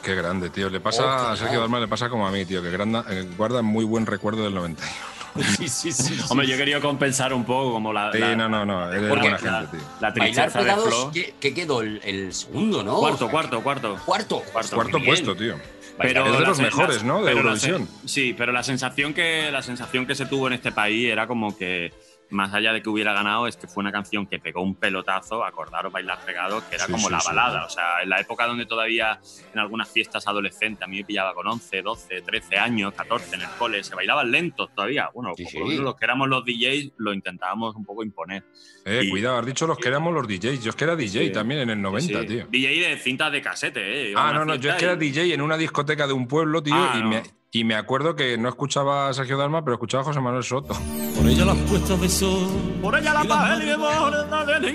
Qué 0.03 0.15
grande, 0.15 0.49
tío. 0.49 0.69
Le 0.69 0.79
pasa 0.79 1.03
Oh, 1.03 1.31
a 1.31 1.35
Sergio 1.37 1.59
Dalma, 1.59 1.79
le 1.79 1.87
pasa 1.87 2.09
como 2.09 2.27
a 2.27 2.31
mí, 2.31 2.45
tío, 2.45 2.61
que 2.61 2.69
granda- 2.71 3.05
eh, 3.09 3.27
guarda 3.37 3.61
muy 3.61 3.85
buen 3.85 4.05
recuerdo 4.05 4.43
del 4.43 4.53
91. 4.55 4.91
Sí, 5.57 5.69
sí, 5.69 5.91
sí. 5.91 6.19
Hombre, 6.29 6.47
yo 6.47 6.57
querido 6.57 6.81
compensar 6.81 7.33
un 7.33 7.45
poco 7.45 7.71
como 7.73 7.93
la. 7.93 8.11
Sí, 8.11 8.17
la- 8.17 8.35
no, 8.35 8.49
no, 8.49 8.65
no. 8.65 8.91
Eres 8.91 9.07
buena 9.09 9.37
gente, 9.37 9.77
tío. 9.77 9.79
La 10.01 10.09
Bailar 10.09 10.49
tristeza 10.51 10.63
de 10.63 10.81
Flo. 10.81 11.11
¿qué, 11.13 11.35
qué 11.39 11.53
quedó? 11.53 11.81
El, 11.81 12.01
el 12.03 12.33
segundo, 12.33 12.81
¿no? 12.83 12.97
Cuarto, 12.97 13.29
cuarto, 13.29 13.61
cuarto. 13.61 13.95
Cuarto. 14.05 14.41
Cuarto, 14.51 14.75
Cuarto 14.75 14.97
puesto, 15.05 15.35
tío. 15.35 15.55
Pero 15.99 16.25
es 16.25 16.39
de 16.39 16.45
los 16.45 16.59
mejores, 16.59 17.03
¿no? 17.03 17.23
De 17.23 17.31
Eurovisión. 17.33 17.87
sí, 18.05 18.33
pero 18.35 18.51
la 18.51 18.63
sensación 18.63 19.13
que 19.13 19.51
la 19.51 19.61
sensación 19.61 20.07
que 20.07 20.15
se 20.15 20.25
tuvo 20.25 20.47
en 20.47 20.53
este 20.53 20.71
país 20.71 21.07
era 21.11 21.27
como 21.27 21.55
que 21.55 21.93
más 22.31 22.53
allá 22.53 22.73
de 22.73 22.81
que 22.81 22.89
hubiera 22.89 23.13
ganado 23.13 23.47
es 23.47 23.57
que 23.57 23.67
fue 23.67 23.81
una 23.81 23.91
canción 23.91 24.27
que 24.27 24.39
pegó 24.39 24.61
un 24.61 24.75
pelotazo, 24.75 25.43
acordaros 25.43 25.91
bailar 25.91 26.19
pegados, 26.25 26.63
que 26.65 26.75
era 26.75 26.85
Sí, 26.85 26.91
como 26.91 27.07
sí, 27.07 27.11
la 27.13 27.19
sí. 27.19 27.27
balada, 27.27 27.65
o 27.65 27.69
sea, 27.69 28.01
en 28.03 28.09
la 28.09 28.19
época 28.19 28.45
donde 28.45 28.65
todavía 28.65 29.19
en 29.53 29.59
algunas 29.59 29.89
fiestas 29.91 30.27
adolescentes 30.27 30.83
a 30.83 30.87
mí 30.87 30.97
me 30.97 31.03
pillaba 31.05 31.33
con 31.33 31.47
11, 31.47 31.81
12, 31.81 32.21
13 32.21 32.57
años, 32.57 32.93
14 32.93 33.35
en 33.35 33.41
el 33.41 33.47
cole, 33.57 33.83
se 33.83 33.95
bailaban 33.95 34.29
lentos 34.31 34.69
todavía. 34.75 35.09
Bueno, 35.13 35.33
los 35.37 35.95
que 35.95 36.05
éramos 36.05 36.27
los 36.29 36.43
DJs 36.45 36.91
lo 36.97 37.13
intentábamos 37.13 37.75
un 37.75 37.85
poco 37.85 38.03
imponer. 38.03 38.43
Eh, 38.85 39.01
Y- 39.03 39.09
cuidado, 39.09 39.37
has 39.39 39.45
dicho 39.45 39.67
los 39.67 39.77
que 39.77 39.87
éramos 39.87 40.13
los 40.13 40.27
DJs. 40.27 40.63
Yo 40.63 40.69
es 40.69 40.75
que 40.75 40.83
era 40.83 40.95
DJ 40.95 41.31
también 41.31 41.61
en 41.61 41.69
el 41.71 41.81
90, 41.81 42.21
Sí, 42.21 42.27
tío. 42.27 42.47
DJ 42.49 42.89
de 42.89 42.97
cintas 42.97 43.31
de 43.31 43.41
casete, 43.41 43.81
¿eh? 44.07 44.11
Iba 44.11 44.29
Ah, 44.29 44.33
no, 44.33 44.45
no, 44.45 44.55
yo 44.55 44.69
es 44.71 44.75
que 44.77 44.85
era 44.85 44.95
DJ 44.95 45.33
en 45.33 45.41
una 45.41 45.57
discoteca 45.57 46.07
de 46.07 46.13
un 46.13 46.27
pueblo, 46.27 46.61
tío, 46.63 46.73
Ah, 46.75 46.93
y, 46.97 47.01
no. 47.01 47.09
me, 47.09 47.23
y 47.51 47.63
me 47.63 47.73
acuerdo 47.75 48.15
que 48.15 48.37
no 48.37 48.47
escuchaba 48.47 49.09
a 49.09 49.13
Sergio 49.13 49.37
Dalma, 49.37 49.63
pero 49.63 49.73
escuchaba 49.75 50.01
a 50.01 50.05
José 50.05 50.19
Manuel 50.19 50.43
Soto. 50.43 50.75
Por 51.17 51.27
ella 51.27 51.45
las 51.45 51.57
puestas 51.57 51.99
de 51.99 52.07
sol. 52.09 52.47
Por 52.81 52.95
ella 52.97 53.13
la 53.13 53.23
paz 53.23 53.59
el 53.59 54.69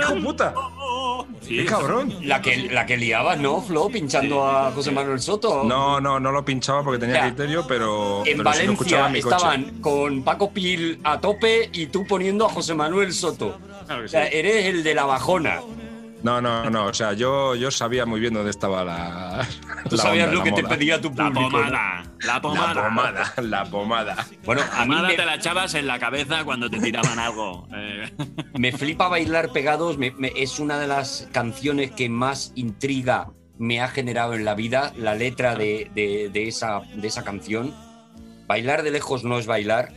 ¡Hijo 0.00 0.14
puta! 0.24 0.54
Sí, 1.42 1.56
¡Qué 1.58 1.64
cabrón! 1.66 2.14
La 2.22 2.40
que, 2.40 2.70
la 2.70 2.86
que 2.86 2.96
liabas, 2.96 3.38
¿no, 3.38 3.60
Flo? 3.60 3.88
Pinchando 3.90 4.46
a 4.48 4.70
José 4.72 4.90
Manuel 4.90 5.20
Soto. 5.20 5.64
No, 5.64 6.00
no, 6.00 6.18
no 6.18 6.32
lo 6.32 6.42
pinchaba 6.44 6.82
porque 6.82 6.98
tenía 6.98 7.16
Ya. 7.16 7.26
criterio, 7.26 7.66
pero, 7.68 8.22
En 8.24 8.38
pero 8.38 8.52
sí 8.54 8.64
lo 8.66 8.72
escuchaba 8.72 9.02
Valencia 9.02 9.06
en 9.06 9.12
mi 9.12 9.20
coche. 9.20 9.36
estaban 9.36 9.80
con 9.82 10.22
Paco 10.22 10.50
Pil 10.52 11.00
a 11.04 11.20
tope 11.20 11.68
y 11.74 11.86
tú 11.88 12.06
poniendo 12.06 12.46
a 12.46 12.48
José 12.48 12.72
Manuel 12.74 13.12
Soto. 13.12 13.58
Claro 13.84 14.00
que 14.00 14.06
O 14.06 14.08
sea, 14.08 14.26
sí. 14.26 14.30
eres 14.32 14.64
el 14.66 14.82
de 14.82 14.94
la 14.94 15.04
bajona. 15.04 15.60
No, 16.24 16.40
no, 16.40 16.70
no, 16.70 16.86
o 16.86 16.94
sea, 16.94 17.12
yo, 17.12 17.54
yo 17.54 17.70
sabía 17.70 18.06
muy 18.06 18.18
bien 18.18 18.32
dónde 18.32 18.50
estaba 18.50 18.82
la. 18.82 19.46
Tú 19.90 19.96
la 19.96 20.02
sabías 20.02 20.28
onda, 20.28 20.38
lo 20.38 20.44
la 20.44 20.44
que 20.56 20.62
te 20.62 20.68
pedía 20.68 20.98
tu 21.00 21.10
La 21.10 21.26
público. 21.26 21.40
¿no? 21.42 21.50
pomada, 21.50 22.02
la 22.20 22.40
pomada. 22.40 22.74
La 22.74 22.82
pomada, 22.82 23.34
la 23.42 23.64
pomada. 23.66 24.26
Bueno, 24.44 24.62
a 24.72 24.86
mí 24.86 24.94
me, 25.02 25.14
te 25.14 25.26
la 25.26 25.34
echabas 25.34 25.74
en 25.74 25.86
la 25.86 25.98
cabeza 25.98 26.42
cuando 26.44 26.70
te 26.70 26.80
tiraban 26.80 27.18
algo. 27.18 27.68
eh. 27.76 28.10
me 28.58 28.72
flipa 28.72 29.08
bailar 29.08 29.50
pegados. 29.52 29.98
me- 29.98 30.12
me- 30.12 30.32
es 30.34 30.58
una 30.58 30.78
de 30.78 30.86
las 30.86 31.28
canciones 31.30 31.90
que 31.90 32.08
más 32.08 32.52
intriga 32.54 33.30
me 33.58 33.82
ha 33.82 33.88
generado 33.88 34.32
en 34.32 34.46
la 34.46 34.54
vida. 34.54 34.94
La 34.96 35.14
letra 35.14 35.54
de, 35.56 35.90
de- 35.94 36.30
de 36.32 36.48
esa, 36.48 36.80
de 36.94 37.06
esa 37.06 37.22
canción. 37.22 37.74
Bailar 38.46 38.82
de 38.82 38.92
lejos 38.92 39.24
no 39.24 39.38
es 39.38 39.46
bailar. 39.46 39.92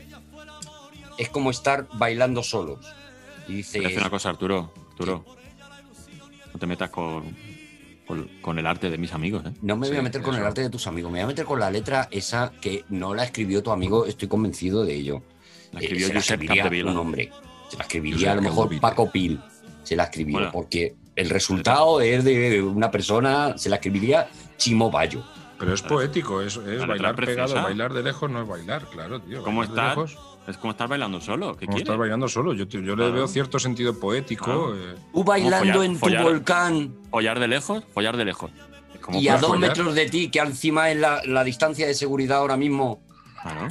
Es 1.17 1.29
como 1.29 1.51
estar 1.51 1.87
bailando 1.93 2.43
solos. 2.43 2.85
Y 3.47 3.53
dice. 3.53 3.71
Te 3.73 3.77
voy 3.79 3.85
a 3.85 3.89
decir 3.89 4.01
una 4.03 4.09
cosa, 4.09 4.29
Arturo. 4.29 4.73
Arturo. 4.91 5.25
No 6.57 6.61
te 6.61 6.65
metas 6.65 6.89
con, 6.89 7.23
con, 8.07 8.27
con 8.41 8.57
el 8.57 8.65
arte 8.65 8.89
de 8.89 8.97
mis 8.97 9.13
amigos, 9.13 9.43
¿eh? 9.45 9.51
No 9.61 9.77
me 9.77 9.87
voy 9.89 9.97
a 9.97 10.01
meter 10.01 10.23
con 10.23 10.33
el 10.33 10.43
arte 10.43 10.61
de 10.61 10.71
tus 10.71 10.87
amigos, 10.87 11.11
me 11.11 11.19
voy 11.19 11.25
a 11.25 11.27
meter 11.27 11.45
con 11.45 11.59
la 11.59 11.69
letra 11.69 12.07
esa 12.09 12.51
que 12.59 12.83
no 12.89 13.13
la 13.13 13.23
escribió 13.25 13.61
tu 13.61 13.69
amigo, 13.71 14.07
estoy 14.07 14.27
convencido 14.27 14.83
de 14.83 14.95
ello. 14.95 15.21
La 15.71 15.81
Eh, 15.81 15.83
escribió 15.83 16.07
se 16.07 16.13
la 16.15 16.19
Josep 16.21 16.33
escribiría 16.41 16.63
Capdevila. 16.63 16.91
un 16.91 16.97
hombre. 16.97 17.31
Se 17.69 17.77
la 17.77 17.83
escribiría 17.83 18.17
Josep 18.17 18.31
a 18.31 18.35
lo 18.37 18.41
mejor 18.41 18.63
Capdevila. 18.63 18.81
Paco 18.81 19.11
Pil. 19.11 19.39
Se 19.83 19.95
la 19.95 20.03
escribió 20.05 20.37
Bueno. 20.37 20.51
porque 20.51 20.95
el 21.15 21.29
resultado 21.29 22.01
es 22.01 22.23
de 22.23 22.59
una 22.63 22.89
persona, 22.89 23.55
se 23.55 23.69
la 23.69 23.75
escribiría 23.75 24.27
Chimo 24.57 24.89
Bayo. 24.89 25.23
Pero 25.59 25.75
es 25.75 25.83
poético, 25.83 26.41
es, 26.41 26.57
es 26.57 26.87
bailar 26.87 27.15
preciosa. 27.15 27.45
pegado. 27.45 27.63
Bailar 27.67 27.93
de 27.93 28.01
lejos 28.01 28.31
no 28.31 28.41
es 28.41 28.47
bailar, 28.47 28.85
claro, 28.89 29.21
tío. 29.21 29.43
¿Cómo 29.43 29.63
lejos, 29.63 30.17
Es 30.47 30.57
como 30.57 30.71
estar 30.71 30.87
bailando 30.87 31.19
solo. 31.19 31.55
¿Qué 31.57 31.65
como 31.65 31.77
estar 31.77 31.97
bailando 31.97 32.27
solo. 32.29 32.53
Yo, 32.53 32.65
yo 32.65 32.95
le 32.95 33.11
veo 33.11 33.27
cierto 33.27 33.59
sentido 33.59 33.99
poético. 33.99 34.45
Claro. 34.45 34.75
eh. 34.77 34.95
Tú 35.13 35.23
bailando 35.23 35.57
follar- 35.59 35.85
en 35.85 35.93
tu 35.93 35.99
follar. 35.99 36.23
volcán 36.23 36.95
Follar 37.11 37.39
de 37.39 37.47
lejos, 37.49 37.83
follar 37.93 38.15
de 38.17 38.25
lejos. 38.25 38.51
Como 39.01 39.19
y 39.19 39.27
a 39.27 39.37
dos 39.37 39.49
follar. 39.51 39.69
metros 39.69 39.93
de 39.95 40.09
ti, 40.09 40.29
que 40.29 40.39
encima 40.39 40.89
es 40.89 40.97
la, 40.97 41.21
la 41.25 41.43
distancia 41.43 41.85
de 41.85 41.93
seguridad 41.93 42.37
ahora 42.39 42.55
mismo. 42.57 43.01
Claro. 43.41 43.67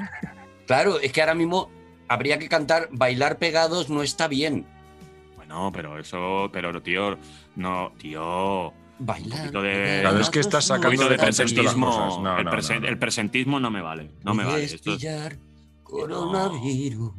Claro, 0.66 1.00
es 1.00 1.12
que 1.12 1.20
ahora 1.20 1.34
mismo 1.34 1.70
habría 2.08 2.38
que 2.38 2.48
cantar 2.48 2.88
bailar 2.92 3.38
pegados 3.38 3.88
no 3.88 4.02
está 4.02 4.28
bien. 4.28 4.66
Bueno, 5.36 5.70
pero 5.72 5.98
eso, 5.98 6.50
pero 6.52 6.80
tío, 6.82 7.16
no, 7.54 7.92
tío. 7.98 8.72
Bailar. 8.98 9.38
poquito 9.40 9.62
de- 9.62 9.72
pegados 9.72 10.00
Claro, 10.02 10.20
es 10.20 10.30
que 10.30 10.40
estás 10.40 10.64
sacando 10.66 11.08
de 11.08 11.16
presentismo. 11.18 12.20
No, 12.22 12.38
el, 12.38 12.44
no, 12.44 12.50
presen- 12.50 12.74
no, 12.76 12.80
no. 12.80 12.88
el 12.88 12.98
presentismo 12.98 13.60
no 13.60 13.70
me 13.70 13.80
vale. 13.82 14.10
No 14.24 14.34
me 14.34 14.44
vale. 14.44 14.64
Esto 14.64 14.94
es- 14.94 15.02
coronavirus. 15.86 17.12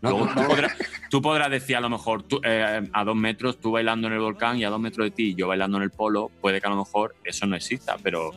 No, 0.00 0.10
Luego 0.10 0.26
tú, 0.34 0.46
podrás, 0.48 0.72
tú 1.10 1.22
podrás 1.22 1.50
decir 1.50 1.76
a 1.76 1.80
lo 1.80 1.88
mejor 1.88 2.22
tú, 2.24 2.40
eh, 2.42 2.88
a 2.92 3.04
dos 3.04 3.14
metros 3.14 3.60
tú 3.60 3.70
bailando 3.70 4.08
en 4.08 4.14
el 4.14 4.20
volcán 4.20 4.58
y 4.58 4.64
a 4.64 4.70
dos 4.70 4.80
metros 4.80 5.06
de 5.06 5.10
ti 5.12 5.34
yo 5.34 5.46
bailando 5.46 5.76
en 5.76 5.84
el 5.84 5.90
polo, 5.90 6.30
puede 6.40 6.60
que 6.60 6.66
a 6.66 6.70
lo 6.70 6.76
mejor 6.76 7.14
eso 7.24 7.46
no 7.46 7.54
exista, 7.54 7.96
pero, 8.02 8.32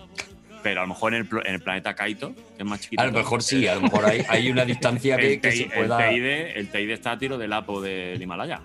pero 0.65 0.81
a 0.81 0.83
lo 0.85 0.87
mejor 0.89 1.13
en 1.13 1.21
el, 1.31 1.45
en 1.45 1.53
el 1.53 1.61
planeta 1.61 1.93
Kaito, 1.93 2.33
que 2.33 2.41
es 2.57 2.65
más 2.65 2.81
chiquito. 2.81 2.99
A 3.03 3.05
lo 3.05 3.11
mejor 3.11 3.43
sí, 3.43 3.67
a 3.67 3.75
lo 3.75 3.81
mejor 3.81 4.03
hay, 4.03 4.25
hay 4.27 4.49
una 4.49 4.65
distancia 4.65 5.15
que, 5.17 5.39
se 5.51 5.65
pueda. 5.65 6.09
el, 6.09 6.15
TID, 6.15 6.25
el 6.57 6.69
TID 6.71 6.89
está 6.89 7.11
a 7.11 7.17
tiro 7.19 7.37
del 7.37 7.53
Apo 7.53 7.79
del 7.81 8.19
Himalaya. 8.19 8.61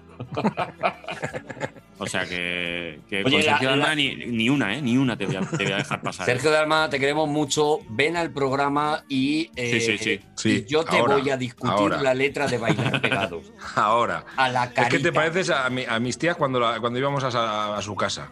o 1.98 2.06
sea 2.06 2.24
que, 2.24 3.00
que 3.10 3.16
Oye, 3.22 3.24
con 3.24 3.32
la- 3.34 3.42
Sergio 3.42 3.70
la- 3.70 3.76
Dalma 3.76 3.94
ni, 3.94 4.14
ni 4.16 4.48
una, 4.48 4.74
¿eh? 4.74 4.80
Ni 4.80 4.96
una 4.96 5.14
te 5.18 5.26
voy 5.26 5.36
a, 5.36 5.40
te 5.40 5.62
voy 5.64 5.72
a 5.72 5.76
dejar 5.76 6.00
pasar. 6.00 6.24
Sergio 6.24 6.50
Dalma, 6.50 6.88
te 6.88 6.98
queremos 6.98 7.28
mucho. 7.28 7.80
Ven 7.90 8.16
al 8.16 8.30
programa 8.30 9.04
y, 9.10 9.50
eh, 9.56 9.72
Sí, 9.72 9.80
sí, 9.80 9.98
sí. 9.98 10.20
Sí, 10.36 10.64
y 10.66 10.70
yo 10.70 10.82
te 10.84 10.96
ahora, 10.96 11.16
voy 11.16 11.28
a 11.28 11.36
discutir 11.36 11.70
ahora. 11.76 12.00
la 12.00 12.14
letra 12.14 12.46
de 12.46 12.56
bailar 12.56 13.02
pegados. 13.02 13.52
Ahora. 13.76 14.24
A 14.38 14.48
la 14.48 14.64
Es 14.64 14.70
carita. 14.70 14.88
que 14.96 15.02
te 15.02 15.12
pareces 15.12 15.50
a, 15.50 15.68
mi- 15.68 15.84
a 15.86 15.98
mis 16.00 16.16
tías 16.16 16.36
cuando, 16.36 16.58
la- 16.58 16.80
cuando 16.80 16.98
íbamos 16.98 17.22
a, 17.24 17.76
a 17.76 17.82
su 17.82 17.94
casa. 17.94 18.30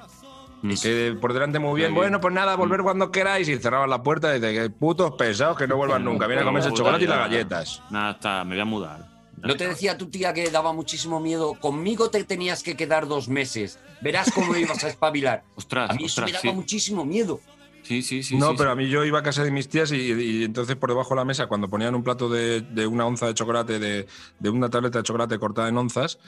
Mm. 0.63 0.75
Que 0.83 1.17
por 1.21 1.33
delante 1.33 1.59
muy 1.59 1.81
bien, 1.81 1.95
bueno, 1.95 2.21
pues 2.21 2.35
nada, 2.35 2.57
volver 2.57 2.83
cuando 2.83 3.11
queráis. 3.11 3.49
Y 3.49 3.59
cerraban 3.59 3.91
la 3.91 4.03
puerta 4.03 4.37
y 4.37 4.41
que 4.41 4.71
putos 4.71 5.13
pesados 5.13 5.57
que 5.57 5.67
no 5.67 5.77
vuelvan 5.77 6.05
nunca. 6.05 6.27
Vienen 6.27 6.45
a 6.45 6.47
comerse 6.47 6.69
el 6.69 6.75
chocolate 6.75 7.05
y 7.05 7.07
las 7.07 7.19
galletas. 7.19 7.83
Nada, 7.91 8.13
está, 8.13 8.45
me 8.45 8.55
voy 8.55 8.63
a 8.63 8.65
mudar. 8.65 9.19
¿No 9.43 9.57
te 9.57 9.69
decía 9.69 9.97
tu 9.97 10.07
tía 10.07 10.33
que 10.33 10.51
daba 10.51 10.73
muchísimo 10.73 11.21
miedo? 11.21 11.55
Conmigo 11.55 12.11
te 12.11 12.25
tenías 12.25 12.63
que 12.63 12.77
quedar 12.77 13.07
dos 13.07 13.29
meses. 13.29 13.79
Verás 14.01 14.33
cómo 14.33 14.57
ibas 14.57 14.83
a 14.85 14.89
espabilar. 14.89 15.45
Ostras, 15.55 15.91
A 15.91 15.95
mí 15.95 16.05
eso 16.05 16.23
ostras, 16.23 16.27
me 16.27 16.33
daba 16.33 16.43
sí. 16.43 16.53
muchísimo 16.53 17.05
miedo. 17.05 17.41
Sí, 17.83 18.03
sí, 18.03 18.23
sí. 18.23 18.37
no, 18.37 18.51
sí, 18.51 18.55
pero 18.59 18.71
sí. 18.71 18.73
a 18.73 18.75
mí 18.75 18.89
yo 18.91 19.03
iba 19.05 19.21
a 19.21 19.23
casa 19.23 19.43
de 19.45 19.51
mis 19.51 19.69
tías 19.69 19.93
y, 19.93 20.13
y 20.13 20.45
entonces 20.45 20.77
por 20.77 20.91
debajo 20.91 21.11
de 21.11 21.17
la 21.17 21.25
mesa, 21.25 21.47
cuando 21.47 21.69
ponían 21.69 21.95
un 21.95 22.03
plato 22.03 22.29
de, 22.29 22.61
de 22.61 22.87
una 22.87 23.07
onza 23.07 23.27
de 23.27 23.35
chocolate, 23.35 23.79
de, 23.79 24.07
de 24.39 24.51
una 24.51 24.69
tableta 24.69 24.99
de 24.99 25.05
chocolate 25.05 25.39
cortada 25.39 25.69
en 25.69 25.79
onzas, 25.79 26.19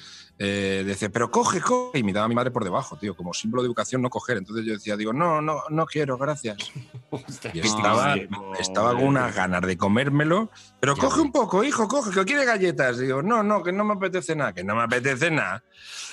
eh, 0.43 0.84
decía, 0.86 1.11
pero 1.11 1.30
coge, 1.30 1.61
coge. 1.61 1.99
Y 1.99 2.03
me 2.03 2.14
daba 2.14 2.26
mi 2.26 2.34
madre 2.34 2.51
por 2.51 2.64
debajo, 2.64 2.97
tío, 2.97 3.14
como 3.14 3.34
símbolo 3.34 3.62
de 3.62 3.66
educación 3.66 4.01
no 4.01 4.09
coger. 4.09 4.38
Entonces 4.38 4.64
yo 4.64 4.72
decía, 4.72 4.97
digo, 4.97 5.12
no, 5.12 5.43
no, 5.43 5.62
no 5.68 5.84
quiero, 5.84 6.16
gracias. 6.16 6.57
Y 7.53 7.59
estaba, 7.61 8.14
estaba 8.59 8.93
con 8.95 9.05
unas 9.05 9.34
ganas 9.34 9.62
de 9.62 9.76
comérmelo, 9.76 10.49
pero 10.78 10.97
coge 10.97 11.20
un 11.20 11.32
poco, 11.32 11.62
hijo, 11.64 11.88
coge, 11.88 12.11
que 12.12 12.24
quiere 12.24 12.45
galletas. 12.45 12.99
Digo, 12.99 13.20
no, 13.20 13.43
no, 13.43 13.62
que 13.62 13.72
no 13.72 13.84
me 13.84 13.95
apetece 13.95 14.34
nada, 14.36 14.53
que 14.55 14.62
no 14.64 14.76
me 14.76 14.82
apetece 14.82 15.30
nada. 15.30 15.62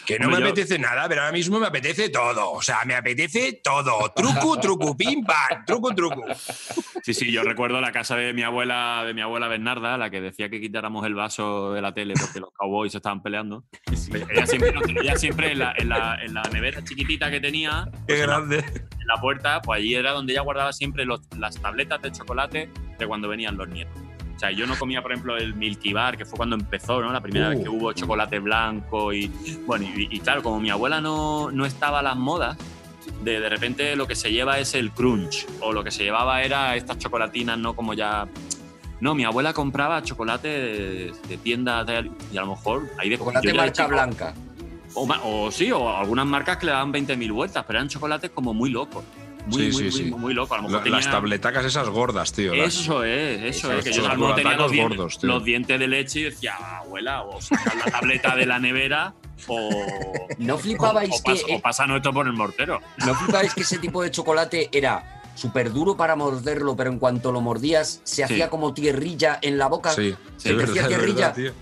Que 0.05 0.17
no 0.17 0.25
Hombre, 0.27 0.39
me 0.39 0.45
yo- 0.47 0.51
apetece 0.53 0.79
nada, 0.79 1.07
pero 1.07 1.21
ahora 1.21 1.33
mismo 1.33 1.59
me 1.59 1.67
apetece 1.67 2.09
todo. 2.09 2.51
O 2.53 2.61
sea, 2.61 2.79
me 2.85 2.95
apetece 2.95 3.61
todo. 3.63 4.11
Truco, 4.15 4.57
truco, 4.59 4.95
pim, 4.97 5.23
pam, 5.23 5.65
truco, 5.65 5.93
truco. 5.93 6.23
Sí, 7.03 7.13
sí, 7.13 7.31
yo 7.31 7.43
recuerdo 7.43 7.79
la 7.81 7.91
casa 7.91 8.15
de 8.15 8.33
mi 8.33 8.41
abuela, 8.41 9.03
de 9.05 9.13
mi 9.13 9.21
abuela 9.21 9.47
Bernarda, 9.49 9.97
la 9.97 10.09
que 10.09 10.19
decía 10.21 10.49
que 10.49 10.59
quitáramos 10.61 11.05
el 11.05 11.13
vaso 11.13 11.73
de 11.73 11.81
la 11.81 11.93
tele 11.93 12.13
porque 12.19 12.39
los 12.39 12.51
cowboys 12.53 12.91
se 12.93 12.97
estaban 12.99 13.21
peleando. 13.21 13.65
Ella 14.29 14.45
siempre, 14.47 14.71
nos- 14.73 14.89
ella 14.89 15.15
siempre 15.17 15.51
en, 15.51 15.59
la, 15.59 15.73
en 15.77 15.89
la- 15.89 16.17
en 16.23 16.33
la 16.33 16.41
nevera 16.43 16.83
chiquitita 16.83 17.29
que 17.31 17.39
tenía, 17.39 17.89
Qué 17.91 17.99
pues 18.07 18.19
en, 18.21 18.27
la, 18.27 18.35
grande. 18.37 18.57
en 18.59 19.07
la 19.07 19.21
puerta, 19.21 19.61
pues 19.61 19.79
allí 19.79 19.95
era 19.95 20.11
donde 20.11 20.33
ella 20.33 20.41
guardaba 20.41 20.73
siempre 20.73 21.05
los- 21.05 21.21
las 21.37 21.55
tabletas 21.61 22.01
de 22.01 22.11
chocolate 22.11 22.69
de 22.97 23.07
cuando 23.07 23.27
venían 23.27 23.57
los 23.57 23.67
nietos. 23.69 23.95
O 24.35 24.39
sea, 24.39 24.51
yo 24.51 24.67
no 24.67 24.75
comía, 24.77 25.01
por 25.01 25.11
ejemplo, 25.11 25.35
el 25.35 25.55
Milky 25.55 25.93
Bar, 25.93 26.15
que 26.15 26.23
fue 26.23 26.37
cuando 26.37 26.55
empezó, 26.55 27.01
¿no? 27.01 27.11
La 27.11 27.21
primera 27.21 27.47
Uh. 27.47 27.49
vez 27.51 27.63
que 27.63 27.69
hubo 27.69 27.91
chocolate 27.93 28.37
blanco 28.37 29.11
y... 29.11 29.27
Bueno, 29.65 29.85
y, 29.95 30.09
y 30.15 30.19
claro, 30.19 30.43
como 30.43 30.59
mi 30.59 30.69
abuela 30.69 31.01
no, 31.01 31.49
no 31.51 31.65
estaba 31.65 31.99
a 31.99 32.03
las 32.03 32.15
modas, 32.17 32.55
de, 33.23 33.39
de 33.39 33.49
repente 33.49 33.95
lo 33.95 34.05
que 34.05 34.15
se 34.15 34.31
lleva 34.31 34.59
es 34.59 34.75
el 34.75 34.91
crunch, 34.91 35.47
o 35.61 35.73
lo 35.73 35.83
que 35.83 35.89
se 35.89 36.03
llevaba 36.03 36.43
era 36.43 36.75
estas 36.75 36.99
chocolatinas, 36.99 37.57
no 37.57 37.75
como 37.75 37.95
ya... 37.95 38.27
No, 38.99 39.13
mi 39.15 39.23
abuela 39.25 39.53
compraba 39.53 40.01
chocolate 40.01 40.47
de, 40.47 41.13
de 41.27 41.37
tiendas 41.37 41.85
de- 41.85 42.11
y 42.31 42.37
a 42.37 42.41
lo 42.41 42.47
mejor 42.55 42.89
ahí 42.97 43.09
de 43.09 43.17
Chocolate 43.17 43.47
de 43.47 43.53
marca 43.53 43.71
chico- 43.73 43.87
blanca. 43.89 44.33
O, 44.95 45.51
sí, 45.51 45.71
o 45.71 45.95
algunas 45.95 46.25
marcas 46.25 46.57
que 46.57 46.65
le 46.65 46.71
daban 46.71 46.91
20.000 46.91 47.31
vueltas, 47.31 47.63
pero 47.67 47.77
eran 47.79 47.87
chocolates 47.89 48.31
como 48.31 48.53
muy 48.53 48.71
locos. 48.71 49.03
Muy, 49.45 49.71
Sí, 49.71 49.83
muy, 49.83 49.91
sí, 49.91 50.01
muy, 50.01 50.09
sí. 50.09 50.15
muy 50.15 50.33
locos. 50.33 50.57
A 50.57 50.61
lo 50.61 50.67
mejor 50.69 50.87
La- 50.89 50.97
Las 50.97 51.09
tabletacas 51.11 51.63
esas 51.65 51.87
gordas, 51.89 52.33
tío. 52.33 52.55
las- 52.55 52.73
eso 52.75 53.03
es, 53.03 53.43
eso 53.43 53.71
es. 53.73 53.83
Que 53.85 53.93
yo 53.93 54.05
a 54.05 54.13
lo 54.13 54.19
mejor 54.19 54.35
tenía 54.35 54.57
los 54.57 54.71
dientes, 54.71 54.97
gordos, 54.97 55.19
tío. 55.19 55.29
los 55.29 55.43
dientes 55.43 55.79
de 55.79 55.87
leche 55.87 56.19
y 56.19 56.23
decía, 56.23 56.55
abuela, 56.79 57.21
o 57.21 57.39
sacar 57.39 57.75
la 57.77 57.85
tableta 57.85 58.35
de 58.35 58.45
la 58.45 58.59
nevera 58.59 59.13
o. 59.47 59.69
¿No 60.39 60.57
flipabais 60.57 61.11
o, 61.11 61.23
pas- 61.23 61.45
que- 61.45 61.55
o 61.55 61.59
pasan 61.61 61.91
esto 61.91 62.11
por 62.11 62.25
el 62.27 62.33
mortero. 62.33 62.81
¿No 63.05 63.13
flipáis 63.15 63.53
que 63.53 63.61
ese 63.61 63.77
tipo 63.77 64.01
de 64.01 64.09
chocolate 64.11 64.69
era 64.71 65.16
súper 65.37 65.71
duro 65.71 65.95
para 65.95 66.15
morderlo, 66.15 66.75
pero 66.75 66.89
en 66.91 66.99
cuanto 66.99 67.31
lo 67.31 67.41
mordías 67.41 68.01
se 68.03 68.23
hacía 68.23 68.49
como 68.49 68.73
tierrilla 68.73 69.37
en 69.41 69.57
la 69.57 69.67
boca? 69.67 69.91
Sí, 69.91 70.15
Se 70.35 70.51
es 70.51 70.57
te 70.57 70.63
hacía 70.63 70.87
tierrilla. 70.87 71.31
verdad. 71.31 71.53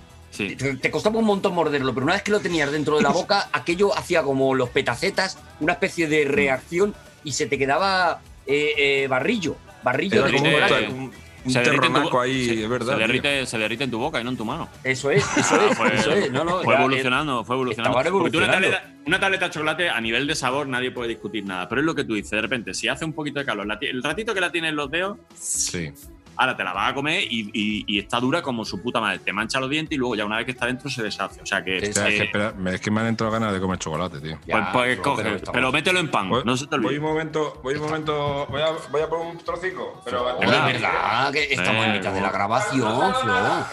Te, 0.82 0.92
costaba 0.92 1.20
un 1.20 1.26
montón 1.26 1.54
morderlo, 1.54 1.94
pero 1.94 2.06
una 2.06 2.14
vez 2.14 2.24
que 2.24 2.32
lo 2.32 2.40
tenías 2.40 2.72
dentro 2.72 2.98
de 2.98 3.04
la 3.04 3.10
boca, 3.10 3.50
aquello 3.54 3.98
hacía 3.98 4.24
como 4.24 4.56
los 4.56 4.70
petacetas, 4.70 5.38
una 5.60 5.74
especie 5.74 6.08
de 6.08 6.26
reacción 6.26 6.94
y 7.24 7.34
se 7.34 7.46
te 7.46 7.58
quedaba 7.58 8.22
eh, 8.48 8.74
eh, 8.78 9.08
barrillo. 9.08 9.56
Barrillo 9.84 10.24
de 10.24 10.32
como 10.34 11.04
un 11.04 11.12
un- 11.46 11.52
Se 11.52 11.60
derrite 11.60 11.76
en 11.76 11.82
tu 11.82 11.82
terronaco 11.94 12.10
bo- 12.18 12.22
ahí, 12.22 12.46
se- 12.46 12.64
es 12.64 12.70
verdad. 12.70 12.94
Se 12.94 12.98
tío. 12.98 13.08
derrite, 13.08 13.46
se 13.46 13.58
derrite 13.58 13.84
en 13.86 13.92
tu 13.92 14.00
boca 14.00 14.20
y 14.20 14.24
no 14.24 14.30
en 14.32 14.38
tu 14.38 14.46
mano. 14.46 14.68
Eso 14.84 15.12
es, 15.12 15.24
eso 15.38 15.56
Ah, 15.60 15.68
es, 15.72 15.78
fue- 15.78 15.96
eso 15.96 16.12
es. 16.12 16.32
No, 16.32 16.44
no, 16.44 16.62
fue 16.62 16.76
evolucionando, 16.76 17.44
fue 17.46 17.56
evolucionando. 17.56 17.98
una 17.98 18.50
tableta, 18.52 18.94
una 19.06 19.20
tableta 19.20 19.46
de 19.46 19.52
chocolate 19.52 19.90
a 19.90 20.02
nivel 20.02 20.28
de 20.28 20.36
sabor 20.36 20.68
nadie 20.68 20.92
puede 20.92 21.10
discutir 21.10 21.46
nada. 21.46 21.68
Pero 21.70 21.82
es 21.82 21.86
lo 21.86 21.96
que 21.96 22.04
tú 22.04 22.14
dices, 22.16 22.32
de 22.32 22.42
repente, 22.42 22.74
si 22.74 22.88
hace 22.88 23.06
un 23.06 23.14
poquito 23.14 23.40
de 23.40 23.46
calor, 23.46 23.68
el 23.82 24.04
ratito 24.04 24.34
que 24.34 24.42
la 24.42 24.52
tienes 24.52 24.70
en 24.72 24.76
los 24.76 24.90
dedos, 24.92 25.18
Sí. 25.36 25.92
Ahora 26.38 26.56
te 26.58 26.64
la 26.64 26.74
vas 26.74 26.92
a 26.92 26.94
comer 26.94 27.24
y, 27.24 27.50
y- 27.54 27.84
y 27.88 28.00
está 28.00 28.20
dura 28.20 28.42
como 28.42 28.66
su 28.66 28.82
puta 28.82 29.00
madre. 29.00 29.20
Te 29.20 29.32
mancha 29.34 29.60
los 29.60 29.70
dientes 29.70 29.96
y 29.96 29.98
luego 30.00 30.16
ya 30.16 30.26
una 30.26 30.38
vez 30.38 30.46
que 30.46 30.52
está 30.52 30.66
dentro 30.66 30.90
se 30.90 31.04
deshace. 31.04 31.42
O 31.42 31.46
sea 31.46 31.64
que. 31.64 31.78
Hostia, 31.78 31.90
es, 31.90 32.00
que, 32.00 32.18
eh, 32.18 32.24
espera, 32.26 32.54
me- 32.58 32.76
es 32.76 32.82
que 32.82 32.92
me 32.92 33.02
han 33.02 33.08
entrado 33.08 33.32
ganas 33.32 33.54
de 33.54 33.60
comer 33.60 33.80
chocolate, 33.80 34.20
tío. 34.20 34.38
pues, 34.50 34.64
pues 34.74 35.00
coge, 35.00 35.40
pero, 35.52 35.72
mételo 35.72 36.00
en 36.00 36.10
pan, 36.12 36.30
Voy, 36.30 36.44
no 36.46 36.56
se 36.58 36.68
te 36.68 36.76
voy 36.78 36.86
olvide. 36.88 37.00
un 37.00 37.06
momento, 37.06 37.60
voy 37.64 37.76
un 37.76 37.82
momento, 37.82 38.48
voy 38.50 38.62
a, 38.62 38.68
voy 38.92 39.02
a 39.02 39.10
poner 39.10 39.28
un 39.28 39.38
trocico. 39.40 40.02
Pero 40.06 40.40
Es 40.42 40.50
verdad 40.50 41.32
que 41.32 41.54
estamos 41.54 41.86
en 41.86 41.94
mitad 41.94 42.14
de 42.14 42.22
la 42.22 42.32
grabación, 42.32 43.14
Flo. 43.22 43.66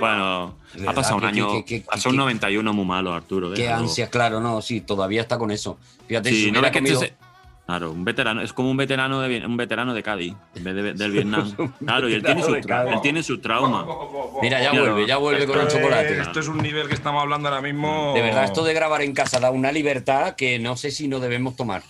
Bueno, 0.00 0.54
ha 0.86 0.92
pasado 0.92 1.16
un 1.16 1.24
año. 1.24 1.48
pasó 1.86 2.10
un 2.10 2.16
91 2.16 2.72
muy 2.72 2.84
malo, 2.84 3.12
Arturo. 3.12 3.52
Qué 3.52 3.62
déjalo. 3.62 3.82
ansia, 3.82 4.08
claro, 4.10 4.40
no, 4.40 4.60
sí, 4.62 4.80
todavía 4.80 5.20
está 5.22 5.38
con 5.38 5.50
eso. 5.50 5.78
Fíjate, 6.06 6.30
Sí, 6.30 6.44
si 6.44 6.50
no 6.52 6.60
hubiera 6.60 6.72
comido- 6.72 7.02
este 7.02 7.08
se- 7.14 7.27
Claro, 7.68 7.92
un 7.92 8.02
veterano, 8.02 8.40
es 8.40 8.54
como 8.54 8.70
un 8.70 8.78
veterano 8.78 9.20
de, 9.20 9.44
un 9.44 9.58
veterano 9.58 9.92
de 9.92 10.02
Cádiz, 10.02 10.32
en 10.54 10.64
vez 10.64 10.74
de, 10.74 10.94
del 10.94 11.12
Vietnam. 11.12 11.54
Claro, 11.84 12.08
y 12.08 12.14
él 12.14 12.22
tiene, 12.22 12.40
Cádiz. 12.62 12.94
él 12.94 13.00
tiene 13.02 13.22
traumas. 13.22 13.84
Mira, 14.40 14.62
ya 14.62 14.72
vuelve, 14.72 15.06
ya 15.06 15.18
vuelve 15.18 15.46
con 15.46 15.60
el 15.60 15.66
es- 15.66 15.74
chocolate. 15.74 16.18
Esto 16.18 16.40
es 16.40 16.48
un 16.48 16.56
nivel 16.62 16.88
que 16.88 16.94
estamos 16.94 17.20
hablando 17.20 17.50
ahora 17.50 17.60
mismo. 17.60 18.14
De 18.14 18.22
verdad, 18.22 18.44
esto 18.44 18.64
de 18.64 18.72
grabar 18.72 19.02
en 19.02 19.12
casa 19.12 19.38
da 19.38 19.50
una 19.50 19.70
libertad 19.70 20.34
que 20.34 20.58
no 20.58 20.78
sé 20.78 20.90
si 20.90 21.08
no 21.08 21.20
debemos 21.20 21.56
tomar. 21.56 21.82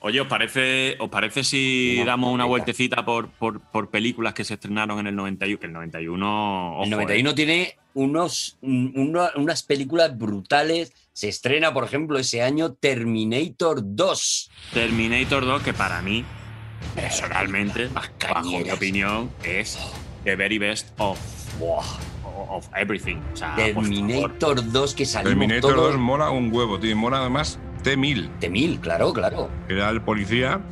Oye, 0.00 0.20
¿os 0.20 0.26
parece, 0.28 0.96
¿os 1.00 1.08
parece 1.08 1.42
si 1.42 2.04
damos 2.04 2.30
una 2.30 2.44
vueltecita 2.44 3.06
por, 3.06 3.28
por, 3.30 3.60
por 3.60 3.88
películas 3.88 4.34
que 4.34 4.44
se 4.44 4.52
estrenaron 4.54 4.98
en 4.98 5.06
el 5.06 5.16
91? 5.16 5.58
Que 5.58 5.66
el 5.66 5.72
91. 5.72 6.72
ojo, 6.74 6.84
El 6.84 6.90
91 6.90 7.30
eh. 7.30 7.32
tiene 7.34 7.76
unos, 7.94 8.58
un- 8.60 9.18
unas 9.36 9.62
películas 9.62 10.18
brutales. 10.18 10.92
Se 11.14 11.28
estrena, 11.28 11.72
por 11.72 11.84
ejemplo, 11.84 12.18
ese 12.18 12.42
año 12.42 12.72
Terminator 12.72 13.78
2. 13.82 14.50
Terminator 14.72 15.46
2, 15.46 15.62
que 15.62 15.72
para 15.72 16.02
mí, 16.02 16.24
personalmente, 16.96 17.88
bajo 17.88 18.42
mi 18.42 18.68
opinión, 18.68 19.30
es 19.44 19.78
the 20.24 20.34
very 20.34 20.58
best 20.58 20.88
of, 20.98 21.16
of 21.60 22.66
everything. 22.76 23.18
O 23.32 23.36
sea. 23.36 23.54
Terminator 23.54 24.72
2 24.72 24.94
que 24.94 25.06
salimos 25.06 25.38
Terminator 25.38 25.74
todos. 25.76 25.92
2 25.92 26.00
mola 26.00 26.30
un 26.30 26.52
huevo, 26.52 26.80
tío. 26.80 26.96
Mola 26.96 27.20
además 27.20 27.60
T-1000. 27.84 28.40
T-1000, 28.40 28.80
claro, 28.80 29.12
claro. 29.12 29.50
Era 29.68 29.90
el 29.90 30.02
policía, 30.02 30.62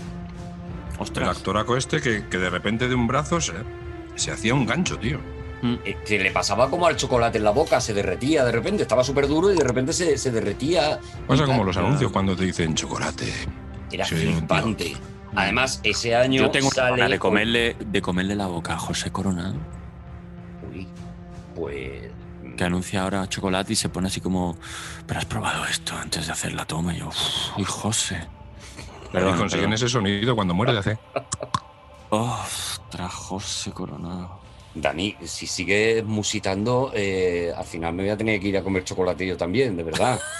el 1.14 1.22
actoraco 1.22 1.76
este, 1.76 2.01
que, 2.01 2.26
que 2.28 2.38
de 2.38 2.51
repente 2.51 2.88
de 2.88 2.97
un 2.97 3.07
brazo 3.07 3.40
se, 3.40 3.53
se 4.16 4.32
hacía 4.32 4.55
un 4.55 4.66
gancho, 4.66 4.99
tío. 4.99 5.20
Eh, 5.62 5.96
Se 6.04 6.18
le 6.18 6.30
pasaba 6.32 6.68
como 6.68 6.86
al 6.86 6.96
chocolate 6.96 7.38
en 7.38 7.44
la 7.44 7.50
boca, 7.52 7.80
se 7.80 7.94
derretía 7.94 8.44
de 8.44 8.50
repente, 8.52 8.82
estaba 8.82 9.04
súper 9.04 9.28
duro 9.28 9.52
y 9.52 9.56
de 9.56 9.62
repente 9.64 9.92
se, 9.92 10.18
se 10.18 10.30
derretía. 10.32 10.98
Pasa 11.28 11.44
como 11.44 11.62
los 11.64 11.76
anuncios 11.76 12.10
cuando 12.10 12.34
te 12.34 12.44
dicen 12.44 12.74
chocolate. 12.74 13.32
Era 13.90 14.04
Sí, 14.04 14.16
tío. 14.16 14.32
flipante. 14.38 14.96
Además, 15.34 15.80
ese 15.84 16.14
año 16.16 16.42
Yo 16.42 16.50
tengo 16.50 16.66
una 16.66 16.74
sale 16.74 17.08
de 17.08 17.18
comerle, 17.18 17.76
de 17.78 18.02
comerle 18.02 18.34
la 18.34 18.46
boca 18.48 18.74
a 18.74 18.78
José 18.78 19.10
Coronado. 19.12 19.54
Pues. 21.54 22.10
Que 22.56 22.64
anuncia 22.64 23.02
ahora 23.02 23.26
chocolate 23.28 23.72
y 23.72 23.76
se 23.76 23.88
pone 23.88 24.08
así 24.08 24.20
como. 24.20 24.56
Pero 25.06 25.20
has 25.20 25.26
probado 25.26 25.64
esto 25.66 25.94
antes 25.96 26.26
de 26.26 26.32
hacer 26.32 26.52
la 26.54 26.64
toma. 26.66 26.94
Y 26.94 26.98
yo, 26.98 27.08
"Uf, 27.08 27.16
y 27.58 27.64
José. 27.64 28.26
y 29.14 29.36
consiguen 29.38 29.72
ese 29.72 29.88
sonido 29.88 30.34
cuando 30.34 30.54
muere 30.54 30.72
de 30.72 30.78
hace. 30.80 30.98
Ostras, 32.10 33.12
José 33.14 33.70
Coronado. 33.72 34.40
Dani, 34.74 35.14
si 35.24 35.46
sigues 35.46 36.04
musitando, 36.04 36.92
eh, 36.94 37.52
al 37.56 37.64
final 37.64 37.92
me 37.94 38.02
voy 38.04 38.10
a 38.10 38.16
tener 38.16 38.40
que 38.40 38.48
ir 38.48 38.56
a 38.56 38.62
comer 38.62 38.84
chocolate 38.84 39.26
yo 39.26 39.36
también, 39.36 39.76
de 39.76 39.82
verdad. 39.82 40.18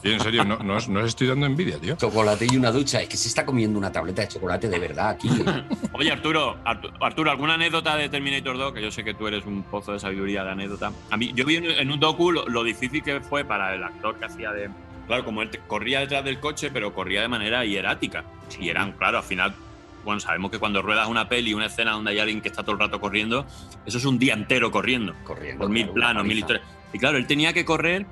Y 0.00 0.12
en 0.12 0.20
serio, 0.20 0.44
no, 0.44 0.58
no, 0.58 0.76
os- 0.76 0.88
no 0.88 1.00
os 1.00 1.06
estoy 1.06 1.26
dando 1.26 1.44
envidia, 1.44 1.76
tío. 1.80 1.96
Chocolate 1.96 2.46
y 2.48 2.56
una 2.56 2.70
ducha. 2.70 3.02
Es 3.02 3.08
que 3.08 3.16
se 3.16 3.26
está 3.26 3.44
comiendo 3.44 3.76
una 3.80 3.90
tableta 3.90 4.22
de 4.22 4.28
chocolate 4.28 4.68
de 4.68 4.78
verdad 4.78 5.08
aquí. 5.08 5.28
Oye, 5.92 6.12
Arturo, 6.12 6.56
Artu- 6.64 6.92
Arturo, 7.00 7.32
¿alguna 7.32 7.54
anécdota 7.54 7.96
de 7.96 8.08
Terminator 8.08 8.56
2? 8.56 8.74
Que 8.74 8.80
yo 8.80 8.92
sé 8.92 9.02
que 9.02 9.14
tú 9.14 9.26
eres 9.26 9.44
un 9.44 9.64
pozo 9.64 9.92
de 9.92 9.98
sabiduría 9.98 10.44
de 10.44 10.52
anécdota. 10.52 10.92
A 11.10 11.16
mí, 11.16 11.32
yo 11.34 11.44
vi 11.44 11.56
en, 11.56 11.64
en 11.64 11.90
un 11.90 11.98
docu 11.98 12.30
lo, 12.30 12.46
lo 12.48 12.62
difícil 12.62 13.02
que 13.02 13.18
fue 13.20 13.44
para 13.44 13.74
el 13.74 13.82
actor 13.82 14.16
que 14.20 14.26
hacía 14.26 14.52
de. 14.52 14.70
Claro, 15.08 15.24
como 15.24 15.42
él 15.42 15.50
te- 15.50 15.58
corría 15.66 15.98
detrás 15.98 16.24
del 16.24 16.38
coche, 16.38 16.70
pero 16.72 16.94
corría 16.94 17.20
de 17.22 17.28
manera 17.28 17.64
hierática. 17.64 18.22
Y 18.60 18.68
eran, 18.68 18.92
claro, 18.92 19.18
al 19.18 19.24
final. 19.24 19.52
Bueno, 20.08 20.20
sabemos 20.20 20.50
que 20.50 20.58
cuando 20.58 20.80
ruedas 20.80 21.06
una 21.06 21.28
peli, 21.28 21.52
una 21.52 21.66
escena 21.66 21.90
donde 21.90 22.12
hay 22.12 22.18
alguien 22.18 22.40
que 22.40 22.48
está 22.48 22.62
todo 22.62 22.72
el 22.72 22.78
rato 22.78 22.98
corriendo, 22.98 23.44
eso 23.84 23.98
es 23.98 24.06
un 24.06 24.18
día 24.18 24.32
entero 24.32 24.70
corriendo. 24.70 25.14
Corriendo. 25.22 25.60
Por 25.64 25.68
mil 25.68 25.82
claro, 25.84 25.94
planos, 25.94 26.24
mil 26.24 26.38
historias. 26.38 26.66
Y 26.94 26.98
claro, 26.98 27.18
él 27.18 27.26
tenía 27.26 27.52
que 27.52 27.66
correr 27.66 28.06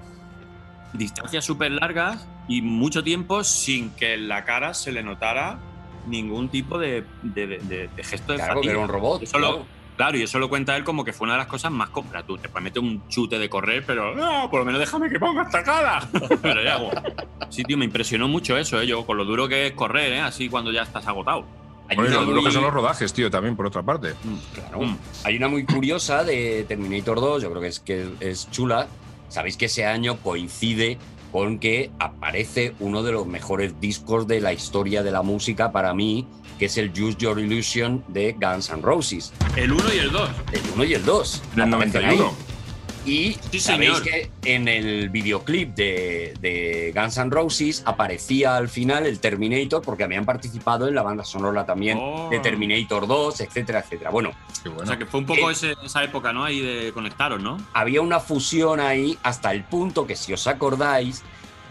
distancias 0.92 1.42
súper 1.42 1.70
largas 1.72 2.28
y 2.48 2.60
mucho 2.60 3.02
tiempo 3.02 3.42
sin 3.44 3.92
que 3.94 4.12
en 4.12 4.28
la 4.28 4.44
cara 4.44 4.74
se 4.74 4.92
le 4.92 5.02
notara 5.02 5.58
ningún 6.06 6.50
tipo 6.50 6.78
de, 6.78 7.02
de- 7.22 7.46
de- 7.46 7.88
de- 7.96 8.04
gesto 8.04 8.32
de 8.32 8.40
Claro, 8.40 8.56
fatiga. 8.56 8.72
era 8.74 8.82
un 8.82 8.88
robot, 8.88 9.22
Eso 9.22 9.38
lo- 9.38 9.66
claro. 9.96 10.18
y 10.18 10.22
eso 10.22 10.38
lo 10.38 10.50
cuenta 10.50 10.76
él 10.76 10.84
como 10.84 11.02
que 11.02 11.14
fue 11.14 11.24
una 11.24 11.32
de 11.32 11.38
las 11.38 11.46
cosas 11.48 11.72
más 11.72 11.88
compras. 11.88 12.26
Tú 12.26 12.36
te 12.36 12.50
puedes 12.50 12.62
meter 12.64 12.82
un 12.82 13.08
chute 13.08 13.38
de 13.38 13.48
correr, 13.48 13.84
pero 13.86 14.14
no, 14.14 14.50
por 14.50 14.60
lo 14.60 14.66
menos 14.66 14.80
déjame 14.80 15.08
que 15.08 15.18
ponga 15.18 15.44
esta 15.44 15.62
cara. 15.64 16.06
pero 16.42 16.62
ya, 16.62 16.76
bueno. 16.76 17.02
Sí, 17.48 17.62
tío, 17.62 17.78
me 17.78 17.86
impresionó 17.86 18.28
mucho 18.28 18.58
eso, 18.58 18.78
¿eh? 18.82 18.86
Yo, 18.86 19.06
con 19.06 19.16
lo 19.16 19.24
duro 19.24 19.48
que 19.48 19.68
es 19.68 19.72
correr, 19.72 20.12
¿eh? 20.12 20.20
Así 20.20 20.50
cuando 20.50 20.70
ya 20.72 20.82
estás 20.82 21.06
agotado. 21.06 21.64
Bueno, 21.94 22.06
y 22.06 22.10
lo 22.10 22.24
duro 22.24 22.42
que 22.42 22.50
son 22.50 22.62
los 22.62 22.72
rodajes, 22.72 23.12
tío, 23.12 23.30
también, 23.30 23.56
por 23.56 23.66
otra 23.66 23.82
parte. 23.82 24.14
Claro. 24.54 24.96
Hay 25.24 25.36
una 25.36 25.48
muy 25.48 25.64
curiosa 25.64 26.24
de 26.24 26.64
Terminator 26.66 27.20
2, 27.20 27.42
yo 27.42 27.50
creo 27.50 27.62
que 27.62 27.68
es, 27.68 27.80
que 27.80 28.08
es 28.20 28.50
chula. 28.50 28.88
Sabéis 29.28 29.56
que 29.56 29.66
ese 29.66 29.84
año 29.86 30.18
coincide 30.18 30.98
con 31.32 31.58
que 31.58 31.90
aparece 31.98 32.74
uno 32.80 33.02
de 33.02 33.12
los 33.12 33.26
mejores 33.26 33.80
discos 33.80 34.26
de 34.26 34.40
la 34.40 34.52
historia 34.52 35.02
de 35.02 35.10
la 35.10 35.22
música 35.22 35.72
para 35.72 35.92
mí, 35.94 36.26
que 36.58 36.66
es 36.66 36.78
el 36.78 36.90
Use 36.90 37.16
Your 37.18 37.38
Illusion 37.38 38.04
de 38.08 38.32
Guns 38.32 38.70
N' 38.70 38.82
Roses. 38.82 39.32
El 39.54 39.72
1 39.72 39.94
y 39.94 39.98
el 39.98 40.12
2. 40.12 40.30
El 40.52 40.62
1 40.74 40.84
y 40.84 40.94
el 40.94 41.04
2. 41.04 41.32
Del 41.32 41.48
exactamente 41.50 42.00
91. 42.00 42.24
ahí. 42.24 42.55
Y 43.06 43.38
Sí, 43.52 43.60
sabéis 43.60 43.98
señor. 43.98 44.02
que 44.02 44.30
en 44.44 44.66
el 44.66 45.10
videoclip 45.10 45.74
de, 45.76 46.34
de 46.40 46.92
Guns 46.94 47.16
N' 47.18 47.30
Roses 47.30 47.82
aparecía 47.86 48.56
al 48.56 48.68
final 48.68 49.06
el 49.06 49.20
Terminator 49.20 49.80
porque 49.80 50.02
habían 50.04 50.24
participado 50.24 50.88
en 50.88 50.94
la 50.96 51.02
banda 51.02 51.24
sonora 51.24 51.64
también 51.64 51.98
Oh. 52.00 52.28
de 52.30 52.40
Terminator 52.40 53.06
2, 53.06 53.40
etcétera, 53.42 53.78
etcétera. 53.80 54.10
Bueno, 54.10 54.32
O 54.76 54.84
sea, 54.84 54.98
que 54.98 55.06
fue 55.06 55.20
un 55.20 55.26
poco 55.26 55.48
ese- 55.50 55.74
esa 55.84 56.02
época, 56.02 56.32
¿no? 56.32 56.44
Ahí 56.44 56.60
de 56.60 56.92
conectaros, 56.92 57.40
¿no? 57.40 57.56
había 57.72 58.00
una 58.00 58.18
fusión 58.18 58.80
ahí 58.80 59.16
hasta 59.22 59.52
el 59.52 59.62
punto 59.62 60.06
que 60.06 60.16
si 60.16 60.32
os 60.32 60.46
acordáis 60.48 61.22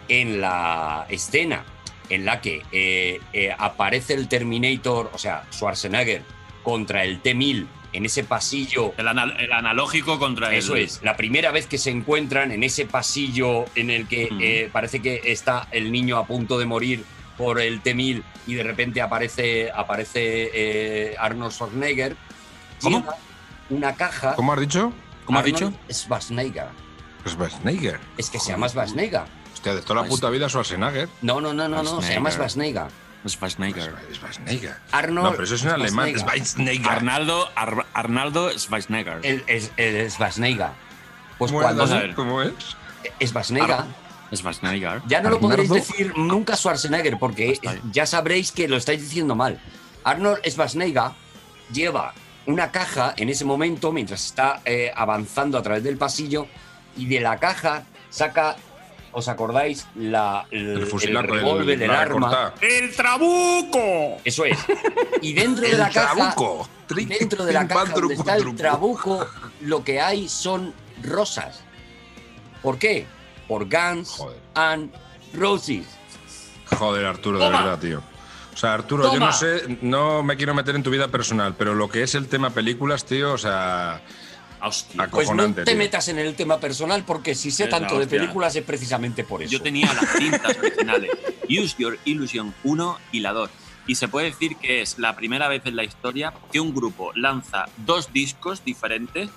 en 0.07 0.39
la 0.39 1.05
escena 1.09 1.65
en 2.09 2.23
la 2.23 2.39
que 2.39 2.61
eh, 2.71 3.19
eh, 3.33 3.53
aparece 3.57 4.13
el 4.13 4.27
Terminator, 4.29 5.09
o 5.13 5.17
sea, 5.17 5.43
Schwarzenegger 5.51 6.21
contra 6.63 7.03
el 7.03 7.19
T-1000 7.19 7.65
en 7.95 8.05
ese 8.05 8.23
pasillo. 8.23 8.93
El, 8.97 9.07
analógico 9.07 10.19
contra 10.19 10.49
el- 10.49 10.55
Eso 10.59 10.75
es, 10.75 10.99
la 11.03 11.15
primera 11.15 11.51
vez 11.51 11.67
que 11.67 11.77
se 11.77 11.89
encuentran 11.91 12.51
en 12.51 12.63
ese 12.63 12.85
pasillo 12.85 13.65
en 13.75 13.89
el 13.89 14.07
que 14.07 14.29
eh, 14.39 14.69
parece 14.71 15.01
que 15.01 15.21
está 15.25 15.67
el 15.71 15.91
niño 15.91 16.17
a 16.17 16.25
punto 16.25 16.59
de 16.59 16.65
morir 16.65 17.05
por 17.37 17.59
el 17.59 17.81
T-1000 17.81 18.23
y 18.47 18.53
de 18.53 18.63
repente 18.63 19.01
aparece, 19.01 19.71
aparece 19.71 20.49
eh, 20.53 21.15
Arnold 21.19 21.51
Schwarzenegger. 21.51 22.15
¿Cómo? 22.81 23.05
Una 23.69 23.95
caja. 23.95 24.35
¿Cómo 24.35 24.53
has 24.53 24.59
dicho? 24.59 24.93
¿Cómo 25.25 25.39
has 25.39 25.45
dicho? 25.45 25.73
Schwarzenegger. 25.91 26.67
Schwarzenegger. 27.27 27.99
Es 28.17 28.29
que 28.29 28.39
se 28.39 28.51
llama 28.51 28.69
Schwarzenegger. 28.69 29.23
Hostia, 29.53 29.73
de 29.73 29.81
toda 29.81 30.03
la 30.03 30.07
puta 30.07 30.29
vida 30.29 30.47
Schwarzenegger. 30.49 31.09
No, 31.21 31.41
no, 31.41 31.53
no, 31.53 31.67
no, 31.67 31.81
no, 31.81 32.01
se 32.01 32.13
llama 32.13 32.29
Schwarzenegger. 32.31 32.87
Schwarzenegger. 33.27 33.93
Schwarzenegger. 34.13 34.77
Arnold 34.91 35.23
No, 35.25 35.31
pero 35.31 35.43
eso 35.43 35.55
es 35.55 35.63
en 35.63 35.69
alemán. 35.71 36.13
Schwarzenegger. 36.17 36.91
Arnaldo, 36.91 37.49
Ar- 37.55 37.85
Arnaldo 37.93 38.51
Schwarzenegger. 38.57 39.19
El, 39.23 39.43
es- 39.47 39.71
el 39.77 40.09
Schwarzenegger. 40.11 40.69
Pues 41.37 41.51
¿Cómo 41.51 41.63
cuando. 41.63 41.83
es? 41.85 42.15
¿Cómo 42.15 42.41
es? 42.41 42.53
Schwarzenegger. 43.23 43.83
Schwarzenegger. 44.33 45.01
Ya 45.07 45.21
no 45.21 45.29
lo 45.29 45.39
podréis 45.39 45.69
decir 45.69 46.13
nunca 46.17 46.55
Schwarzenegger 46.55 47.17
porque 47.19 47.59
ya 47.91 48.05
sabréis 48.05 48.51
que 48.51 48.67
lo 48.67 48.77
estáis 48.77 49.01
diciendo 49.01 49.35
mal. 49.35 49.59
Arnold 50.03 50.39
Schwarzenegger 50.47 51.11
lleva 51.71 52.13
una 52.47 52.71
caja 52.71 53.13
en 53.17 53.29
ese 53.29 53.43
momento 53.45 53.91
mientras 53.91 54.23
está 54.25 54.61
eh, 54.65 54.91
avanzando 54.95 55.57
a 55.57 55.63
través 55.63 55.83
del 55.83 55.97
pasillo 55.97 56.47
y 56.95 57.07
de 57.07 57.19
la 57.19 57.37
caja 57.39 57.83
saca, 58.09 58.55
¿os 59.15 59.27
acordáis? 59.27 59.87
La, 59.95 60.45
el, 60.51 60.77
El 60.81 60.85
fusilaco, 60.87 61.33
el- 61.33 61.39
revólver, 61.39 61.81
el, 61.81 61.89
arma. 61.89 62.53
¡El 62.61 62.95
trabuco! 62.95 64.17
Eso 64.23 64.45
es. 64.45 64.57
Y 65.21 65.33
dentro 65.33 65.63
de 65.67 65.77
la 65.77 65.89
caja, 65.89 66.13
trabuco. 66.33 66.69
dentro 66.89 67.45
de 67.45 67.53
la 67.53 67.67
caja 67.67 67.85
donde 67.93 68.13
está 68.15 68.35
el 68.35 68.55
trabuco, 68.55 69.25
lo 69.61 69.83
que 69.83 69.99
hay 70.01 70.27
son 70.27 70.73
rosas. 71.01 71.61
¿Por 72.61 72.77
qué? 72.77 73.05
Por 73.47 73.69
Guns 73.69 74.21
and 74.53 74.91
Roses. 75.33 75.85
Joder, 76.77 77.05
Arturo, 77.05 77.39
de 77.39 77.49
verdad, 77.49 77.79
tío. 77.79 78.01
O 78.53 78.57
sea, 78.57 78.73
Arturo, 78.73 79.13
yo 79.13 79.19
no 79.19 79.31
sé, 79.33 79.77
no 79.81 80.23
me 80.23 80.37
quiero 80.37 80.53
meter 80.53 80.75
en 80.75 80.83
tu 80.83 80.89
vida 80.89 81.09
personal, 81.09 81.55
pero 81.57 81.75
lo 81.75 81.89
que 81.89 82.03
es 82.03 82.15
el 82.15 82.27
tema 82.27 82.49
películas, 82.51 83.05
tío, 83.05 83.33
o 83.33 83.37
sea. 83.37 84.01
Pues 85.11 85.31
no 85.31 85.53
te 85.53 85.63
tío. 85.63 85.75
metas 85.75 86.07
en 86.07 86.19
el 86.19 86.35
tema 86.35 86.59
personal 86.59 87.03
porque 87.05 87.35
si 87.35 87.51
sé 87.51 87.65
Es 87.65 87.69
tanto 87.69 87.99
de 87.99 88.07
películas 88.07 88.55
es 88.55 88.63
precisamente 88.63 89.23
por 89.23 89.43
eso. 89.43 89.51
Yo 89.51 89.61
tenía 89.61 89.93
las 89.93 90.09
cintas 90.17 90.57
originales. 90.59 91.11
Use 91.49 91.75
Your 91.77 91.99
Illusion 92.05 92.53
1 92.63 92.99
y 93.11 93.19
la 93.19 93.33
2. 93.33 93.49
Y 93.87 93.95
se 93.95 94.07
puede 94.07 94.27
decir 94.27 94.55
que 94.57 94.81
es 94.81 94.97
la 94.99 95.15
primera 95.15 95.47
vez 95.47 95.61
en 95.65 95.75
la 95.75 95.83
historia 95.83 96.33
que 96.51 96.59
un 96.59 96.73
grupo 96.73 97.11
lanza 97.15 97.65
dos 97.85 98.11
discos 98.11 98.63
diferentes 98.63 99.29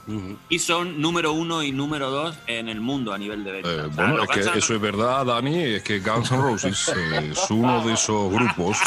y 0.49 0.59
son 0.59 1.01
número 1.01 1.32
uno 1.32 1.62
y 1.62 1.72
número 1.72 2.11
dos 2.11 2.36
en 2.46 2.68
el 2.68 2.80
mundo 2.80 3.12
a 3.12 3.18
nivel 3.18 3.44
de 3.44 3.53
ventas. 3.53 3.72
Eh, 3.72 3.80
O 3.80 3.92
sea, 3.92 4.05
bueno, 4.07 4.22
es 4.22 4.28
que 4.30 4.40
N' 4.40 4.59
eso 4.59 4.74
es 4.74 4.80
verdad, 4.80 5.26
Dani, 5.26 5.62
es 5.62 5.82
que 5.82 6.01
Guns 6.01 6.30
N' 6.32 6.40
Roses 6.40 6.92
eh, 6.96 7.30
es 7.32 7.51
uno 7.51 7.86
de 7.86 7.94
esos 7.94 8.32
grupos 8.32 8.78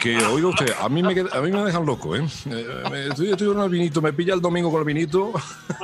que, 0.00 0.16
oiga 0.24 0.48
usted, 0.48 0.72
a 0.80 0.88
mí 0.88 1.02
me, 1.02 1.12
a 1.20 1.40
mí 1.40 1.50
me 1.50 1.64
dejan 1.64 1.84
loco, 1.84 2.16
¿eh? 2.16 2.24
Eh, 2.50 3.08
estoy, 3.10 3.30
estoy 3.30 3.48
con 3.48 3.60
el 3.62 3.68
vinito, 3.70 4.00
me 4.00 4.12
pilla 4.12 4.34
el 4.34 4.40
domingo 4.40 4.70
con 4.70 4.80
el 4.80 4.86
vinito. 4.86 5.32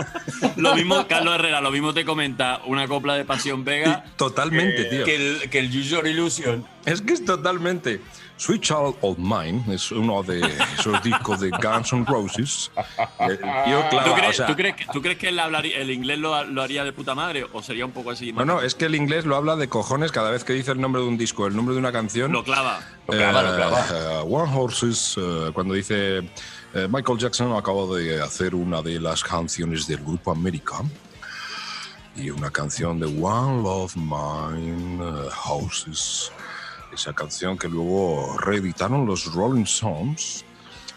Lo 0.56 0.74
mismo, 0.74 1.06
Carlos 1.06 1.34
Herrera, 1.34 1.60
lo 1.60 1.70
mismo 1.70 1.92
te 1.94 2.04
comenta 2.04 2.60
una 2.66 2.86
copla 2.86 3.14
de 3.14 3.24
Pasión 3.24 3.64
Vega. 3.64 4.04
Totalmente, 4.16 4.84
tío. 4.84 5.04
Que 5.04 5.16
el, 5.16 5.50
que 5.50 5.58
el 5.58 5.74
Illusion. 5.74 6.64
Es 6.86 7.00
que 7.00 7.14
es 7.14 7.24
totalmente. 7.24 8.00
Sweet 8.36 8.62
Child 8.62 8.96
of 9.00 9.16
Mine 9.16 9.62
es 9.72 9.90
uno 9.92 10.22
de 10.22 10.40
esos 10.78 11.02
discos 11.02 11.40
de 11.40 11.50
Guns 11.50 11.92
N' 11.92 12.04
Roses. 12.04 12.70
Tío 13.18 13.88
clava, 13.88 14.04
¿Tú 14.04 14.14
crees, 14.14 14.28
o 14.30 14.32
sea, 14.32 14.46
tú 14.46 14.54
crees 14.56 14.74
que, 14.76 14.84
tú 14.92 15.00
crees 15.02 15.18
que 15.18 15.28
él 15.28 15.38
hablaría- 15.38 15.78
el 15.78 15.90
inglés 15.90 16.18
lo, 16.18 16.44
lo 16.44 16.60
haría 16.62 16.84
de 16.84 16.92
puta 16.92 17.14
madre 17.14 17.46
o 17.52 17.62
sería 17.62 17.86
un 17.86 17.92
poco 17.92 18.10
así? 18.10 18.32
No, 18.32 18.44
no, 18.44 18.60
es 18.60 18.74
que 18.74 18.86
el 18.86 18.96
inglés 18.96 19.24
lo 19.24 19.36
habla 19.36 19.54
de 19.56 19.68
cojones 19.68 20.10
cada 20.12 20.30
vez 20.30 20.42
que 20.44 20.52
dice 20.52 20.72
el 20.72 20.80
nombre 20.80 21.00
de 21.00 21.08
un 21.08 21.16
disco, 21.16 21.46
el 21.46 21.54
nombre 21.56 21.74
de 21.74 21.78
una 21.78 21.92
canción. 21.92 22.32
Lo 22.32 22.42
clava. 22.44 22.80
Lo 23.06 23.14
clava, 23.14 23.42
lo 23.42 23.56
clava. 23.56 23.86
Eh, 23.92 24.22
One 24.28 24.52
Horses, 24.54 25.14
eh, 25.16 25.50
cuando 25.54 25.74
dice 25.74 26.18
eh, 26.18 26.88
Michael 26.90 27.18
Jackson 27.18 27.52
acaba 27.56 27.86
de 27.96 28.20
hacer 28.20 28.54
una 28.54 28.82
de 28.82 28.98
las 29.00 29.22
canciones 29.22 29.86
del 29.86 29.98
grupo 29.98 30.32
América 30.32 30.78
y 32.16 32.30
una 32.30 32.50
canción 32.50 32.98
de 32.98 33.06
One 33.06 33.62
Love 33.62 33.94
Mine 33.96 35.02
eh, 35.04 35.28
Houses. 35.30 36.32
Esa 36.94 37.12
canción 37.12 37.58
que 37.58 37.68
luego 37.68 38.36
reeditaron 38.38 39.04
los 39.04 39.32
Rolling 39.34 39.64
Stones. 39.64 40.44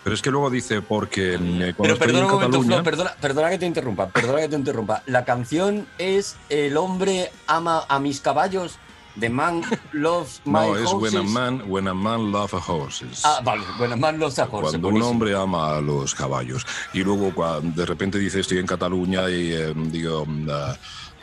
Pero 0.04 0.14
es 0.14 0.22
que 0.22 0.32
luego 0.32 0.50
dice, 0.50 0.82
porque 0.82 1.34
eh, 1.34 1.38
cuando 1.38 1.74
Pero 1.76 1.94
estoy 1.94 2.08
perdona 2.08 2.20
en 2.20 2.26
un 2.26 2.32
momento, 2.32 2.58
Cataluña. 2.58 2.76
Flo, 2.76 2.84
perdona, 2.84 3.16
perdona 3.20 3.50
que 3.50 3.58
te 3.58 3.66
interrumpa, 3.66 4.08
perdona 4.08 4.40
que 4.42 4.50
te 4.50 4.56
interrumpa. 4.56 5.04
La 5.06 5.26
canción 5.26 5.88
es 5.98 6.38
El 6.50 6.78
hombre 6.78 7.32
ama 7.48 7.84
a 7.90 8.00
mis 8.00 8.22
caballos, 8.22 8.78
The 9.20 9.30
Man 9.30 9.64
Loves 9.94 10.42
My 10.46 10.54
no, 10.54 10.76
es 10.78 10.86
Horses. 10.94 11.14
when 11.14 11.16
a, 11.18 11.24
man, 11.30 11.70
when 11.70 11.88
a 11.88 11.94
man 11.94 12.32
love 12.32 12.54
a 12.54 12.60
horses. 12.60 13.24
Ah, 13.26 13.42
vale, 13.44 13.64
When 13.80 13.92
a 13.92 13.98
Man 13.98 14.20
Loves 14.20 14.40
a 14.40 14.44
Horse. 14.44 14.80
Cuando 14.80 14.88
un 14.90 15.02
hombre 15.02 15.36
ama 15.36 15.76
a 15.78 15.82
los 15.82 16.14
caballos. 16.14 16.66
Y 16.94 17.04
luego 17.04 17.34
de 17.62 17.86
repente 17.86 18.20
dice 18.20 18.40
estoy 18.40 18.60
en 18.60 18.68
Cataluña 18.68 19.30
y 19.30 19.52
eh, 19.52 19.74
digo, 19.76 20.26
mm, 20.26 20.50
eh, 20.50 20.54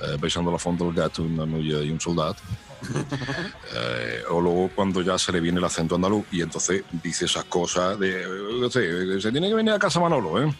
eh, 0.02 0.16
besando 0.20 0.50
la 0.50 0.58
fonda 0.58 0.84
del 0.84 0.94
gato 0.94 1.22
una 1.22 1.46
novia 1.46 1.80
y 1.82 1.90
un 1.90 2.00
soldado. 2.00 2.36
Eh, 3.74 4.22
o 4.30 4.40
luego 4.40 4.70
cuando 4.74 5.02
ya 5.02 5.18
se 5.18 5.32
le 5.32 5.40
viene 5.40 5.58
el 5.58 5.64
acento 5.64 5.94
andaluz 5.96 6.26
y 6.30 6.42
entonces 6.42 6.84
dice 7.02 7.24
esas 7.24 7.44
cosas 7.44 7.98
de, 7.98 8.24
no 8.60 8.70
sé, 8.70 9.20
se 9.20 9.32
tiene 9.32 9.48
que 9.48 9.54
venir 9.54 9.72
a 9.72 9.78
casa 9.78 10.00
Manolo, 10.00 10.42
¿eh? 10.42 10.54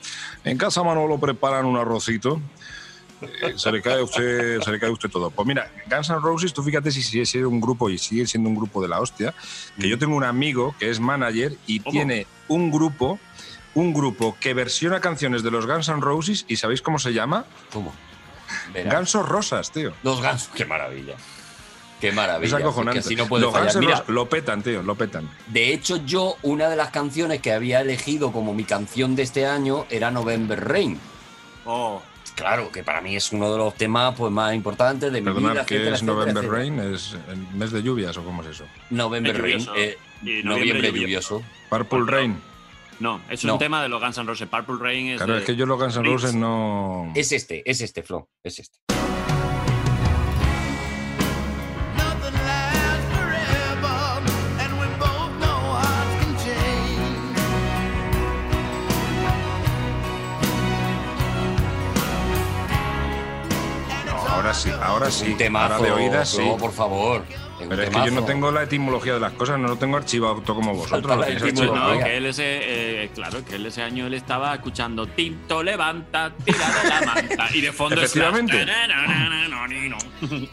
En 0.45 0.59
casa 0.59 0.83
Manolo 0.83 1.19
preparan 1.19 1.65
un 1.67 1.77
arrocito. 1.77 2.41
eh, 3.23 3.55
se 3.57 3.71
le 3.73 3.81
cae 3.81 4.01
a 4.01 4.05
usted, 4.05 4.61
se 4.61 4.71
le 4.71 4.81
cae 4.81 4.89
a 4.89 4.93
usted 4.93 5.09
todo. 5.11 5.31
Pues 5.31 5.47
mira, 5.47 5.71
Guns 5.89 6.11
N' 6.11 6.19
Roses, 6.21 6.53
tú 6.53 6.63
fíjate 6.63 6.91
si 6.91 7.03
sigue 7.03 7.25
siendo 7.27 7.49
un 7.49 7.61
grupo 7.61 7.89
y 7.89 7.99
sigue 7.99 8.27
siendo 8.27 8.49
un 8.49 8.57
grupo 8.57 8.83
de 8.83 8.89
la 8.89 9.01
hostia, 9.01 9.35
que 9.79 9.89
yo 9.89 9.99
tengo 9.99 10.17
un 10.17 10.25
amigo 10.25 10.75
que 10.79 10.91
es 10.91 11.01
manager 11.01 11.57
y 11.67 11.81
tiene 11.81 12.27
un 12.49 12.71
grupo, 12.71 13.19
un 13.75 13.93
grupo 13.95 14.37
que 14.41 14.55
versiona 14.55 15.01
canciones 15.01 15.43
de 15.43 15.51
los 15.51 15.67
Guns 15.67 15.89
N' 15.89 16.01
Roses 16.01 16.45
y 16.49 16.57
¿sabéis 16.57 16.83
cómo 16.83 16.99
se 16.99 17.13
llama? 17.13 17.45
¿Cómo? 17.73 17.95
Verás. 18.73 18.93
Gansos 18.93 19.29
Rosas, 19.29 19.71
tío. 19.73 19.93
Los 20.03 20.21
gansos, 20.21 20.51
qué 20.55 20.65
maravilla. 20.65 21.15
Qué 22.05 22.09
Es 22.11 22.15
maravilla. 22.15 22.57
acojonante. 22.59 23.01
que 23.01 23.07
así 23.07 23.17
no 23.17 23.27
puede 23.27 23.45
los 23.45 23.53
fallar. 23.53 23.77
Mira, 23.79 24.05
lo 24.09 24.29
petan, 24.29 24.63
tío, 24.63 24.83
lo 24.83 24.95
petan. 24.95 25.29
de 25.47 25.73
hecho, 25.73 25.97
yo, 26.05 26.37
una 26.43 26.69
de 26.69 26.77
las 26.77 26.91
canciones 26.91 27.41
que 27.41 27.53
había 27.53 27.81
elegido 27.81 28.31
como 28.33 28.53
mi 28.53 28.65
canción 28.65 29.17
de 29.17 29.23
este 29.23 29.47
año 29.47 29.87
era 29.91 30.11
November 30.11 30.63
Rain. 30.69 30.99
Oh, 31.65 32.03
Claro, 32.35 32.73
que 32.73 32.83
para 32.83 33.01
mí 33.01 33.15
es 33.15 33.31
uno 33.33 33.51
de 33.53 33.57
los 33.59 33.75
temas 33.77 34.13
pues, 34.17 34.33
más 34.33 34.55
importantes 34.55 35.13
de 35.13 35.21
mi 35.21 35.31
vida. 35.33 35.65
¿qué 35.65 35.77
etcétera, 35.77 35.95
es 35.95 36.03
etcétera, 36.03 36.13
November 36.15 36.45
etcétera. 36.45 36.63
Rain? 36.63 36.95
¿Es 36.95 37.17
el 37.29 37.37
mes 37.57 37.71
de 37.71 37.81
lluvias 37.83 38.17
o 38.17 38.25
cómo 38.25 38.43
es 38.43 38.49
eso? 38.49 38.65
November 38.91 39.37
Es 39.37 39.41
Rain. 39.41 39.59
lluvioso. 39.61 39.75
eh, 39.77 39.99
noviembre, 40.23 40.45
noviembre 40.83 41.01
lluvioso. 41.01 41.43
Purple 41.71 42.01
Rain. 42.07 42.37
no, 42.99 43.21
es 43.31 43.45
No. 43.45 43.53
un 43.53 43.59
tema 43.61 43.83
de 43.85 43.89
los 43.89 44.01
Guns 44.03 44.19
N' 44.19 44.27
Roses. 44.27 44.49
Purple 44.49 44.77
Rain 44.81 45.07
es. 45.11 45.19
Claro, 45.19 45.35
de- 45.35 45.39
es 45.41 45.45
que 45.47 45.55
yo 45.55 45.65
los 45.65 45.79
Guns 45.79 45.97
N'. 45.97 46.05
Roses 46.09 46.35
no... 46.35 47.13
Es 47.15 47.31
este, 47.31 47.63
es 47.71 47.81
este, 47.81 48.03
Flo, 48.03 48.29
es 48.43 48.59
este. 48.59 48.79
Sí, 64.55 64.71
ahora 64.83 65.11
sí. 65.11 65.33
Un 65.33 65.37
temazo, 65.37 65.75
ahora 65.75 65.87
de 65.87 65.93
oídas 65.93 66.29
sí. 66.29 66.37
Flo, 66.37 66.57
por 66.57 66.73
favor. 66.73 67.25
un 67.61 67.69
Pero 67.69 67.83
es 67.83 67.91
que 67.91 68.05
yo 68.05 68.11
no 68.11 68.25
tengo 68.25 68.51
la 68.51 68.63
etimología 68.65 69.15
de 69.15 69.21
las 69.21 69.33
cosas, 69.33 69.59
no 69.59 69.69
lo 69.69 69.77
tengo 69.77 69.97
archivado 69.97 70.41
todo 70.43 70.57
como 70.57 70.75
vosotros. 70.75 71.17
Lo. 71.67 71.75
No, 71.75 71.99
que 72.05 72.17
él 72.17 72.27
ese, 72.27 73.05
eh, 73.05 73.11
claro, 73.15 73.45
que 73.45 73.57
él 73.57 73.67
ese 73.67 73.83
año 73.83 74.07
él 74.07 74.15
estaba 74.15 74.55
escuchando 74.55 75.07
Tinto 75.07 75.63
levanta, 75.63 76.33
tira 76.45 76.59
de 76.83 76.89
la 76.89 77.01
manta 77.15 77.49
y 77.55 77.61
de 77.61 77.73
fondo 77.73 77.95
Efectivamente. 78.01 78.67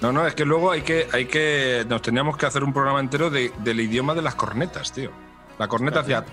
No, 0.01 0.11
no, 0.11 0.25
es 0.27 0.35
que 0.35 0.45
luego 0.45 0.71
hay 0.71 0.81
que, 0.81 1.07
hay 1.11 1.25
que. 1.25 1.85
Nos 1.87 2.01
teníamos 2.01 2.37
que 2.37 2.45
hacer 2.45 2.63
un 2.63 2.73
programa 2.73 2.99
entero 2.99 3.29
de- 3.29 3.51
del 3.59 3.79
idioma 3.79 4.13
de 4.13 4.21
las 4.21 4.35
cornetas, 4.35 4.91
tío. 4.93 5.11
La 5.59 5.67
corneta 5.67 5.99
hacía. 6.01 6.23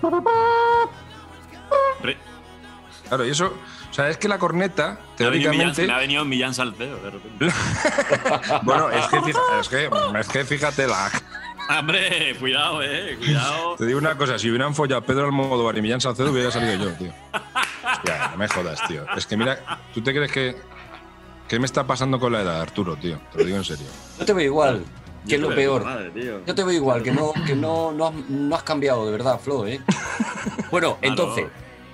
Claro, 3.07 3.25
y 3.25 3.29
eso. 3.31 3.53
O 3.89 3.93
sea, 3.93 4.09
es 4.09 4.17
que 4.17 4.27
la 4.27 4.37
corneta, 4.37 4.99
Me 5.17 5.25
ha 5.25 5.29
venido 5.29 5.51
Millán- 5.51 5.73
teóricamente. 5.73 5.87
me 5.87 5.93
ha 5.93 5.97
venido 5.97 6.25
Millán 6.25 6.53
Salcedo 6.53 6.97
de 6.97 7.09
repente. 7.09 7.45
Bueno, 8.63 8.89
es 8.91 9.07
que, 9.07 9.21
fija- 9.21 9.39
es 9.59 9.69
que, 9.69 9.89
es 10.19 10.27
que 10.27 10.45
fíjate 10.45 10.87
la. 10.87 11.09
Hombre, 11.79 12.35
cuidado, 12.39 12.81
eh, 12.83 13.15
cuidado. 13.17 13.75
Te 13.75 13.85
digo 13.85 13.99
una 13.99 14.15
cosa, 14.17 14.39
si 14.39 14.49
hubieran 14.49 14.73
follado 14.73 15.03
Pedro 15.03 15.25
Almodóvar 15.25 15.77
y 15.77 15.81
Millán 15.81 16.01
Salcedo, 16.01 16.31
hubiera 16.31 16.49
salido 16.51 16.75
yo, 16.89 16.93
tío. 16.97 17.13
Hostia, 17.33 18.29
no 18.31 18.37
me 18.37 18.47
jodas, 18.47 18.79
tío. 18.87 19.05
Es 19.15 19.25
que 19.25 19.37
mira, 19.37 19.79
¿tú 19.93 20.01
te 20.01 20.13
crees 20.13 20.31
que. 20.31 20.55
¿Qué 21.47 21.57
me 21.59 21.65
está 21.65 21.85
pasando 21.87 22.19
con 22.19 22.31
la 22.31 22.41
edad, 22.41 22.61
Arturo, 22.61 22.95
tío? 22.95 23.19
Te 23.31 23.39
lo 23.39 23.45
digo 23.45 23.57
en 23.57 23.63
serio. 23.63 23.87
Yo 24.19 24.25
te 24.25 24.33
veo 24.33 24.45
igual, 24.45 24.83
que 25.27 25.35
es 25.35 25.41
lo 25.41 25.53
peor. 25.55 25.83
madre. 25.83 26.11
Yo 26.45 26.53
te 26.55 26.63
veo 26.63 26.73
igual, 26.73 27.01
que 27.01 27.11
no, 27.11 27.33
que 27.45 27.55
no, 27.55 27.91
no, 27.91 28.07
has, 28.07 28.13
no 28.29 28.55
has 28.55 28.63
cambiado, 28.63 29.05
de 29.07 29.11
verdad, 29.11 29.39
Flo, 29.39 29.65
¿eh? 29.65 29.81
Bueno, 30.71 30.97
Claro. 31.01 31.15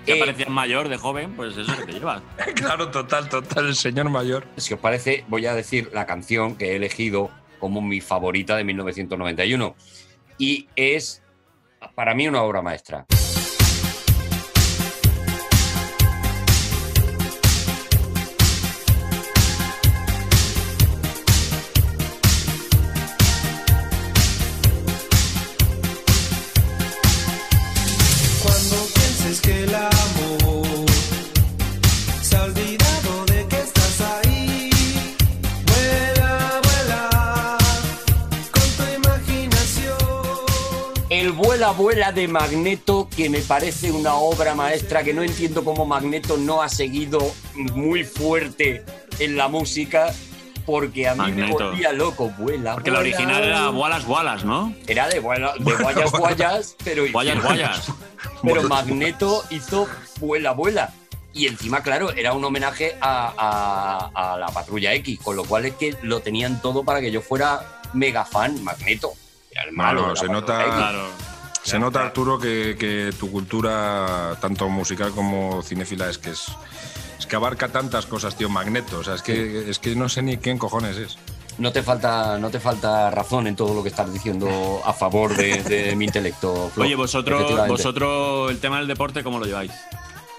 Que 0.06 0.14
eh, 0.14 0.20
parecías 0.20 0.50
mayor 0.50 0.90
de 0.90 0.98
joven, 0.98 1.36
pues 1.36 1.58
eso 1.58 1.76
que 1.78 1.86
te 1.86 1.94
llevas. 1.94 2.22
Claro, 2.56 2.90
total, 2.90 3.28
total, 3.30 3.68
el 3.68 3.76
señor 3.76 4.10
mayor. 4.10 4.46
Si 4.58 4.74
os 4.74 4.80
parece, 4.80 5.26
voy 5.28 5.46
a 5.46 5.54
decir 5.54 5.90
la 5.94 6.06
canción 6.06 6.56
que 6.56 6.72
he 6.72 6.76
elegido 6.76 7.32
como 7.60 7.82
mi 7.82 8.02
favorita 8.02 8.56
de 8.56 8.64
1991. 8.64 9.76
Y 10.38 10.68
es, 10.76 11.22
para 11.96 12.14
mí, 12.14 12.28
una 12.28 12.44
obra 12.44 12.62
maestra. 12.62 13.06
Vuela 41.72 42.12
de 42.12 42.28
Magneto, 42.28 43.08
que 43.16 43.30
me 43.30 43.40
parece 43.40 43.92
una 43.92 44.16
obra 44.16 44.56
maestra 44.56 45.04
que 45.04 45.14
no 45.14 45.24
entiendo 45.24 45.64
cómo 45.64 45.86
Magneto 45.86 46.38
no 46.38 46.62
ha 46.62 46.70
seguido 46.70 47.20
muy 47.54 48.04
fuerte 48.04 48.84
en 49.20 49.38
la 49.38 49.48
música, 49.48 50.14
porque 50.66 51.08
a 51.08 51.14
mí 51.16 51.32
me 51.32 51.42
Magneto. 51.44 51.66
volvía 51.70 51.92
loco. 51.92 52.30
Vuela, 52.38 52.74
Porque 52.74 52.92
la 52.92 53.00
original 53.00 53.44
era 53.44 53.70
Wallace 53.70 54.08
Wallace, 54.08 54.46
¿no? 54.46 54.74
Era 54.88 55.08
de, 55.08 55.20
vuela- 55.20 55.54
de 55.60 55.74
Guayas 55.76 56.12
Guayas, 56.20 56.76
pero, 56.84 57.04
Guayas 57.12 57.42
Guayas. 57.44 57.88
pero 58.42 58.64
Magneto 58.64 59.44
hizo 59.50 59.88
Vuela 60.20 60.52
Vuela. 60.52 60.92
Y 61.34 61.48
encima, 61.48 61.84
claro, 61.84 62.12
era 62.12 62.32
un 62.34 62.44
homenaje 62.46 62.96
a, 63.02 63.34
a- 64.16 64.34
a 64.34 64.38
la 64.38 64.48
Patrulla 64.48 64.94
X, 64.94 65.20
con 65.22 65.36
lo 65.36 65.44
cual 65.44 65.66
es 65.66 65.74
que 65.76 65.96
lo 66.02 66.22
tenían 66.22 66.62
todo 66.62 66.84
para 66.84 67.02
que 67.02 67.12
yo 67.12 67.22
fuera 67.22 67.82
mega 67.94 68.24
fan 68.26 68.64
Magneto. 68.64 69.14
El 69.52 69.72
malo 69.74 70.10
la 70.10 70.16
se 70.16 70.28
nota. 70.28 70.92
Se 71.66 71.80
nota 71.80 72.02
Arturo 72.02 72.40
que, 72.40 72.76
que 72.80 73.12
tu 73.20 73.32
cultura, 73.32 74.38
tanto 74.40 74.70
musical 74.70 75.12
como 75.12 75.62
cinéfila, 75.64 76.10
es 76.10 76.18
que 76.18 76.30
es, 76.32 76.46
es 77.20 77.26
que 77.26 77.36
abarca 77.36 77.70
tantas 77.70 78.06
cosas, 78.06 78.38
tío. 78.38 78.50
Magneto, 78.50 79.00
o 79.00 79.04
sea, 79.04 79.16
es 79.16 79.22
que, 79.22 79.70
es 79.70 79.80
que 79.80 79.96
no 79.96 80.08
sé 80.10 80.22
ni 80.22 80.38
quién 80.38 80.58
cojones 80.58 80.98
es. 80.98 81.18
No 81.58 81.72
te 81.72 81.82
falta, 81.84 82.38
no 82.38 82.50
te 82.50 82.60
falta 82.60 83.10
razón 83.12 83.48
en 83.48 83.56
todo 83.56 83.74
lo 83.74 83.82
que 83.82 83.90
estás 83.90 84.12
diciendo 84.14 84.82
a 84.86 84.92
favor 84.94 85.36
de, 85.36 85.64
de 85.64 85.96
mi 85.96 86.06
intelecto. 86.06 86.70
Flo. 86.74 86.84
Oye, 86.84 86.96
vosotros, 86.96 87.68
vosotros, 87.68 88.52
el 88.52 88.60
tema 88.60 88.78
del 88.80 88.88
deporte, 88.88 89.24
¿cómo 89.24 89.40
lo 89.40 89.46
lleváis? 89.46 89.72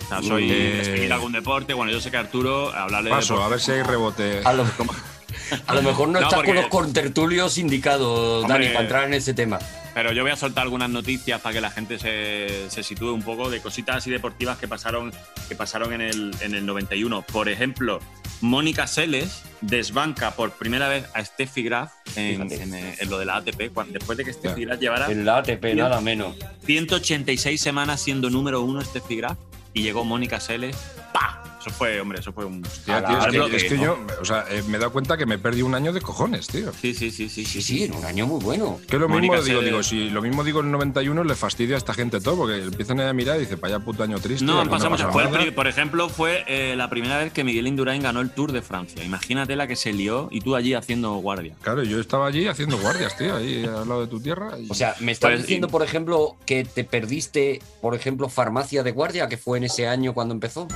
O 0.04 0.08
sea, 0.08 0.22
¿soy 0.22 0.48
Eh, 0.52 1.06
de 1.08 1.12
algún 1.12 1.32
deporte? 1.32 1.72
Bueno, 1.74 1.90
yo 1.90 2.00
sé 2.00 2.10
que 2.10 2.18
Arturo, 2.18 2.70
hablarle 2.72 3.08
de 3.10 3.16
Paso, 3.16 3.34
deporte- 3.34 3.46
a 3.46 3.48
ver 3.48 3.60
si 3.60 3.70
hay 3.72 3.82
rebote. 3.82 4.42
A 4.44 4.52
lo, 4.52 4.64
a 5.66 5.74
lo 5.74 5.82
mejor 5.82 6.08
no, 6.08 6.20
No, 6.20 6.26
estás 6.26 6.34
porque- 6.34 6.48
con 6.52 6.56
los 6.56 6.66
contertulios 6.66 7.56
indicados, 7.58 8.46
Dani, 8.46 8.68
para 8.68 8.80
entrar 8.82 9.04
en 9.04 9.14
ese 9.14 9.32
tema. 9.34 9.58
Pero 9.96 10.12
yo 10.12 10.22
voy 10.22 10.30
a 10.30 10.36
soltar 10.36 10.64
algunas 10.64 10.90
noticias 10.90 11.40
para 11.40 11.54
que 11.54 11.60
la 11.62 11.70
gente 11.70 11.98
se, 11.98 12.68
se 12.68 12.82
sitúe 12.82 13.14
un 13.14 13.22
poco 13.22 13.48
de 13.48 13.62
cositas 13.62 13.96
así 13.96 14.10
deportivas 14.10 14.58
que 14.58 14.68
pasaron, 14.68 15.10
que 15.48 15.56
pasaron 15.56 15.94
en, 15.94 16.02
el, 16.02 16.34
en 16.42 16.54
el 16.54 16.66
91. 16.66 17.22
Por 17.22 17.48
ejemplo, 17.48 18.00
Mónica 18.42 18.86
Seles 18.88 19.42
desbanca 19.62 20.32
por 20.32 20.50
primera 20.50 20.90
vez 20.90 21.06
a 21.14 21.24
Steffi 21.24 21.62
Graf 21.62 21.94
en, 22.14 22.42
en, 22.52 22.74
en 22.74 23.08
lo 23.08 23.18
de 23.18 23.24
la 23.24 23.36
ATP, 23.36 23.72
después 23.88 24.18
de 24.18 24.26
que 24.26 24.34
Steffi 24.34 24.66
Graf 24.66 24.78
llevara 24.78 25.10
En 25.10 25.24
la 25.24 25.38
ATP, 25.38 25.64
nada 25.74 26.02
menos. 26.02 26.36
186 26.66 27.58
semanas 27.58 27.98
siendo 27.98 28.28
número 28.28 28.60
uno 28.60 28.82
Steffi 28.82 29.16
Graf 29.16 29.38
y 29.72 29.80
llegó 29.80 30.04
Mónica 30.04 30.40
Seles. 30.40 30.76
¡Pa! 31.14 31.55
Eso 31.66 31.74
fue, 31.74 32.00
hombre, 32.00 32.20
eso 32.20 32.32
fue 32.32 32.44
un. 32.44 32.62
Tía, 32.62 33.04
tío, 33.04 33.18
es, 33.44 33.50
que, 33.50 33.56
es 33.56 33.64
que 33.64 33.78
yo, 33.78 33.98
o 34.20 34.24
sea, 34.24 34.44
eh, 34.48 34.62
me 34.68 34.76
he 34.76 34.78
dado 34.78 34.92
cuenta 34.92 35.16
que 35.16 35.26
me 35.26 35.36
perdí 35.36 35.62
un 35.62 35.74
año 35.74 35.92
de 35.92 36.00
cojones, 36.00 36.46
tío. 36.46 36.70
Sí, 36.80 36.94
sí, 36.94 37.10
sí, 37.10 37.28
sí. 37.28 37.44
Sí, 37.44 37.60
sí, 37.60 37.82
en 37.84 37.92
un 37.94 38.04
año 38.04 38.24
muy 38.24 38.40
bueno. 38.40 38.78
Que 38.88 38.98
lo 38.98 39.08
Mónica 39.08 39.38
mismo 39.38 39.44
digo, 39.48 39.60
digo, 39.62 39.82
si 39.82 40.08
lo 40.10 40.22
mismo 40.22 40.44
digo 40.44 40.60
en 40.60 40.66
el 40.66 40.72
91 40.72 41.24
le 41.24 41.34
fastidia 41.34 41.74
a 41.74 41.78
esta 41.78 41.92
gente 41.92 42.20
todo, 42.20 42.36
porque 42.36 42.62
empiezan 42.62 43.00
a 43.00 43.12
mirar 43.12 43.38
y 43.38 43.40
dice, 43.40 43.56
vaya 43.56 43.80
puto 43.80 44.04
año 44.04 44.20
triste. 44.20 44.44
No, 44.44 44.60
aquí 44.60 44.68
pasamos. 44.68 45.00
pasa 45.00 45.12
Fue 45.12 45.24
el 45.24 45.30
nada". 45.32 45.42
pri- 45.42 45.50
por 45.50 45.66
ejemplo, 45.66 46.08
fue 46.08 46.44
eh, 46.46 46.76
la 46.76 46.88
primera 46.88 47.18
vez 47.18 47.32
que 47.32 47.42
Miguel 47.42 47.66
Indurain 47.66 48.00
ganó 48.00 48.20
el 48.20 48.30
Tour 48.30 48.52
de 48.52 48.62
Francia. 48.62 49.02
Imagínate 49.02 49.56
la 49.56 49.66
que 49.66 49.74
se 49.74 49.92
lió 49.92 50.28
y 50.30 50.42
tú 50.42 50.54
allí 50.54 50.72
haciendo 50.74 51.14
guardia. 51.16 51.56
Claro, 51.62 51.82
yo 51.82 51.98
estaba 51.98 52.28
allí 52.28 52.46
haciendo 52.46 52.78
guardias, 52.78 53.16
tío, 53.18 53.34
ahí 53.34 53.64
al 53.64 53.88
lado 53.88 54.02
de 54.02 54.06
tu 54.06 54.20
tierra. 54.20 54.56
y- 54.56 54.70
O 54.70 54.74
sea, 54.74 54.94
me 55.00 55.10
estás 55.10 55.30
Pues, 55.32 55.40
diciendo, 55.42 55.66
por 55.66 55.82
ejemplo, 55.82 56.36
que 56.46 56.64
te 56.64 56.84
perdiste, 56.84 57.60
por 57.82 57.96
ejemplo, 57.96 58.28
Farmacia 58.28 58.84
de 58.84 58.92
Guardia, 58.92 59.28
que 59.28 59.36
fue 59.36 59.58
en 59.58 59.64
ese 59.64 59.88
año 59.88 60.14
cuando 60.14 60.32
empezó. 60.32 60.68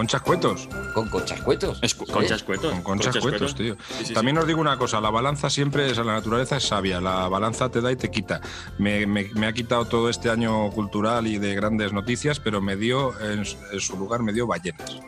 Con 0.00 0.06
conchas 0.06 0.22
cuetos. 0.22 0.68
Con 0.94 1.08
conchas 1.10 1.40
cuetos. 1.42 1.78
Es- 1.82 1.94
conchas 1.94 2.42
cuetos. 2.42 2.72
Con 2.72 2.82
conchas 2.82 3.18
cuetos, 3.18 3.54
tío. 3.54 3.76
Sí, 3.98 4.06
sí, 4.06 4.14
También 4.14 4.38
os 4.38 4.46
digo 4.46 4.58
una 4.60 4.78
cosa, 4.78 4.98
la 5.00 5.10
balanza 5.10 5.50
siempre 5.50 5.90
es, 5.90 5.98
la 5.98 6.04
naturaleza 6.04 6.56
es 6.56 6.66
sabia, 6.66 7.00
la 7.02 7.28
balanza 7.28 7.68
te 7.70 7.82
da 7.82 7.92
y 7.92 7.96
te 7.96 8.10
quita. 8.10 8.40
Me, 8.78 9.06
me- 9.06 9.28
me 9.34 9.46
ha 9.46 9.52
quitado 9.52 9.84
todo 9.84 10.08
este 10.08 10.30
año 10.30 10.70
cultural 10.70 11.26
y 11.26 11.36
de 11.36 11.54
grandes 11.54 11.92
noticias, 11.92 12.40
pero 12.40 12.62
me 12.62 12.76
dio, 12.76 13.18
en, 13.20 13.44
su- 13.44 13.58
en 13.72 13.80
su 13.80 13.98
lugar, 13.98 14.22
me 14.22 14.32
dio 14.32 14.46
ballenas. 14.46 15.00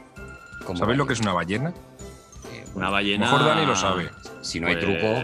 ¿Cómo 0.66 0.78
¿Sabéis 0.78 0.98
lo 0.98 1.05
ballena? 1.05 1.06
que 1.06 1.12
es 1.14 1.20
una 1.20 1.32
ballena? 1.32 1.74
Una 2.74 2.90
ballena. 2.90 3.24
Mejor 3.31 3.44
Dani 3.47 3.66
lo 3.66 3.77
sabe. 3.77 4.10
Si 4.43 4.60
no 4.60 4.66
hay 4.69 4.77
Pues- 4.77 4.85
truco. 4.85 5.23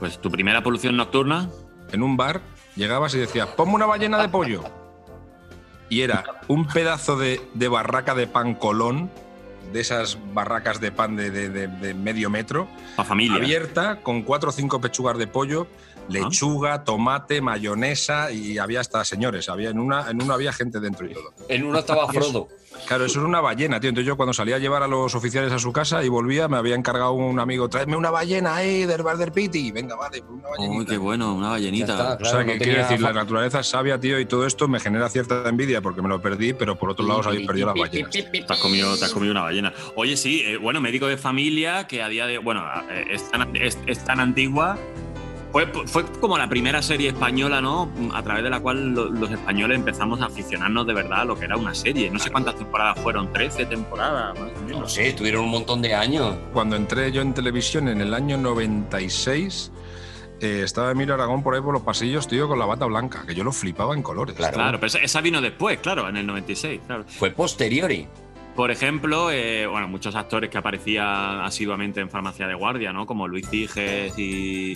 Pues 0.00 0.18
tu 0.20 0.30
primera 0.30 0.62
polución 0.62 0.96
nocturna. 0.98 1.48
En 1.92 2.02
un 2.02 2.16
bar 2.18 2.42
llegabas 2.76 3.14
y 3.14 3.18
decías, 3.18 3.46
ponme 3.48 3.72
una 3.74 3.86
ballena 3.86 4.20
de 4.20 4.28
pollo. 4.28 4.64
Y 5.92 6.00
era 6.00 6.24
un 6.48 6.66
pedazo 6.66 7.18
de, 7.18 7.42
de 7.52 7.68
barraca 7.68 8.14
de 8.14 8.26
pan 8.26 8.54
colón, 8.54 9.10
de 9.74 9.80
esas 9.80 10.16
barracas 10.32 10.80
de 10.80 10.90
pan 10.90 11.16
de, 11.16 11.30
de- 11.30 11.50
de- 11.50 11.68
de 11.68 11.92
medio 11.92 12.30
metro, 12.30 12.66
A 12.96 13.04
familia. 13.04 13.36
abierta, 13.36 14.00
con 14.02 14.22
cuatro 14.22 14.48
o 14.48 14.52
cinco 14.52 14.80
pechugas 14.80 15.18
de 15.18 15.26
pollo, 15.26 15.66
Ah. 15.70 16.04
lechuga, 16.08 16.82
tomate, 16.84 17.42
mayonesa 17.42 18.32
y 18.32 18.56
había 18.56 18.80
hasta 18.80 19.04
señores. 19.04 19.50
Había, 19.50 19.68
en, 19.68 19.78
una, 19.78 20.10
en 20.10 20.22
uno 20.22 20.32
había 20.32 20.50
gente 20.54 20.80
dentro 20.80 21.06
y 21.06 21.12
todo. 21.12 21.34
En 21.50 21.64
uno 21.66 21.78
estaba 21.78 22.08
Frodo. 22.10 22.48
Claro, 22.86 23.04
eso 23.06 23.20
era 23.20 23.28
una 23.28 23.40
ballena, 23.40 23.80
tío. 23.80 23.88
Entonces 23.88 24.06
yo 24.06 24.16
cuando 24.16 24.32
salía 24.32 24.56
a 24.56 24.58
llevar 24.58 24.82
a 24.82 24.86
los 24.88 25.14
oficiales 25.14 25.50
a 25.52 25.58
su 25.58 25.72
casa 25.72 26.04
y 26.04 26.08
volvía, 26.08 26.48
me 26.48 26.56
había 26.56 26.74
encargado 26.74 27.12
un 27.12 27.38
amigo, 27.40 27.68
tráeme 27.68 27.96
una 27.96 28.10
ballena 28.10 28.56
ahí 28.56 28.84
del 28.84 29.02
bar 29.02 29.16
del 29.16 29.32
Piti. 29.32 29.70
Venga, 29.72 29.94
vale, 29.96 30.20
pues 30.22 30.30
una 30.40 30.48
ballenita. 30.50 30.78
Uy, 30.78 30.86
qué 30.86 30.96
bueno, 30.98 31.34
una 31.34 31.48
ballenita. 31.50 32.18
O 32.20 32.24
sea, 32.24 32.40
no 32.40 32.52
que 32.52 32.58
quiero 32.58 32.82
decir, 32.82 33.00
la 33.00 33.12
naturaleza 33.12 33.60
es 33.60 33.66
sabia, 33.68 33.98
tío, 33.98 34.18
y 34.20 34.26
todo 34.26 34.46
esto 34.46 34.68
me 34.68 34.80
genera 34.80 35.08
cierta 35.08 35.48
envidia 35.48 35.80
porque 35.80 36.02
me 36.02 36.08
lo 36.08 36.20
perdí, 36.20 36.52
pero 36.52 36.76
por 36.76 36.90
otro 36.90 37.06
lado 37.06 37.20
os 37.20 37.26
habéis 37.26 37.46
perdido 37.46 37.68
las 37.68 37.76
ballenas. 37.78 38.10
Te 38.10 38.44
has, 38.48 38.58
comido, 38.58 38.96
te 38.98 39.04
has 39.04 39.12
comido 39.12 39.32
una 39.32 39.42
ballena. 39.42 39.72
Oye, 39.96 40.16
sí, 40.16 40.42
eh, 40.44 40.56
bueno, 40.58 40.80
médico 40.80 41.06
de 41.06 41.16
familia 41.16 41.86
que 41.86 42.02
a 42.02 42.08
día 42.08 42.26
de. 42.26 42.38
Bueno, 42.38 42.62
eh, 42.90 43.06
es 43.10 43.30
tan, 43.30 43.54
es- 43.56 43.78
es 43.86 44.04
tan 44.04 44.20
antigua. 44.20 44.76
Fue, 45.52 45.66
fue 45.86 46.04
como 46.20 46.38
la 46.38 46.48
primera 46.48 46.80
serie 46.80 47.08
española, 47.10 47.60
¿no? 47.60 47.90
A 48.14 48.22
través 48.22 48.42
de 48.42 48.48
la 48.50 48.60
cual 48.60 48.94
lo- 48.94 49.10
los 49.10 49.30
españoles 49.30 49.76
empezamos 49.78 50.20
a 50.22 50.26
aficionarnos 50.26 50.86
de 50.86 50.94
verdad 50.94 51.20
a 51.20 51.24
lo 51.26 51.38
que 51.38 51.44
era 51.44 51.56
una 51.58 51.74
serie. 51.74 52.08
No 52.10 52.18
sé 52.18 52.30
cuántas 52.30 52.56
temporadas 52.56 52.98
fueron, 53.00 53.30
13 53.32 53.66
temporadas, 53.66 54.38
más 54.40 54.48
o 54.50 54.62
menos. 54.64 54.80
No 54.80 54.88
sé, 54.88 55.08
estuvieron 55.08 55.44
un 55.44 55.50
montón 55.50 55.82
de 55.82 55.94
años. 55.94 56.34
Cuando 56.54 56.74
entré 56.76 57.12
yo 57.12 57.20
en 57.20 57.34
televisión 57.34 57.88
en 57.88 58.00
el 58.00 58.14
año 58.14 58.38
96, 58.38 59.70
eh, 60.40 60.62
estaba 60.64 60.90
Emilio 60.90 61.14
Aragón 61.14 61.42
por 61.42 61.54
ahí 61.54 61.60
por 61.60 61.74
los 61.74 61.82
pasillos, 61.82 62.26
tío, 62.26 62.48
con 62.48 62.58
la 62.58 62.64
bata 62.66 62.86
blanca, 62.86 63.24
que 63.26 63.34
yo 63.34 63.44
lo 63.44 63.52
flipaba 63.52 63.94
en 63.94 64.02
colores. 64.02 64.34
Claro. 64.34 64.54
Claro, 64.54 64.78
pero 64.80 64.86
esa, 64.88 64.98
esa 64.98 65.20
vino 65.20 65.40
después, 65.40 65.78
claro, 65.80 66.08
en 66.08 66.16
el 66.16 66.26
96, 66.26 66.80
claro. 66.86 67.04
Fue 67.06 67.30
posteriori. 67.30 68.08
Por 68.54 68.70
ejemplo, 68.70 69.30
eh, 69.30 69.66
bueno, 69.66 69.88
muchos 69.88 70.14
actores 70.14 70.50
que 70.50 70.58
aparecían 70.58 71.40
asiduamente 71.40 72.00
en 72.00 72.10
Farmacia 72.10 72.46
de 72.46 72.54
Guardia, 72.54 72.92
¿no? 72.92 73.06
Como 73.06 73.26
Luis 73.26 73.48
Tiges 73.48 74.18
y. 74.18 74.72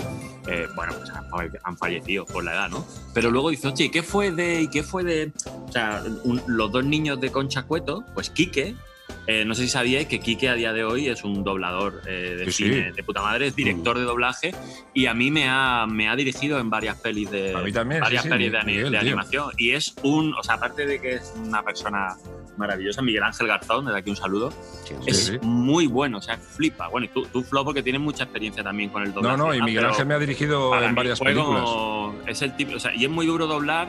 eh, 0.49 0.67
bueno, 0.75 0.95
pues 0.97 1.11
han, 1.11 1.29
falle- 1.29 1.59
han 1.63 1.77
fallecido 1.77 2.25
por 2.25 2.43
la 2.43 2.53
edad, 2.55 2.71
¿no? 2.71 2.87
Pero 3.13 3.31
luego 3.31 3.51
dice, 3.51 3.69
oye, 3.69 3.85
¿y 3.85 3.91
qué 3.91 4.03
fue 4.03 4.31
de.? 4.31 4.63
¿Y 4.63 4.69
qué 4.71 4.83
fue 4.83 5.05
de.? 5.05 5.31
O 5.69 5.73
sea, 5.73 6.03
un- 6.25 6.43
los 6.47 6.73
dos 6.73 6.85
niños 6.85 7.21
de 7.21 7.31
Concha 7.31 7.65
Cueto, 7.65 8.03
pues 8.15 8.31
Quique. 8.31 8.75
eh, 9.27 9.45
no 9.45 9.55
sé 9.55 9.65
si 9.65 9.69
sabíais 9.69 10.07
que 10.07 10.21
Quique 10.21 10.49
a 10.49 10.55
día 10.55 10.73
de 10.73 10.85
hoy 10.85 11.09
es 11.09 11.23
un 11.25 11.45
doblador 11.45 12.01
de 12.03 12.45
Sí, 12.47 12.53
sí. 12.53 12.65
cine 12.71 12.93
de 12.93 13.03
puta 13.03 13.21
madre, 13.23 13.49
es 13.49 13.57
director 13.57 13.99
de 13.99 14.05
doblaje 14.05 14.55
y 14.95 15.07
a 15.07 15.15
mí 15.15 15.31
me 15.33 15.49
ha, 15.49 15.85
me 15.87 16.09
ha 16.09 16.15
dirigido 16.17 16.59
en 16.61 16.71
varias 16.71 16.97
pelis 17.01 17.31
de 17.31 17.55
A 17.55 17.59
mí 17.61 17.73
también, 17.73 18.01
varias 18.01 18.23
sí, 18.23 18.29
pelis 18.29 18.53
de, 18.53 18.63
Miguel, 18.63 18.91
de 18.93 18.99
animación 18.99 19.51
y 19.59 19.73
es 19.73 19.97
un, 20.05 20.33
o 20.33 20.43
sea, 20.45 20.55
aparte 20.55 20.87
de 20.87 21.01
que 21.01 21.15
es 21.17 21.35
una 21.45 21.61
persona 21.63 22.15
maravillosa, 22.57 23.03
Miguel 23.03 23.23
Ángel 23.23 23.47
Garzón, 23.47 23.87
desde 23.87 23.99
aquí 23.99 24.11
un 24.11 24.17
saludo, 24.17 24.53
es 25.07 25.27
sí. 25.27 25.39
muy 25.43 25.87
bueno, 25.87 26.19
o 26.19 26.23
sea, 26.23 26.37
flipa. 26.37 26.89
Bueno, 26.89 27.07
y 27.07 27.09
tú, 27.09 27.27
tú 27.27 27.43
Flo, 27.43 27.65
porque 27.65 27.83
tienes 27.83 28.01
mucha 28.01 28.25
experiencia 28.25 28.63
también 28.63 28.91
con 28.91 29.03
el 29.03 29.13
doblaje. 29.13 29.37
No, 29.37 29.47
no, 29.47 29.55
y 29.55 29.63
Miguel 29.63 29.85
Ángel 29.85 30.07
me 30.07 30.15
ha 30.15 30.19
dirigido 30.19 30.75
en 30.81 30.95
varias 30.95 31.21
películas. 31.21 31.63
como- 31.63 32.15
es 32.27 32.43
el 32.43 32.57
tipo, 32.57 32.75
o 32.77 32.81
sea, 32.81 32.95
y 32.95 33.05
es 33.05 33.11
muy 33.11 33.27
duro 33.27 33.47
doblar 33.47 33.89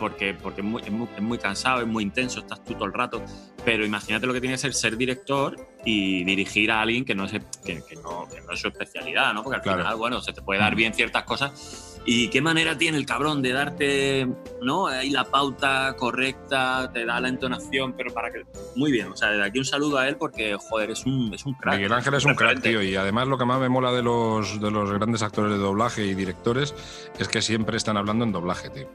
porque, 0.00 0.34
porque 0.34 0.62
es, 0.62 0.66
muy, 0.66 0.82
es 0.82 0.90
muy- 0.90 1.08
es 1.14 1.22
muy 1.22 1.38
cansado, 1.38 1.80
es 1.82 1.86
muy 1.86 2.02
intenso, 2.02 2.40
estás 2.40 2.64
tú 2.64 2.74
todo 2.74 2.86
el 2.86 2.92
rato. 2.92 3.22
Pero 3.64 3.84
imagínate 3.84 4.26
lo 4.26 4.32
que 4.32 4.40
tiene 4.40 4.54
que 4.54 4.58
ser 4.58 4.74
ser 4.74 4.96
director 4.96 5.54
y 5.84 6.24
dirigir 6.24 6.72
a 6.72 6.80
alguien 6.80 7.04
que 7.04 7.14
no 7.14 7.26
es, 7.26 7.32
que, 7.64 7.82
que 7.86 7.94
no, 7.96 8.26
que 8.28 8.40
no 8.40 8.52
es 8.52 8.58
su 8.60 8.68
especialidad, 8.68 9.32
¿no? 9.34 9.42
Porque 9.44 9.56
al 9.58 9.62
Claro. 9.62 9.78
final, 9.82 9.96
bueno, 9.96 10.20
se 10.22 10.32
te 10.32 10.42
puede 10.42 10.58
dar 10.58 10.74
bien 10.74 10.92
ciertas 10.94 11.22
cosas. 11.24 11.86
¿Y 12.06 12.28
qué 12.28 12.40
manera 12.40 12.78
tiene 12.78 12.96
el 12.96 13.04
cabrón 13.04 13.42
de 13.42 13.52
darte, 13.52 14.26
¿no? 14.62 14.86
Ahí 14.86 15.10
la 15.10 15.24
pauta 15.24 15.94
correcta, 15.98 16.90
te 16.94 17.04
da 17.04 17.20
la 17.20 17.28
entonación, 17.28 17.92
pero 17.92 18.12
para 18.14 18.32
que. 18.32 18.46
Muy 18.74 18.90
bien, 18.90 19.08
o 19.12 19.16
sea, 19.16 19.28
desde 19.28 19.44
aquí 19.44 19.58
un 19.58 19.66
saludo 19.66 19.98
a 19.98 20.08
él 20.08 20.16
porque, 20.16 20.56
joder, 20.58 20.90
es 20.92 21.04
un, 21.04 21.32
es 21.34 21.44
un 21.44 21.52
crack. 21.52 21.74
Miguel 21.76 21.92
Ángel 21.92 22.14
es 22.14 22.24
un 22.24 22.34
crack, 22.34 22.62
tío. 22.62 22.82
Y 22.82 22.96
además 22.96 23.28
lo 23.28 23.36
que 23.36 23.44
más 23.44 23.60
me 23.60 23.68
mola 23.68 23.92
de 23.92 24.02
los, 24.02 24.58
de 24.60 24.70
los 24.70 24.90
grandes 24.90 25.20
actores 25.22 25.52
de 25.52 25.58
doblaje 25.58 26.06
y 26.06 26.14
directores 26.14 26.74
es 27.18 27.28
que 27.28 27.42
siempre 27.42 27.76
están 27.76 27.98
hablando 27.98 28.24
en 28.24 28.32
doblaje, 28.32 28.70
tío. 28.70 28.88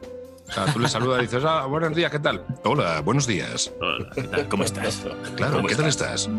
O 0.47 0.51
sea, 0.51 0.65
tú 0.71 0.79
le 0.79 0.87
saludas 0.87 1.19
y 1.19 1.25
dices, 1.25 1.43
ah, 1.45 1.65
buenos 1.65 1.95
días, 1.95 2.11
¿qué 2.11 2.19
tal? 2.19 2.45
Hola, 2.63 3.01
buenos 3.01 3.25
días. 3.27 3.73
Hola, 3.81 4.09
¿qué 4.13 4.23
tal? 4.23 4.47
¿Cómo 4.47 4.63
estás? 4.63 5.05
Claro, 5.35 5.57
¿Cómo 5.57 5.67
¿qué 5.67 5.75
tal 5.75 5.87
estás? 5.87 6.29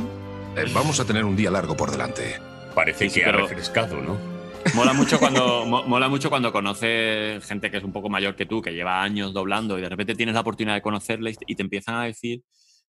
Eh, 0.56 0.64
vamos 0.72 1.00
a 1.00 1.04
tener 1.04 1.24
un 1.24 1.36
día 1.36 1.50
largo 1.50 1.76
por 1.76 1.90
delante. 1.90 2.40
Parece 2.74 3.10
Sí, 3.10 3.20
que 3.20 3.26
ha 3.26 3.32
refrescado, 3.32 4.00
¿no? 4.00 4.16
Mola 4.74 4.92
mucho 4.92 5.18
cuando 5.18 5.64
mo- 5.66 5.82
mola 5.84 6.08
mucho 6.08 6.28
cuando 6.30 6.52
conoces 6.52 7.44
gente 7.44 7.70
que 7.70 7.78
es 7.78 7.84
un 7.84 7.92
poco 7.92 8.08
mayor 8.08 8.36
que 8.36 8.46
tú, 8.46 8.62
que 8.62 8.72
lleva 8.72 9.02
años 9.02 9.32
doblando 9.32 9.78
y 9.78 9.82
de 9.82 9.88
repente 9.88 10.14
tienes 10.14 10.34
la 10.34 10.40
oportunidad 10.40 10.74
de 10.76 10.82
conocerle 10.82 11.36
y 11.46 11.54
te 11.54 11.62
empiezan 11.62 11.96
a 11.96 12.04
decir 12.04 12.42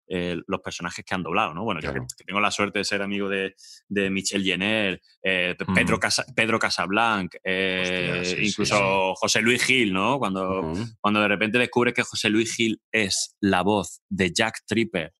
eh, 0.08 0.36
los 0.46 0.60
personajes 0.60 1.04
que 1.04 1.14
han 1.14 1.22
doblado, 1.22 1.52
¿no? 1.54 1.64
Bueno, 1.64 1.80
yo 1.80 1.92
que, 1.92 2.00
que 2.00 2.24
tengo 2.24 2.40
la 2.40 2.50
suerte 2.50 2.78
de 2.78 2.84
ser 2.84 3.02
amigo 3.02 3.28
de, 3.28 3.54
de 3.88 4.10
Michel 4.10 4.44
Jenner, 4.44 5.00
eh, 5.22 5.54
Pedro, 5.74 5.98
Casa- 5.98 6.24
Pedro 6.34 6.58
Casablanc, 6.58 7.34
eh. 7.44 8.18
Hostia, 8.20 8.36
sí, 8.36 8.46
incluso 8.46 8.76
sí, 8.76 9.14
José 9.16 9.42
Luis 9.42 9.62
Gil, 9.64 9.92
¿no? 9.92 10.18
Cuando, 10.18 10.72
cuando 11.00 11.20
de 11.20 11.28
repente 11.28 11.58
descubres 11.58 11.94
que 11.94 12.02
José 12.02 12.30
Luis 12.30 12.54
Gil 12.54 12.80
es 12.92 13.36
la 13.40 13.62
voz 13.62 14.00
de 14.08 14.32
Jack 14.32 14.60
Tripper 14.66 15.12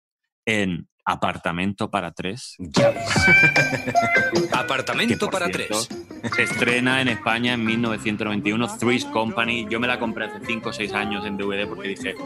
en 0.44 0.88
Apartamento 1.08 1.88
para 1.88 2.10
tres. 2.10 2.56
Apartamento 4.52 5.30
para 5.30 5.48
tres. 5.48 5.88
Se 6.34 6.42
estrena 6.42 7.00
en 7.00 7.06
España 7.06 7.54
en 7.54 7.64
1991, 7.64 8.76
Three's 8.76 9.04
Company. 9.04 9.68
Yo 9.70 9.78
me 9.78 9.86
la 9.86 10.00
compré 10.00 10.24
hace 10.24 10.44
5 10.44 10.68
o 10.68 10.72
6 10.72 10.92
años 10.94 11.24
en 11.24 11.36
DVD 11.36 11.68
porque 11.68 11.90
dije, 11.90 12.16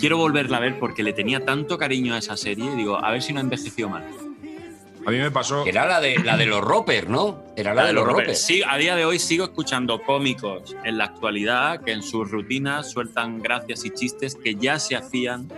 quiero 0.00 0.16
volverla 0.16 0.56
a 0.56 0.60
ver 0.60 0.80
porque 0.80 1.04
le 1.04 1.12
tenía 1.12 1.44
tanto 1.44 1.78
cariño 1.78 2.14
a 2.14 2.18
esa 2.18 2.36
serie. 2.36 2.64
Y 2.72 2.76
digo, 2.76 2.96
a 3.02 3.12
ver 3.12 3.22
si 3.22 3.32
no 3.32 3.38
envejeció 3.38 3.88
mal. 3.88 4.04
A 5.06 5.10
mí 5.12 5.18
me 5.18 5.30
pasó. 5.30 5.64
Era 5.64 5.86
la 5.86 6.00
de, 6.00 6.18
la 6.18 6.36
de 6.36 6.46
los 6.46 6.60
Roper, 6.60 7.08
¿no? 7.08 7.44
Era 7.56 7.72
la, 7.72 7.86
de 7.86 7.92
los 7.92 8.04
Roper. 8.04 8.34
Sí, 8.34 8.62
a 8.66 8.76
día 8.78 8.96
de 8.96 9.04
hoy 9.04 9.20
sigo 9.20 9.44
escuchando 9.44 10.02
cómicos 10.02 10.74
en 10.82 10.98
la 10.98 11.04
actualidad 11.04 11.84
que 11.84 11.92
en 11.92 12.02
sus 12.02 12.28
rutinas 12.32 12.90
sueltan 12.90 13.40
gracias 13.42 13.84
y 13.84 13.90
chistes 13.90 14.34
que 14.34 14.56
ya 14.56 14.80
se 14.80 14.96
hacían 14.96 15.48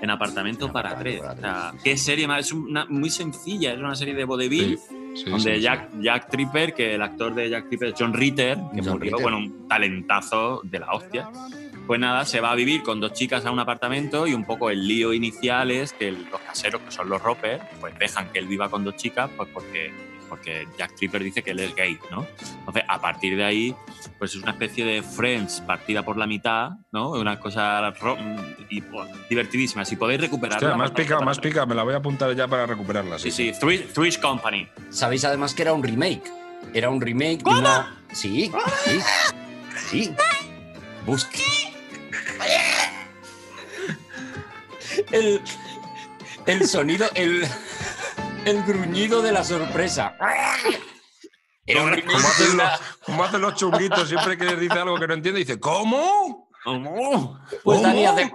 en 0.00 0.10
Apartamento 0.10 0.72
para 0.72 0.98
tres. 0.98 1.20
O 1.20 1.36
sea, 1.36 1.74
qué 1.82 1.96
serie 1.96 2.26
más. 2.26 2.46
Es 2.46 2.52
una, 2.52 2.86
muy 2.86 3.10
sencilla, 3.10 3.72
es 3.72 3.78
una 3.78 3.94
serie 3.94 4.14
de 4.14 4.24
vodevil. 4.24 4.78
sí, 5.14 5.24
donde 5.24 5.56
sí, 5.56 5.60
Jack, 5.60 5.90
Jack 6.00 6.30
Tripper, 6.30 6.74
que 6.74 6.94
el 6.94 7.02
actor 7.02 7.34
de 7.34 7.50
Jack 7.50 7.68
Tripper 7.68 7.88
es 7.88 7.94
John 7.98 8.14
Ritter, 8.14 8.56
que 8.74 8.82
John 8.82 8.92
murió, 8.92 9.16
Ritter. 9.16 9.22
bueno, 9.22 9.38
un 9.38 9.68
talentazo 9.68 10.60
de 10.64 10.78
la 10.78 10.92
hostia. 10.92 11.28
Pues 11.86 11.98
nada, 11.98 12.26
se 12.26 12.40
va 12.40 12.52
a 12.52 12.54
vivir 12.54 12.82
con 12.82 13.00
dos 13.00 13.14
chicas 13.14 13.46
a 13.46 13.50
un 13.50 13.60
apartamento 13.60 14.26
y 14.26 14.34
un 14.34 14.44
poco 14.44 14.68
el 14.68 14.86
lío 14.86 15.14
inicial 15.14 15.70
es 15.70 15.94
que 15.94 16.12
los 16.12 16.38
caseros, 16.40 16.82
que 16.82 16.90
son 16.90 17.08
los 17.08 17.22
Roper, 17.22 17.62
pues 17.80 17.98
dejan 17.98 18.30
que 18.30 18.40
él 18.40 18.46
viva 18.46 18.68
con 18.68 18.84
dos 18.84 18.96
chicas 18.96 19.30
pues 19.34 19.48
porque, 19.54 19.90
porque 20.28 20.68
Jack 20.78 20.94
Tripper 20.96 21.22
dice 21.22 21.42
que 21.42 21.52
él 21.52 21.60
es 21.60 21.74
gay, 21.74 21.98
¿no? 22.10 22.26
Entonces, 22.58 22.84
a 22.86 23.00
partir 23.00 23.36
de 23.36 23.44
ahí, 23.44 23.74
pues 24.18 24.34
es 24.34 24.42
una 24.42 24.52
especie 24.52 24.84
de 24.84 25.02
Friends 25.02 25.60
partida 25.60 26.04
por 26.04 26.16
la 26.16 26.26
mitad, 26.26 26.70
¿no? 26.92 27.10
Una 27.10 27.38
cosa 27.40 27.92
y, 28.68 28.80
pues, 28.82 29.08
divertidísima. 29.28 29.84
Si 29.84 29.96
podéis 29.96 30.20
recuperarla... 30.20 30.68
Hostia, 30.68 30.76
más 30.76 30.90
pica, 30.90 31.20
más 31.20 31.38
pica. 31.38 31.66
Me 31.66 31.74
la 31.74 31.82
voy 31.82 31.94
a 31.94 31.98
apuntar 31.98 32.34
ya 32.34 32.46
para 32.48 32.66
recuperarla. 32.66 33.18
Sí, 33.18 33.30
sí, 33.30 33.52
Three's, 33.58 33.92
Three's 33.92 34.18
Company. 34.18 34.68
¿Sabéis 34.90 35.24
además 35.24 35.54
que 35.54 35.62
era 35.62 35.72
un 35.72 35.82
remake? 35.82 36.30
Era 36.74 36.90
un 36.90 37.00
remake 37.00 37.42
de 37.42 37.50
una. 37.50 37.98
Sí, 38.12 38.50
sí. 38.84 39.00
Sí. 39.90 40.14
Busque. 41.06 41.42
El, 45.12 45.40
el 46.46 46.66
sonido, 46.66 47.06
el, 47.14 47.46
el 48.50 48.62
gruñido 48.62 49.22
de 49.22 49.32
la 49.32 49.44
sorpresa. 49.44 50.16
Era 51.66 51.82
un 51.82 51.90
remake 51.90 52.06
Como 52.06 52.18
de 52.20 52.26
hacen, 52.26 52.56
los, 52.56 52.80
como 53.04 53.24
hacen 53.24 53.40
los 53.42 53.54
chunguitos 53.54 54.08
siempre 54.08 54.38
que 54.38 54.44
les 54.44 54.58
dice 54.58 54.78
algo 54.78 54.98
que 54.98 55.06
no 55.06 55.14
entiende, 55.14 55.40
dice, 55.40 55.60
¿cómo? 55.60 56.48
¿Cómo? 56.64 57.40
Pues 57.62 57.78
¿Cómo? 57.80 57.82
Dani 57.82 58.06
hace. 58.06 58.32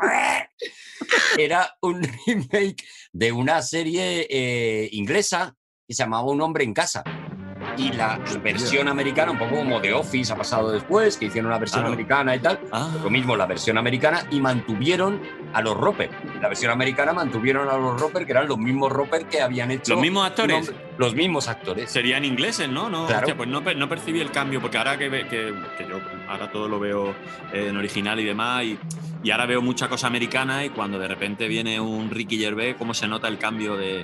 Era 1.38 1.76
un 1.82 2.04
remake 2.28 2.84
de 3.12 3.32
una 3.32 3.62
serie 3.62 4.28
eh, 4.30 4.90
inglesa 4.92 5.56
que 5.88 5.94
se 5.94 6.04
llamaba 6.04 6.24
Un 6.24 6.42
hombre 6.42 6.64
en 6.64 6.74
casa. 6.74 7.04
Y 7.78 7.92
la 7.92 8.20
versión 8.44 8.88
americana, 8.88 9.32
un 9.32 9.40
poco 9.40 9.56
como 9.56 9.82
The 9.82 9.94
Office 9.94 10.32
ha 10.32 10.36
pasado 10.36 10.72
después, 10.72 11.18
que 11.18 11.26
hicieron 11.26 11.48
una 11.50 11.58
versión 11.58 11.86
americana 11.86 12.36
y 12.36 12.40
tal. 12.40 12.60
Ah. 12.72 12.92
Lo 13.02 13.10
mismo 13.10 13.36
la 13.36 13.48
versión 13.48 13.80
americana 13.80 14.28
y 14.30 14.40
mantuvieron 14.40 15.22
a 15.54 15.62
los 15.62 15.78
Roper. 15.78 16.10
La 16.42 16.48
versión 16.48 16.72
americana 16.72 17.14
mantuvieron 17.14 17.70
a 17.70 17.78
los 17.78 18.00
Roper, 18.00 18.26
que 18.26 18.32
eran 18.32 18.48
los 18.48 18.58
mismos 18.58 18.92
Roper 18.92 19.26
que 19.26 19.42
habían 19.42 19.72
hecho. 19.72 19.94
¿Los 19.94 20.02
mismos 20.02 20.28
actores? 20.28 20.74
Los 20.98 21.16
mismos 21.16 21.48
actores. 21.48 21.92
Serían 21.92 22.26
ingleses, 22.26 22.70
¿no? 22.70 22.90
no 22.90 23.06
Claro. 23.06 23.20
hostia, 23.20 23.38
pues 23.38 23.50
no, 23.50 23.62
no 23.62 23.90
percibí 23.90 24.20
el 24.20 24.32
cambio, 24.32 24.62
porque 24.62 24.78
ahora 24.78 24.98
que, 24.98 25.10
que, 25.10 25.54
que 25.78 25.88
yo 25.88 26.00
ahora 26.28 26.52
todo 26.52 26.68
lo 26.68 26.80
veo 26.80 27.12
eh, 27.54 27.68
en 27.70 27.78
original 27.78 28.20
y 28.20 28.26
demás, 28.26 28.64
y, 28.64 28.80
y 29.24 29.32
ahora 29.32 29.46
veo 29.46 29.62
mucha 29.62 29.88
cosa 29.88 30.08
americana, 30.08 30.66
y 30.66 30.70
cuando 30.70 31.00
de 31.00 31.08
repente 31.08 31.48
viene 31.48 31.80
un 31.80 32.10
Ricky 32.12 32.38
Gervais, 32.38 32.76
¿cómo 32.78 32.94
se 32.94 33.08
nota 33.08 33.28
el 33.30 33.38
cambio 33.38 33.78
de, 33.78 34.04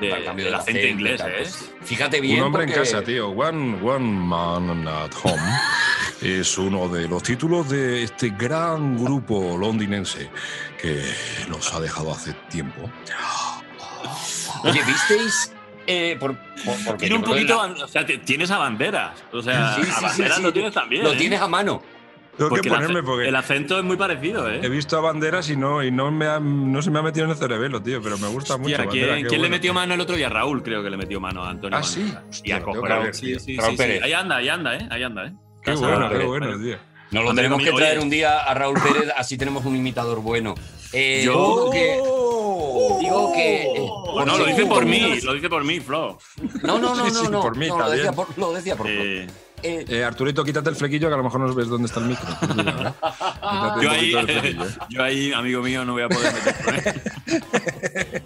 de- 0.00 0.10
el 0.12 0.24
cambio 0.24 0.46
del 0.46 0.54
acento 0.56 0.86
inglés? 0.86 1.18
tal, 1.18 1.30
¿eh? 1.32 1.46
Fíjate 1.82 2.20
bien. 2.20 2.40
Un 2.40 2.46
hombre 2.46 2.64
en 2.64 2.70
porque- 2.70 2.80
casa, 2.90 3.02
tío. 3.02 3.28
One, 3.30 3.78
one 3.82 3.98
Man 4.04 4.88
at 4.88 5.12
Home 5.22 5.40
es 6.20 6.58
uno 6.58 6.88
de 6.88 7.06
los 7.08 7.22
títulos 7.22 7.68
de 7.68 8.02
este 8.02 8.30
gran 8.30 8.96
grupo 9.02 9.56
londinense 9.58 10.28
que 10.82 11.02
nos 11.48 11.72
ha 11.72 11.80
dejado 11.80 12.12
hace 12.12 12.32
tiempo. 12.50 12.90
Oye, 14.64 14.82
¿visteis? 14.84 15.52
Eh, 15.86 16.16
por, 16.18 16.36
por- 16.64 16.84
porque 16.84 17.06
Tiene 17.06 17.14
un 17.16 17.22
poquito, 17.22 17.54
la- 17.64 17.84
o 17.84 17.88
sea, 17.88 18.04
tienes 18.04 18.50
a 18.50 18.58
banderas, 18.58 19.22
o 19.32 19.40
sea, 19.40 19.76
Sí, 19.76 19.84
sí, 19.84 19.90
a 19.90 19.94
sí, 19.94 20.04
banderas 20.04 20.36
sí. 20.38 20.42
lo 20.42 20.52
tienes 20.52 20.74
también. 20.74 21.04
Lo 21.04 21.12
¿eh? 21.12 21.16
tienes 21.16 21.40
a 21.40 21.46
mano. 21.46 21.80
Tengo 22.36 22.50
Porque 22.50 22.62
que 22.62 22.68
el 22.68 22.74
ponerme 22.74 23.02
porque 23.02 23.28
el 23.28 23.34
acento 23.36 23.78
es 23.78 23.84
muy 23.84 23.96
parecido, 23.96 24.50
¿eh? 24.50 24.60
he 24.62 24.68
visto 24.68 24.98
a 24.98 25.00
banderas 25.00 25.48
y 25.48 25.56
no, 25.56 25.82
y 25.82 25.90
no, 25.90 26.10
me 26.10 26.26
ha- 26.26 26.38
no 26.38 26.82
se 26.82 26.90
me 26.90 26.98
ha 26.98 27.02
metido 27.02 27.24
en 27.24 27.30
el 27.30 27.36
cerebelo, 27.36 27.82
tío, 27.82 28.02
pero 28.02 28.18
me 28.18 28.28
gusta 28.28 28.58
mucho. 28.58 28.74
Hostia, 28.74 28.86
¿quién, 28.90 29.06
Bandera, 29.08 29.28
quién 29.28 29.40
le 29.40 29.48
bueno. 29.48 29.54
metió 29.56 29.72
mano 29.74 29.94
el 29.94 30.00
otro 30.00 30.16
día? 30.16 30.28
Raúl, 30.28 30.62
creo 30.62 30.82
que 30.82 30.90
le 30.90 30.96
metió 30.98 31.18
mano 31.18 31.42
a 31.44 31.50
Antonio. 31.50 31.78
Ah, 31.78 31.82
sí. 31.82 32.12
Y 32.44 32.52
que 32.52 32.60
ver, 32.80 33.14
Sí, 33.14 33.38
sí, 33.40 33.56
Raúl 33.56 33.76
sí. 33.76 33.82
Ahí 34.02 34.12
anda, 34.12 34.36
ahí 34.36 34.48
anda, 34.50 34.76
¿eh? 34.76 34.86
Ahí 34.90 35.02
anda, 35.02 35.26
¿eh? 35.26 35.32
Qué 35.62 35.70
Casa 35.72 35.86
bueno, 35.88 36.08
qué 36.10 36.24
bueno, 36.24 36.58
tío. 36.58 36.76
Nos 37.12 37.24
lo 37.24 37.34
tenemos 37.34 37.62
que 37.62 37.72
traer 37.72 38.00
un 38.00 38.10
día 38.10 38.40
a 38.42 38.52
Raúl 38.52 38.78
Pérez, 38.82 39.12
así 39.16 39.38
tenemos 39.38 39.64
un 39.64 39.74
imitador 39.76 40.20
bueno. 40.20 40.54
Eh, 40.92 41.22
Yo- 41.24 41.32
digo 41.32 41.70
que. 41.70 42.00
Digo 43.00 43.32
que. 43.32 43.62
eh, 43.62 43.88
Pues 44.12 44.26
no, 44.26 44.38
lo 44.38 44.44
dice 44.44 44.66
por 44.66 44.84
mí, 44.84 45.20
lo 45.22 45.34
dice 45.34 45.48
por 45.48 45.64
mí, 45.64 45.80
Flo. 45.80 46.18
No, 46.62 46.78
no, 46.78 46.94
no, 46.94 46.96
no, 47.04 47.10
sí, 47.10 47.26
no. 47.30 47.40
por 47.40 47.56
mí 47.56 47.68
no, 47.68 47.78
lo 47.78 47.90
decía 47.90 48.12
por, 48.12 48.38
lo 48.38 48.52
decía 48.52 48.76
por. 48.76 48.86
Eh, 48.88 49.26
Eh, 49.62 49.84
Eh, 49.88 50.04
Arturito, 50.04 50.44
quítate 50.44 50.70
el 50.70 50.76
flequillo 50.76 51.08
que 51.08 51.14
a 51.14 51.16
lo 51.16 51.24
mejor 51.24 51.40
no 51.40 51.54
ves 51.54 51.68
dónde 51.68 51.86
está 51.86 52.00
el 52.00 52.06
micro. 52.06 52.26
Un 52.42 53.82
yo, 53.82 53.90
ahí, 53.90 54.14
el 54.14 54.30
¿eh? 54.30 54.56
yo 54.90 55.02
ahí, 55.02 55.32
amigo 55.32 55.62
mío, 55.62 55.84
no 55.84 55.92
voy 55.94 56.02
a 56.02 56.08
poder 56.08 56.32
meter 56.34 56.64
con 56.64 56.74
él. 56.74 56.82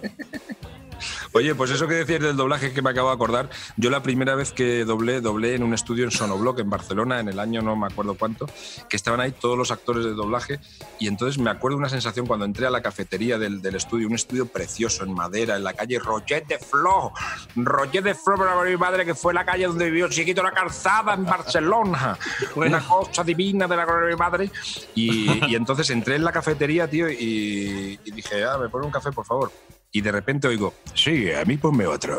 Oye, 1.33 1.55
pues 1.55 1.71
eso 1.71 1.87
que 1.87 1.95
decías 1.95 2.21
del 2.21 2.35
doblaje 2.35 2.73
que 2.73 2.81
me 2.81 2.89
acabo 2.89 3.09
de 3.09 3.15
acordar, 3.15 3.49
yo 3.77 3.89
la 3.89 4.03
primera 4.03 4.35
vez 4.35 4.51
que 4.51 4.85
doblé, 4.85 5.21
doblé 5.21 5.55
en 5.55 5.63
un 5.63 5.73
estudio 5.73 6.03
en 6.05 6.11
Sonobloc, 6.11 6.59
en 6.59 6.69
Barcelona, 6.69 7.19
en 7.19 7.29
el 7.29 7.39
año 7.39 7.61
no 7.61 7.75
me 7.75 7.87
acuerdo 7.87 8.15
cuánto, 8.15 8.47
que 8.89 8.95
estaban 8.95 9.19
ahí 9.19 9.31
todos 9.31 9.57
los 9.57 9.71
actores 9.71 10.05
de 10.05 10.11
doblaje 10.11 10.59
y 10.99 11.07
entonces 11.07 11.37
me 11.37 11.49
acuerdo 11.49 11.77
una 11.77 11.89
sensación 11.89 12.25
cuando 12.25 12.45
entré 12.45 12.67
a 12.67 12.69
la 12.69 12.81
cafetería 12.81 13.37
del, 13.37 13.61
del 13.61 13.75
estudio, 13.75 14.07
un 14.07 14.15
estudio 14.15 14.45
precioso 14.45 15.03
en 15.03 15.13
madera, 15.13 15.55
en 15.55 15.63
la 15.63 15.73
calle 15.73 15.99
Roger 15.99 16.45
de 16.45 16.57
Flo, 16.57 17.11
Roger 17.55 18.03
de 18.03 18.15
Flo, 18.15 18.35
para 18.37 18.61
mi 18.63 18.77
madre, 18.77 19.05
que 19.05 19.15
fue 19.15 19.33
la 19.33 19.45
calle 19.45 19.67
donde 19.67 19.85
vivió 19.85 20.09
chiquito 20.09 20.43
la 20.43 20.51
calzada 20.51 21.13
en 21.13 21.25
Barcelona, 21.25 22.17
una 22.55 22.79
cosa 22.79 23.23
divina 23.23 23.67
de 23.67 23.75
la 23.75 23.85
gloria 23.85 24.07
de 24.07 24.13
mi 24.13 24.19
madre. 24.19 24.51
Y, 24.95 25.51
y 25.51 25.55
entonces 25.55 25.89
entré 25.89 26.15
en 26.15 26.23
la 26.23 26.31
cafetería, 26.31 26.89
tío, 26.89 27.09
y, 27.09 27.99
y 28.03 28.11
dije, 28.11 28.43
ah, 28.43 28.57
me 28.57 28.69
pone 28.69 28.85
un 28.85 28.91
café, 28.91 29.11
por 29.11 29.25
favor. 29.25 29.51
Y 29.91 30.01
de 30.01 30.11
repente 30.11 30.47
oigo, 30.47 30.73
sí, 30.93 31.31
a 31.31 31.43
mí 31.45 31.57
ponme 31.57 31.85
otro. 31.85 32.17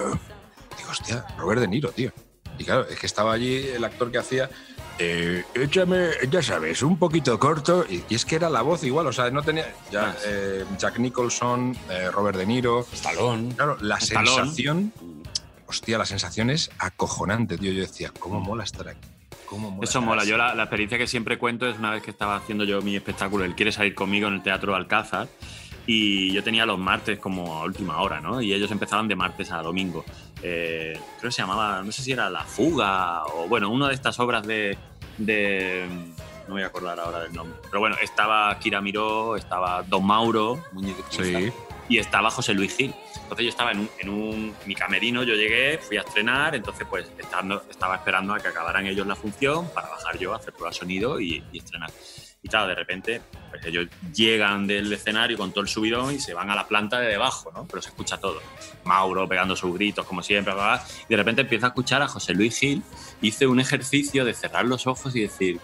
Digo, 0.77 0.91
hostia, 0.91 1.25
Robert 1.39 1.61
De 1.61 1.69
Niro, 1.69 1.91
tío. 1.91 2.13
Y 2.59 2.65
claro, 2.65 2.87
es 2.87 2.99
que 2.99 3.07
estaba 3.07 3.33
allí 3.33 3.67
el 3.69 3.83
actor 3.83 4.11
que 4.13 4.19
hacía, 4.19 4.51
eh, 4.99 5.43
échame, 5.55 6.11
ya 6.31 6.43
sabes, 6.43 6.83
un 6.83 6.99
poquito 6.99 7.39
corto. 7.39 7.87
Y, 7.89 8.05
y 8.11 8.15
es 8.15 8.27
que 8.27 8.37
era 8.37 8.51
la 8.51 8.61
voz 8.61 8.85
igual, 8.85 9.07
o 9.07 9.13
sea, 9.13 9.31
no 9.31 9.43
tenía. 9.43 9.73
Ya, 9.91 10.15
eh, 10.27 10.65
Jack 10.79 10.99
Nicholson, 10.99 11.75
eh, 11.89 12.11
Robert 12.11 12.37
De 12.37 12.45
Niro. 12.47 12.87
Stallone. 12.93 13.55
Claro, 13.55 13.79
la 13.81 13.97
Stallone. 13.97 14.37
sensación. 14.37 14.93
Hostia, 15.67 15.97
la 15.97 16.05
sensación 16.05 16.51
es 16.51 16.71
acojonante, 16.79 17.57
tío. 17.57 17.73
Yo 17.73 17.81
decía, 17.81 18.13
¿cómo 18.19 18.39
mola 18.41 18.65
estar 18.65 18.87
aquí? 18.89 19.09
¿Cómo 19.47 19.71
mola 19.71 19.85
Eso 19.85 19.99
estar 20.01 20.03
mola. 20.09 20.21
así? 20.23 20.31
Yo 20.31 20.37
la, 20.37 20.55
la 20.55 20.65
experiencia 20.65 20.99
que 20.99 21.07
siempre 21.07 21.39
cuento 21.39 21.67
es 21.67 21.79
una 21.79 21.91
vez 21.91 22.03
que 22.03 22.11
estaba 22.11 22.37
haciendo 22.37 22.65
yo 22.65 22.83
mi 22.83 22.95
espectáculo, 22.97 23.45
él 23.47 23.55
quiere 23.55 23.73
salir 23.73 23.95
conmigo 23.95 24.29
en 24.29 24.35
el 24.35 24.43
Teatro 24.43 24.75
Alcázar 24.77 25.29
y 25.87 26.33
yo 26.33 26.43
tenía 26.45 26.65
los 26.67 26.79
martes 26.79 27.19
como 27.19 27.57
a 27.57 27.65
última 27.65 28.01
hora, 28.01 28.21
¿no? 28.21 28.41
Y 28.41 28.53
ellos 28.53 28.71
empezaban 28.71 29.09
de 29.09 29.17
martes 29.17 29.51
a 29.51 29.63
domingo. 29.63 30.05
Eh, 30.43 30.93
creo 31.19 31.29
que 31.31 31.33
se 31.33 31.43
llamaba, 31.43 31.83
no 31.83 31.91
sé 31.93 32.03
si 32.03 32.13
era 32.13 32.29
La 32.31 32.45
Fuga 32.45 33.25
o 33.27 33.49
bueno, 33.49 33.71
una 33.71 33.89
de 33.89 33.95
estas 33.95 34.19
obras 34.21 34.47
de, 34.47 34.77
de- 35.19 35.87
no 36.49 36.49
me 36.49 36.55
voy 36.55 36.63
a 36.63 36.67
acordar 36.67 36.99
ahora 36.99 37.21
del 37.21 37.33
nombre. 37.33 37.59
Pero 37.65 37.81
bueno, 37.81 37.97
estaba 38.03 38.59
Kira 38.59 38.81
Miró, 38.81 39.37
estaba 39.37 39.83
Don 39.85 40.05
Mauro, 40.05 40.63
Muñiz 40.73 40.97
de 40.97 41.03
Cristal, 41.05 41.27
Sí. 41.27 41.53
y 41.89 41.99
estaba 41.99 42.31
José 42.31 42.53
Luis 42.55 42.77
Gil. 42.77 42.93
Entonces 43.23 43.45
yo 43.45 43.51
estaba 43.51 43.71
en, 43.73 43.79
un, 43.81 43.91
en 44.01 44.09
un- 44.09 44.55
mi 44.67 44.75
camerino, 44.75 45.23
yo 45.23 45.35
llegué, 45.35 45.79
fui 45.79 45.97
a 45.97 46.01
estrenar, 46.01 46.55
entonces 46.55 46.87
pues 46.91 47.11
estando- 47.19 47.63
estaba 47.71 47.95
esperando 47.97 48.35
a 48.35 48.41
que 48.41 48.49
acabaran 48.49 48.87
ellos 48.87 49.07
la 49.07 49.15
función 49.17 49.69
para 49.71 49.89
bajar 49.89 50.19
yo, 50.19 50.35
hacer 50.35 50.53
prueba 50.53 50.71
de 50.71 50.77
sonido 50.77 51.21
y, 51.21 51.43
y 51.53 51.59
estrenar. 51.59 51.91
Y 52.45 52.49
claro, 52.49 52.67
de 52.69 52.75
repente 52.75 53.23
pues 53.51 53.65
ellos 53.67 53.87
llegan 54.13 54.67
del 54.67 54.93
escenario 54.93 55.37
con 55.37 55.53
todo 55.53 55.61
el 55.63 55.69
subidón 55.69 56.13
y 56.15 56.19
se 56.19 56.35
van 56.35 56.51
a 56.51 56.57
la 56.57 56.67
planta 56.67 56.99
de 56.99 57.07
debajo, 57.09 57.53
¿no? 57.55 57.67
Pero 57.69 57.81
se 57.83 57.91
escucha 57.91 58.19
todo. 58.19 58.41
Mauro 58.85 59.29
pegando 59.29 59.55
sus 59.55 59.73
gritos, 59.75 60.05
como 60.07 60.23
siempre, 60.23 60.53
bla, 60.53 60.65
bla, 60.65 60.73
bla. 60.77 60.87
y 61.05 61.11
de 61.11 61.17
repente 61.17 61.43
empieza 61.43 61.67
a 61.67 61.69
escuchar 61.69 62.03
a 62.03 62.09
José 62.09 62.35
Luis 62.35 62.59
Gil. 62.59 62.83
Hice 63.21 63.47
un 63.47 63.61
ejercicio 63.61 64.25
de 64.25 64.35
cerrar 64.35 64.65
los 64.65 64.87
ojos 64.89 65.15
y 65.15 65.21
decir, 65.21 65.61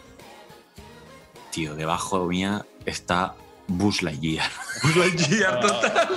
tío, 1.51 1.75
debajo 1.75 2.27
mía 2.27 2.65
está 2.87 3.35
Buzz 3.67 4.03
Lightyear. 4.03 4.51
Buzz 4.85 4.97
Lightyear, 4.97 5.61
total. 5.61 6.09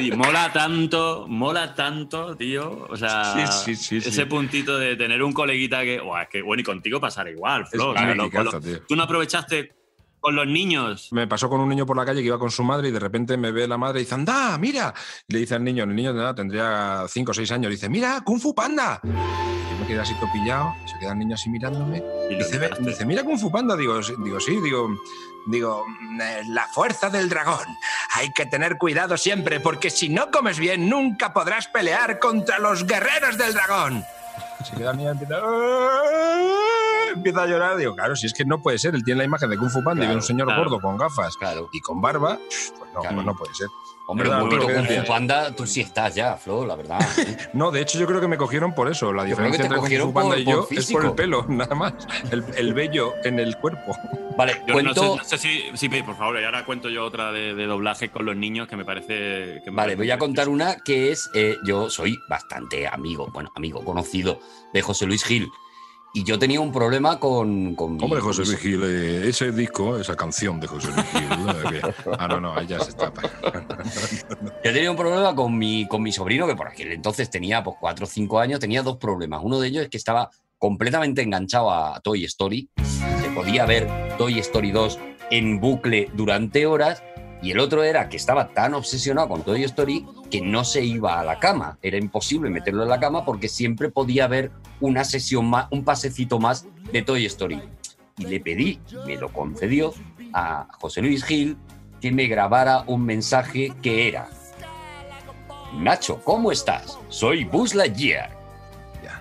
Y 0.00 0.12
mola 0.12 0.50
tanto, 0.52 1.26
mola 1.28 1.74
tanto, 1.74 2.36
tío. 2.36 2.86
O 2.88 2.96
sea, 2.96 3.34
Sí, 3.34 3.74
sí, 3.74 3.76
sí, 3.76 4.00
sí. 4.00 4.08
ese 4.08 4.24
puntito 4.26 4.78
de 4.78 4.96
tener 4.96 5.22
un 5.22 5.32
coleguita 5.32 5.82
que, 5.82 5.96
es 5.96 6.28
que 6.30 6.40
bueno, 6.42 6.60
y 6.62 6.64
contigo 6.64 7.00
pasará 7.00 7.30
igual, 7.30 7.66
Flo. 7.66 7.82
Es 7.82 7.88
O 7.90 7.92
sea, 7.94 8.02
lo- 8.02 8.16
magnificazo, 8.16 8.52
lo- 8.52 8.60
tío. 8.60 8.82
Tú 8.86 8.96
no 8.96 9.02
aprovechaste 9.02 9.74
con 10.20 10.36
los 10.36 10.46
niños. 10.46 11.08
Me 11.12 11.26
pasó 11.26 11.48
con 11.48 11.60
un 11.60 11.68
niño 11.68 11.86
por 11.86 11.96
la 11.96 12.04
calle 12.04 12.20
que 12.20 12.26
iba 12.26 12.38
con 12.38 12.50
su 12.50 12.62
madre 12.62 12.88
y 12.88 12.92
de 12.92 13.00
repente 13.00 13.36
me 13.36 13.50
ve 13.52 13.66
la 13.66 13.78
madre 13.78 14.00
y 14.00 14.04
dice, 14.04 14.14
anda, 14.14 14.56
mira. 14.58 14.94
Y 15.26 15.32
le 15.32 15.38
dice 15.40 15.54
al 15.54 15.64
niño, 15.64 15.84
el 15.84 15.94
niño 15.94 16.12
nada, 16.12 16.34
tendría 16.34 17.04
5 17.08 17.30
o 17.30 17.34
6 17.34 17.50
años, 17.52 17.70
dice, 17.70 17.88
mira, 17.88 18.20
Kung 18.24 18.40
Fu 18.40 18.54
Panda. 18.54 19.00
Y 19.02 19.80
me 19.80 19.86
quedé 19.86 20.00
así 20.00 20.14
topillado, 20.14 20.74
se 20.86 20.98
queda 20.98 21.12
el 21.12 21.18
niño 21.18 21.34
así 21.34 21.48
mirándome. 21.50 22.02
Y 22.30 22.36
dice, 22.36 22.60
dice, 22.80 23.04
mira 23.06 23.24
Kung 23.24 23.38
Fu 23.38 23.50
Panda. 23.50 23.76
Digo, 23.76 24.02
sí, 24.02 24.12
digo, 24.22 24.38
sí, 24.40 24.60
digo, 24.60 24.88
digo, 25.46 25.84
"Mm, 25.86 26.20
eh, 26.20 26.42
la 26.48 26.66
fuerza 26.68 27.08
del 27.10 27.28
dragón. 27.28 27.66
Hay 28.14 28.32
que 28.32 28.46
tener 28.46 28.76
cuidado 28.78 29.16
siempre 29.16 29.60
porque 29.60 29.90
si 29.90 30.08
no 30.08 30.30
comes 30.30 30.58
bien 30.58 30.88
nunca 30.88 31.32
podrás 31.32 31.68
pelear 31.68 32.18
contra 32.18 32.58
los 32.58 32.86
guerreros 32.86 33.38
del 33.38 33.54
dragón. 33.54 34.04
Se 34.64 34.76
queda 34.76 34.90
el 34.90 34.98
niño 34.98 35.14
empieza, 37.14 37.42
a 37.42 37.46
llorar. 37.46 37.76
Digo, 37.76 37.94
claro, 37.94 38.16
si 38.16 38.26
es 38.26 38.32
que 38.32 38.44
no 38.44 38.60
puede 38.62 38.78
ser. 38.78 38.94
Él 38.94 39.04
tiene 39.04 39.18
la 39.18 39.24
imagen 39.24 39.50
de 39.50 39.56
Kung 39.56 39.70
Fu 39.70 39.82
Panda 39.84 40.04
y 40.04 40.08
ve 40.08 40.14
un 40.14 40.22
señor 40.22 40.46
claro. 40.48 40.62
gordo 40.64 40.80
con 40.80 40.96
gafas 40.96 41.36
Claro. 41.36 41.68
y 41.72 41.80
con 41.80 42.00
barba. 42.00 42.38
Pues 42.78 42.92
no, 42.94 43.00
pues 43.02 43.26
no 43.26 43.36
puede 43.36 43.54
ser. 43.54 43.68
Hombre, 44.06 44.28
¿Verdad, 44.28 44.42
un 44.42 44.50
poquito 44.50 44.72
decías? 44.82 45.06
Fu 45.06 45.12
Panda, 45.12 45.54
tú 45.54 45.66
sí 45.68 45.80
estás 45.82 46.16
ya, 46.16 46.36
Flo, 46.36 46.66
la 46.66 46.74
verdad. 46.74 46.98
No, 47.52 47.70
de 47.70 47.80
hecho 47.80 47.96
yo 47.98 48.06
creo 48.06 48.20
que 48.20 48.26
me 48.26 48.36
cogieron 48.36 48.74
por 48.74 48.90
eso. 48.90 49.12
La 49.12 49.22
diferencia 49.24 49.62
entre 49.64 49.78
Kung 49.78 49.88
Fu 50.00 50.12
Panda 50.12 50.30
por- 50.30 50.38
y 50.40 50.44
yo 50.44 50.66
es 50.70 50.90
por 50.90 51.04
el 51.04 51.12
pelo, 51.12 51.44
nada 51.48 51.74
más. 51.76 51.94
El, 52.32 52.44
el 52.56 52.74
vello 52.74 53.12
en 53.24 53.38
el 53.38 53.56
cuerpo. 53.56 53.96
Vale, 54.36 54.62
Yo 54.66 54.74
no 54.82 54.94
sé, 54.94 55.00
cuento. 55.00 55.16
no 55.18 55.24
sé 55.24 55.36
si, 55.38 55.64
si, 55.74 55.88
por 56.02 56.16
favor, 56.16 56.40
y 56.40 56.44
ahora 56.44 56.64
cuento 56.64 56.88
yo 56.88 57.04
otra 57.04 57.30
de, 57.30 57.54
de 57.54 57.66
doblaje 57.66 58.10
con 58.10 58.24
los 58.24 58.34
niños 58.36 58.68
que 58.68 58.76
me 58.76 58.84
parece. 58.86 59.60
Que 59.62 59.70
me 59.70 59.76
Vale, 59.76 59.88
parece 59.92 59.96
voy 59.96 60.10
a 60.12 60.18
contar 60.18 60.48
una 60.48 60.76
que 60.76 61.12
es, 61.12 61.30
eh, 61.34 61.56
yo 61.64 61.90
soy 61.90 62.18
bastante 62.28 62.88
amigo, 62.88 63.28
bueno, 63.32 63.52
amigo 63.54 63.84
conocido 63.84 64.40
de 64.72 64.80
José 64.82 65.04
Luis 65.06 65.24
Gil. 65.24 65.50
Y 66.12 66.24
yo 66.24 66.38
tenía 66.40 66.60
un 66.60 66.72
problema 66.72 67.20
con... 67.20 67.74
con 67.76 68.02
Hombre, 68.02 68.20
José 68.20 68.42
con 68.42 68.48
mi- 68.50 68.54
Luis 68.54 68.62
Gil, 68.62 68.82
eh, 68.84 69.28
ese 69.28 69.52
disco, 69.52 69.96
esa 69.96 70.16
canción 70.16 70.58
de 70.58 70.66
José 70.66 70.88
Luis 70.88 71.06
Gil. 71.12 71.22
eh, 71.76 71.80
que- 71.80 72.10
ah, 72.18 72.26
no, 72.26 72.40
no, 72.40 72.60
ya 72.62 72.80
se 72.80 72.90
está. 72.90 73.12
Yo 74.64 74.72
tenía 74.72 74.90
un 74.90 74.96
problema 74.96 75.34
con 75.34 75.56
mi, 75.56 75.86
con 75.86 76.02
mi 76.02 76.10
sobrino, 76.12 76.46
que 76.46 76.56
por 76.56 76.68
aquel 76.68 76.92
entonces 76.92 77.30
tenía 77.30 77.62
pues, 77.62 77.76
4 77.80 78.04
o 78.04 78.08
5 78.08 78.38
años, 78.40 78.60
tenía 78.60 78.82
dos 78.82 78.96
problemas. 78.96 79.40
Uno 79.44 79.60
de 79.60 79.68
ellos 79.68 79.84
es 79.84 79.88
que 79.88 79.96
estaba 79.98 80.30
completamente 80.58 81.22
enganchado 81.22 81.70
a 81.70 82.00
Toy 82.00 82.24
Story. 82.24 82.68
Se 83.22 83.30
podía 83.30 83.64
ver 83.64 83.88
Toy 84.18 84.38
Story 84.40 84.72
2 84.72 84.98
en 85.30 85.60
bucle 85.60 86.08
durante 86.14 86.66
horas. 86.66 87.02
Y 87.42 87.52
el 87.52 87.60
otro 87.60 87.82
era 87.82 88.08
que 88.08 88.16
estaba 88.16 88.48
tan 88.48 88.74
obsesionado 88.74 89.28
con 89.28 89.42
Toy 89.42 89.64
Story 89.64 90.06
que 90.30 90.40
no 90.40 90.64
se 90.64 90.84
iba 90.84 91.18
a 91.18 91.24
la 91.24 91.38
cama. 91.38 91.78
Era 91.82 91.96
imposible 91.96 92.50
meterlo 92.50 92.82
en 92.82 92.90
la 92.90 93.00
cama 93.00 93.24
porque 93.24 93.48
siempre 93.48 93.90
podía 93.90 94.24
haber 94.24 94.50
una 94.80 95.04
sesión 95.04 95.46
más, 95.46 95.66
un 95.70 95.84
pasecito 95.84 96.38
más 96.38 96.66
de 96.92 97.02
Toy 97.02 97.26
Story. 97.26 97.62
Y 98.18 98.26
le 98.26 98.40
pedí, 98.40 98.80
me 99.06 99.16
lo 99.16 99.32
concedió, 99.32 99.94
a 100.32 100.68
José 100.78 101.02
Luis 101.02 101.24
Gil 101.24 101.56
que 102.00 102.12
me 102.12 102.26
grabara 102.26 102.84
un 102.86 103.04
mensaje 103.04 103.72
que 103.82 104.08
era 104.08 104.28
Nacho, 105.74 106.20
¿cómo 106.24 106.50
estás? 106.50 106.98
Soy 107.08 107.44
Buzz 107.44 107.74
Lightyear. 107.74 108.30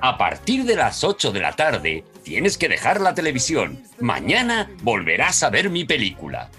A 0.01 0.17
partir 0.17 0.65
de 0.65 0.75
las 0.75 1.03
8 1.03 1.31
de 1.31 1.39
la 1.39 1.53
tarde 1.53 2.03
tienes 2.23 2.57
que 2.57 2.67
dejar 2.69 3.01
la 3.01 3.13
televisión. 3.13 3.83
Mañana 3.99 4.69
volverás 4.81 5.43
a 5.43 5.49
ver 5.49 5.69
mi 5.69 5.85
película. 5.85 6.49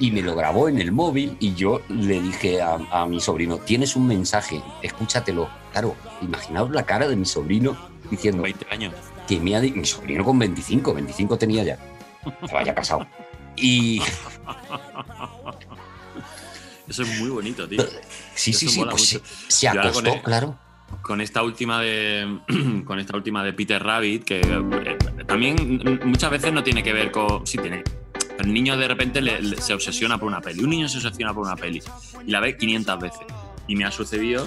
Y 0.00 0.10
me 0.12 0.22
lo 0.22 0.34
grabó 0.36 0.68
en 0.68 0.78
el 0.80 0.92
móvil 0.92 1.36
y 1.40 1.54
yo 1.54 1.80
le 1.88 2.20
dije 2.20 2.62
a, 2.62 2.78
a 2.92 3.06
mi 3.06 3.20
sobrino, 3.20 3.58
tienes 3.58 3.96
un 3.96 4.06
mensaje, 4.06 4.62
escúchatelo. 4.82 5.48
Claro, 5.72 5.96
imaginaos 6.22 6.70
la 6.70 6.84
cara 6.84 7.08
de 7.08 7.16
mi 7.16 7.24
sobrino 7.24 7.76
diciendo 8.10 8.42
20 8.42 8.66
años. 8.70 8.94
que 9.26 9.40
me 9.40 9.56
ha 9.56 9.60
mi 9.60 9.84
sobrino 9.84 10.24
con 10.24 10.38
25, 10.38 10.94
25 10.94 11.36
tenía 11.38 11.64
ya. 11.64 11.78
Estaba 12.42 12.62
ya 12.64 12.74
casado. 12.74 13.06
Y 13.56 14.00
Eso 16.88 17.02
es 17.02 17.18
muy 17.20 17.28
bonito, 17.30 17.68
tío. 17.68 17.82
Sí, 18.34 18.52
sí, 18.52 18.66
Eso 18.66 18.74
sí, 18.74 18.84
pues 18.88 19.22
se- 19.48 19.68
acostó, 19.68 19.92
con 19.92 20.06
el- 20.06 20.22
claro. 20.22 20.58
Con 21.02 21.20
esta 21.20 21.42
última 21.42 21.80
de 21.82 22.38
con 22.86 22.98
esta 22.98 23.14
última 23.16 23.44
de 23.44 23.52
Peter 23.52 23.82
Rabbit, 23.82 24.24
que 24.24 24.40
eh, 24.40 24.98
también 25.26 26.00
muchas 26.04 26.30
veces 26.30 26.50
no 26.52 26.62
tiene 26.64 26.82
que 26.82 26.92
ver 26.94 27.10
con. 27.10 27.46
Sí, 27.46 27.58
tiene. 27.58 27.84
El 28.38 28.52
niño 28.52 28.76
de 28.76 28.86
repente 28.88 29.20
le- 29.20 29.42
le- 29.42 29.60
se 29.60 29.74
obsesiona 29.74 30.18
por 30.18 30.28
una 30.28 30.40
peli. 30.40 30.62
Un 30.62 30.70
niño 30.70 30.88
se 30.88 30.98
obsesiona 30.98 31.34
por 31.34 31.44
una 31.46 31.56
peli 31.56 31.82
y 32.26 32.30
la 32.30 32.40
ve 32.40 32.56
500 32.56 32.98
veces. 33.00 33.20
Y 33.66 33.76
me 33.76 33.84
ha 33.84 33.90
sucedido, 33.90 34.46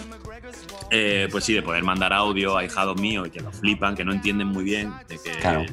eh, 0.89 1.27
pues 1.31 1.43
sí, 1.43 1.53
de 1.53 1.61
poder 1.61 1.84
mandar 1.84 2.11
audio 2.13 2.57
a 2.57 2.63
hijados 2.63 2.99
míos 2.99 3.27
y 3.27 3.31
que 3.31 3.39
lo 3.41 3.51
flipan, 3.51 3.95
que 3.95 4.03
no 4.03 4.11
entienden 4.13 4.47
muy 4.47 4.63
bien. 4.63 4.91
De 5.07 5.19
que 5.19 5.31
Claro. 5.39 5.65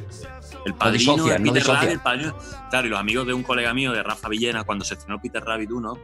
el 0.66 0.74
padrino 0.74 1.16
de 1.24 1.40
Peter. 1.40 1.66
Rabbit, 1.66 1.90
el 1.90 2.01
padrino- 2.01 2.36
claro, 2.70 2.86
y 2.86 2.90
los 2.90 2.99
amigos 3.01 3.27
de 3.27 3.32
un 3.32 3.43
colega 3.43 3.73
mío, 3.73 3.93
de 3.93 4.03
Rafa 4.03 4.28
Villena, 4.28 4.65
cuando 4.65 4.85
se 4.85 4.95
estrenó 4.95 5.20
Peter 5.20 5.43
Rabbit 5.43 5.70
1, 5.70 5.99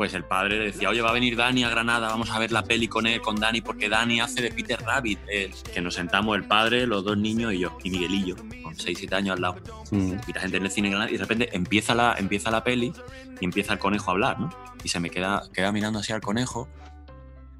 pues 0.00 0.14
el 0.14 0.24
padre 0.24 0.58
le 0.58 0.64
decía, 0.64 0.88
oye, 0.88 1.02
va 1.02 1.10
a 1.10 1.12
venir 1.12 1.36
Dani 1.36 1.62
a 1.62 1.68
Granada, 1.68 2.08
vamos 2.08 2.30
a 2.30 2.38
ver 2.38 2.52
la 2.52 2.64
peli 2.64 2.88
con 2.88 3.06
él, 3.06 3.20
con 3.20 3.36
Dani, 3.36 3.60
porque 3.60 3.90
Dani 3.90 4.18
hace 4.22 4.40
de 4.40 4.50
Peter 4.50 4.80
Rabbit. 4.80 5.18
Eh, 5.30 5.50
que 5.74 5.82
nos 5.82 5.96
sentamos 5.96 6.34
el 6.36 6.44
padre, 6.44 6.86
los 6.86 7.04
dos 7.04 7.18
niños 7.18 7.52
y 7.52 7.58
yo, 7.58 7.76
y 7.84 7.90
Miguelillo, 7.90 8.34
con 8.62 8.74
6, 8.74 8.96
7 8.98 9.14
años 9.14 9.36
al 9.36 9.42
lado. 9.42 9.56
Mm. 9.90 10.14
Y 10.26 10.32
la 10.32 10.40
gente 10.40 10.56
en 10.56 10.64
el 10.64 10.70
cine 10.70 10.88
en 10.88 10.92
Granada, 10.92 11.10
y 11.10 11.18
de 11.18 11.22
repente 11.22 11.50
empieza 11.52 11.94
la, 11.94 12.14
empieza 12.16 12.50
la 12.50 12.64
peli 12.64 12.94
y 13.42 13.44
empieza 13.44 13.74
el 13.74 13.78
conejo 13.78 14.10
a 14.10 14.14
hablar, 14.14 14.40
¿no? 14.40 14.48
Y 14.82 14.88
se 14.88 15.00
me 15.00 15.10
queda, 15.10 15.42
queda 15.52 15.70
mirando 15.70 15.98
así 15.98 16.14
al 16.14 16.22
conejo, 16.22 16.66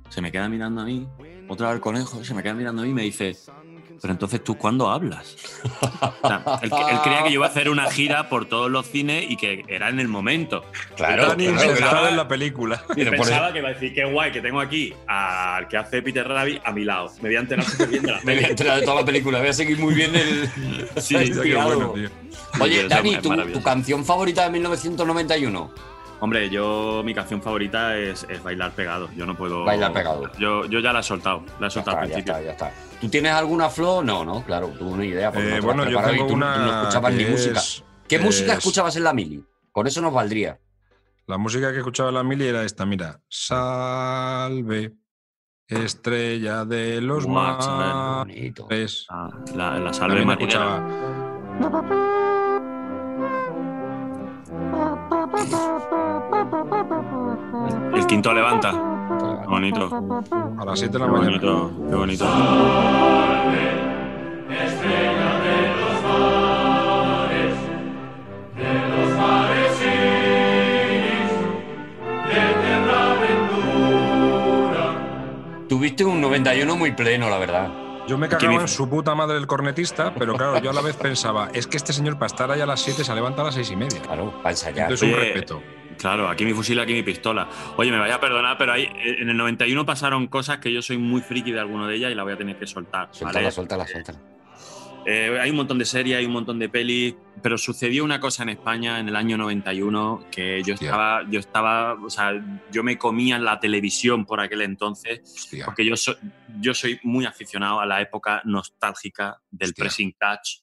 se 0.09 0.23
me 0.23 0.33
queda 0.33 0.49
mirando 0.49 0.81
a 0.81 0.87
mí, 0.87 1.07
otra 1.47 1.67
vez 1.67 1.75
al 1.75 1.81
conejo, 1.83 2.25
se 2.25 2.33
me 2.33 2.43
queda 2.43 2.55
mirando 2.55 2.81
a 2.81 2.85
mí 2.87 2.93
y 2.93 2.95
me 2.95 3.03
dice, 3.03 3.37
Pero 4.01 4.13
entonces 4.13 4.43
tú, 4.43 4.57
¿cuándo 4.57 4.91
hablas? 4.91 5.37
O 6.23 6.29
sea, 6.29 6.43
él, 6.63 6.71
él 6.91 6.99
creía 7.03 7.23
que 7.23 7.29
yo 7.29 7.35
iba 7.35 7.47
a 7.47 7.51
hacer 7.51 7.69
una 7.69 7.91
gira 7.91 8.29
por 8.29 8.47
todos 8.47 8.71
los 8.71 8.87
cines 8.87 9.27
y 9.29 9.37
que 9.37 9.65
era 9.69 9.89
en 9.91 10.01
el 10.01 10.09
momento. 10.09 10.65
Claro, 10.97 11.29
Dani 11.29 11.47
claro, 11.49 11.75
claro. 11.75 12.09
en 12.09 12.17
la 12.17 12.27
película. 12.27 12.83
Y 12.97 13.05
pensaba 13.05 13.53
que 13.53 13.59
iba 13.59 13.69
a 13.69 13.73
decir, 13.73 13.93
qué 13.95 14.05
guay, 14.05 14.33
que 14.33 14.41
tengo 14.41 14.61
aquí 14.61 14.95
al 15.07 15.69
que 15.69 15.77
hace 15.77 16.01
Peter 16.03 16.27
Rabbit 16.27 16.63
a 16.65 16.73
mi 16.73 16.85
lado. 16.85 17.13
Me 17.21 17.29
voy 17.29 17.37
a 17.37 17.41
enterar 17.41 17.65
súper 17.65 17.89
bien 17.89 18.03
de 18.03 18.13
la 18.13 18.21
Me 18.23 18.35
voy 18.35 18.45
a 18.45 18.49
enterar 18.49 18.81
de 18.81 18.87
toda 18.87 19.01
la 19.01 19.07
película, 19.07 19.39
voy 19.39 19.49
a 19.49 19.53
seguir 19.53 19.79
muy 19.79 19.95
bien 19.95 20.15
el. 20.15 20.49
Sí, 21.01 21.15
el 21.17 21.41
qué 21.41 21.55
bueno, 21.55 21.93
tío. 21.93 22.09
Oye, 22.59 22.89
Dani, 22.89 23.15
es 23.15 23.23
¿tu, 23.23 23.29
maravilloso. 23.29 23.61
tu 23.61 23.65
canción 23.65 24.05
favorita 24.05 24.45
de 24.45 24.51
1991? 24.51 25.90
Hombre, 26.21 26.51
yo 26.51 27.03
mi 27.05 27.15
canción 27.15 27.41
favorita 27.41 27.97
es, 27.97 28.27
es 28.29 28.43
Bailar 28.43 28.73
Pegado. 28.73 29.09
Yo 29.17 29.25
no 29.25 29.35
puedo. 29.37 29.65
Bailar 29.65 29.93
Pegado. 29.93 30.31
Yo, 30.39 30.67
yo 30.67 30.81
ya 30.81 30.93
la 30.93 31.01
he 31.01 31.03
soltado. 31.03 31.43
La 31.59 31.69
he 31.69 31.71
soltado 31.71 31.97
al 31.99 32.09
ya 32.09 32.15
principio. 32.15 32.35
está, 32.39 32.45
ya 32.45 32.53
está. 32.53 32.73
¿Tú 33.01 33.09
tienes 33.09 33.33
alguna 33.33 33.71
flow? 33.71 34.03
No, 34.05 34.25
no, 34.25 34.45
claro, 34.45 34.69
tú 34.79 34.89
una 34.89 35.05
idea. 35.07 35.33
porque 35.33 35.49
Eh, 35.49 35.51
no 35.51 35.57
te 35.61 35.67
la 35.67 35.71
has 35.71 35.77
bueno, 35.77 35.91
yo 35.91 36.03
tengo 36.11 36.27
tú 36.27 36.35
una 36.35 36.57
no 36.59 36.81
escuchabas 36.83 37.15
ni 37.15 37.25
música. 37.25 37.59
es- 37.59 37.85
¿Qué 38.07 38.19
música 38.19 38.53
es- 38.53 38.59
escuchabas 38.59 38.97
en 38.97 39.05
la 39.05 39.15
mili? 39.15 39.43
Con 39.73 39.87
eso 39.87 40.03
nos 40.03 40.13
valdría. 40.13 40.59
La 41.27 41.39
música 41.39 41.73
que 41.73 41.79
escuchaba 41.79 42.11
la 42.13 42.23
mili 42.25 42.47
era 42.49 42.65
esta, 42.65 42.85
mira. 42.85 43.21
Salve, 43.29 44.93
estrella 45.69 46.65
de 46.65 47.01
los 47.01 47.25
chaval, 47.25 48.27
mares. 48.27 49.07
Ah, 49.09 49.29
la, 49.55 49.79
la 49.79 49.93
salve 49.95 50.25
También 50.25 50.27
marinera. 50.27 52.30
El 57.95 58.07
quinto 58.07 58.33
levanta. 58.33 58.71
Qué 59.43 59.47
bonito. 59.49 59.91
A 60.59 60.65
las 60.65 60.79
7 60.79 60.93
de 60.93 60.99
la 61.01 61.07
Qué 61.07 61.11
mañana. 61.11 61.31
bonito. 61.39 61.73
Qué 61.89 61.97
bonito. 61.97 62.27
Tuviste 75.69 76.05
un 76.05 76.21
91 76.21 76.77
muy 76.77 76.93
pleno, 76.93 77.31
la 77.31 77.39
verdad. 77.39 77.69
Yo 78.07 78.19
me 78.19 78.29
cagaba 78.29 78.61
en 78.63 78.69
su 78.69 78.89
puta 78.89 79.15
madre 79.15 79.37
el 79.39 79.47
cornetista, 79.47 80.13
pero 80.15 80.35
claro, 80.35 80.61
yo 80.61 80.71
a 80.71 80.73
la 80.73 80.81
vez 80.81 80.97
pensaba, 80.97 81.51
es 81.53 81.67
que 81.67 81.77
este 81.77 81.93
señor 81.93 82.15
para 82.15 82.27
estar 82.27 82.51
ahí 82.51 82.61
a 82.61 82.67
las 82.67 82.81
7 82.81 83.05
se 83.05 83.15
levanta 83.15 83.43
a 83.43 83.47
las 83.47 83.55
6 83.55 83.71
y 83.71 83.77
media. 83.77 84.03
Claro, 84.03 84.33
para 84.39 84.51
ensayar. 84.51 84.91
Entonces 84.91 85.09
un 85.09 85.15
respeto. 85.15 85.63
Claro, 85.99 86.29
aquí 86.29 86.47
mi 86.47 86.55
fusil, 86.55 86.81
aquí 86.81 86.95
mi 86.95 87.03
pistola. 87.03 87.47
Oye, 87.77 87.91
me 87.91 87.99
vaya 87.99 88.15
a 88.15 88.21
perdonar, 88.21 88.57
pero 88.57 88.73
ahí, 88.73 88.85
eh, 88.85 89.17
en 89.21 89.29
el 89.29 89.37
91 89.37 89.85
pasaron 89.85 90.29
cosas 90.29 90.59
que 90.59 90.73
yo 90.73 90.81
soy 90.81 90.97
muy 90.97 91.21
friki 91.21 91.53
de 91.53 91.61
alguno 91.61 91.87
de 91.87 91.97
ellas 91.97 92.11
y 92.11 92.15
la 92.15 92.23
voy 92.23 92.33
a 92.33 92.39
tener 92.39 92.59
que 92.59 92.67
soltar. 92.67 93.09
Suéltala, 93.13 93.45
¿vale? 93.45 93.53
suéltala, 93.53 93.87
suéltala. 93.87 94.19
Eh, 95.07 95.39
hay 95.41 95.51
un 95.51 95.57
montón 95.57 95.79
de 95.79 95.85
series, 95.87 96.19
hay 96.19 96.27
un 96.27 96.33
montón 96.33 96.59
de 96.59 96.69
pelis, 96.69 97.15
pero 97.43 97.57
sucedió 97.57 98.05
una 98.05 98.21
cosa 98.21 98.43
en 98.43 98.51
España 98.51 99.01
en 99.01 99.09
el 99.09 99.17
año 99.17 99.37
91 99.39 100.27
que 100.31 100.63
yo 100.63 100.75
estaba, 100.85 101.23
yo 101.31 101.41
estaba, 101.41 101.95
o 101.95 102.11
sea, 102.11 102.33
yo 102.71 102.83
me 102.83 102.99
comía 102.99 103.39
la 103.39 103.59
televisión 103.61 104.27
por 104.27 104.41
aquel 104.41 104.61
entonces, 104.63 105.49
porque 105.65 105.85
yo, 105.87 105.97
so- 105.97 106.17
yo 106.61 106.75
soy 106.75 107.01
muy 107.03 107.25
aficionado 107.25 107.81
a 107.81 107.87
la 107.87 108.01
época 108.01 108.43
nostálgica 108.45 109.41
del 109.51 109.71
pressing 109.83 110.15
catch, 110.19 110.59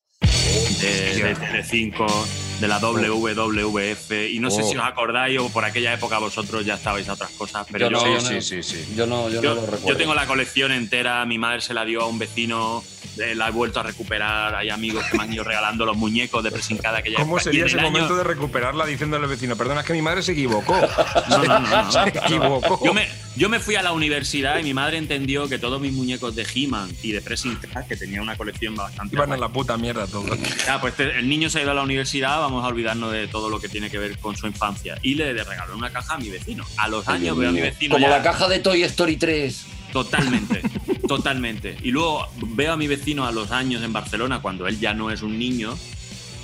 de, 0.82 1.24
de 1.24 1.36
Telecinco, 1.36 2.06
de 2.60 2.68
la 2.68 2.80
WWF, 2.80 4.12
y 4.32 4.40
no 4.40 4.50
sé 4.50 4.62
Oh. 4.64 4.70
si 4.72 4.78
os 4.78 4.84
acordáis 4.84 5.38
o 5.40 5.50
por 5.50 5.64
aquella 5.66 5.94
época 5.94 6.18
vosotros 6.18 6.66
ya 6.66 6.76
estabais 6.76 7.08
a 7.10 7.14
otras 7.14 7.30
cosas, 7.32 7.68
pero 7.72 7.86
Yo 7.86 7.92
no, 7.92 8.00
yo, 8.00 8.18
yo 8.18 8.22
no- 8.22 8.96
Yo 8.96 9.08
no, 9.08 9.30
yo 9.30 9.42
yo, 9.42 9.50
no 9.50 9.56
lo 9.56 9.68
recuerdo. 9.68 9.88
yo 9.90 9.98
tengo 9.98 10.14
la 10.16 10.26
colección 10.26 10.72
entera, 10.72 11.24
mi 11.26 11.38
madre 11.38 11.62
se 11.62 11.74
la 11.74 11.86
dio 11.86 12.02
a 12.02 12.08
un 12.08 12.18
vecino, 12.20 12.84
eh, 13.18 13.36
la 13.36 13.50
he 13.50 13.52
vuelto 13.52 13.80
a 13.80 13.84
recuperar, 13.84 14.56
hay 14.56 14.70
amigos 14.70 15.04
que 15.06 15.18
me 15.18 15.24
han 15.24 15.34
ido 15.34 15.44
regalando 15.44 15.86
los 15.86 15.96
muñecos 15.98 16.44
de 16.44 16.52
Presincada 16.52 17.02
que 17.02 17.12
ya 17.12 17.18
¿Cómo 17.20 17.40
sería 17.40 17.66
ese 17.66 17.76
momento 17.78 17.92
momento 18.00 18.16
de 18.18 18.24
recuperarla 18.24 18.86
diciéndole 18.86 19.24
al 19.26 19.30
vecino, 19.30 19.56
perdona, 19.56 19.82
es 19.82 19.88
que 19.88 19.94
mi 19.94 20.02
madre 20.02 20.22
se 20.24 20.32
equivocó? 20.34 20.76
No, 21.30 21.38
no, 21.38 21.44
no, 21.46 21.60
no, 21.60 21.84
no. 21.84 21.92
se 21.92 22.10
equivocó. 22.10 22.80
Yo 22.84 22.94
me, 22.94 23.08
yo 23.38 23.50
me 23.50 23.60
fui 23.60 23.76
a 23.76 23.84
la 23.84 23.92
universidad 23.92 24.58
y 24.60 24.64
mi 24.64 24.74
madre 24.74 24.98
entendió 24.98 25.48
que 25.48 25.60
todos 25.60 25.80
mis 25.80 25.94
muñecos 25.94 26.36
de 26.36 26.46
He-Man 26.54 26.90
y 27.04 27.12
de 27.12 27.22
Pressing 27.22 27.56
Catch, 27.58 27.88
que 27.88 27.96
tenía 27.96 28.22
una 28.22 28.36
colección 28.36 28.76
bastante 28.76 29.16
Iban 29.16 29.32
a 29.32 29.38
la 29.38 29.50
puta 29.50 29.78
mierda 29.78 30.08
todos. 30.08 30.38
Ah, 30.68 30.80
pues 30.82 30.96
te- 30.96 31.18
el 31.20 31.30
niño 31.30 31.50
se 31.50 31.60
ha 31.60 31.62
ido 31.62 31.72
a 31.72 31.74
la 31.76 31.84
universidad, 31.84 32.40
vamos 32.40 32.64
a 32.64 32.68
olvidarnos 32.68 33.12
de 33.12 33.28
todo 33.28 33.50
lo 33.50 33.60
que 33.60 33.70
tiene 33.70 33.90
que 33.90 33.98
ver 34.00 34.18
con 34.20 34.36
su 34.36 34.48
infancia. 34.48 34.98
Y 35.04 35.16
le, 35.16 35.34
le 35.34 35.44
regaló 35.44 35.76
una 35.78 35.90
caja 35.92 36.16
a 36.16 36.18
mi 36.18 36.30
vecino. 36.30 36.66
A 36.78 36.88
los 36.88 37.08
Ay, 37.08 37.22
años 37.24 37.38
veo 37.38 37.50
a 37.50 37.52
mi 37.54 37.62
vecino. 37.62 37.96
Como 37.96 38.08
ya- 38.08 38.18
la 38.18 38.24
caja 38.24 38.48
de 38.48 38.60
Toy 38.60 38.84
Story 38.84 39.18
3. 39.18 39.66
Totalmente, 39.94 40.62
totalmente. 41.08 41.78
Y 41.84 41.92
luego 41.92 42.28
veo 42.56 42.74
a 42.74 42.78
mi 42.78 42.88
vecino 42.88 43.26
a 43.26 43.32
los 43.32 43.52
años 43.52 43.84
en 43.84 43.94
Barcelona, 43.94 44.42
cuando 44.42 44.68
él 44.68 44.80
ya 44.80 44.94
no 44.94 45.12
es 45.12 45.22
un 45.22 45.38
niño. 45.40 45.78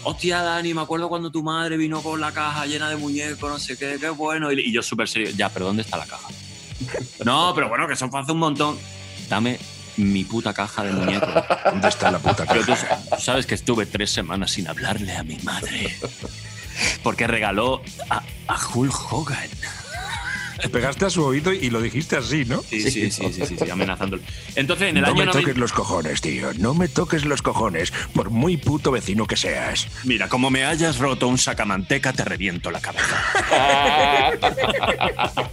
Hostia, 0.04 0.42
Dani, 0.42 0.74
me 0.74 0.82
acuerdo 0.82 1.10
cuando 1.10 1.32
tu 1.32 1.44
madre 1.44 1.78
vino 1.78 2.02
con 2.02 2.20
la 2.22 2.32
caja 2.34 2.66
llena 2.66 2.90
de 2.90 2.98
muñecos, 2.98 3.50
no 3.50 3.58
sé 3.60 3.78
qué, 3.78 3.98
qué 4.00 4.10
bueno. 4.10 4.52
Y, 4.52 4.60
y 4.60 4.72
yo 4.74 4.82
súper 4.82 5.08
serio, 5.08 5.30
ya, 5.36 5.50
pero 5.50 5.66
¿dónde 5.66 5.82
está 5.82 5.98
la 5.98 6.06
caja? 6.06 6.28
No, 7.26 7.54
pero 7.56 7.70
bueno, 7.70 7.88
que 7.88 7.94
eso 7.94 8.10
fue 8.10 8.20
hace 8.22 8.32
un 8.32 8.40
montón. 8.40 8.78
Dame 9.30 9.60
mi 9.98 10.24
puta 10.24 10.54
caja 10.54 10.84
de 10.84 10.92
muñecos. 10.92 11.30
¿Dónde 11.66 11.88
está 11.88 12.12
la 12.12 12.20
puta 12.20 12.46
Pero 12.46 12.66
caja? 12.66 13.00
tú 13.16 13.22
sabes 13.22 13.46
que 13.46 13.56
estuve 13.56 13.86
tres 13.86 14.12
semanas 14.12 14.52
sin 14.52 14.68
hablarle 14.68 15.16
a 15.16 15.24
mi 15.24 15.38
madre. 15.44 15.96
Porque 17.04 17.28
regaló 17.28 17.82
a, 18.10 18.24
a 18.48 18.68
Hulk 18.74 19.14
Hogan. 19.14 19.50
Te 20.62 20.70
pegaste 20.70 21.06
a 21.06 21.10
su 21.10 21.24
oído 21.26 21.52
y 21.52 21.70
lo 21.70 21.82
dijiste 21.82 22.16
así, 22.16 22.46
¿no? 22.46 22.62
Sí, 22.64 22.82
sí, 22.82 23.12
sí, 23.12 23.34
sí, 23.34 23.46
sí, 23.46 23.58
sí, 23.58 23.70
amenazándolo. 23.70 24.24
Entonces, 24.56 24.90
en 24.90 24.98
el 24.98 25.02
no 25.04 25.10
año 25.10 25.18
me 25.18 25.26
90 25.26 25.40
toques 25.42 25.58
los 25.58 25.74
cojones, 25.74 26.22
tío. 26.22 26.54
No 26.54 26.74
me 26.74 26.88
toques 26.88 27.26
los 27.26 27.42
cojones, 27.42 27.92
por 28.14 28.30
muy 28.30 28.56
puto 28.56 28.90
vecino 28.92 29.28
que 29.28 29.36
seas. 29.36 29.88
Mira, 30.06 30.30
como 30.30 30.50
me 30.50 30.64
hayas 30.64 31.00
roto 31.00 31.28
un 31.28 31.38
sacamanteca, 31.38 32.14
te 32.14 32.24
reviento 32.24 32.72
la 32.72 32.80
cabeza. 32.80 33.24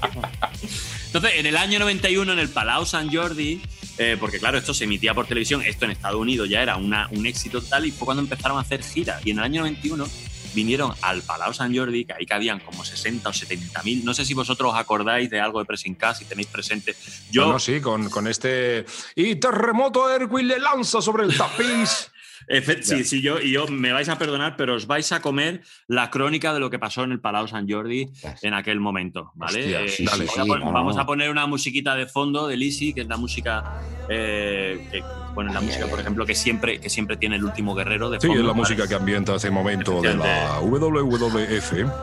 Entonces, 1.12 1.32
en 1.40 1.46
el 1.46 1.56
año 1.56 1.78
91, 1.80 2.32
en 2.32 2.38
el 2.38 2.48
Palau 2.50 2.86
San 2.86 3.12
Jordi, 3.12 3.60
eh, 3.98 4.16
porque 4.20 4.38
claro, 4.38 4.58
esto 4.58 4.72
se 4.72 4.84
emitía 4.84 5.12
por 5.12 5.26
televisión, 5.26 5.60
esto 5.62 5.84
en 5.84 5.90
Estados 5.90 6.20
Unidos 6.20 6.48
ya 6.48 6.62
era 6.62 6.76
una- 6.76 7.08
un 7.10 7.26
éxito 7.26 7.60
tal, 7.60 7.84
y 7.86 7.90
fue 7.90 8.04
cuando 8.06 8.22
empezaron 8.22 8.58
a 8.58 8.60
hacer 8.60 8.82
giras. 8.84 9.20
Y 9.26 9.30
en 9.32 9.38
el 9.38 9.44
año 9.44 9.60
91 9.62 10.06
vinieron 10.54 10.92
al 11.02 11.22
Palau 11.22 11.52
San 11.52 11.74
Jordi, 11.76 12.04
que 12.04 12.12
ahí 12.12 12.26
cabían 12.26 12.60
como 12.60 12.84
60 12.84 13.28
o 13.28 13.32
70 13.32 13.82
mil. 13.82 14.04
No 14.04 14.14
sé 14.14 14.24
si 14.24 14.34
vosotros 14.34 14.72
os 14.72 14.78
acordáis 14.78 15.28
de 15.30 15.40
algo 15.40 15.58
de 15.58 15.64
Pressing 15.64 15.96
si 16.16 16.24
tenéis 16.26 16.46
presente. 16.48 16.94
Yo, 17.30 17.46
No, 17.46 17.52
no, 17.54 17.58
sí, 17.58 17.80
con, 17.80 18.08
con 18.08 18.26
este. 18.28 18.84
Y 19.16 19.34
terremoto 19.36 20.08
Erwin 20.12 20.46
le 20.48 20.58
lanza 20.60 21.00
sobre 21.02 21.24
el 21.24 21.36
tapiz. 21.36 22.09
Efe- 22.48 22.82
sí, 22.82 23.04
sí, 23.04 23.20
yo, 23.22 23.40
y 23.40 23.52
yo 23.52 23.66
me 23.68 23.92
vais 23.92 24.08
a 24.08 24.18
perdonar, 24.18 24.56
pero 24.56 24.74
os 24.74 24.86
vais 24.86 25.10
a 25.12 25.20
comer 25.20 25.62
la 25.86 26.10
crónica 26.10 26.52
de 26.54 26.60
lo 26.60 26.70
que 26.70 26.78
pasó 26.78 27.04
en 27.04 27.12
el 27.12 27.20
Palau 27.20 27.46
San 27.48 27.68
Jordi 27.68 28.10
en 28.42 28.54
aquel 28.54 28.80
momento, 28.80 29.32
¿vale? 29.34 29.60
Hostia, 29.60 29.80
Eh, 29.82 29.88
sí, 29.88 30.04
dale. 30.04 30.24
a 30.24 30.28
sí, 30.28 30.48
no, 30.48 30.72
vamos 30.72 30.96
a 30.96 31.06
poner 31.06 31.30
una 31.30 31.46
musiquita 31.46 31.94
de 31.94 32.06
fondo 32.06 32.46
de 32.48 32.56
Lisi, 32.56 32.92
que 32.92 33.02
es 33.02 33.06
la 33.08 33.16
música, 33.16 33.80
eh, 34.08 34.88
que, 34.90 35.02
bueno, 35.34 35.52
la 35.52 35.60
música, 35.60 35.86
por 35.86 36.00
ejemplo, 36.00 36.26
que 36.26 36.34
siempre, 36.34 36.80
que 36.80 36.88
siempre 36.90 37.16
tiene 37.16 37.36
el 37.36 37.44
último 37.44 37.74
guerrero 37.74 38.10
de 38.10 38.20
Sí, 38.20 38.26
fondo. 38.26 38.40
es 38.40 38.46
la 38.46 38.52
¿vale? 38.52 38.60
música 38.62 38.88
que 38.88 38.94
ambienta 38.94 39.34
ese 39.36 39.50
momento 39.50 40.00
de 40.02 40.14
la 40.16 40.58
WWF. 40.60 41.72
¿eh? 41.74 41.86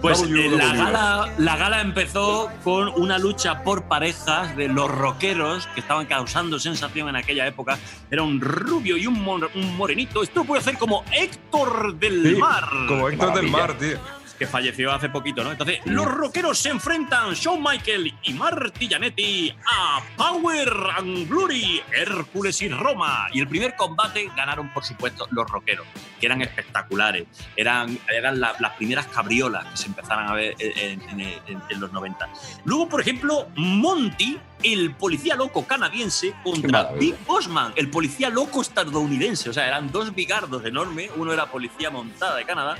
Pues 0.00 0.22
eh, 0.22 0.50
la 0.56 0.74
gala, 0.74 1.32
la 1.38 1.56
gala 1.56 1.80
empezó 1.80 2.50
con 2.62 2.88
una 3.00 3.18
lucha 3.18 3.62
por 3.62 3.84
parejas 3.88 4.54
de 4.56 4.68
los 4.68 4.90
rockeros 4.90 5.66
que 5.68 5.80
estaban 5.80 6.04
causando 6.06 6.58
sensación 6.58 7.08
en 7.08 7.16
aquella 7.16 7.46
época. 7.46 7.78
Era 8.10 8.22
un 8.22 8.38
rubio 8.40 8.98
y 8.98 9.06
un 9.06 9.22
morenito. 9.54 10.22
Esto 10.22 10.44
puede 10.44 10.62
ser 10.62 10.76
como 10.78 11.04
Héctor 11.12 11.94
del 11.96 12.34
Sí, 12.34 12.40
Mar. 12.40 12.68
como 12.88 13.08
Héctor 13.08 13.34
del. 13.34 13.48
Mar, 13.48 13.76
tío. 13.78 13.98
Que 14.44 14.50
falleció 14.50 14.92
hace 14.92 15.08
poquito, 15.08 15.42
¿no? 15.42 15.52
Entonces, 15.52 15.78
los 15.86 16.04
rockeros 16.06 16.58
se 16.58 16.68
enfrentan, 16.68 17.32
Shawn 17.32 17.62
Michael 17.62 18.12
y 18.24 18.34
Marty 18.34 18.88
Jannetty, 18.88 19.54
a 19.72 20.02
Power 20.18 20.70
and 20.98 21.26
Glory, 21.30 21.80
Hércules 21.90 22.60
y 22.60 22.68
Roma. 22.68 23.28
Y 23.32 23.40
el 23.40 23.48
primer 23.48 23.74
combate 23.74 24.30
ganaron, 24.36 24.68
por 24.74 24.84
supuesto, 24.84 25.26
los 25.30 25.48
rockeros, 25.48 25.86
que 26.20 26.26
eran 26.26 26.42
espectaculares. 26.42 27.24
Eran, 27.56 27.98
eran 28.14 28.38
la- 28.38 28.54
las 28.58 28.72
primeras 28.72 29.06
cabriolas 29.06 29.64
que 29.64 29.76
se 29.78 29.86
empezaron 29.86 30.28
a 30.28 30.34
ver 30.34 30.54
en, 30.58 31.00
en- 31.08 31.20
en- 31.20 31.62
en 31.70 31.80
los 31.80 31.90
90. 31.90 32.28
Luego, 32.66 32.86
por 32.90 33.00
ejemplo, 33.00 33.48
Monty, 33.54 34.38
el 34.62 34.92
policía 34.94 35.36
loco 35.36 35.66
canadiense, 35.66 36.34
contra. 36.42 36.84
Big 36.98 37.14
Bossman, 37.26 37.72
el 37.76 37.88
policía 37.90 38.28
loco 38.30 38.60
estadounidense. 38.62 39.48
O 39.48 39.52
sea, 39.54 39.66
eran 39.66 39.90
dos 39.90 40.14
bigardos 40.14 40.64
enormes. 40.66 41.10
Uno 41.16 41.32
era 41.32 41.46
policía 41.46 41.90
montada 41.90 42.36
de 42.36 42.44
Canadá 42.44 42.76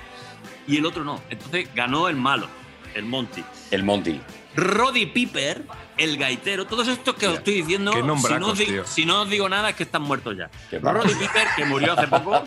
y 0.66 0.76
el 0.78 0.86
otro 0.86 1.04
no. 1.04 1.20
Entonces 1.30 1.68
ganó 1.74 2.08
el 2.08 2.16
malo, 2.16 2.46
el 2.94 3.04
Monty. 3.04 3.44
El 3.70 3.82
Monty. 3.82 4.20
Roddy 4.56 5.06
Piper, 5.06 5.64
el 5.96 6.16
gaitero, 6.16 6.64
todos 6.66 6.86
estos 6.86 7.16
que 7.16 7.26
os 7.26 7.34
estoy 7.38 7.54
diciendo, 7.54 7.90
qué 7.92 7.98
si 8.28 8.34
no, 8.34 8.46
os 8.48 8.58
di- 8.58 8.66
tío. 8.66 8.86
si 8.86 9.04
no 9.04 9.22
os 9.22 9.28
digo 9.30 9.48
nada 9.48 9.70
es 9.70 9.74
que 9.76 9.82
están 9.82 10.02
muertos 10.02 10.36
ya. 10.36 10.48
Roddy 10.80 11.14
Piper, 11.14 11.46
que 11.56 11.64
murió 11.64 11.94
hace 11.94 12.06
poco, 12.06 12.44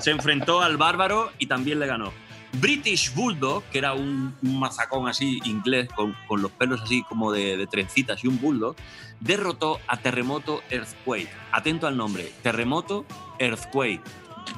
se 0.00 0.12
enfrentó 0.12 0.62
al 0.62 0.76
bárbaro 0.76 1.32
y 1.38 1.46
también 1.46 1.80
le 1.80 1.86
ganó. 1.86 2.12
British 2.52 3.12
Bulldog, 3.12 3.64
que 3.64 3.78
era 3.78 3.92
un, 3.92 4.34
un 4.40 4.58
mazacón 4.60 5.08
así 5.08 5.40
inglés 5.44 5.88
con, 5.94 6.16
con 6.28 6.40
los 6.40 6.52
pelos 6.52 6.80
así 6.80 7.02
como 7.02 7.32
de, 7.32 7.56
de 7.56 7.66
trencitas 7.66 8.22
y 8.24 8.28
un 8.28 8.40
bulldog, 8.40 8.76
derrotó 9.20 9.80
a 9.88 9.96
Terremoto 9.96 10.62
Earthquake. 10.70 11.28
Atento 11.50 11.86
al 11.88 11.96
nombre, 11.96 12.32
Terremoto 12.42 13.04
Earthquake. 13.40 14.00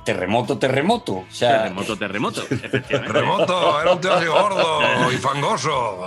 Terremoto, 0.05 0.59
terremoto. 0.59 1.13
O 1.17 1.27
sea, 1.31 1.65
Terremoto, 1.65 2.43
terremoto, 2.89 3.81
era 3.81 3.93
un 3.93 4.01
tío 4.01 4.13
así 4.13 4.27
gordo 4.27 5.13
y 5.13 5.17
fangoso. 5.19 6.05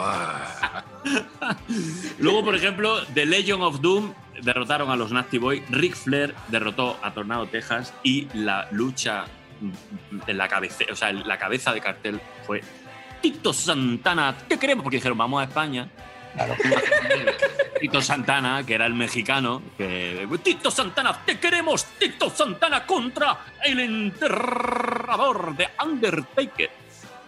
Luego, 2.19 2.43
por 2.43 2.55
ejemplo, 2.55 3.03
The 3.13 3.25
Legion 3.25 3.61
of 3.61 3.81
Doom 3.81 4.13
derrotaron 4.41 4.89
a 4.89 4.95
los 4.95 5.11
Nasty 5.11 5.37
Boy, 5.37 5.63
Ric 5.69 5.95
Flair 5.95 6.35
derrotó 6.47 6.97
a 7.01 7.13
Tornado 7.13 7.47
Texas 7.47 7.93
y 8.03 8.27
la 8.33 8.67
lucha 8.71 9.25
en 10.27 10.37
la 10.37 10.47
cabeza, 10.47 10.83
o 10.91 10.95
sea, 10.95 11.13
la 11.13 11.37
cabeza 11.37 11.73
de 11.73 11.81
cartel 11.81 12.19
fue 12.45 12.61
Tito 13.21 13.53
Santana, 13.53 14.35
te 14.47 14.57
queremos 14.57 14.83
porque 14.83 14.97
dijeron 14.97 15.17
vamos 15.17 15.41
a 15.41 15.45
España. 15.45 15.87
Tito 17.81 17.99
Santana, 17.99 18.63
que 18.63 18.75
era 18.75 18.85
el 18.85 18.93
mexicano, 18.93 19.59
que 19.75 20.27
Tito 20.43 20.69
Santana, 20.69 21.25
te 21.25 21.39
queremos, 21.39 21.83
Tito 21.97 22.29
Santana 22.29 22.85
contra 22.85 23.39
el 23.65 23.79
enterrador 23.79 25.57
de 25.57 25.67
Undertaker. 25.83 26.69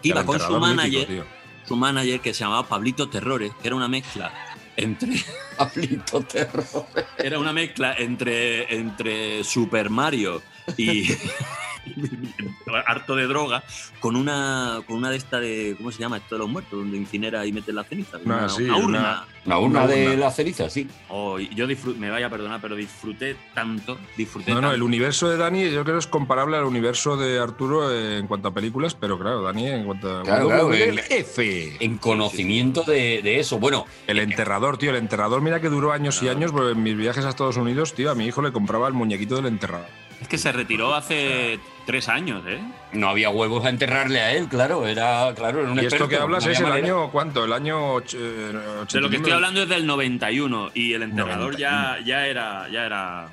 Iba 0.03 0.23
con 0.23 0.39
su 0.39 0.45
mítico, 0.45 0.59
manager, 0.59 1.25
su 1.67 1.75
manager 1.75 2.19
que 2.19 2.33
se 2.35 2.43
llamaba 2.43 2.67
Pablito 2.67 3.09
Terrores, 3.09 3.51
que 3.59 3.67
era 3.67 3.75
una 3.75 3.87
mezcla 3.87 4.31
entre 4.77 5.15
Pablito 5.57 6.21
Terrores. 6.21 7.05
Era 7.17 7.39
una 7.39 7.51
mezcla 7.51 7.95
entre, 7.97 8.75
entre 8.75 9.43
Super 9.43 9.89
Mario 9.89 10.43
y 10.77 11.07
harto 12.87 13.15
de 13.15 13.27
droga 13.27 13.63
con 13.99 14.15
una 14.15 14.81
con 14.87 14.97
una 14.97 15.09
de 15.09 15.17
esta 15.17 15.39
de 15.39 15.75
¿cómo 15.77 15.91
se 15.91 15.99
llama 15.99 16.17
esto 16.17 16.35
de 16.35 16.39
los 16.39 16.49
muertos? 16.49 16.79
donde 16.79 16.97
incinera 16.97 17.45
y 17.45 17.51
mete 17.51 17.71
la 17.73 17.83
ceniza. 17.83 18.19
Ah, 18.27 18.47
sí, 18.49 18.63
una 18.63 18.77
urna. 18.77 18.85
una- 18.99 19.25
La 19.45 19.59
urna 19.59 19.83
Una 19.83 19.87
de 19.93 20.15
la 20.17 20.31
ceniza, 20.31 20.69
sí. 20.69 20.87
Oh, 21.09 21.37
y 21.37 21.49
yo 21.53 21.67
disfruté, 21.67 21.99
me 21.99 22.09
vaya 22.09 22.27
a 22.27 22.29
perdonar, 22.29 22.61
pero 22.61 22.75
disfruté 22.77 23.35
tanto, 23.53 23.97
disfruté 24.15 24.53
No, 24.53 24.61
no, 24.61 24.71
el 24.71 24.81
universo 24.81 25.29
de 25.29 25.35
Dani 25.35 25.69
yo 25.69 25.83
creo 25.83 25.97
es 25.97 26.07
comparable 26.07 26.55
al 26.55 26.63
universo 26.63 27.17
de 27.17 27.39
Arturo 27.39 27.93
en 27.93 28.25
cuanto 28.27 28.47
a 28.47 28.53
películas, 28.53 28.95
pero 28.95 29.19
claro, 29.19 29.41
Dani 29.41 29.67
en 29.67 29.85
cuanto 29.85 30.19
a 30.19 30.23
Claro, 30.23 30.47
claro, 30.47 30.73
el- 30.73 30.99
F. 30.99 31.75
En 31.81 31.97
conocimiento 31.97 32.83
de, 32.83 33.21
de 33.21 33.39
eso. 33.39 33.59
Bueno, 33.59 33.85
El 34.07 34.19
enterrador, 34.19 34.77
tío, 34.77 34.91
el 34.91 34.95
enterrador, 34.97 35.41
mira 35.41 35.59
que 35.59 35.67
duró 35.69 35.91
años 35.91 36.21
y 36.23 36.29
años, 36.29 36.51
porque 36.53 36.71
en 36.71 36.81
mis 36.83 36.95
viajes 36.95 37.25
a 37.25 37.29
Estados 37.29 37.57
Unidos, 37.57 37.93
tío, 37.93 38.11
a 38.11 38.15
mi 38.15 38.25
hijo 38.25 38.41
le 38.41 38.51
compraba 38.53 38.87
el 38.87 38.93
muñequito 38.93 39.35
del 39.35 39.47
enterrador. 39.47 39.87
Es 40.21 40.27
que 40.27 40.37
se 40.37 40.51
retiró 40.51 40.93
hace 40.95 41.59
tres 41.85 42.07
años, 42.09 42.43
¿eh? 42.47 42.59
no 42.93 43.09
había 43.09 43.29
huevos 43.29 43.65
a 43.65 43.69
enterrarle 43.69 44.21
a 44.21 44.31
él, 44.33 44.47
claro. 44.47 44.87
Era, 44.87 45.33
claro, 45.35 45.61
era 45.61 45.71
un 45.71 45.79
Y 45.81 45.85
esto 45.85 46.07
que 46.07 46.15
hablas 46.17 46.45
no 46.45 46.51
es 46.51 46.59
el 46.59 46.63
manera. 46.67 46.85
año, 46.85 47.11
¿cuánto? 47.11 47.43
El 47.43 47.51
año 47.53 47.95
och- 47.97 48.13
eh, 48.13 48.17
De 48.17 48.53
lo 48.53 48.61
que 48.61 48.81
81. 48.83 49.15
estoy 49.17 49.31
hablando 49.33 49.63
es 49.63 49.69
del 49.69 49.85
91 49.85 50.71
y 50.73 50.93
el 50.93 51.03
enterrador 51.03 51.57
ya, 51.57 51.97
ya 52.05 52.25
era 52.27 52.69
ya 52.69 52.85
era 52.85 53.27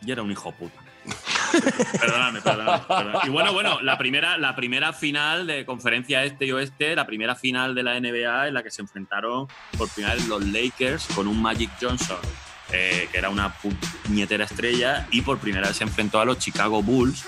ya 0.00 0.12
era 0.14 0.22
un 0.22 0.30
hijo 0.32 0.50
puta. 0.52 0.80
perdóname, 2.00 2.40
perdóname, 2.40 2.82
perdóname. 2.88 3.18
Y 3.24 3.28
bueno, 3.28 3.52
bueno, 3.52 3.80
la 3.82 3.98
primera, 3.98 4.38
la 4.38 4.56
primera 4.56 4.92
final 4.92 5.46
de 5.46 5.64
conferencia 5.66 6.24
este 6.24 6.46
y 6.46 6.52
oeste, 6.52 6.96
la 6.96 7.06
primera 7.06 7.34
final 7.36 7.74
de 7.74 7.82
la 7.82 8.00
NBA 8.00 8.48
en 8.48 8.54
la 8.54 8.62
que 8.62 8.70
se 8.70 8.82
enfrentaron 8.82 9.46
por 9.76 9.88
primera 9.90 10.14
vez 10.14 10.26
los 10.26 10.42
Lakers 10.46 11.06
con 11.14 11.28
un 11.28 11.40
Magic 11.40 11.70
Johnson, 11.80 12.16
eh, 12.72 13.08
que 13.10 13.18
era 13.18 13.28
una 13.30 13.54
puñetera 13.54 14.44
estrella, 14.44 15.06
y 15.10 15.22
por 15.22 15.38
primera 15.38 15.68
vez 15.68 15.76
se 15.76 15.84
enfrentó 15.84 16.20
a 16.20 16.24
los 16.24 16.38
Chicago 16.38 16.82
Bulls 16.82 17.24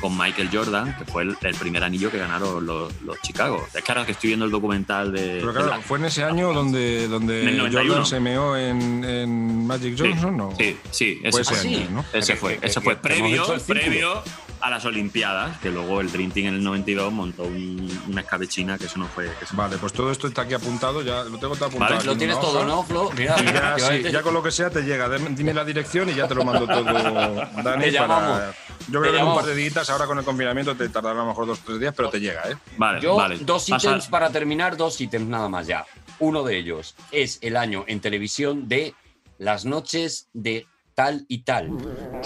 con 0.00 0.16
Michael 0.16 0.48
Jordan, 0.50 0.96
que 0.96 1.04
fue 1.04 1.22
el, 1.22 1.36
el 1.42 1.54
primer 1.54 1.84
anillo 1.84 2.10
que 2.10 2.18
ganaron 2.18 2.64
los, 2.64 3.02
los 3.02 3.20
Chicago. 3.20 3.66
Es 3.74 3.84
que 3.84 3.92
ahora 3.92 4.06
que 4.06 4.12
estoy 4.12 4.28
viendo 4.28 4.46
el 4.46 4.50
documental 4.50 5.12
de... 5.12 5.38
Pero 5.40 5.52
de 5.52 5.62
claro, 5.62 5.82
fue 5.82 5.98
en 5.98 6.06
ese 6.06 6.24
año 6.24 6.52
donde, 6.52 7.06
donde 7.06 7.42
En 7.42 7.48
el 7.48 7.58
91. 7.58 7.88
Jordan 7.88 8.06
se 8.06 8.20
meó 8.20 8.56
en, 8.56 9.04
en 9.04 9.66
Magic 9.66 9.96
Johnson, 9.98 10.36
¿no? 10.36 10.54
Sí, 10.56 10.76
sí, 10.90 11.20
ese 11.22 11.30
Fue 11.30 11.40
ese 11.42 11.68
año, 11.68 11.88
¿no? 11.90 12.04
Ese 12.12 12.36
fue, 12.36 12.58
ese 12.62 12.80
fue 12.80 12.96
previo, 12.96 13.44
previo 13.66 14.22
a 14.60 14.70
las 14.70 14.84
Olimpiadas, 14.84 15.58
que 15.58 15.70
luego 15.70 16.00
el 16.00 16.10
Dream 16.12 16.30
Team 16.32 16.48
en 16.48 16.54
el 16.56 16.62
92 16.64 17.12
montó 17.12 17.44
un- 17.44 18.02
una 18.08 18.20
escabechina 18.20 18.76
que 18.78 18.86
eso 18.86 18.98
no 18.98 19.06
fue. 19.06 19.24
que 19.38 19.44
eso- 19.44 19.56
Vale, 19.56 19.76
pues 19.78 19.92
todo 19.92 20.10
esto 20.10 20.26
está 20.26 20.42
aquí 20.42 20.54
apuntado, 20.54 21.02
ya 21.02 21.24
lo 21.24 21.38
tengo 21.38 21.54
todo 21.56 21.66
apuntado. 21.66 21.94
Vale, 21.94 22.04
Lo 22.04 22.12
en 22.12 22.18
tienes 22.18 22.40
todo. 22.40 22.64
¿no, 22.64 22.82
Flo? 22.82 23.10
Mira, 23.16 23.36
ya, 23.42 23.78
sí, 23.78 24.02
con 24.22 24.34
lo 24.34 24.42
que 24.42 24.50
sea 24.50 24.70
te 24.70 24.82
llega. 24.82 25.08
Dime 25.08 25.54
la 25.54 25.64
dirección 25.64 26.08
y 26.10 26.14
ya 26.14 26.26
te 26.28 26.34
lo 26.34 26.44
mando 26.44 26.66
todo, 26.66 26.84
Dani. 27.64 27.84
Te 27.84 27.90
llamamos. 27.92 28.38
para... 28.38 28.54
Yo 28.88 29.00
creo 29.00 29.12
Te 29.12 29.18
que 29.18 29.22
en 29.22 29.28
un 29.28 29.34
par 29.34 29.44
de 29.44 29.54
días, 29.54 29.90
ahora 29.90 30.06
con 30.06 30.18
el 30.18 30.24
confinamiento, 30.24 30.74
te 30.76 30.88
tardará 30.88 31.20
a 31.20 31.22
lo 31.24 31.28
mejor 31.28 31.46
dos 31.46 31.58
o 31.60 31.62
tres 31.66 31.80
días, 31.80 31.94
pero 31.96 32.08
te 32.10 32.18
llega, 32.20 32.42
¿eh? 32.50 32.56
Vale, 32.76 33.00
Yo, 33.00 33.14
vale. 33.16 33.38
dos 33.38 33.68
ítems 33.68 34.08
para 34.08 34.30
terminar, 34.30 34.76
dos 34.76 35.00
ítems 35.00 35.28
nada 35.28 35.48
más 35.48 35.66
ya. 35.66 35.84
Uno 36.18 36.42
de 36.42 36.58
ellos 36.58 36.94
es 37.12 37.38
el 37.40 37.56
año 37.56 37.84
en 37.86 38.00
televisión 38.00 38.68
de 38.68 38.94
Las 39.38 39.64
noches 39.64 40.28
de 40.34 40.66
tal 41.00 41.24
y 41.28 41.38
tal. 41.38 41.70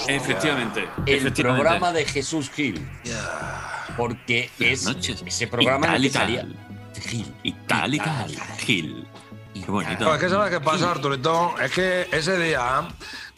Efectivamente. 0.09 0.89
El 1.07 1.19
efectivamente. 1.19 1.63
programa 1.63 1.93
de 1.93 2.05
Jesús 2.05 2.51
Gil. 2.51 2.85
Porque 3.97 4.51
es 4.59 4.85
ese 5.25 5.47
programa 5.47 5.97
y 5.97 6.11
tal, 6.11 6.31
y 6.31 6.37
tal. 6.37 6.57
Gil, 7.01 7.35
y 7.45 7.53
tal, 7.53 7.95
y 7.95 7.99
tal. 7.99 8.37
Gil. 8.59 9.07
Qué 9.55 9.71
bonito. 9.71 10.05
No, 10.05 10.15
es 10.15 10.21
que 10.21 10.29
sabes 10.29 10.51
qué 10.51 10.61
pasa, 10.61 10.91
Arturito. 10.91 11.55
Es 11.61 11.71
que 11.71 12.09
ese 12.11 12.37
día, 12.37 12.89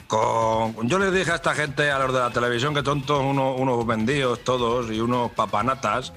con... 0.07 0.89
yo 0.89 0.99
les 0.99 1.13
dije 1.13 1.33
a 1.33 1.37
esta 1.37 1.55
gente, 1.55 1.91
a 1.91 1.99
los 1.99 2.13
de 2.13 2.21
la 2.21 2.31
televisión, 2.31 2.75
que 2.75 2.83
tontos, 2.83 3.21
unos, 3.23 3.59
unos 3.59 3.87
vendidos 3.87 4.45
todos 4.45 4.91
y 4.91 5.01
unos 5.01 5.31
papanatas, 5.33 6.13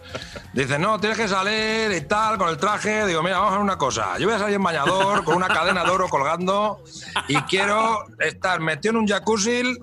dicen, 0.53 0.81
no, 0.81 0.99
tienes 0.99 1.17
que 1.17 1.27
salir 1.27 1.91
y 1.91 2.01
tal, 2.01 2.37
con 2.37 2.49
el 2.49 2.57
traje. 2.57 3.05
Digo, 3.05 3.23
mira, 3.23 3.37
vamos 3.37 3.51
a 3.51 3.53
hacer 3.55 3.63
una 3.63 3.77
cosa. 3.77 4.17
Yo 4.17 4.27
voy 4.27 4.35
a 4.35 4.39
salir 4.39 4.55
en 4.55 4.63
bañador, 4.63 5.23
con 5.23 5.35
una 5.35 5.47
cadena 5.47 5.83
de 5.83 5.89
oro 5.91 6.07
colgando, 6.09 6.83
y 7.27 7.35
quiero 7.43 8.05
estar 8.19 8.59
metido 8.59 8.91
en 8.91 8.97
un 8.97 9.07
jacuzzi. 9.07 9.77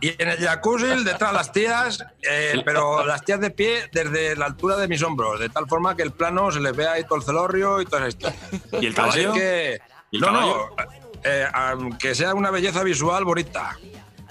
Y 0.00 0.20
en 0.20 0.30
el 0.30 0.38
jacuzzi, 0.38 1.04
detrás 1.04 1.32
las 1.32 1.52
tías, 1.52 2.04
eh, 2.28 2.60
pero 2.64 3.06
las 3.06 3.24
tías 3.24 3.40
de 3.40 3.50
pie 3.50 3.88
desde 3.92 4.34
la 4.34 4.46
altura 4.46 4.76
de 4.76 4.88
mis 4.88 5.00
hombros, 5.02 5.38
de 5.38 5.48
tal 5.48 5.68
forma 5.68 5.96
que 5.96 6.02
el 6.02 6.10
plano 6.10 6.50
se 6.50 6.58
les 6.58 6.74
vea 6.74 6.92
ahí 6.92 7.04
todo 7.04 7.16
el 7.16 7.22
celorrio 7.22 7.80
y 7.80 7.86
todo 7.86 8.04
esto. 8.04 8.32
¿Y 8.80 8.86
el 8.86 8.94
caballo? 8.94 9.30
Así 9.30 9.38
que, 9.38 9.80
¿Y 10.10 10.16
el 10.16 10.22
no, 10.22 10.26
caballo? 10.26 10.70
no, 10.76 11.01
eh, 11.24 11.46
que 11.98 12.14
sea 12.14 12.34
una 12.34 12.50
belleza 12.50 12.82
visual 12.82 13.24
bonita. 13.24 13.78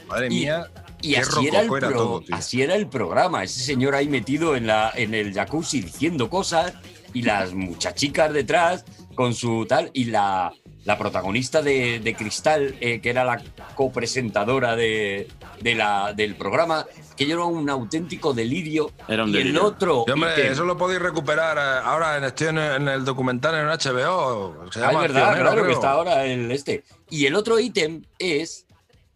Madre 0.08 0.28
Y- 0.28 0.30
mía, 0.42 0.68
Y 1.02 1.16
así 1.16 1.48
era, 1.48 1.62
el 1.62 1.74
era 1.74 1.92
todo, 1.92 2.24
así 2.32 2.62
era 2.62 2.76
el 2.76 2.88
programa. 2.88 3.44
Ese 3.44 3.62
señor 3.62 3.96
ahí 3.96 4.08
metido 4.08 4.56
en, 4.56 4.68
la, 4.68 4.92
en 4.96 5.14
el 5.16 5.34
jacuzzi 5.34 5.82
diciendo 5.82 6.30
cosas 6.30 6.74
y 7.14 7.24
las 7.24 7.54
muchachicas 7.54 8.32
detrás 8.32 8.86
con 9.16 9.34
su 9.34 9.66
tal. 9.68 9.90
Y 9.94 10.06
la, 10.06 10.54
la 10.84 10.98
protagonista 10.98 11.62
de, 11.62 11.99
de 11.99 12.16
Cristal, 12.16 12.76
eh, 12.82 12.99
que 13.02 13.10
era 13.12 13.24
la 13.24 13.41
copresentadora 13.76 14.76
de, 14.76 15.28
de 15.60 15.76
la, 15.76 16.14
del 16.14 16.36
programa, 16.36 16.86
que 17.16 17.26
yo 17.28 17.36
era 17.36 17.45
un 17.45 17.70
auténtico 17.70 18.34
delirio. 18.34 18.91
Era 19.08 19.24
un 19.24 19.34
y 19.34 19.38
el 19.38 19.58
otro. 19.58 20.06
Y, 20.08 20.12
hombre, 20.12 20.48
eso 20.52 20.64
lo 20.64 20.78
podéis 20.78 21.02
recuperar 21.02 21.58
eh, 21.58 21.82
ahora 21.86 22.18
en, 22.18 22.24
estoy 22.24 22.48
en, 22.48 22.58
en 22.58 22.88
el 22.88 23.06
documental 23.06 23.53
en 23.56 23.68
HBO. 23.68 24.72
Se 24.72 24.84
Ah, 24.84 24.91
es 24.91 24.98
verdad, 24.99 25.34
Pionero, 25.34 25.41
claro 25.41 25.56
que 25.58 25.62
creo. 25.64 25.74
está 25.76 25.91
ahora 25.91 26.26
el 26.26 26.52
este. 26.52 26.84
Y 27.10 27.26
el 27.28 27.36
otro 27.36 27.60
ítem 27.60 28.03
es 28.18 28.66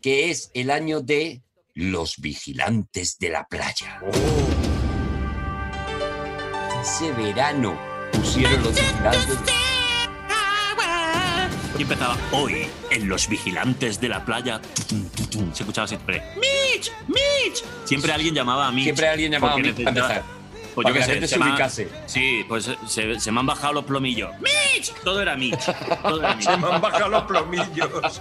que 0.02 0.30
es 0.30 0.52
el 0.54 0.70
año 0.70 1.02
de 1.02 1.42
los 1.74 2.18
vigilantes 2.18 3.18
de 3.18 3.30
la 3.30 3.46
playa. 3.48 4.02
Ese 6.82 7.12
verano 7.14 7.76
pusieron 8.12 8.62
los 8.64 8.76
vigilantes. 8.76 9.40
Y 11.78 11.82
empezaba 11.82 12.18
hoy 12.32 12.68
en 12.90 13.10
Los 13.10 13.28
Vigilantes 13.28 14.00
de 14.00 14.10
la 14.10 14.24
Playa. 14.24 14.62
tum, 14.88 15.10
tum, 15.10 15.28
tum, 15.28 15.54
Se 15.54 15.64
escuchaba 15.64 15.88
siempre. 15.88 16.24
¡Mitch! 16.36 16.92
¡Mitch! 17.08 17.64
Siempre 17.84 18.14
alguien 18.14 18.34
llamaba 18.34 18.68
a 18.68 18.72
Mitch. 18.72 18.84
Siempre 18.86 19.08
alguien 19.10 19.32
llamaba 19.34 19.54
a 19.54 19.58
Mitch 19.58 19.76
para 19.76 19.90
empezar. 19.90 20.24
Pues 20.74 20.84
Para 20.84 20.90
yo 20.90 20.94
que 20.94 21.00
la 21.00 21.06
sé, 21.06 21.12
gente 21.14 21.28
se 21.30 21.40
ubicase. 21.40 21.90
Sí, 22.06 22.46
pues 22.50 22.70
se, 22.88 23.20
se 23.20 23.32
me 23.32 23.40
han 23.40 23.46
bajado 23.46 23.74
los 23.74 23.86
plomillos. 23.86 24.32
¡Mitch! 24.40 24.94
Todo 25.04 25.22
era 25.22 25.36
Mitch. 25.38 25.60
Todo 26.02 26.20
era 26.20 26.36
Mitch. 26.36 26.46
Se 26.50 26.58
me 26.58 26.68
han 26.68 26.82
bajado 26.82 27.10
los 27.10 27.24
plomillos. 27.24 27.70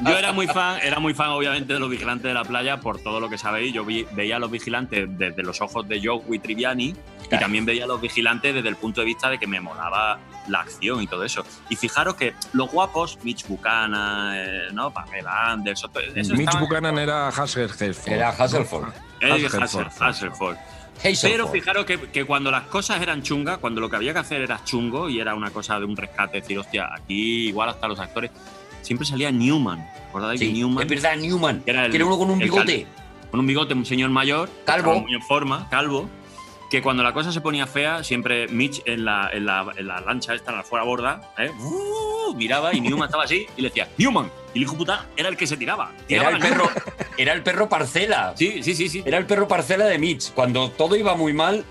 Yo 0.05 0.19
era 0.19 0.33
muy 0.33 0.47
fan, 0.47 0.79
era 0.83 0.99
muy 1.01 1.15
fan 1.15 1.31
obviamente 1.31 1.73
de 1.75 1.81
los 1.81 1.91
vigilantes 1.91 2.25
de 2.29 2.35
la 2.35 2.45
playa 2.45 2.81
por 2.81 3.01
todo 3.01 3.19
lo 3.21 3.29
que 3.29 3.39
sabéis. 3.39 3.73
Yo 3.73 3.85
vi- 3.85 4.07
veía 4.13 4.37
a 4.37 4.39
los 4.39 4.51
vigilantes 4.51 5.07
desde 5.19 5.43
los 5.43 5.61
ojos 5.61 5.87
de 5.89 6.01
Joey 6.05 6.39
Triviani 6.41 6.95
y 7.31 7.39
también 7.39 7.65
veía 7.65 7.85
a 7.85 7.87
los 7.87 8.01
vigilantes 8.01 8.55
desde 8.55 8.69
el 8.69 8.77
punto 8.77 9.01
de 9.01 9.07
vista 9.07 9.29
de 9.31 9.39
que 9.39 9.47
me 9.47 9.61
molaba 9.61 10.19
la 10.49 10.61
acción 10.61 11.03
y 11.03 11.07
todo 11.07 11.25
eso. 11.25 11.45
Y 11.71 11.77
fijaros 11.77 12.15
que 12.15 12.35
los 12.53 12.71
guapos, 12.71 13.19
Mitch 13.23 13.47
Buchanan, 13.49 14.35
eh, 14.37 14.59
¿no? 14.73 14.93
Pamela 14.93 15.53
Anderson, 15.53 15.91
todo 15.93 16.03
eso 16.03 16.35
Mitch 16.35 16.59
Buchanan 16.59 16.99
era 16.99 17.29
Hasselhoff. 17.29 17.83
Era 18.11 18.29
Hasselhoff. 18.31 20.01
Hasselhoff. 20.01 20.57
Pero 21.23 21.49
fijaros 21.49 21.85
que, 21.85 21.99
que 21.99 22.25
cuando 22.25 22.51
las 22.51 22.63
cosas 22.65 23.01
eran 23.03 23.23
chungas, 23.23 23.59
cuando 23.59 23.81
lo 23.81 23.91
que 23.91 23.97
había 23.97 24.13
que 24.13 24.21
hacer 24.21 24.41
era 24.43 24.63
chungo 24.65 25.09
y 25.09 25.19
era 25.21 25.35
una 25.35 25.51
cosa 25.51 25.79
de 25.79 25.85
un 25.85 25.97
rescate, 25.97 26.41
decir, 26.41 26.59
hostia, 26.59 26.89
aquí 26.95 27.49
igual 27.49 27.69
hasta 27.69 27.89
los 27.89 27.99
actores, 27.99 28.31
siempre 28.83 29.07
salía 29.07 29.31
Newman. 29.33 29.81
¿Acordáis 30.09 30.39
Sí, 30.41 30.47
de 30.47 30.53
Newman? 30.53 30.85
es 30.85 30.89
verdad, 30.89 31.17
Newman. 31.17 31.63
Que 31.63 31.71
era, 31.73 31.87
el- 31.87 31.91
que 31.91 31.97
era 31.97 32.07
uno 32.07 32.17
con 32.19 32.31
un 32.31 32.39
bigote. 32.39 32.83
cal- 32.85 33.31
con 33.31 33.41
un 33.41 33.47
bigote, 33.49 33.75
un 33.75 33.85
señor 33.85 34.11
mayor, 34.11 34.49
Calvo. 34.65 35.01
muy 35.01 35.13
en 35.15 35.23
forma, 35.23 35.69
calvo. 35.69 36.09
Que 36.71 36.83
cuando 36.83 37.03
la 37.03 37.13
cosa 37.13 37.31
se 37.31 37.41
ponía 37.41 37.67
fea, 37.67 38.03
siempre 38.03 38.49
Mitch 38.49 38.83
en 38.85 39.05
la, 39.05 39.31
en 39.33 39.47
la, 39.47 39.67
en 39.77 39.87
la 39.87 40.01
lancha 40.01 40.35
esta, 40.35 40.51
en 40.51 40.59
la 40.59 40.63
fuera 40.65 40.85
borda, 40.85 41.33
¿eh? 41.39 41.51
¡Uh! 41.59 42.35
miraba 42.35 42.75
y 42.75 42.81
Newman 42.81 43.07
estaba 43.07 43.25
así 43.25 43.47
y 43.57 43.63
le 43.63 43.69
decía, 43.69 43.89
¡Newman! 43.99 44.31
Y 44.55 44.59
el 44.59 44.65
hijo 44.65 44.77
puta 44.77 45.07
era 45.17 45.29
el 45.29 45.37
que 45.37 45.47
se 45.47 45.57
tiraba. 45.57 45.93
Era 46.09 46.31
el 46.31 46.39
perro, 46.39 46.69
era 47.19 47.33
el 47.33 47.43
perro 47.43 47.69
parcela. 47.69 48.33
Sí, 48.37 48.63
sí, 48.63 48.75
sí, 48.75 48.89
sí. 48.89 49.03
Era 49.05 49.19
el 49.19 49.27
perro 49.27 49.47
parcela 49.47 49.85
de 49.87 49.99
Mitch. 49.99 50.33
Cuando 50.33 50.71
todo 50.71 50.97
iba 50.97 51.15
muy 51.15 51.33
mal, 51.33 51.65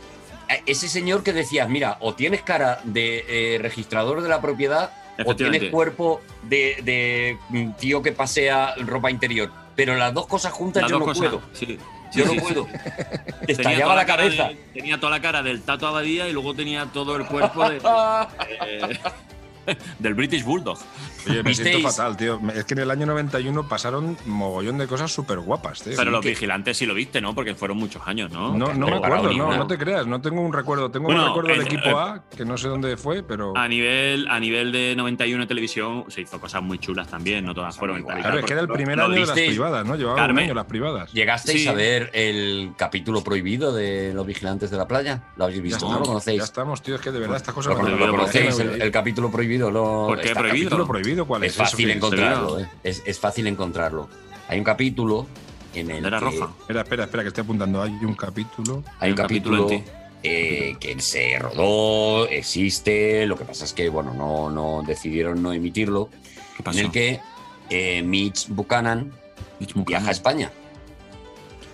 eh, 0.49 0.61
ese 0.65 0.88
señor 0.88 1.24
que 1.24 1.34
decías, 1.34 1.68
mira, 1.70 1.98
o 2.02 2.14
tienes 2.14 2.41
cara 2.44 2.80
de 2.84 3.26
eh, 3.28 3.57
registrador 3.60 4.22
de 4.22 4.30
la 4.30 4.41
propiedad 4.41 4.91
o 5.26 5.36
tienes 5.36 5.70
cuerpo 5.70 6.22
de, 6.44 6.78
de, 6.84 7.38
mm, 7.49 7.72
tío 7.74 8.02
que 8.02 8.11
pasea 8.11 8.76
ropa 8.78 9.11
interior. 9.11 9.52
Pero 9.76 9.95
las 9.95 10.14
dos 10.14 10.28
cosas 10.28 10.52
juntas 10.53 10.84
Las 10.84 10.91
yo 10.91 10.99
no 10.99 11.06
cosas, 11.06 11.30
puedo. 11.30 11.41
sí. 11.53 11.78
Yo 12.14 12.26
no 12.26 12.35
puedo. 12.41 12.65
Te 12.65 12.77
Tenía 12.77 13.45
estallaba 13.48 13.84
toda 13.84 13.95
la 13.95 14.06
cara 14.06 14.23
cabeza. 14.23 14.44
de- 14.49 14.56
tenía 14.73 14.99
toda 14.99 15.10
la 15.11 15.22
cara 15.22 15.44
del 15.44 15.61
Tato 15.64 15.88
Abadía 15.88 16.27
y 16.30 16.34
luego 16.34 16.53
tenía 16.53 16.85
todo 16.85 17.15
el 17.15 17.26
cuerpo 17.26 17.68
de- 17.69 17.80
de- 17.80 18.99
del 19.99 20.14
British 20.14 20.44
Bulldog. 20.44 20.77
Oye, 21.30 21.41
me 21.44 21.53
siento 21.56 21.88
fatal, 21.90 22.18
tío. 22.18 22.40
Es 22.53 22.65
que 22.65 22.73
en 22.73 22.81
el 22.81 22.91
año 22.91 23.06
91 23.06 23.68
pasaron 23.69 24.18
mogollón 24.26 24.77
de 24.77 24.88
cosas 24.88 25.11
súper 25.11 25.40
guapas, 25.40 25.81
tío. 25.81 25.94
Pero 25.95 26.11
los 26.11 26.22
Que- 26.22 26.30
vigilantes 26.30 26.77
sí 26.77 26.85
lo 26.85 26.94
viste, 26.94 27.22
¿no? 27.22 27.34
Porque 27.34 27.56
fueron 27.56 27.77
muchos 27.77 28.02
años, 28.06 28.30
¿no? 28.31 28.56
No, 28.57 28.73
no 28.73 28.88
me 28.88 28.95
acuerdo, 28.98 29.31
no, 29.34 29.56
no 29.56 29.68
te 29.68 29.77
creas, 29.77 30.06
no 30.06 30.19
tengo 30.22 30.41
un 30.41 30.52
recuerdo. 30.52 30.91
Tengo 30.91 31.06
Bueno, 31.06 31.22
un 31.22 31.27
recuerdo 31.30 31.49
del 31.52 31.61
eh, 31.61 31.64
equipo 31.65 31.90
eh, 31.90 31.95
A, 31.98 32.23
que 32.35 32.44
no 32.44 32.57
sé 32.57 32.68
dónde 32.68 32.98
fue, 32.98 33.23
pero. 33.23 33.56
A 33.56 33.68
nivel, 33.68 34.27
a 34.27 34.40
nivel 34.40 34.72
de 34.73 34.95
91 34.98 35.44
en 35.44 35.48
televisión 35.48 36.06
se 36.10 36.22
hizo 36.22 36.40
cosas 36.41 36.61
muy 36.61 36.77
chulas 36.80 37.07
también, 37.07 37.45
no 37.45 37.53
todas 37.53 37.77
fueron 37.77 38.03
Claro, 38.03 38.22
tal, 38.22 38.40
es 38.40 38.45
que 38.45 38.53
era 38.53 38.61
el 38.61 38.68
primer 38.68 38.98
lo- 38.98 39.07
lo 39.07 39.14
año 39.14 39.22
de 39.22 39.27
las 39.27 39.38
privadas, 39.40 39.85
¿no? 39.85 39.95
Llevaban 39.95 40.19
un 40.19 40.26
Carmen. 40.27 40.44
año 40.45 40.53
las 40.56 40.65
privadas. 40.65 41.14
¿Llegasteis 41.14 41.61
Sí. 41.64 41.68
a 41.69 41.73
ver 41.73 42.10
el 42.14 42.73
capítulo 42.77 43.23
prohibido 43.23 43.73
de 43.73 44.14
los 44.14 44.26
vigilantes 44.26 44.69
de 44.72 44.77
la 44.77 44.88
playa? 44.88 45.22
¿Lo 45.38 45.45
habéis 45.45 45.60
Ya 45.60 45.64
visto? 45.64 45.80
¿No 45.85 45.91
estamos, 45.91 45.99
lo 46.07 46.14
conocéis? 46.14 46.38
ya 46.40 46.44
estamos, 46.44 46.81
tío. 46.81 46.95
Es 46.95 47.02
que 47.02 47.11
de 47.11 47.19
verdad 47.19 47.38
estas 47.38 47.53
cosas 47.53 47.73
¿Lo, 47.77 47.80
conocéis? 48.10 48.60
el 48.60 48.91
capítulo 48.91 49.31
prohibido. 49.31 49.53
Lo, 49.60 50.08
¿Por 50.08 50.20
qué 50.22 50.28
está- 50.30 50.40
prohibido? 50.40 50.70
¿Capítulo 50.70 50.88
prohibido 50.88 51.28
cuál 51.28 51.44
es? 51.44 51.52
Es 51.52 51.58
fácil 51.58 51.90
Eso, 51.90 51.98
encontrarlo, 51.98 52.60
¿eh? 52.60 52.70
es, 52.84 53.02
es 53.06 53.20
fácil 53.20 53.48
encontrarlo. 53.48 54.10
Hay 54.48 54.58
un 54.60 54.64
capítulo 54.66 55.28
en 55.74 55.90
el 55.92 56.06
Era 56.06 56.20
que 56.20 56.26
roja. 56.26 56.52
Espera, 56.62 56.82
espera, 56.82 57.04
espera, 57.06 57.24
que 57.24 57.28
estoy 57.30 57.44
apuntando. 57.44 57.82
Hay 57.82 57.92
un 57.92 58.16
capítulo. 58.16 58.84
hay 59.00 59.12
un 59.12 59.18
capítulo 59.18 59.64
capítulo, 59.64 59.70
en 59.72 59.84
ti. 59.86 59.92
eh, 60.24 60.76
que 60.80 61.00
se 61.02 61.40
rodó, 61.40 62.28
existe. 62.28 63.26
Lo 63.26 63.38
que 63.38 63.46
pasa 63.46 63.66
es 63.66 63.74
que 63.74 63.90
bueno, 63.90 64.14
no, 64.14 64.50
no 64.50 64.84
decidieron 64.86 65.42
no 65.42 65.54
emitirlo. 65.54 66.10
¿Qué 66.58 66.64
pasó? 66.64 66.80
En 66.80 66.86
el 66.86 66.92
que 66.92 67.20
eh, 67.70 68.04
Mitch 68.04 68.48
Buchanan 68.50 69.12
Mitch 69.60 69.74
Buchanan. 69.74 69.86
viaja 69.86 70.08
a 70.10 70.12
España. 70.12 70.52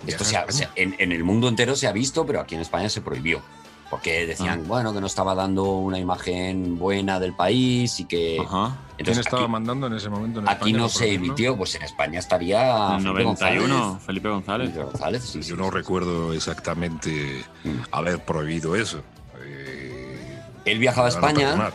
Viaja 0.04 0.22
Esto 0.22 0.24
a 0.24 0.26
se 0.26 0.36
ha- 0.36 0.50
se- 0.50 0.68
en, 0.82 0.94
en 0.98 1.12
el 1.12 1.24
mundo 1.24 1.48
entero 1.48 1.76
se 1.76 1.86
ha 1.86 1.92
visto, 1.92 2.24
pero 2.24 2.40
aquí 2.40 2.54
en 2.54 2.62
España 2.62 2.88
se 2.88 3.00
prohibió. 3.02 3.42
Porque 3.90 4.24
decían, 4.24 4.60
Ah. 4.62 4.68
bueno, 4.68 4.94
que 4.94 5.00
no 5.00 5.08
estaba 5.08 5.34
dando 5.34 5.64
una 5.64 5.98
imagen 5.98 6.78
buena 6.78 7.18
del 7.18 7.34
país 7.34 7.98
y 7.98 8.04
que. 8.04 8.38
Ajá. 8.40 8.76
¿Quién 8.76 8.98
Entonces, 8.98 9.26
estaba 9.26 9.42
aquí, 9.42 9.50
mandando 9.50 9.86
en 9.88 9.94
ese 9.94 10.08
momento 10.08 10.38
en 10.38 10.48
aquí 10.48 10.54
España, 10.70 10.78
no 10.78 10.88
se 10.88 11.12
emitió, 11.14 11.56
pues 11.56 11.74
en 11.74 11.82
España 11.82 12.18
estaría. 12.20 12.94
En 12.94 13.02
Felipe 13.02 13.22
91, 13.24 13.74
González. 13.78 14.04
Felipe 14.06 14.28
González. 14.28 14.70
Felipe 14.70 14.84
González, 14.90 15.22
sí, 15.24 15.38
Yo 15.42 15.56
sí. 15.56 15.60
no 15.60 15.70
recuerdo 15.70 16.32
exactamente 16.32 17.44
Mm. 17.64 17.70
haber 17.90 18.24
prohibido 18.24 18.76
eso. 18.76 19.02
Eh, 19.42 20.38
Él 20.66 20.78
viajaba 20.78 21.06
a 21.08 21.10
España. 21.10 21.72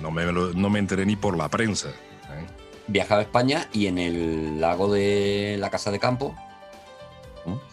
No 0.00 0.10
me, 0.10 0.24
lo- 0.32 0.52
no 0.54 0.70
me 0.70 0.78
enteré 0.78 1.04
ni 1.04 1.16
por 1.16 1.36
la 1.36 1.48
prensa. 1.48 1.88
¿eh? 1.88 2.46
viajaba 2.88 3.20
a 3.20 3.24
España 3.24 3.68
y 3.72 3.86
en 3.88 3.98
el 3.98 4.60
lago 4.60 4.90
de 4.92 5.56
la 5.58 5.70
Casa 5.70 5.90
de 5.90 5.98
Campo 5.98 6.36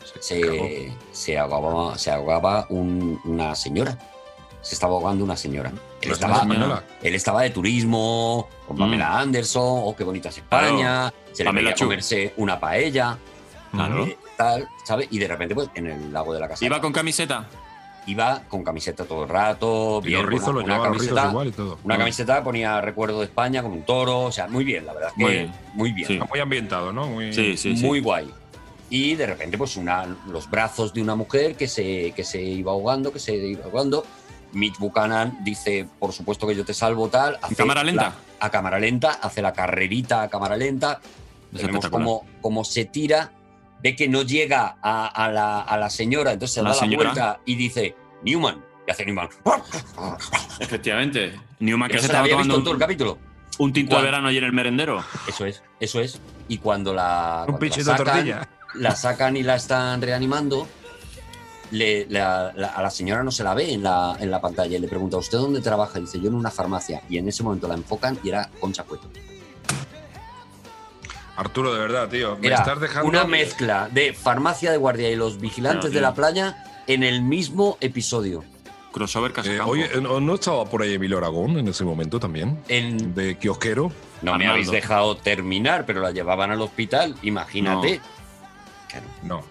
Se 0.03 0.21
se, 0.21 0.93
se 1.11 1.37
ahogaba, 1.37 1.97
se 1.97 2.11
ahogaba 2.11 2.65
un- 2.69 3.19
una 3.25 3.55
señora. 3.55 3.97
Se 4.61 4.75
estaba 4.75 4.93
ahogando 4.93 5.23
una 5.25 5.35
señora. 5.35 5.69
Él 6.01 6.07
¿Una 6.09 6.13
estaba, 6.13 6.83
él 7.01 7.15
estaba 7.15 7.41
de 7.41 7.49
turismo 7.49 8.47
con 8.67 8.77
Pamela 8.77 9.19
Anderson, 9.19 9.61
oh, 9.83 9.95
qué 9.95 10.03
bonita 10.03 10.29
es 10.29 10.37
España. 10.37 11.11
Se 11.33 11.43
le 11.43 11.51
veía 11.51 11.73
comerse 11.75 12.33
una 12.37 12.59
paella, 12.59 13.17
Claro. 13.71 14.05
eh, 14.05 14.17
tal, 14.37 14.67
¿sabes? 14.85 15.07
Y 15.11 15.19
de 15.19 15.27
repente, 15.27 15.55
pues, 15.55 15.69
en 15.75 15.87
el 15.87 16.13
lago 16.13 16.33
de 16.33 16.39
la 16.39 16.47
casa. 16.47 16.63
¿Iba 16.65 16.79
con 16.79 16.93
camiseta? 16.93 17.47
Iba 18.05 18.43
con 18.49 18.63
camiseta 18.63 19.05
todo 19.05 19.23
el 19.23 19.29
rato, 19.29 20.01
Y 20.03 20.07
bien, 20.07 20.21
los 20.21 20.29
rizos 20.29 20.49
una, 20.49 20.63
una 20.63 20.81
camiseta, 20.83 21.29
igual 21.29 21.47
y 21.47 21.51
todo. 21.51 21.79
una 21.83 21.97
camiseta 21.97 22.43
ponía 22.43 22.81
recuerdo 22.81 23.19
de 23.19 23.25
España 23.25 23.63
con 23.63 23.71
un 23.71 23.83
toro, 23.83 24.23
o 24.23 24.31
sea, 24.31 24.47
muy 24.47 24.63
bien, 24.65 24.85
la 24.85 24.93
verdad 24.93 25.09
es 25.09 25.15
que 25.15 25.23
Muy 25.23 25.31
bien. 25.33 25.53
muy 25.73 25.91
bien. 25.93 26.07
Sí. 26.07 26.13
Está 26.15 26.25
muy 26.25 26.39
ambientado, 26.39 26.91
¿no? 26.93 27.07
Muy, 27.07 27.33
sí, 27.33 27.55
sí. 27.57 27.73
muy 27.81 28.01
guay. 28.01 28.29
Y 28.95 29.15
de 29.15 29.25
repente, 29.25 29.57
pues, 29.57 29.75
una, 29.75 30.05
los 30.27 30.47
brazos 30.47 30.93
de 30.93 31.01
una 31.01 31.15
mujer 31.15 31.55
que 31.55 31.67
se, 31.67 32.11
que 32.15 32.23
se 32.23 32.39
iba 32.43 32.71
ahogando, 32.73 33.11
que 33.11 33.17
se 33.17 33.33
iba 33.35 33.65
ahogando. 33.65 34.05
Mitch 34.51 34.77
Buchanan 34.77 35.43
dice, 35.43 35.87
por 35.97 36.13
supuesto 36.13 36.45
que 36.45 36.53
yo 36.55 36.63
te 36.63 36.75
salvo, 36.75 37.09
tal. 37.09 37.39
hace 37.41 37.55
cámara 37.55 37.83
lenta? 37.83 38.03
la- 38.03 38.15
a 38.45 38.51
cámara 38.51 38.77
lenta, 38.77 39.13
hace 39.13 39.41
la 39.41 39.51
carrerita 39.51 40.21
a 40.21 40.29
cámara 40.29 40.55
lenta. 40.57 40.99
Es 41.55 41.63
Vemos 41.65 41.89
cómo, 41.89 42.23
cómo 42.39 42.63
se 42.63 42.85
tira, 42.85 43.31
ve 43.81 43.95
que 43.95 44.07
no 44.07 44.21
llega 44.21 44.75
a, 44.83 45.07
a 45.07 45.31
la, 45.31 45.61
a 45.61 45.75
la 45.77 45.89
señora, 45.89 46.33
entonces 46.33 46.53
se 46.53 46.59
¿A 46.59 46.63
da 46.63 46.75
la 46.85 46.95
vuelta 46.95 47.39
y 47.45 47.55
dice, 47.55 47.95
Newman. 48.23 48.63
Y 48.87 48.91
hace 48.91 49.05
Newman. 49.07 49.29
Efectivamente. 50.59 51.33
Newman 51.59 51.87
Que 51.89 51.93
que 51.93 51.97
no 51.97 52.01
se 52.01 52.07
se 52.07 52.13
estaba 52.13 52.23
había 52.25 52.35
visto 52.37 52.53
tomando 52.53 52.55
en 52.59 52.63
todo 52.63 52.71
el 52.73 52.75
un, 52.75 52.79
capítulo. 52.79 53.17
un 53.57 53.73
tinto 53.73 53.95
de 53.95 54.01
verano 54.03 54.27
allí 54.27 54.37
en 54.37 54.43
el 54.43 54.53
merendero. 54.53 55.03
Eso 55.27 55.45
es, 55.47 55.63
eso 55.79 55.99
es. 55.99 56.19
Y 56.47 56.59
cuando 56.59 56.93
la, 56.93 57.45
Un 57.47 57.53
cuando 57.53 57.53
la 57.53 57.59
pinchito 57.59 57.91
de 57.91 57.97
sacan, 57.97 58.13
tortilla. 58.15 58.49
La 58.75 58.95
sacan 58.95 59.37
y 59.37 59.43
la 59.43 59.55
están 59.55 60.01
reanimando, 60.01 60.67
le- 61.71 62.05
la- 62.09 62.51
la- 62.55 62.69
a 62.69 62.81
la 62.81 62.89
señora 62.89 63.23
no 63.23 63.31
se 63.31 63.43
la 63.43 63.53
ve 63.53 63.73
en 63.73 63.83
la, 63.83 64.15
en 64.19 64.29
la 64.31 64.39
pantalla 64.41 64.77
y 64.77 64.79
le 64.79 64.87
pregunta, 64.87 65.17
¿usted 65.17 65.37
dónde 65.37 65.61
trabaja? 65.61 65.97
Y 65.99 66.03
dice, 66.03 66.19
yo 66.19 66.29
en 66.29 66.35
una 66.35 66.51
farmacia. 66.51 67.01
Y 67.09 67.17
en 67.17 67.27
ese 67.27 67.43
momento 67.43 67.67
la 67.67 67.73
enfocan 67.75 68.17
y 68.23 68.29
era 68.29 68.49
Concha 68.59 68.83
Cueto. 68.83 69.09
Arturo, 71.35 71.73
de 71.73 71.79
verdad, 71.79 72.09
tío. 72.09 72.37
Me 72.37 72.47
Era 72.47 72.57
estás 72.57 72.79
dejando. 72.79 73.09
una 73.09 73.23
mezcla 73.25 73.89
de 73.91 74.13
farmacia 74.13 74.69
de 74.71 74.77
guardia 74.77 75.09
y 75.09 75.15
los 75.15 75.39
vigilantes 75.39 75.91
de 75.91 75.99
la 76.01 76.13
playa 76.13 76.63
en 76.85 77.01
el 77.03 77.23
mismo 77.23 77.77
episodio. 77.81 78.43
Crossover 78.91 79.33
casi 79.33 79.49
Eh, 79.49 79.59
oye, 79.61 79.89
¿no 79.99 80.35
estaba 80.35 80.65
por 80.65 80.83
ahí 80.83 80.93
Emilio 80.93 81.17
Aragón 81.17 81.57
en 81.57 81.67
ese 81.67 81.83
momento 81.83 82.19
también? 82.19 82.59
En- 82.67 83.15
De 83.15 83.39
kiosquero. 83.39 83.91
no 84.21 84.37
me 84.37 84.45
habéis 84.47 84.69
dejado 84.69 85.17
terminar, 85.17 85.87
pero 85.87 86.01
la 86.01 86.11
llevaban 86.11 86.51
al 86.51 86.61
hospital, 86.61 87.15
imagínate. 87.23 87.99
Claro, 88.93 89.07
No. 89.23 89.43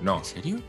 No. 0.00 0.18
¿En 0.18 0.24
serio? 0.24 0.60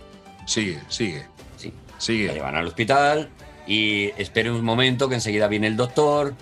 Sigue, 0.47 0.81
sigue. 0.87 1.27
sí. 1.57 1.71
La 1.93 1.99
Sigue. 2.01 2.33
llevan 2.33 2.55
al 2.55 2.67
hospital 2.67 3.29
y 3.67 4.07
espere 4.17 4.51
un 4.51 4.63
momento 4.65 5.07
que 5.09 5.15
enseguida 5.15 5.47
viene 5.47 5.67
el 5.67 5.75
doctor. 5.77 6.33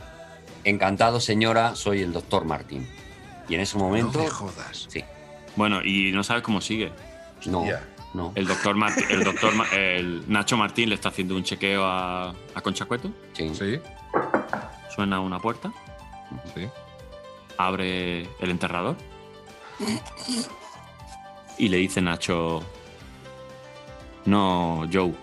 Encantado, 0.64 1.20
señora, 1.20 1.76
soy 1.76 2.02
el 2.02 2.14
doctor 2.14 2.46
Martín. 2.46 2.88
Y 3.50 3.56
en 3.56 3.62
ese 3.62 3.78
momento. 3.78 4.18
No 4.20 4.24
me 4.26 4.30
jodas. 4.30 4.88
Sí, 4.90 5.04
Bueno, 5.56 5.82
y 5.84 6.12
no 6.14 6.24
sabes 6.24 6.44
cómo 6.44 6.62
sigue. 6.62 6.92
no, 7.46 7.66
no. 8.14 8.32
El 8.36 8.48
doctor, 8.48 8.76
Marti- 8.76 9.06
el 9.10 9.24
doctor 9.26 9.54
el 9.74 10.24
Nacho 10.32 10.56
Martín 10.58 10.90
le 10.90 10.96
está 10.96 11.10
haciendo 11.10 11.36
un 11.36 11.44
chequeo 11.44 11.84
a, 11.86 12.30
a 12.30 12.62
Concha 12.62 12.86
Cueto. 12.86 13.12
Sí. 13.34 13.54
Sí, 13.56 13.80
Suena 14.96 15.20
una 15.20 15.40
puerta. 15.40 15.72
sí. 16.56 16.68
Abre 17.58 18.22
el 18.40 18.50
enterrador. 18.52 18.96
Y 21.58 21.70
le 21.70 21.78
dice 21.78 22.02
Nacho. 22.02 22.64
No, 24.26 24.88
Joe. 24.92 25.14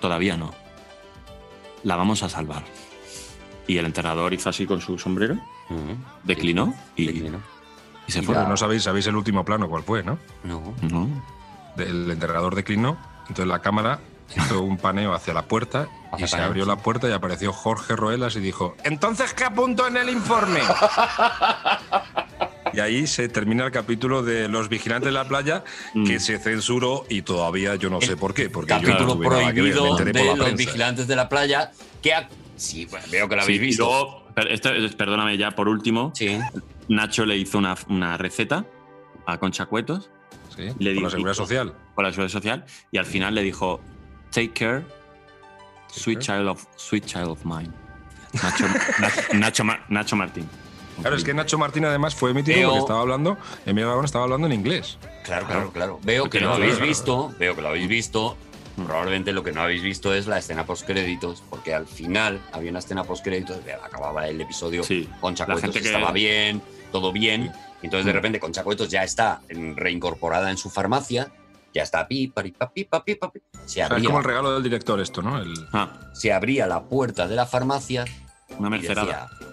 Todavía 0.00 0.36
no. 0.36 0.52
La 1.82 1.96
vamos 1.96 2.22
a 2.22 2.28
salvar. 2.28 2.62
Y 3.66 3.78
el 3.78 3.86
enterrador 3.86 4.32
hizo 4.34 4.48
así 4.48 4.66
con 4.66 4.80
su 4.80 4.98
sombrero, 4.98 5.36
declinó 6.24 6.74
y, 6.96 7.06
Declinó. 7.06 7.40
y 8.06 8.12
se 8.12 8.18
Y 8.18 8.22
fue. 8.22 8.34
Pero 8.34 8.48
no 8.48 8.56
sabéis, 8.56 8.82
sabéis 8.82 9.06
el 9.06 9.14
último 9.16 9.44
plano 9.44 9.68
cuál 9.68 9.84
fue, 9.84 10.02
¿no? 10.02 10.18
No. 10.42 10.74
No. 10.82 11.08
El 11.76 12.10
enterrador 12.10 12.54
declinó, 12.56 12.98
entonces 13.22 13.46
la 13.46 13.60
cámara 13.60 14.00
hizo 14.34 14.60
un 14.62 14.76
paneo 14.76 15.14
hacia 15.14 15.34
la 15.34 15.42
puerta 15.42 15.88
y 16.18 16.26
se 16.26 16.36
abrió 16.40 16.64
la 16.66 16.76
puerta 16.76 17.08
y 17.08 17.12
apareció 17.12 17.52
Jorge 17.52 17.94
Roelas 17.94 18.34
y 18.36 18.40
dijo, 18.40 18.74
¿entonces 18.82 19.32
qué 19.34 19.44
apunto 19.44 19.86
en 19.86 19.96
el 19.96 20.08
informe? 20.10 20.60
y 22.72 22.80
ahí 22.80 23.06
se 23.06 23.28
termina 23.28 23.64
el 23.64 23.70
capítulo 23.72 24.22
de 24.22 24.48
Los 24.48 24.68
Vigilantes 24.68 25.06
de 25.06 25.12
la 25.12 25.26
Playa, 25.28 25.64
que 25.92 26.16
Mm. 26.16 26.20
se 26.20 26.38
censuró 26.38 27.04
y 27.08 27.22
todavía 27.22 27.74
yo 27.76 27.90
no 27.90 28.00
sé 28.00 28.16
por 28.16 28.34
qué, 28.34 28.50
porque 28.50 28.72
yo 28.72 28.80
no 28.80 28.86
Capítulo 28.86 29.16
ver, 29.16 29.28
me 29.30 29.36
prohibido 29.52 29.98
enteré 29.98 30.12
de 30.12 30.24
los 30.24 30.38
prensa. 30.38 30.56
vigilantes 30.56 31.06
de 31.06 31.16
la 31.16 31.28
playa. 31.28 31.70
Que 32.02 32.14
ha- 32.14 32.28
Sí, 32.56 32.84
bueno, 32.86 33.06
veo 33.10 33.28
que 33.28 33.36
lo 33.36 33.42
habéis 33.42 33.58
Sí, 33.58 33.66
visto. 33.66 33.84
luego, 33.84 34.48
esto- 34.50 34.70
perdóname 34.98 35.38
ya, 35.38 35.50
por 35.52 35.68
último, 35.68 36.12
Sí. 36.14 36.38
Nacho 36.88 37.24
le 37.24 37.36
hizo 37.36 37.56
una, 37.58 37.74
una 37.88 38.16
receta 38.18 38.64
a 39.26 39.38
Concha 39.38 39.66
Cuetos 39.66 40.10
Sí, 40.56 40.64
Le 40.78 40.92
di- 40.92 41.00
la 41.00 41.08
seguridad 41.10 41.34
social. 41.34 41.74
por 41.94 42.04
la 42.04 42.10
seguridad 42.10 42.32
social 42.32 42.64
y 42.90 42.98
al 42.98 43.06
final 43.06 43.34
le 43.34 43.42
dijo 43.42 43.80
Take 44.30 44.50
care, 44.52 44.84
sweet 45.90 46.18
care. 46.18 46.38
child 46.38 46.48
of 46.48 46.64
sweet 46.76 47.04
child 47.06 47.28
of 47.28 47.44
mine. 47.44 47.70
Nacho, 48.32 48.64
Nacho, 49.00 49.22
Nacho, 49.64 49.64
Nacho 49.88 50.16
Martín. 50.16 50.46
Claro, 51.00 51.16
es 51.16 51.24
que 51.24 51.32
Nacho 51.34 51.58
Martín 51.58 51.84
además 51.84 52.14
fue 52.14 52.30
emitido 52.30 52.58
Veo- 52.58 52.68
porque 52.68 52.80
estaba 52.80 53.00
hablando, 53.00 53.38
Emilio 53.66 53.86
Aragón 53.88 54.04
estaba 54.04 54.24
hablando 54.24 54.46
en 54.46 54.52
inglés. 54.52 54.98
Claro, 55.24 55.46
claro, 55.46 55.70
claro. 55.72 56.00
Veo 56.02 56.28
que 56.30 56.40
lo 56.40 56.52
habéis 56.54 56.78
visto, 56.80 57.34
veo 57.38 57.54
que 57.56 57.62
lo 57.62 57.68
habéis 57.68 57.88
visto. 57.88 58.36
Probablemente 58.76 59.32
lo 59.32 59.42
que 59.42 59.52
no 59.52 59.60
habéis 59.62 59.82
visto 59.82 60.14
es 60.14 60.26
la 60.26 60.38
escena 60.38 60.64
post 60.64 60.86
créditos, 60.86 61.42
porque 61.50 61.74
al 61.74 61.86
final 61.86 62.40
había 62.52 62.70
una 62.70 62.78
escena 62.78 63.04
post 63.04 63.22
créditos, 63.24 63.58
acababa 63.84 64.26
el 64.28 64.40
episodio 64.40 64.82
con 65.20 65.34
Chacuetos, 65.34 65.70
que- 65.72 65.78
estaba 65.80 66.12
bien, 66.12 66.62
todo 66.92 67.12
bien. 67.12 67.52
y 67.82 67.86
Entonces 67.86 68.06
de 68.06 68.12
repente 68.12 68.40
con 68.40 68.52
Chacuetos 68.52 68.88
ya 68.88 69.02
está 69.04 69.40
reincorporada 69.50 70.50
en 70.50 70.56
su 70.56 70.70
farmacia, 70.70 71.30
ya 71.74 71.82
está 71.82 72.06
pipa, 72.08 72.42
pipa, 72.42 72.70
pipa, 72.72 73.02
pipa. 73.04 73.36
Se 73.52 73.60
O 73.64 73.68
sea, 73.68 73.84
es 73.86 73.90
abría, 73.92 74.06
como 74.06 74.18
el 74.18 74.24
regalo 74.24 74.52
del 74.54 74.62
director 74.62 75.00
esto, 75.00 75.20
¿no? 75.22 75.38
El... 75.40 75.54
se 76.14 76.32
abría 76.32 76.66
la 76.66 76.82
puerta 76.82 77.26
de 77.28 77.36
la 77.36 77.46
farmacia 77.46 78.04
Una 78.58 78.68
y 78.68 78.70
mercerada. 78.70 79.28
decía, 79.30 79.49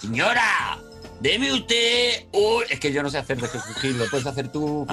Señora, 0.00 0.78
deme 1.20 1.52
usted 1.52 2.24
un... 2.32 2.62
Es 2.70 2.80
que 2.80 2.92
yo 2.92 3.02
no 3.02 3.10
sé 3.10 3.18
hacer 3.18 3.38
de 3.40 3.48
Jesús 3.48 3.76
Gil, 3.80 3.98
lo 3.98 4.06
puedes 4.08 4.26
hacer 4.26 4.48
tú. 4.50 4.86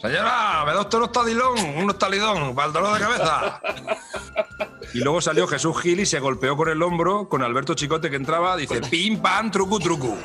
Señora, 0.00 0.64
me 0.66 0.72
da 0.72 0.80
usted 0.80 0.98
unos 0.98 1.12
talidón, 1.12 1.58
unos 1.76 1.98
talidón 1.98 2.54
para 2.54 2.66
el 2.68 2.72
dolor 2.72 2.94
de 2.94 3.00
cabeza. 3.00 3.60
Y 4.92 4.98
luego 4.98 5.20
salió 5.20 5.46
Jesús 5.46 5.80
Gil 5.80 6.00
y 6.00 6.06
se 6.06 6.18
golpeó 6.18 6.56
con 6.56 6.68
el 6.68 6.82
hombro 6.82 7.28
con 7.28 7.42
Alberto 7.42 7.74
Chicote 7.74 8.10
que 8.10 8.16
entraba, 8.16 8.56
dice 8.56 8.80
pim 8.80 9.20
pam 9.22 9.50
trucu 9.50 9.78
trucu. 9.78 10.16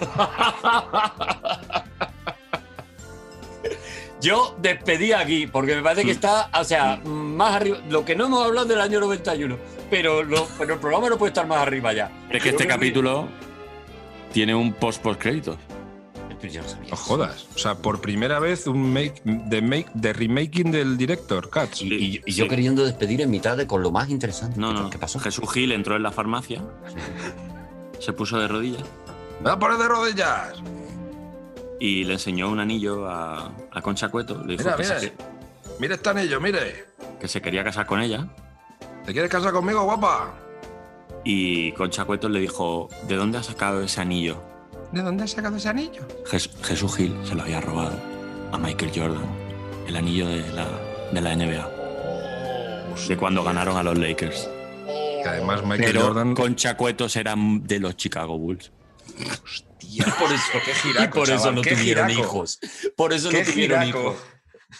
Yo 4.21 4.55
despedí 4.59 5.11
aquí, 5.11 5.45
porque 5.45 5.75
me 5.75 5.83
parece 5.83 6.03
que 6.03 6.11
está, 6.11 6.49
o 6.59 6.63
sea, 6.63 6.99
más 7.05 7.55
arriba. 7.55 7.77
Lo 7.89 8.03
que 8.05 8.15
no 8.15 8.25
hemos 8.25 8.43
hablado 8.45 8.65
del 8.65 8.81
año 8.81 8.99
91, 8.99 9.57
pero, 9.91 10.23
lo- 10.23 10.47
pero 10.57 10.73
el 10.75 10.79
programa 10.79 11.09
no 11.09 11.17
puede 11.17 11.29
estar 11.29 11.45
más 11.45 11.59
arriba 11.59 11.93
ya. 11.93 12.09
Es 12.31 12.41
que 12.41 12.49
este 12.49 12.65
capítulo 12.65 13.27
tiene 14.35 14.53
un 14.53 14.73
post 14.73 15.01
post 15.01 15.17
créditos. 15.21 15.57
No 16.91 16.97
jodas. 16.97 17.47
O 17.55 17.57
sea, 17.57 17.75
por 17.75 18.01
primera 18.01 18.39
vez 18.39 18.67
un 18.67 18.91
make 18.91 19.21
de 19.23 19.61
make 19.61 19.87
de 19.93 20.11
remaking 20.11 20.69
del 20.71 20.97
director, 20.97 21.49
Cats. 21.49 21.81
Y, 21.81 22.21
y 22.25 22.31
yo 22.33 22.49
queriendo 22.49 22.83
despedir 22.83 23.21
en 23.21 23.31
mitad 23.31 23.55
de 23.55 23.65
con 23.65 23.81
lo 23.81 23.91
más 23.91 24.09
interesante. 24.09 24.59
No, 24.59 24.73
no. 24.73 24.89
¿Qué 24.89 24.99
pasó? 24.99 25.19
Jesús 25.19 25.49
Gil 25.53 25.71
entró 25.71 25.95
en 25.95 26.03
la 26.03 26.11
farmacia, 26.11 26.61
se 27.99 28.11
puso 28.11 28.37
de 28.37 28.47
rodillas 28.49 28.83
¡Me 29.39 29.45
va 29.45 29.53
a 29.53 29.59
poner 29.59 29.77
de 29.77 29.87
rodillas! 29.87 30.61
y 31.79 32.03
le 32.03 32.13
enseñó 32.13 32.49
un 32.49 32.59
anillo 32.59 33.07
a, 33.09 33.51
a 33.71 33.81
Concha 33.81 34.09
Cueto. 34.09 34.43
Le 34.45 34.57
dijo 34.57 34.63
Mira, 34.65 34.75
que, 34.75 34.83
mira. 34.83 34.99
Se, 34.99 35.13
Mira 35.79 35.95
este 35.95 36.09
anillo, 36.09 36.41
mire. 36.41 36.85
que 37.19 37.27
se 37.29 37.41
quería 37.41 37.63
casar 37.63 37.85
con 37.85 38.01
ella. 38.01 38.27
¿Te 39.05 39.13
quieres 39.13 39.31
casar 39.31 39.51
conmigo, 39.53 39.83
guapa? 39.83 40.33
Y 41.25 41.71
Concha 41.73 42.05
Cueto 42.05 42.29
le 42.29 42.39
dijo: 42.39 42.87
¿De 43.07 43.15
dónde 43.15 43.39
has 43.39 43.47
sacado 43.47 43.81
ese 43.81 43.99
anillo? 43.99 44.41
¿De 44.91 45.01
dónde 45.01 45.23
has 45.23 45.31
sacado 45.31 45.57
ese 45.57 45.67
anillo? 45.69 46.07
Jes- 46.25 46.49
Jesús 46.63 46.95
Gil 46.95 47.15
se 47.25 47.35
lo 47.35 47.41
había 47.41 47.59
robado 47.59 47.97
a 48.51 48.57
Michael 48.57 48.91
Jordan, 48.95 49.25
el 49.87 49.95
anillo 49.95 50.27
de 50.27 50.47
la, 50.53 50.67
de 51.11 51.21
la 51.21 51.35
NBA. 51.35 51.71
De 53.09 53.17
cuando 53.17 53.43
ganaron 53.43 53.75
a 53.77 53.83
los 53.83 53.97
Lakers. 53.97 54.47
Que 54.85 55.27
además 55.27 55.63
Michael 55.63 55.83
Pero 55.91 56.01
Jordan. 56.05 56.35
Concha 56.35 56.77
Cuetos 56.77 57.15
eran 57.15 57.63
de 57.65 57.79
los 57.79 57.97
Chicago 57.97 58.37
Bulls. 58.37 58.71
Y 59.81 60.01
por 60.01 60.31
eso, 60.31 60.43
qué 60.65 60.73
giraco, 60.73 61.03
y 61.03 61.07
por 61.19 61.29
eso 61.29 61.37
chaval, 61.37 61.55
no 61.55 61.61
qué 61.61 61.75
tuvieron 61.75 62.09
giraco. 62.09 62.25
hijos. 62.27 62.59
Por 62.95 63.13
eso 63.13 63.29
Qué 63.29 63.43
no 63.43 63.51
tuvieron 63.51 63.81
giraco. 63.83 63.99
hijos. 64.01 64.15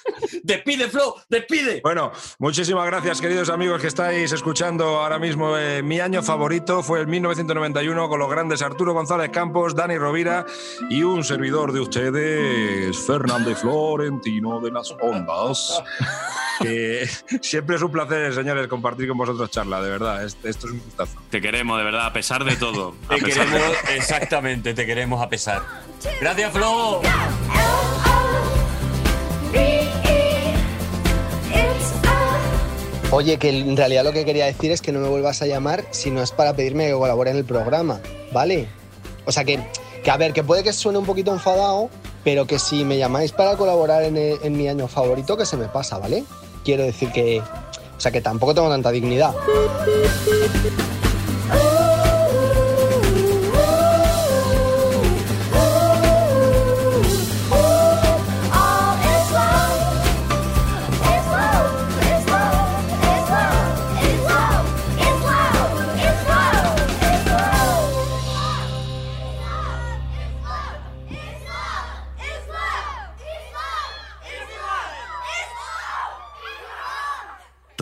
¡Despide, 0.44 0.90
Flo! 0.90 1.16
¡Despide! 1.30 1.82
Bueno, 1.84 2.12
muchísimas 2.40 2.86
gracias, 2.86 3.22
queridos 3.22 3.50
amigos 3.50 3.82
que 3.82 3.88
estáis 3.88 4.32
escuchando 4.32 4.86
ahora 5.02 5.20
mismo. 5.20 5.58
eh, 5.58 5.82
mi 5.84 6.00
año 6.00 6.22
favorito 6.24 6.84
fue 6.84 7.00
el 7.02 7.08
1991 7.08 8.10
con 8.10 8.20
los 8.20 8.30
grandes 8.30 8.62
Arturo 8.62 8.94
González 8.94 9.30
Campos, 9.32 9.76
Dani 9.76 9.98
Rovira 9.98 10.46
y 10.90 11.04
un 11.04 11.24
servidor 11.24 11.72
de 11.74 11.80
ustedes, 11.82 12.98
Fernández 13.06 13.60
Florentino 13.60 14.60
de 14.62 14.72
las 14.72 14.92
Ondas. 15.02 15.82
Que 16.62 17.06
siempre 17.42 17.76
es 17.76 17.82
un 17.82 17.92
placer, 17.92 18.34
señores, 18.34 18.70
compartir 18.70 19.10
con 19.10 19.18
vosotros 19.18 19.52
charla, 19.52 19.82
de 19.82 19.90
verdad. 19.90 20.24
es- 20.24 20.38
Esto 20.42 20.68
es 20.68 20.72
un 20.74 20.80
gustazo. 20.80 21.18
Te 21.30 21.42
queremos, 21.42 21.78
de 21.78 21.84
verdad, 21.84 22.06
a 22.06 22.14
pesar 22.14 22.46
de 22.46 22.56
todo. 22.56 22.96
Te 23.10 23.16
de- 23.16 23.22
queremos, 23.24 23.62
exactamente, 23.94 24.74
te 24.74 24.86
queremos 24.86 25.22
a 25.22 25.28
pesar. 25.28 25.62
Gracias, 26.22 26.54
Flo. 26.54 27.02
Oye, 33.12 33.38
que 33.38 33.50
en 33.50 33.78
realidad 33.78 34.04
lo 34.04 34.12
que 34.12 34.26
quería 34.26 34.46
decir 34.46 34.72
es 34.72 34.82
que 34.82 34.92
no 34.92 35.00
me 35.00 35.08
vuelvas 35.08 35.42
a 35.42 35.46
llamar 35.46 35.86
si 35.92 36.12
no 36.12 36.22
es 36.22 36.32
para 36.32 36.54
pedirme 36.54 36.88
que 36.88 36.94
colabore 36.94 37.32
en 37.32 37.38
el 37.38 37.46
programa, 37.46 38.02
¿vale? 38.34 38.68
O 39.26 39.32
sea 39.32 39.44
que, 39.44 39.60
que 40.04 40.12
a 40.12 40.18
ver, 40.18 40.34
que 40.34 40.44
puede 40.44 40.64
que 40.64 40.74
suene 40.74 40.98
un 40.98 41.06
poquito 41.06 41.32
enfadado, 41.32 41.90
pero 42.24 42.46
que 42.46 42.60
si 42.60 42.84
me 42.84 42.98
llamáis 42.98 43.32
para 43.32 43.56
colaborar 43.56 44.04
en, 44.04 44.18
en 44.18 44.58
mi 44.58 44.68
año 44.68 44.88
favorito, 44.88 45.38
que 45.38 45.46
se 45.46 45.56
me 45.56 45.68
pasa, 45.68 45.98
¿vale? 45.98 46.24
Quiero 46.64 46.84
decir 46.84 47.12
que, 47.12 47.40
o 47.40 48.00
sea 48.00 48.12
que 48.12 48.22
tampoco 48.22 48.54
tengo 48.54 48.70
tanta 48.70 48.92
dignidad. 48.92 49.34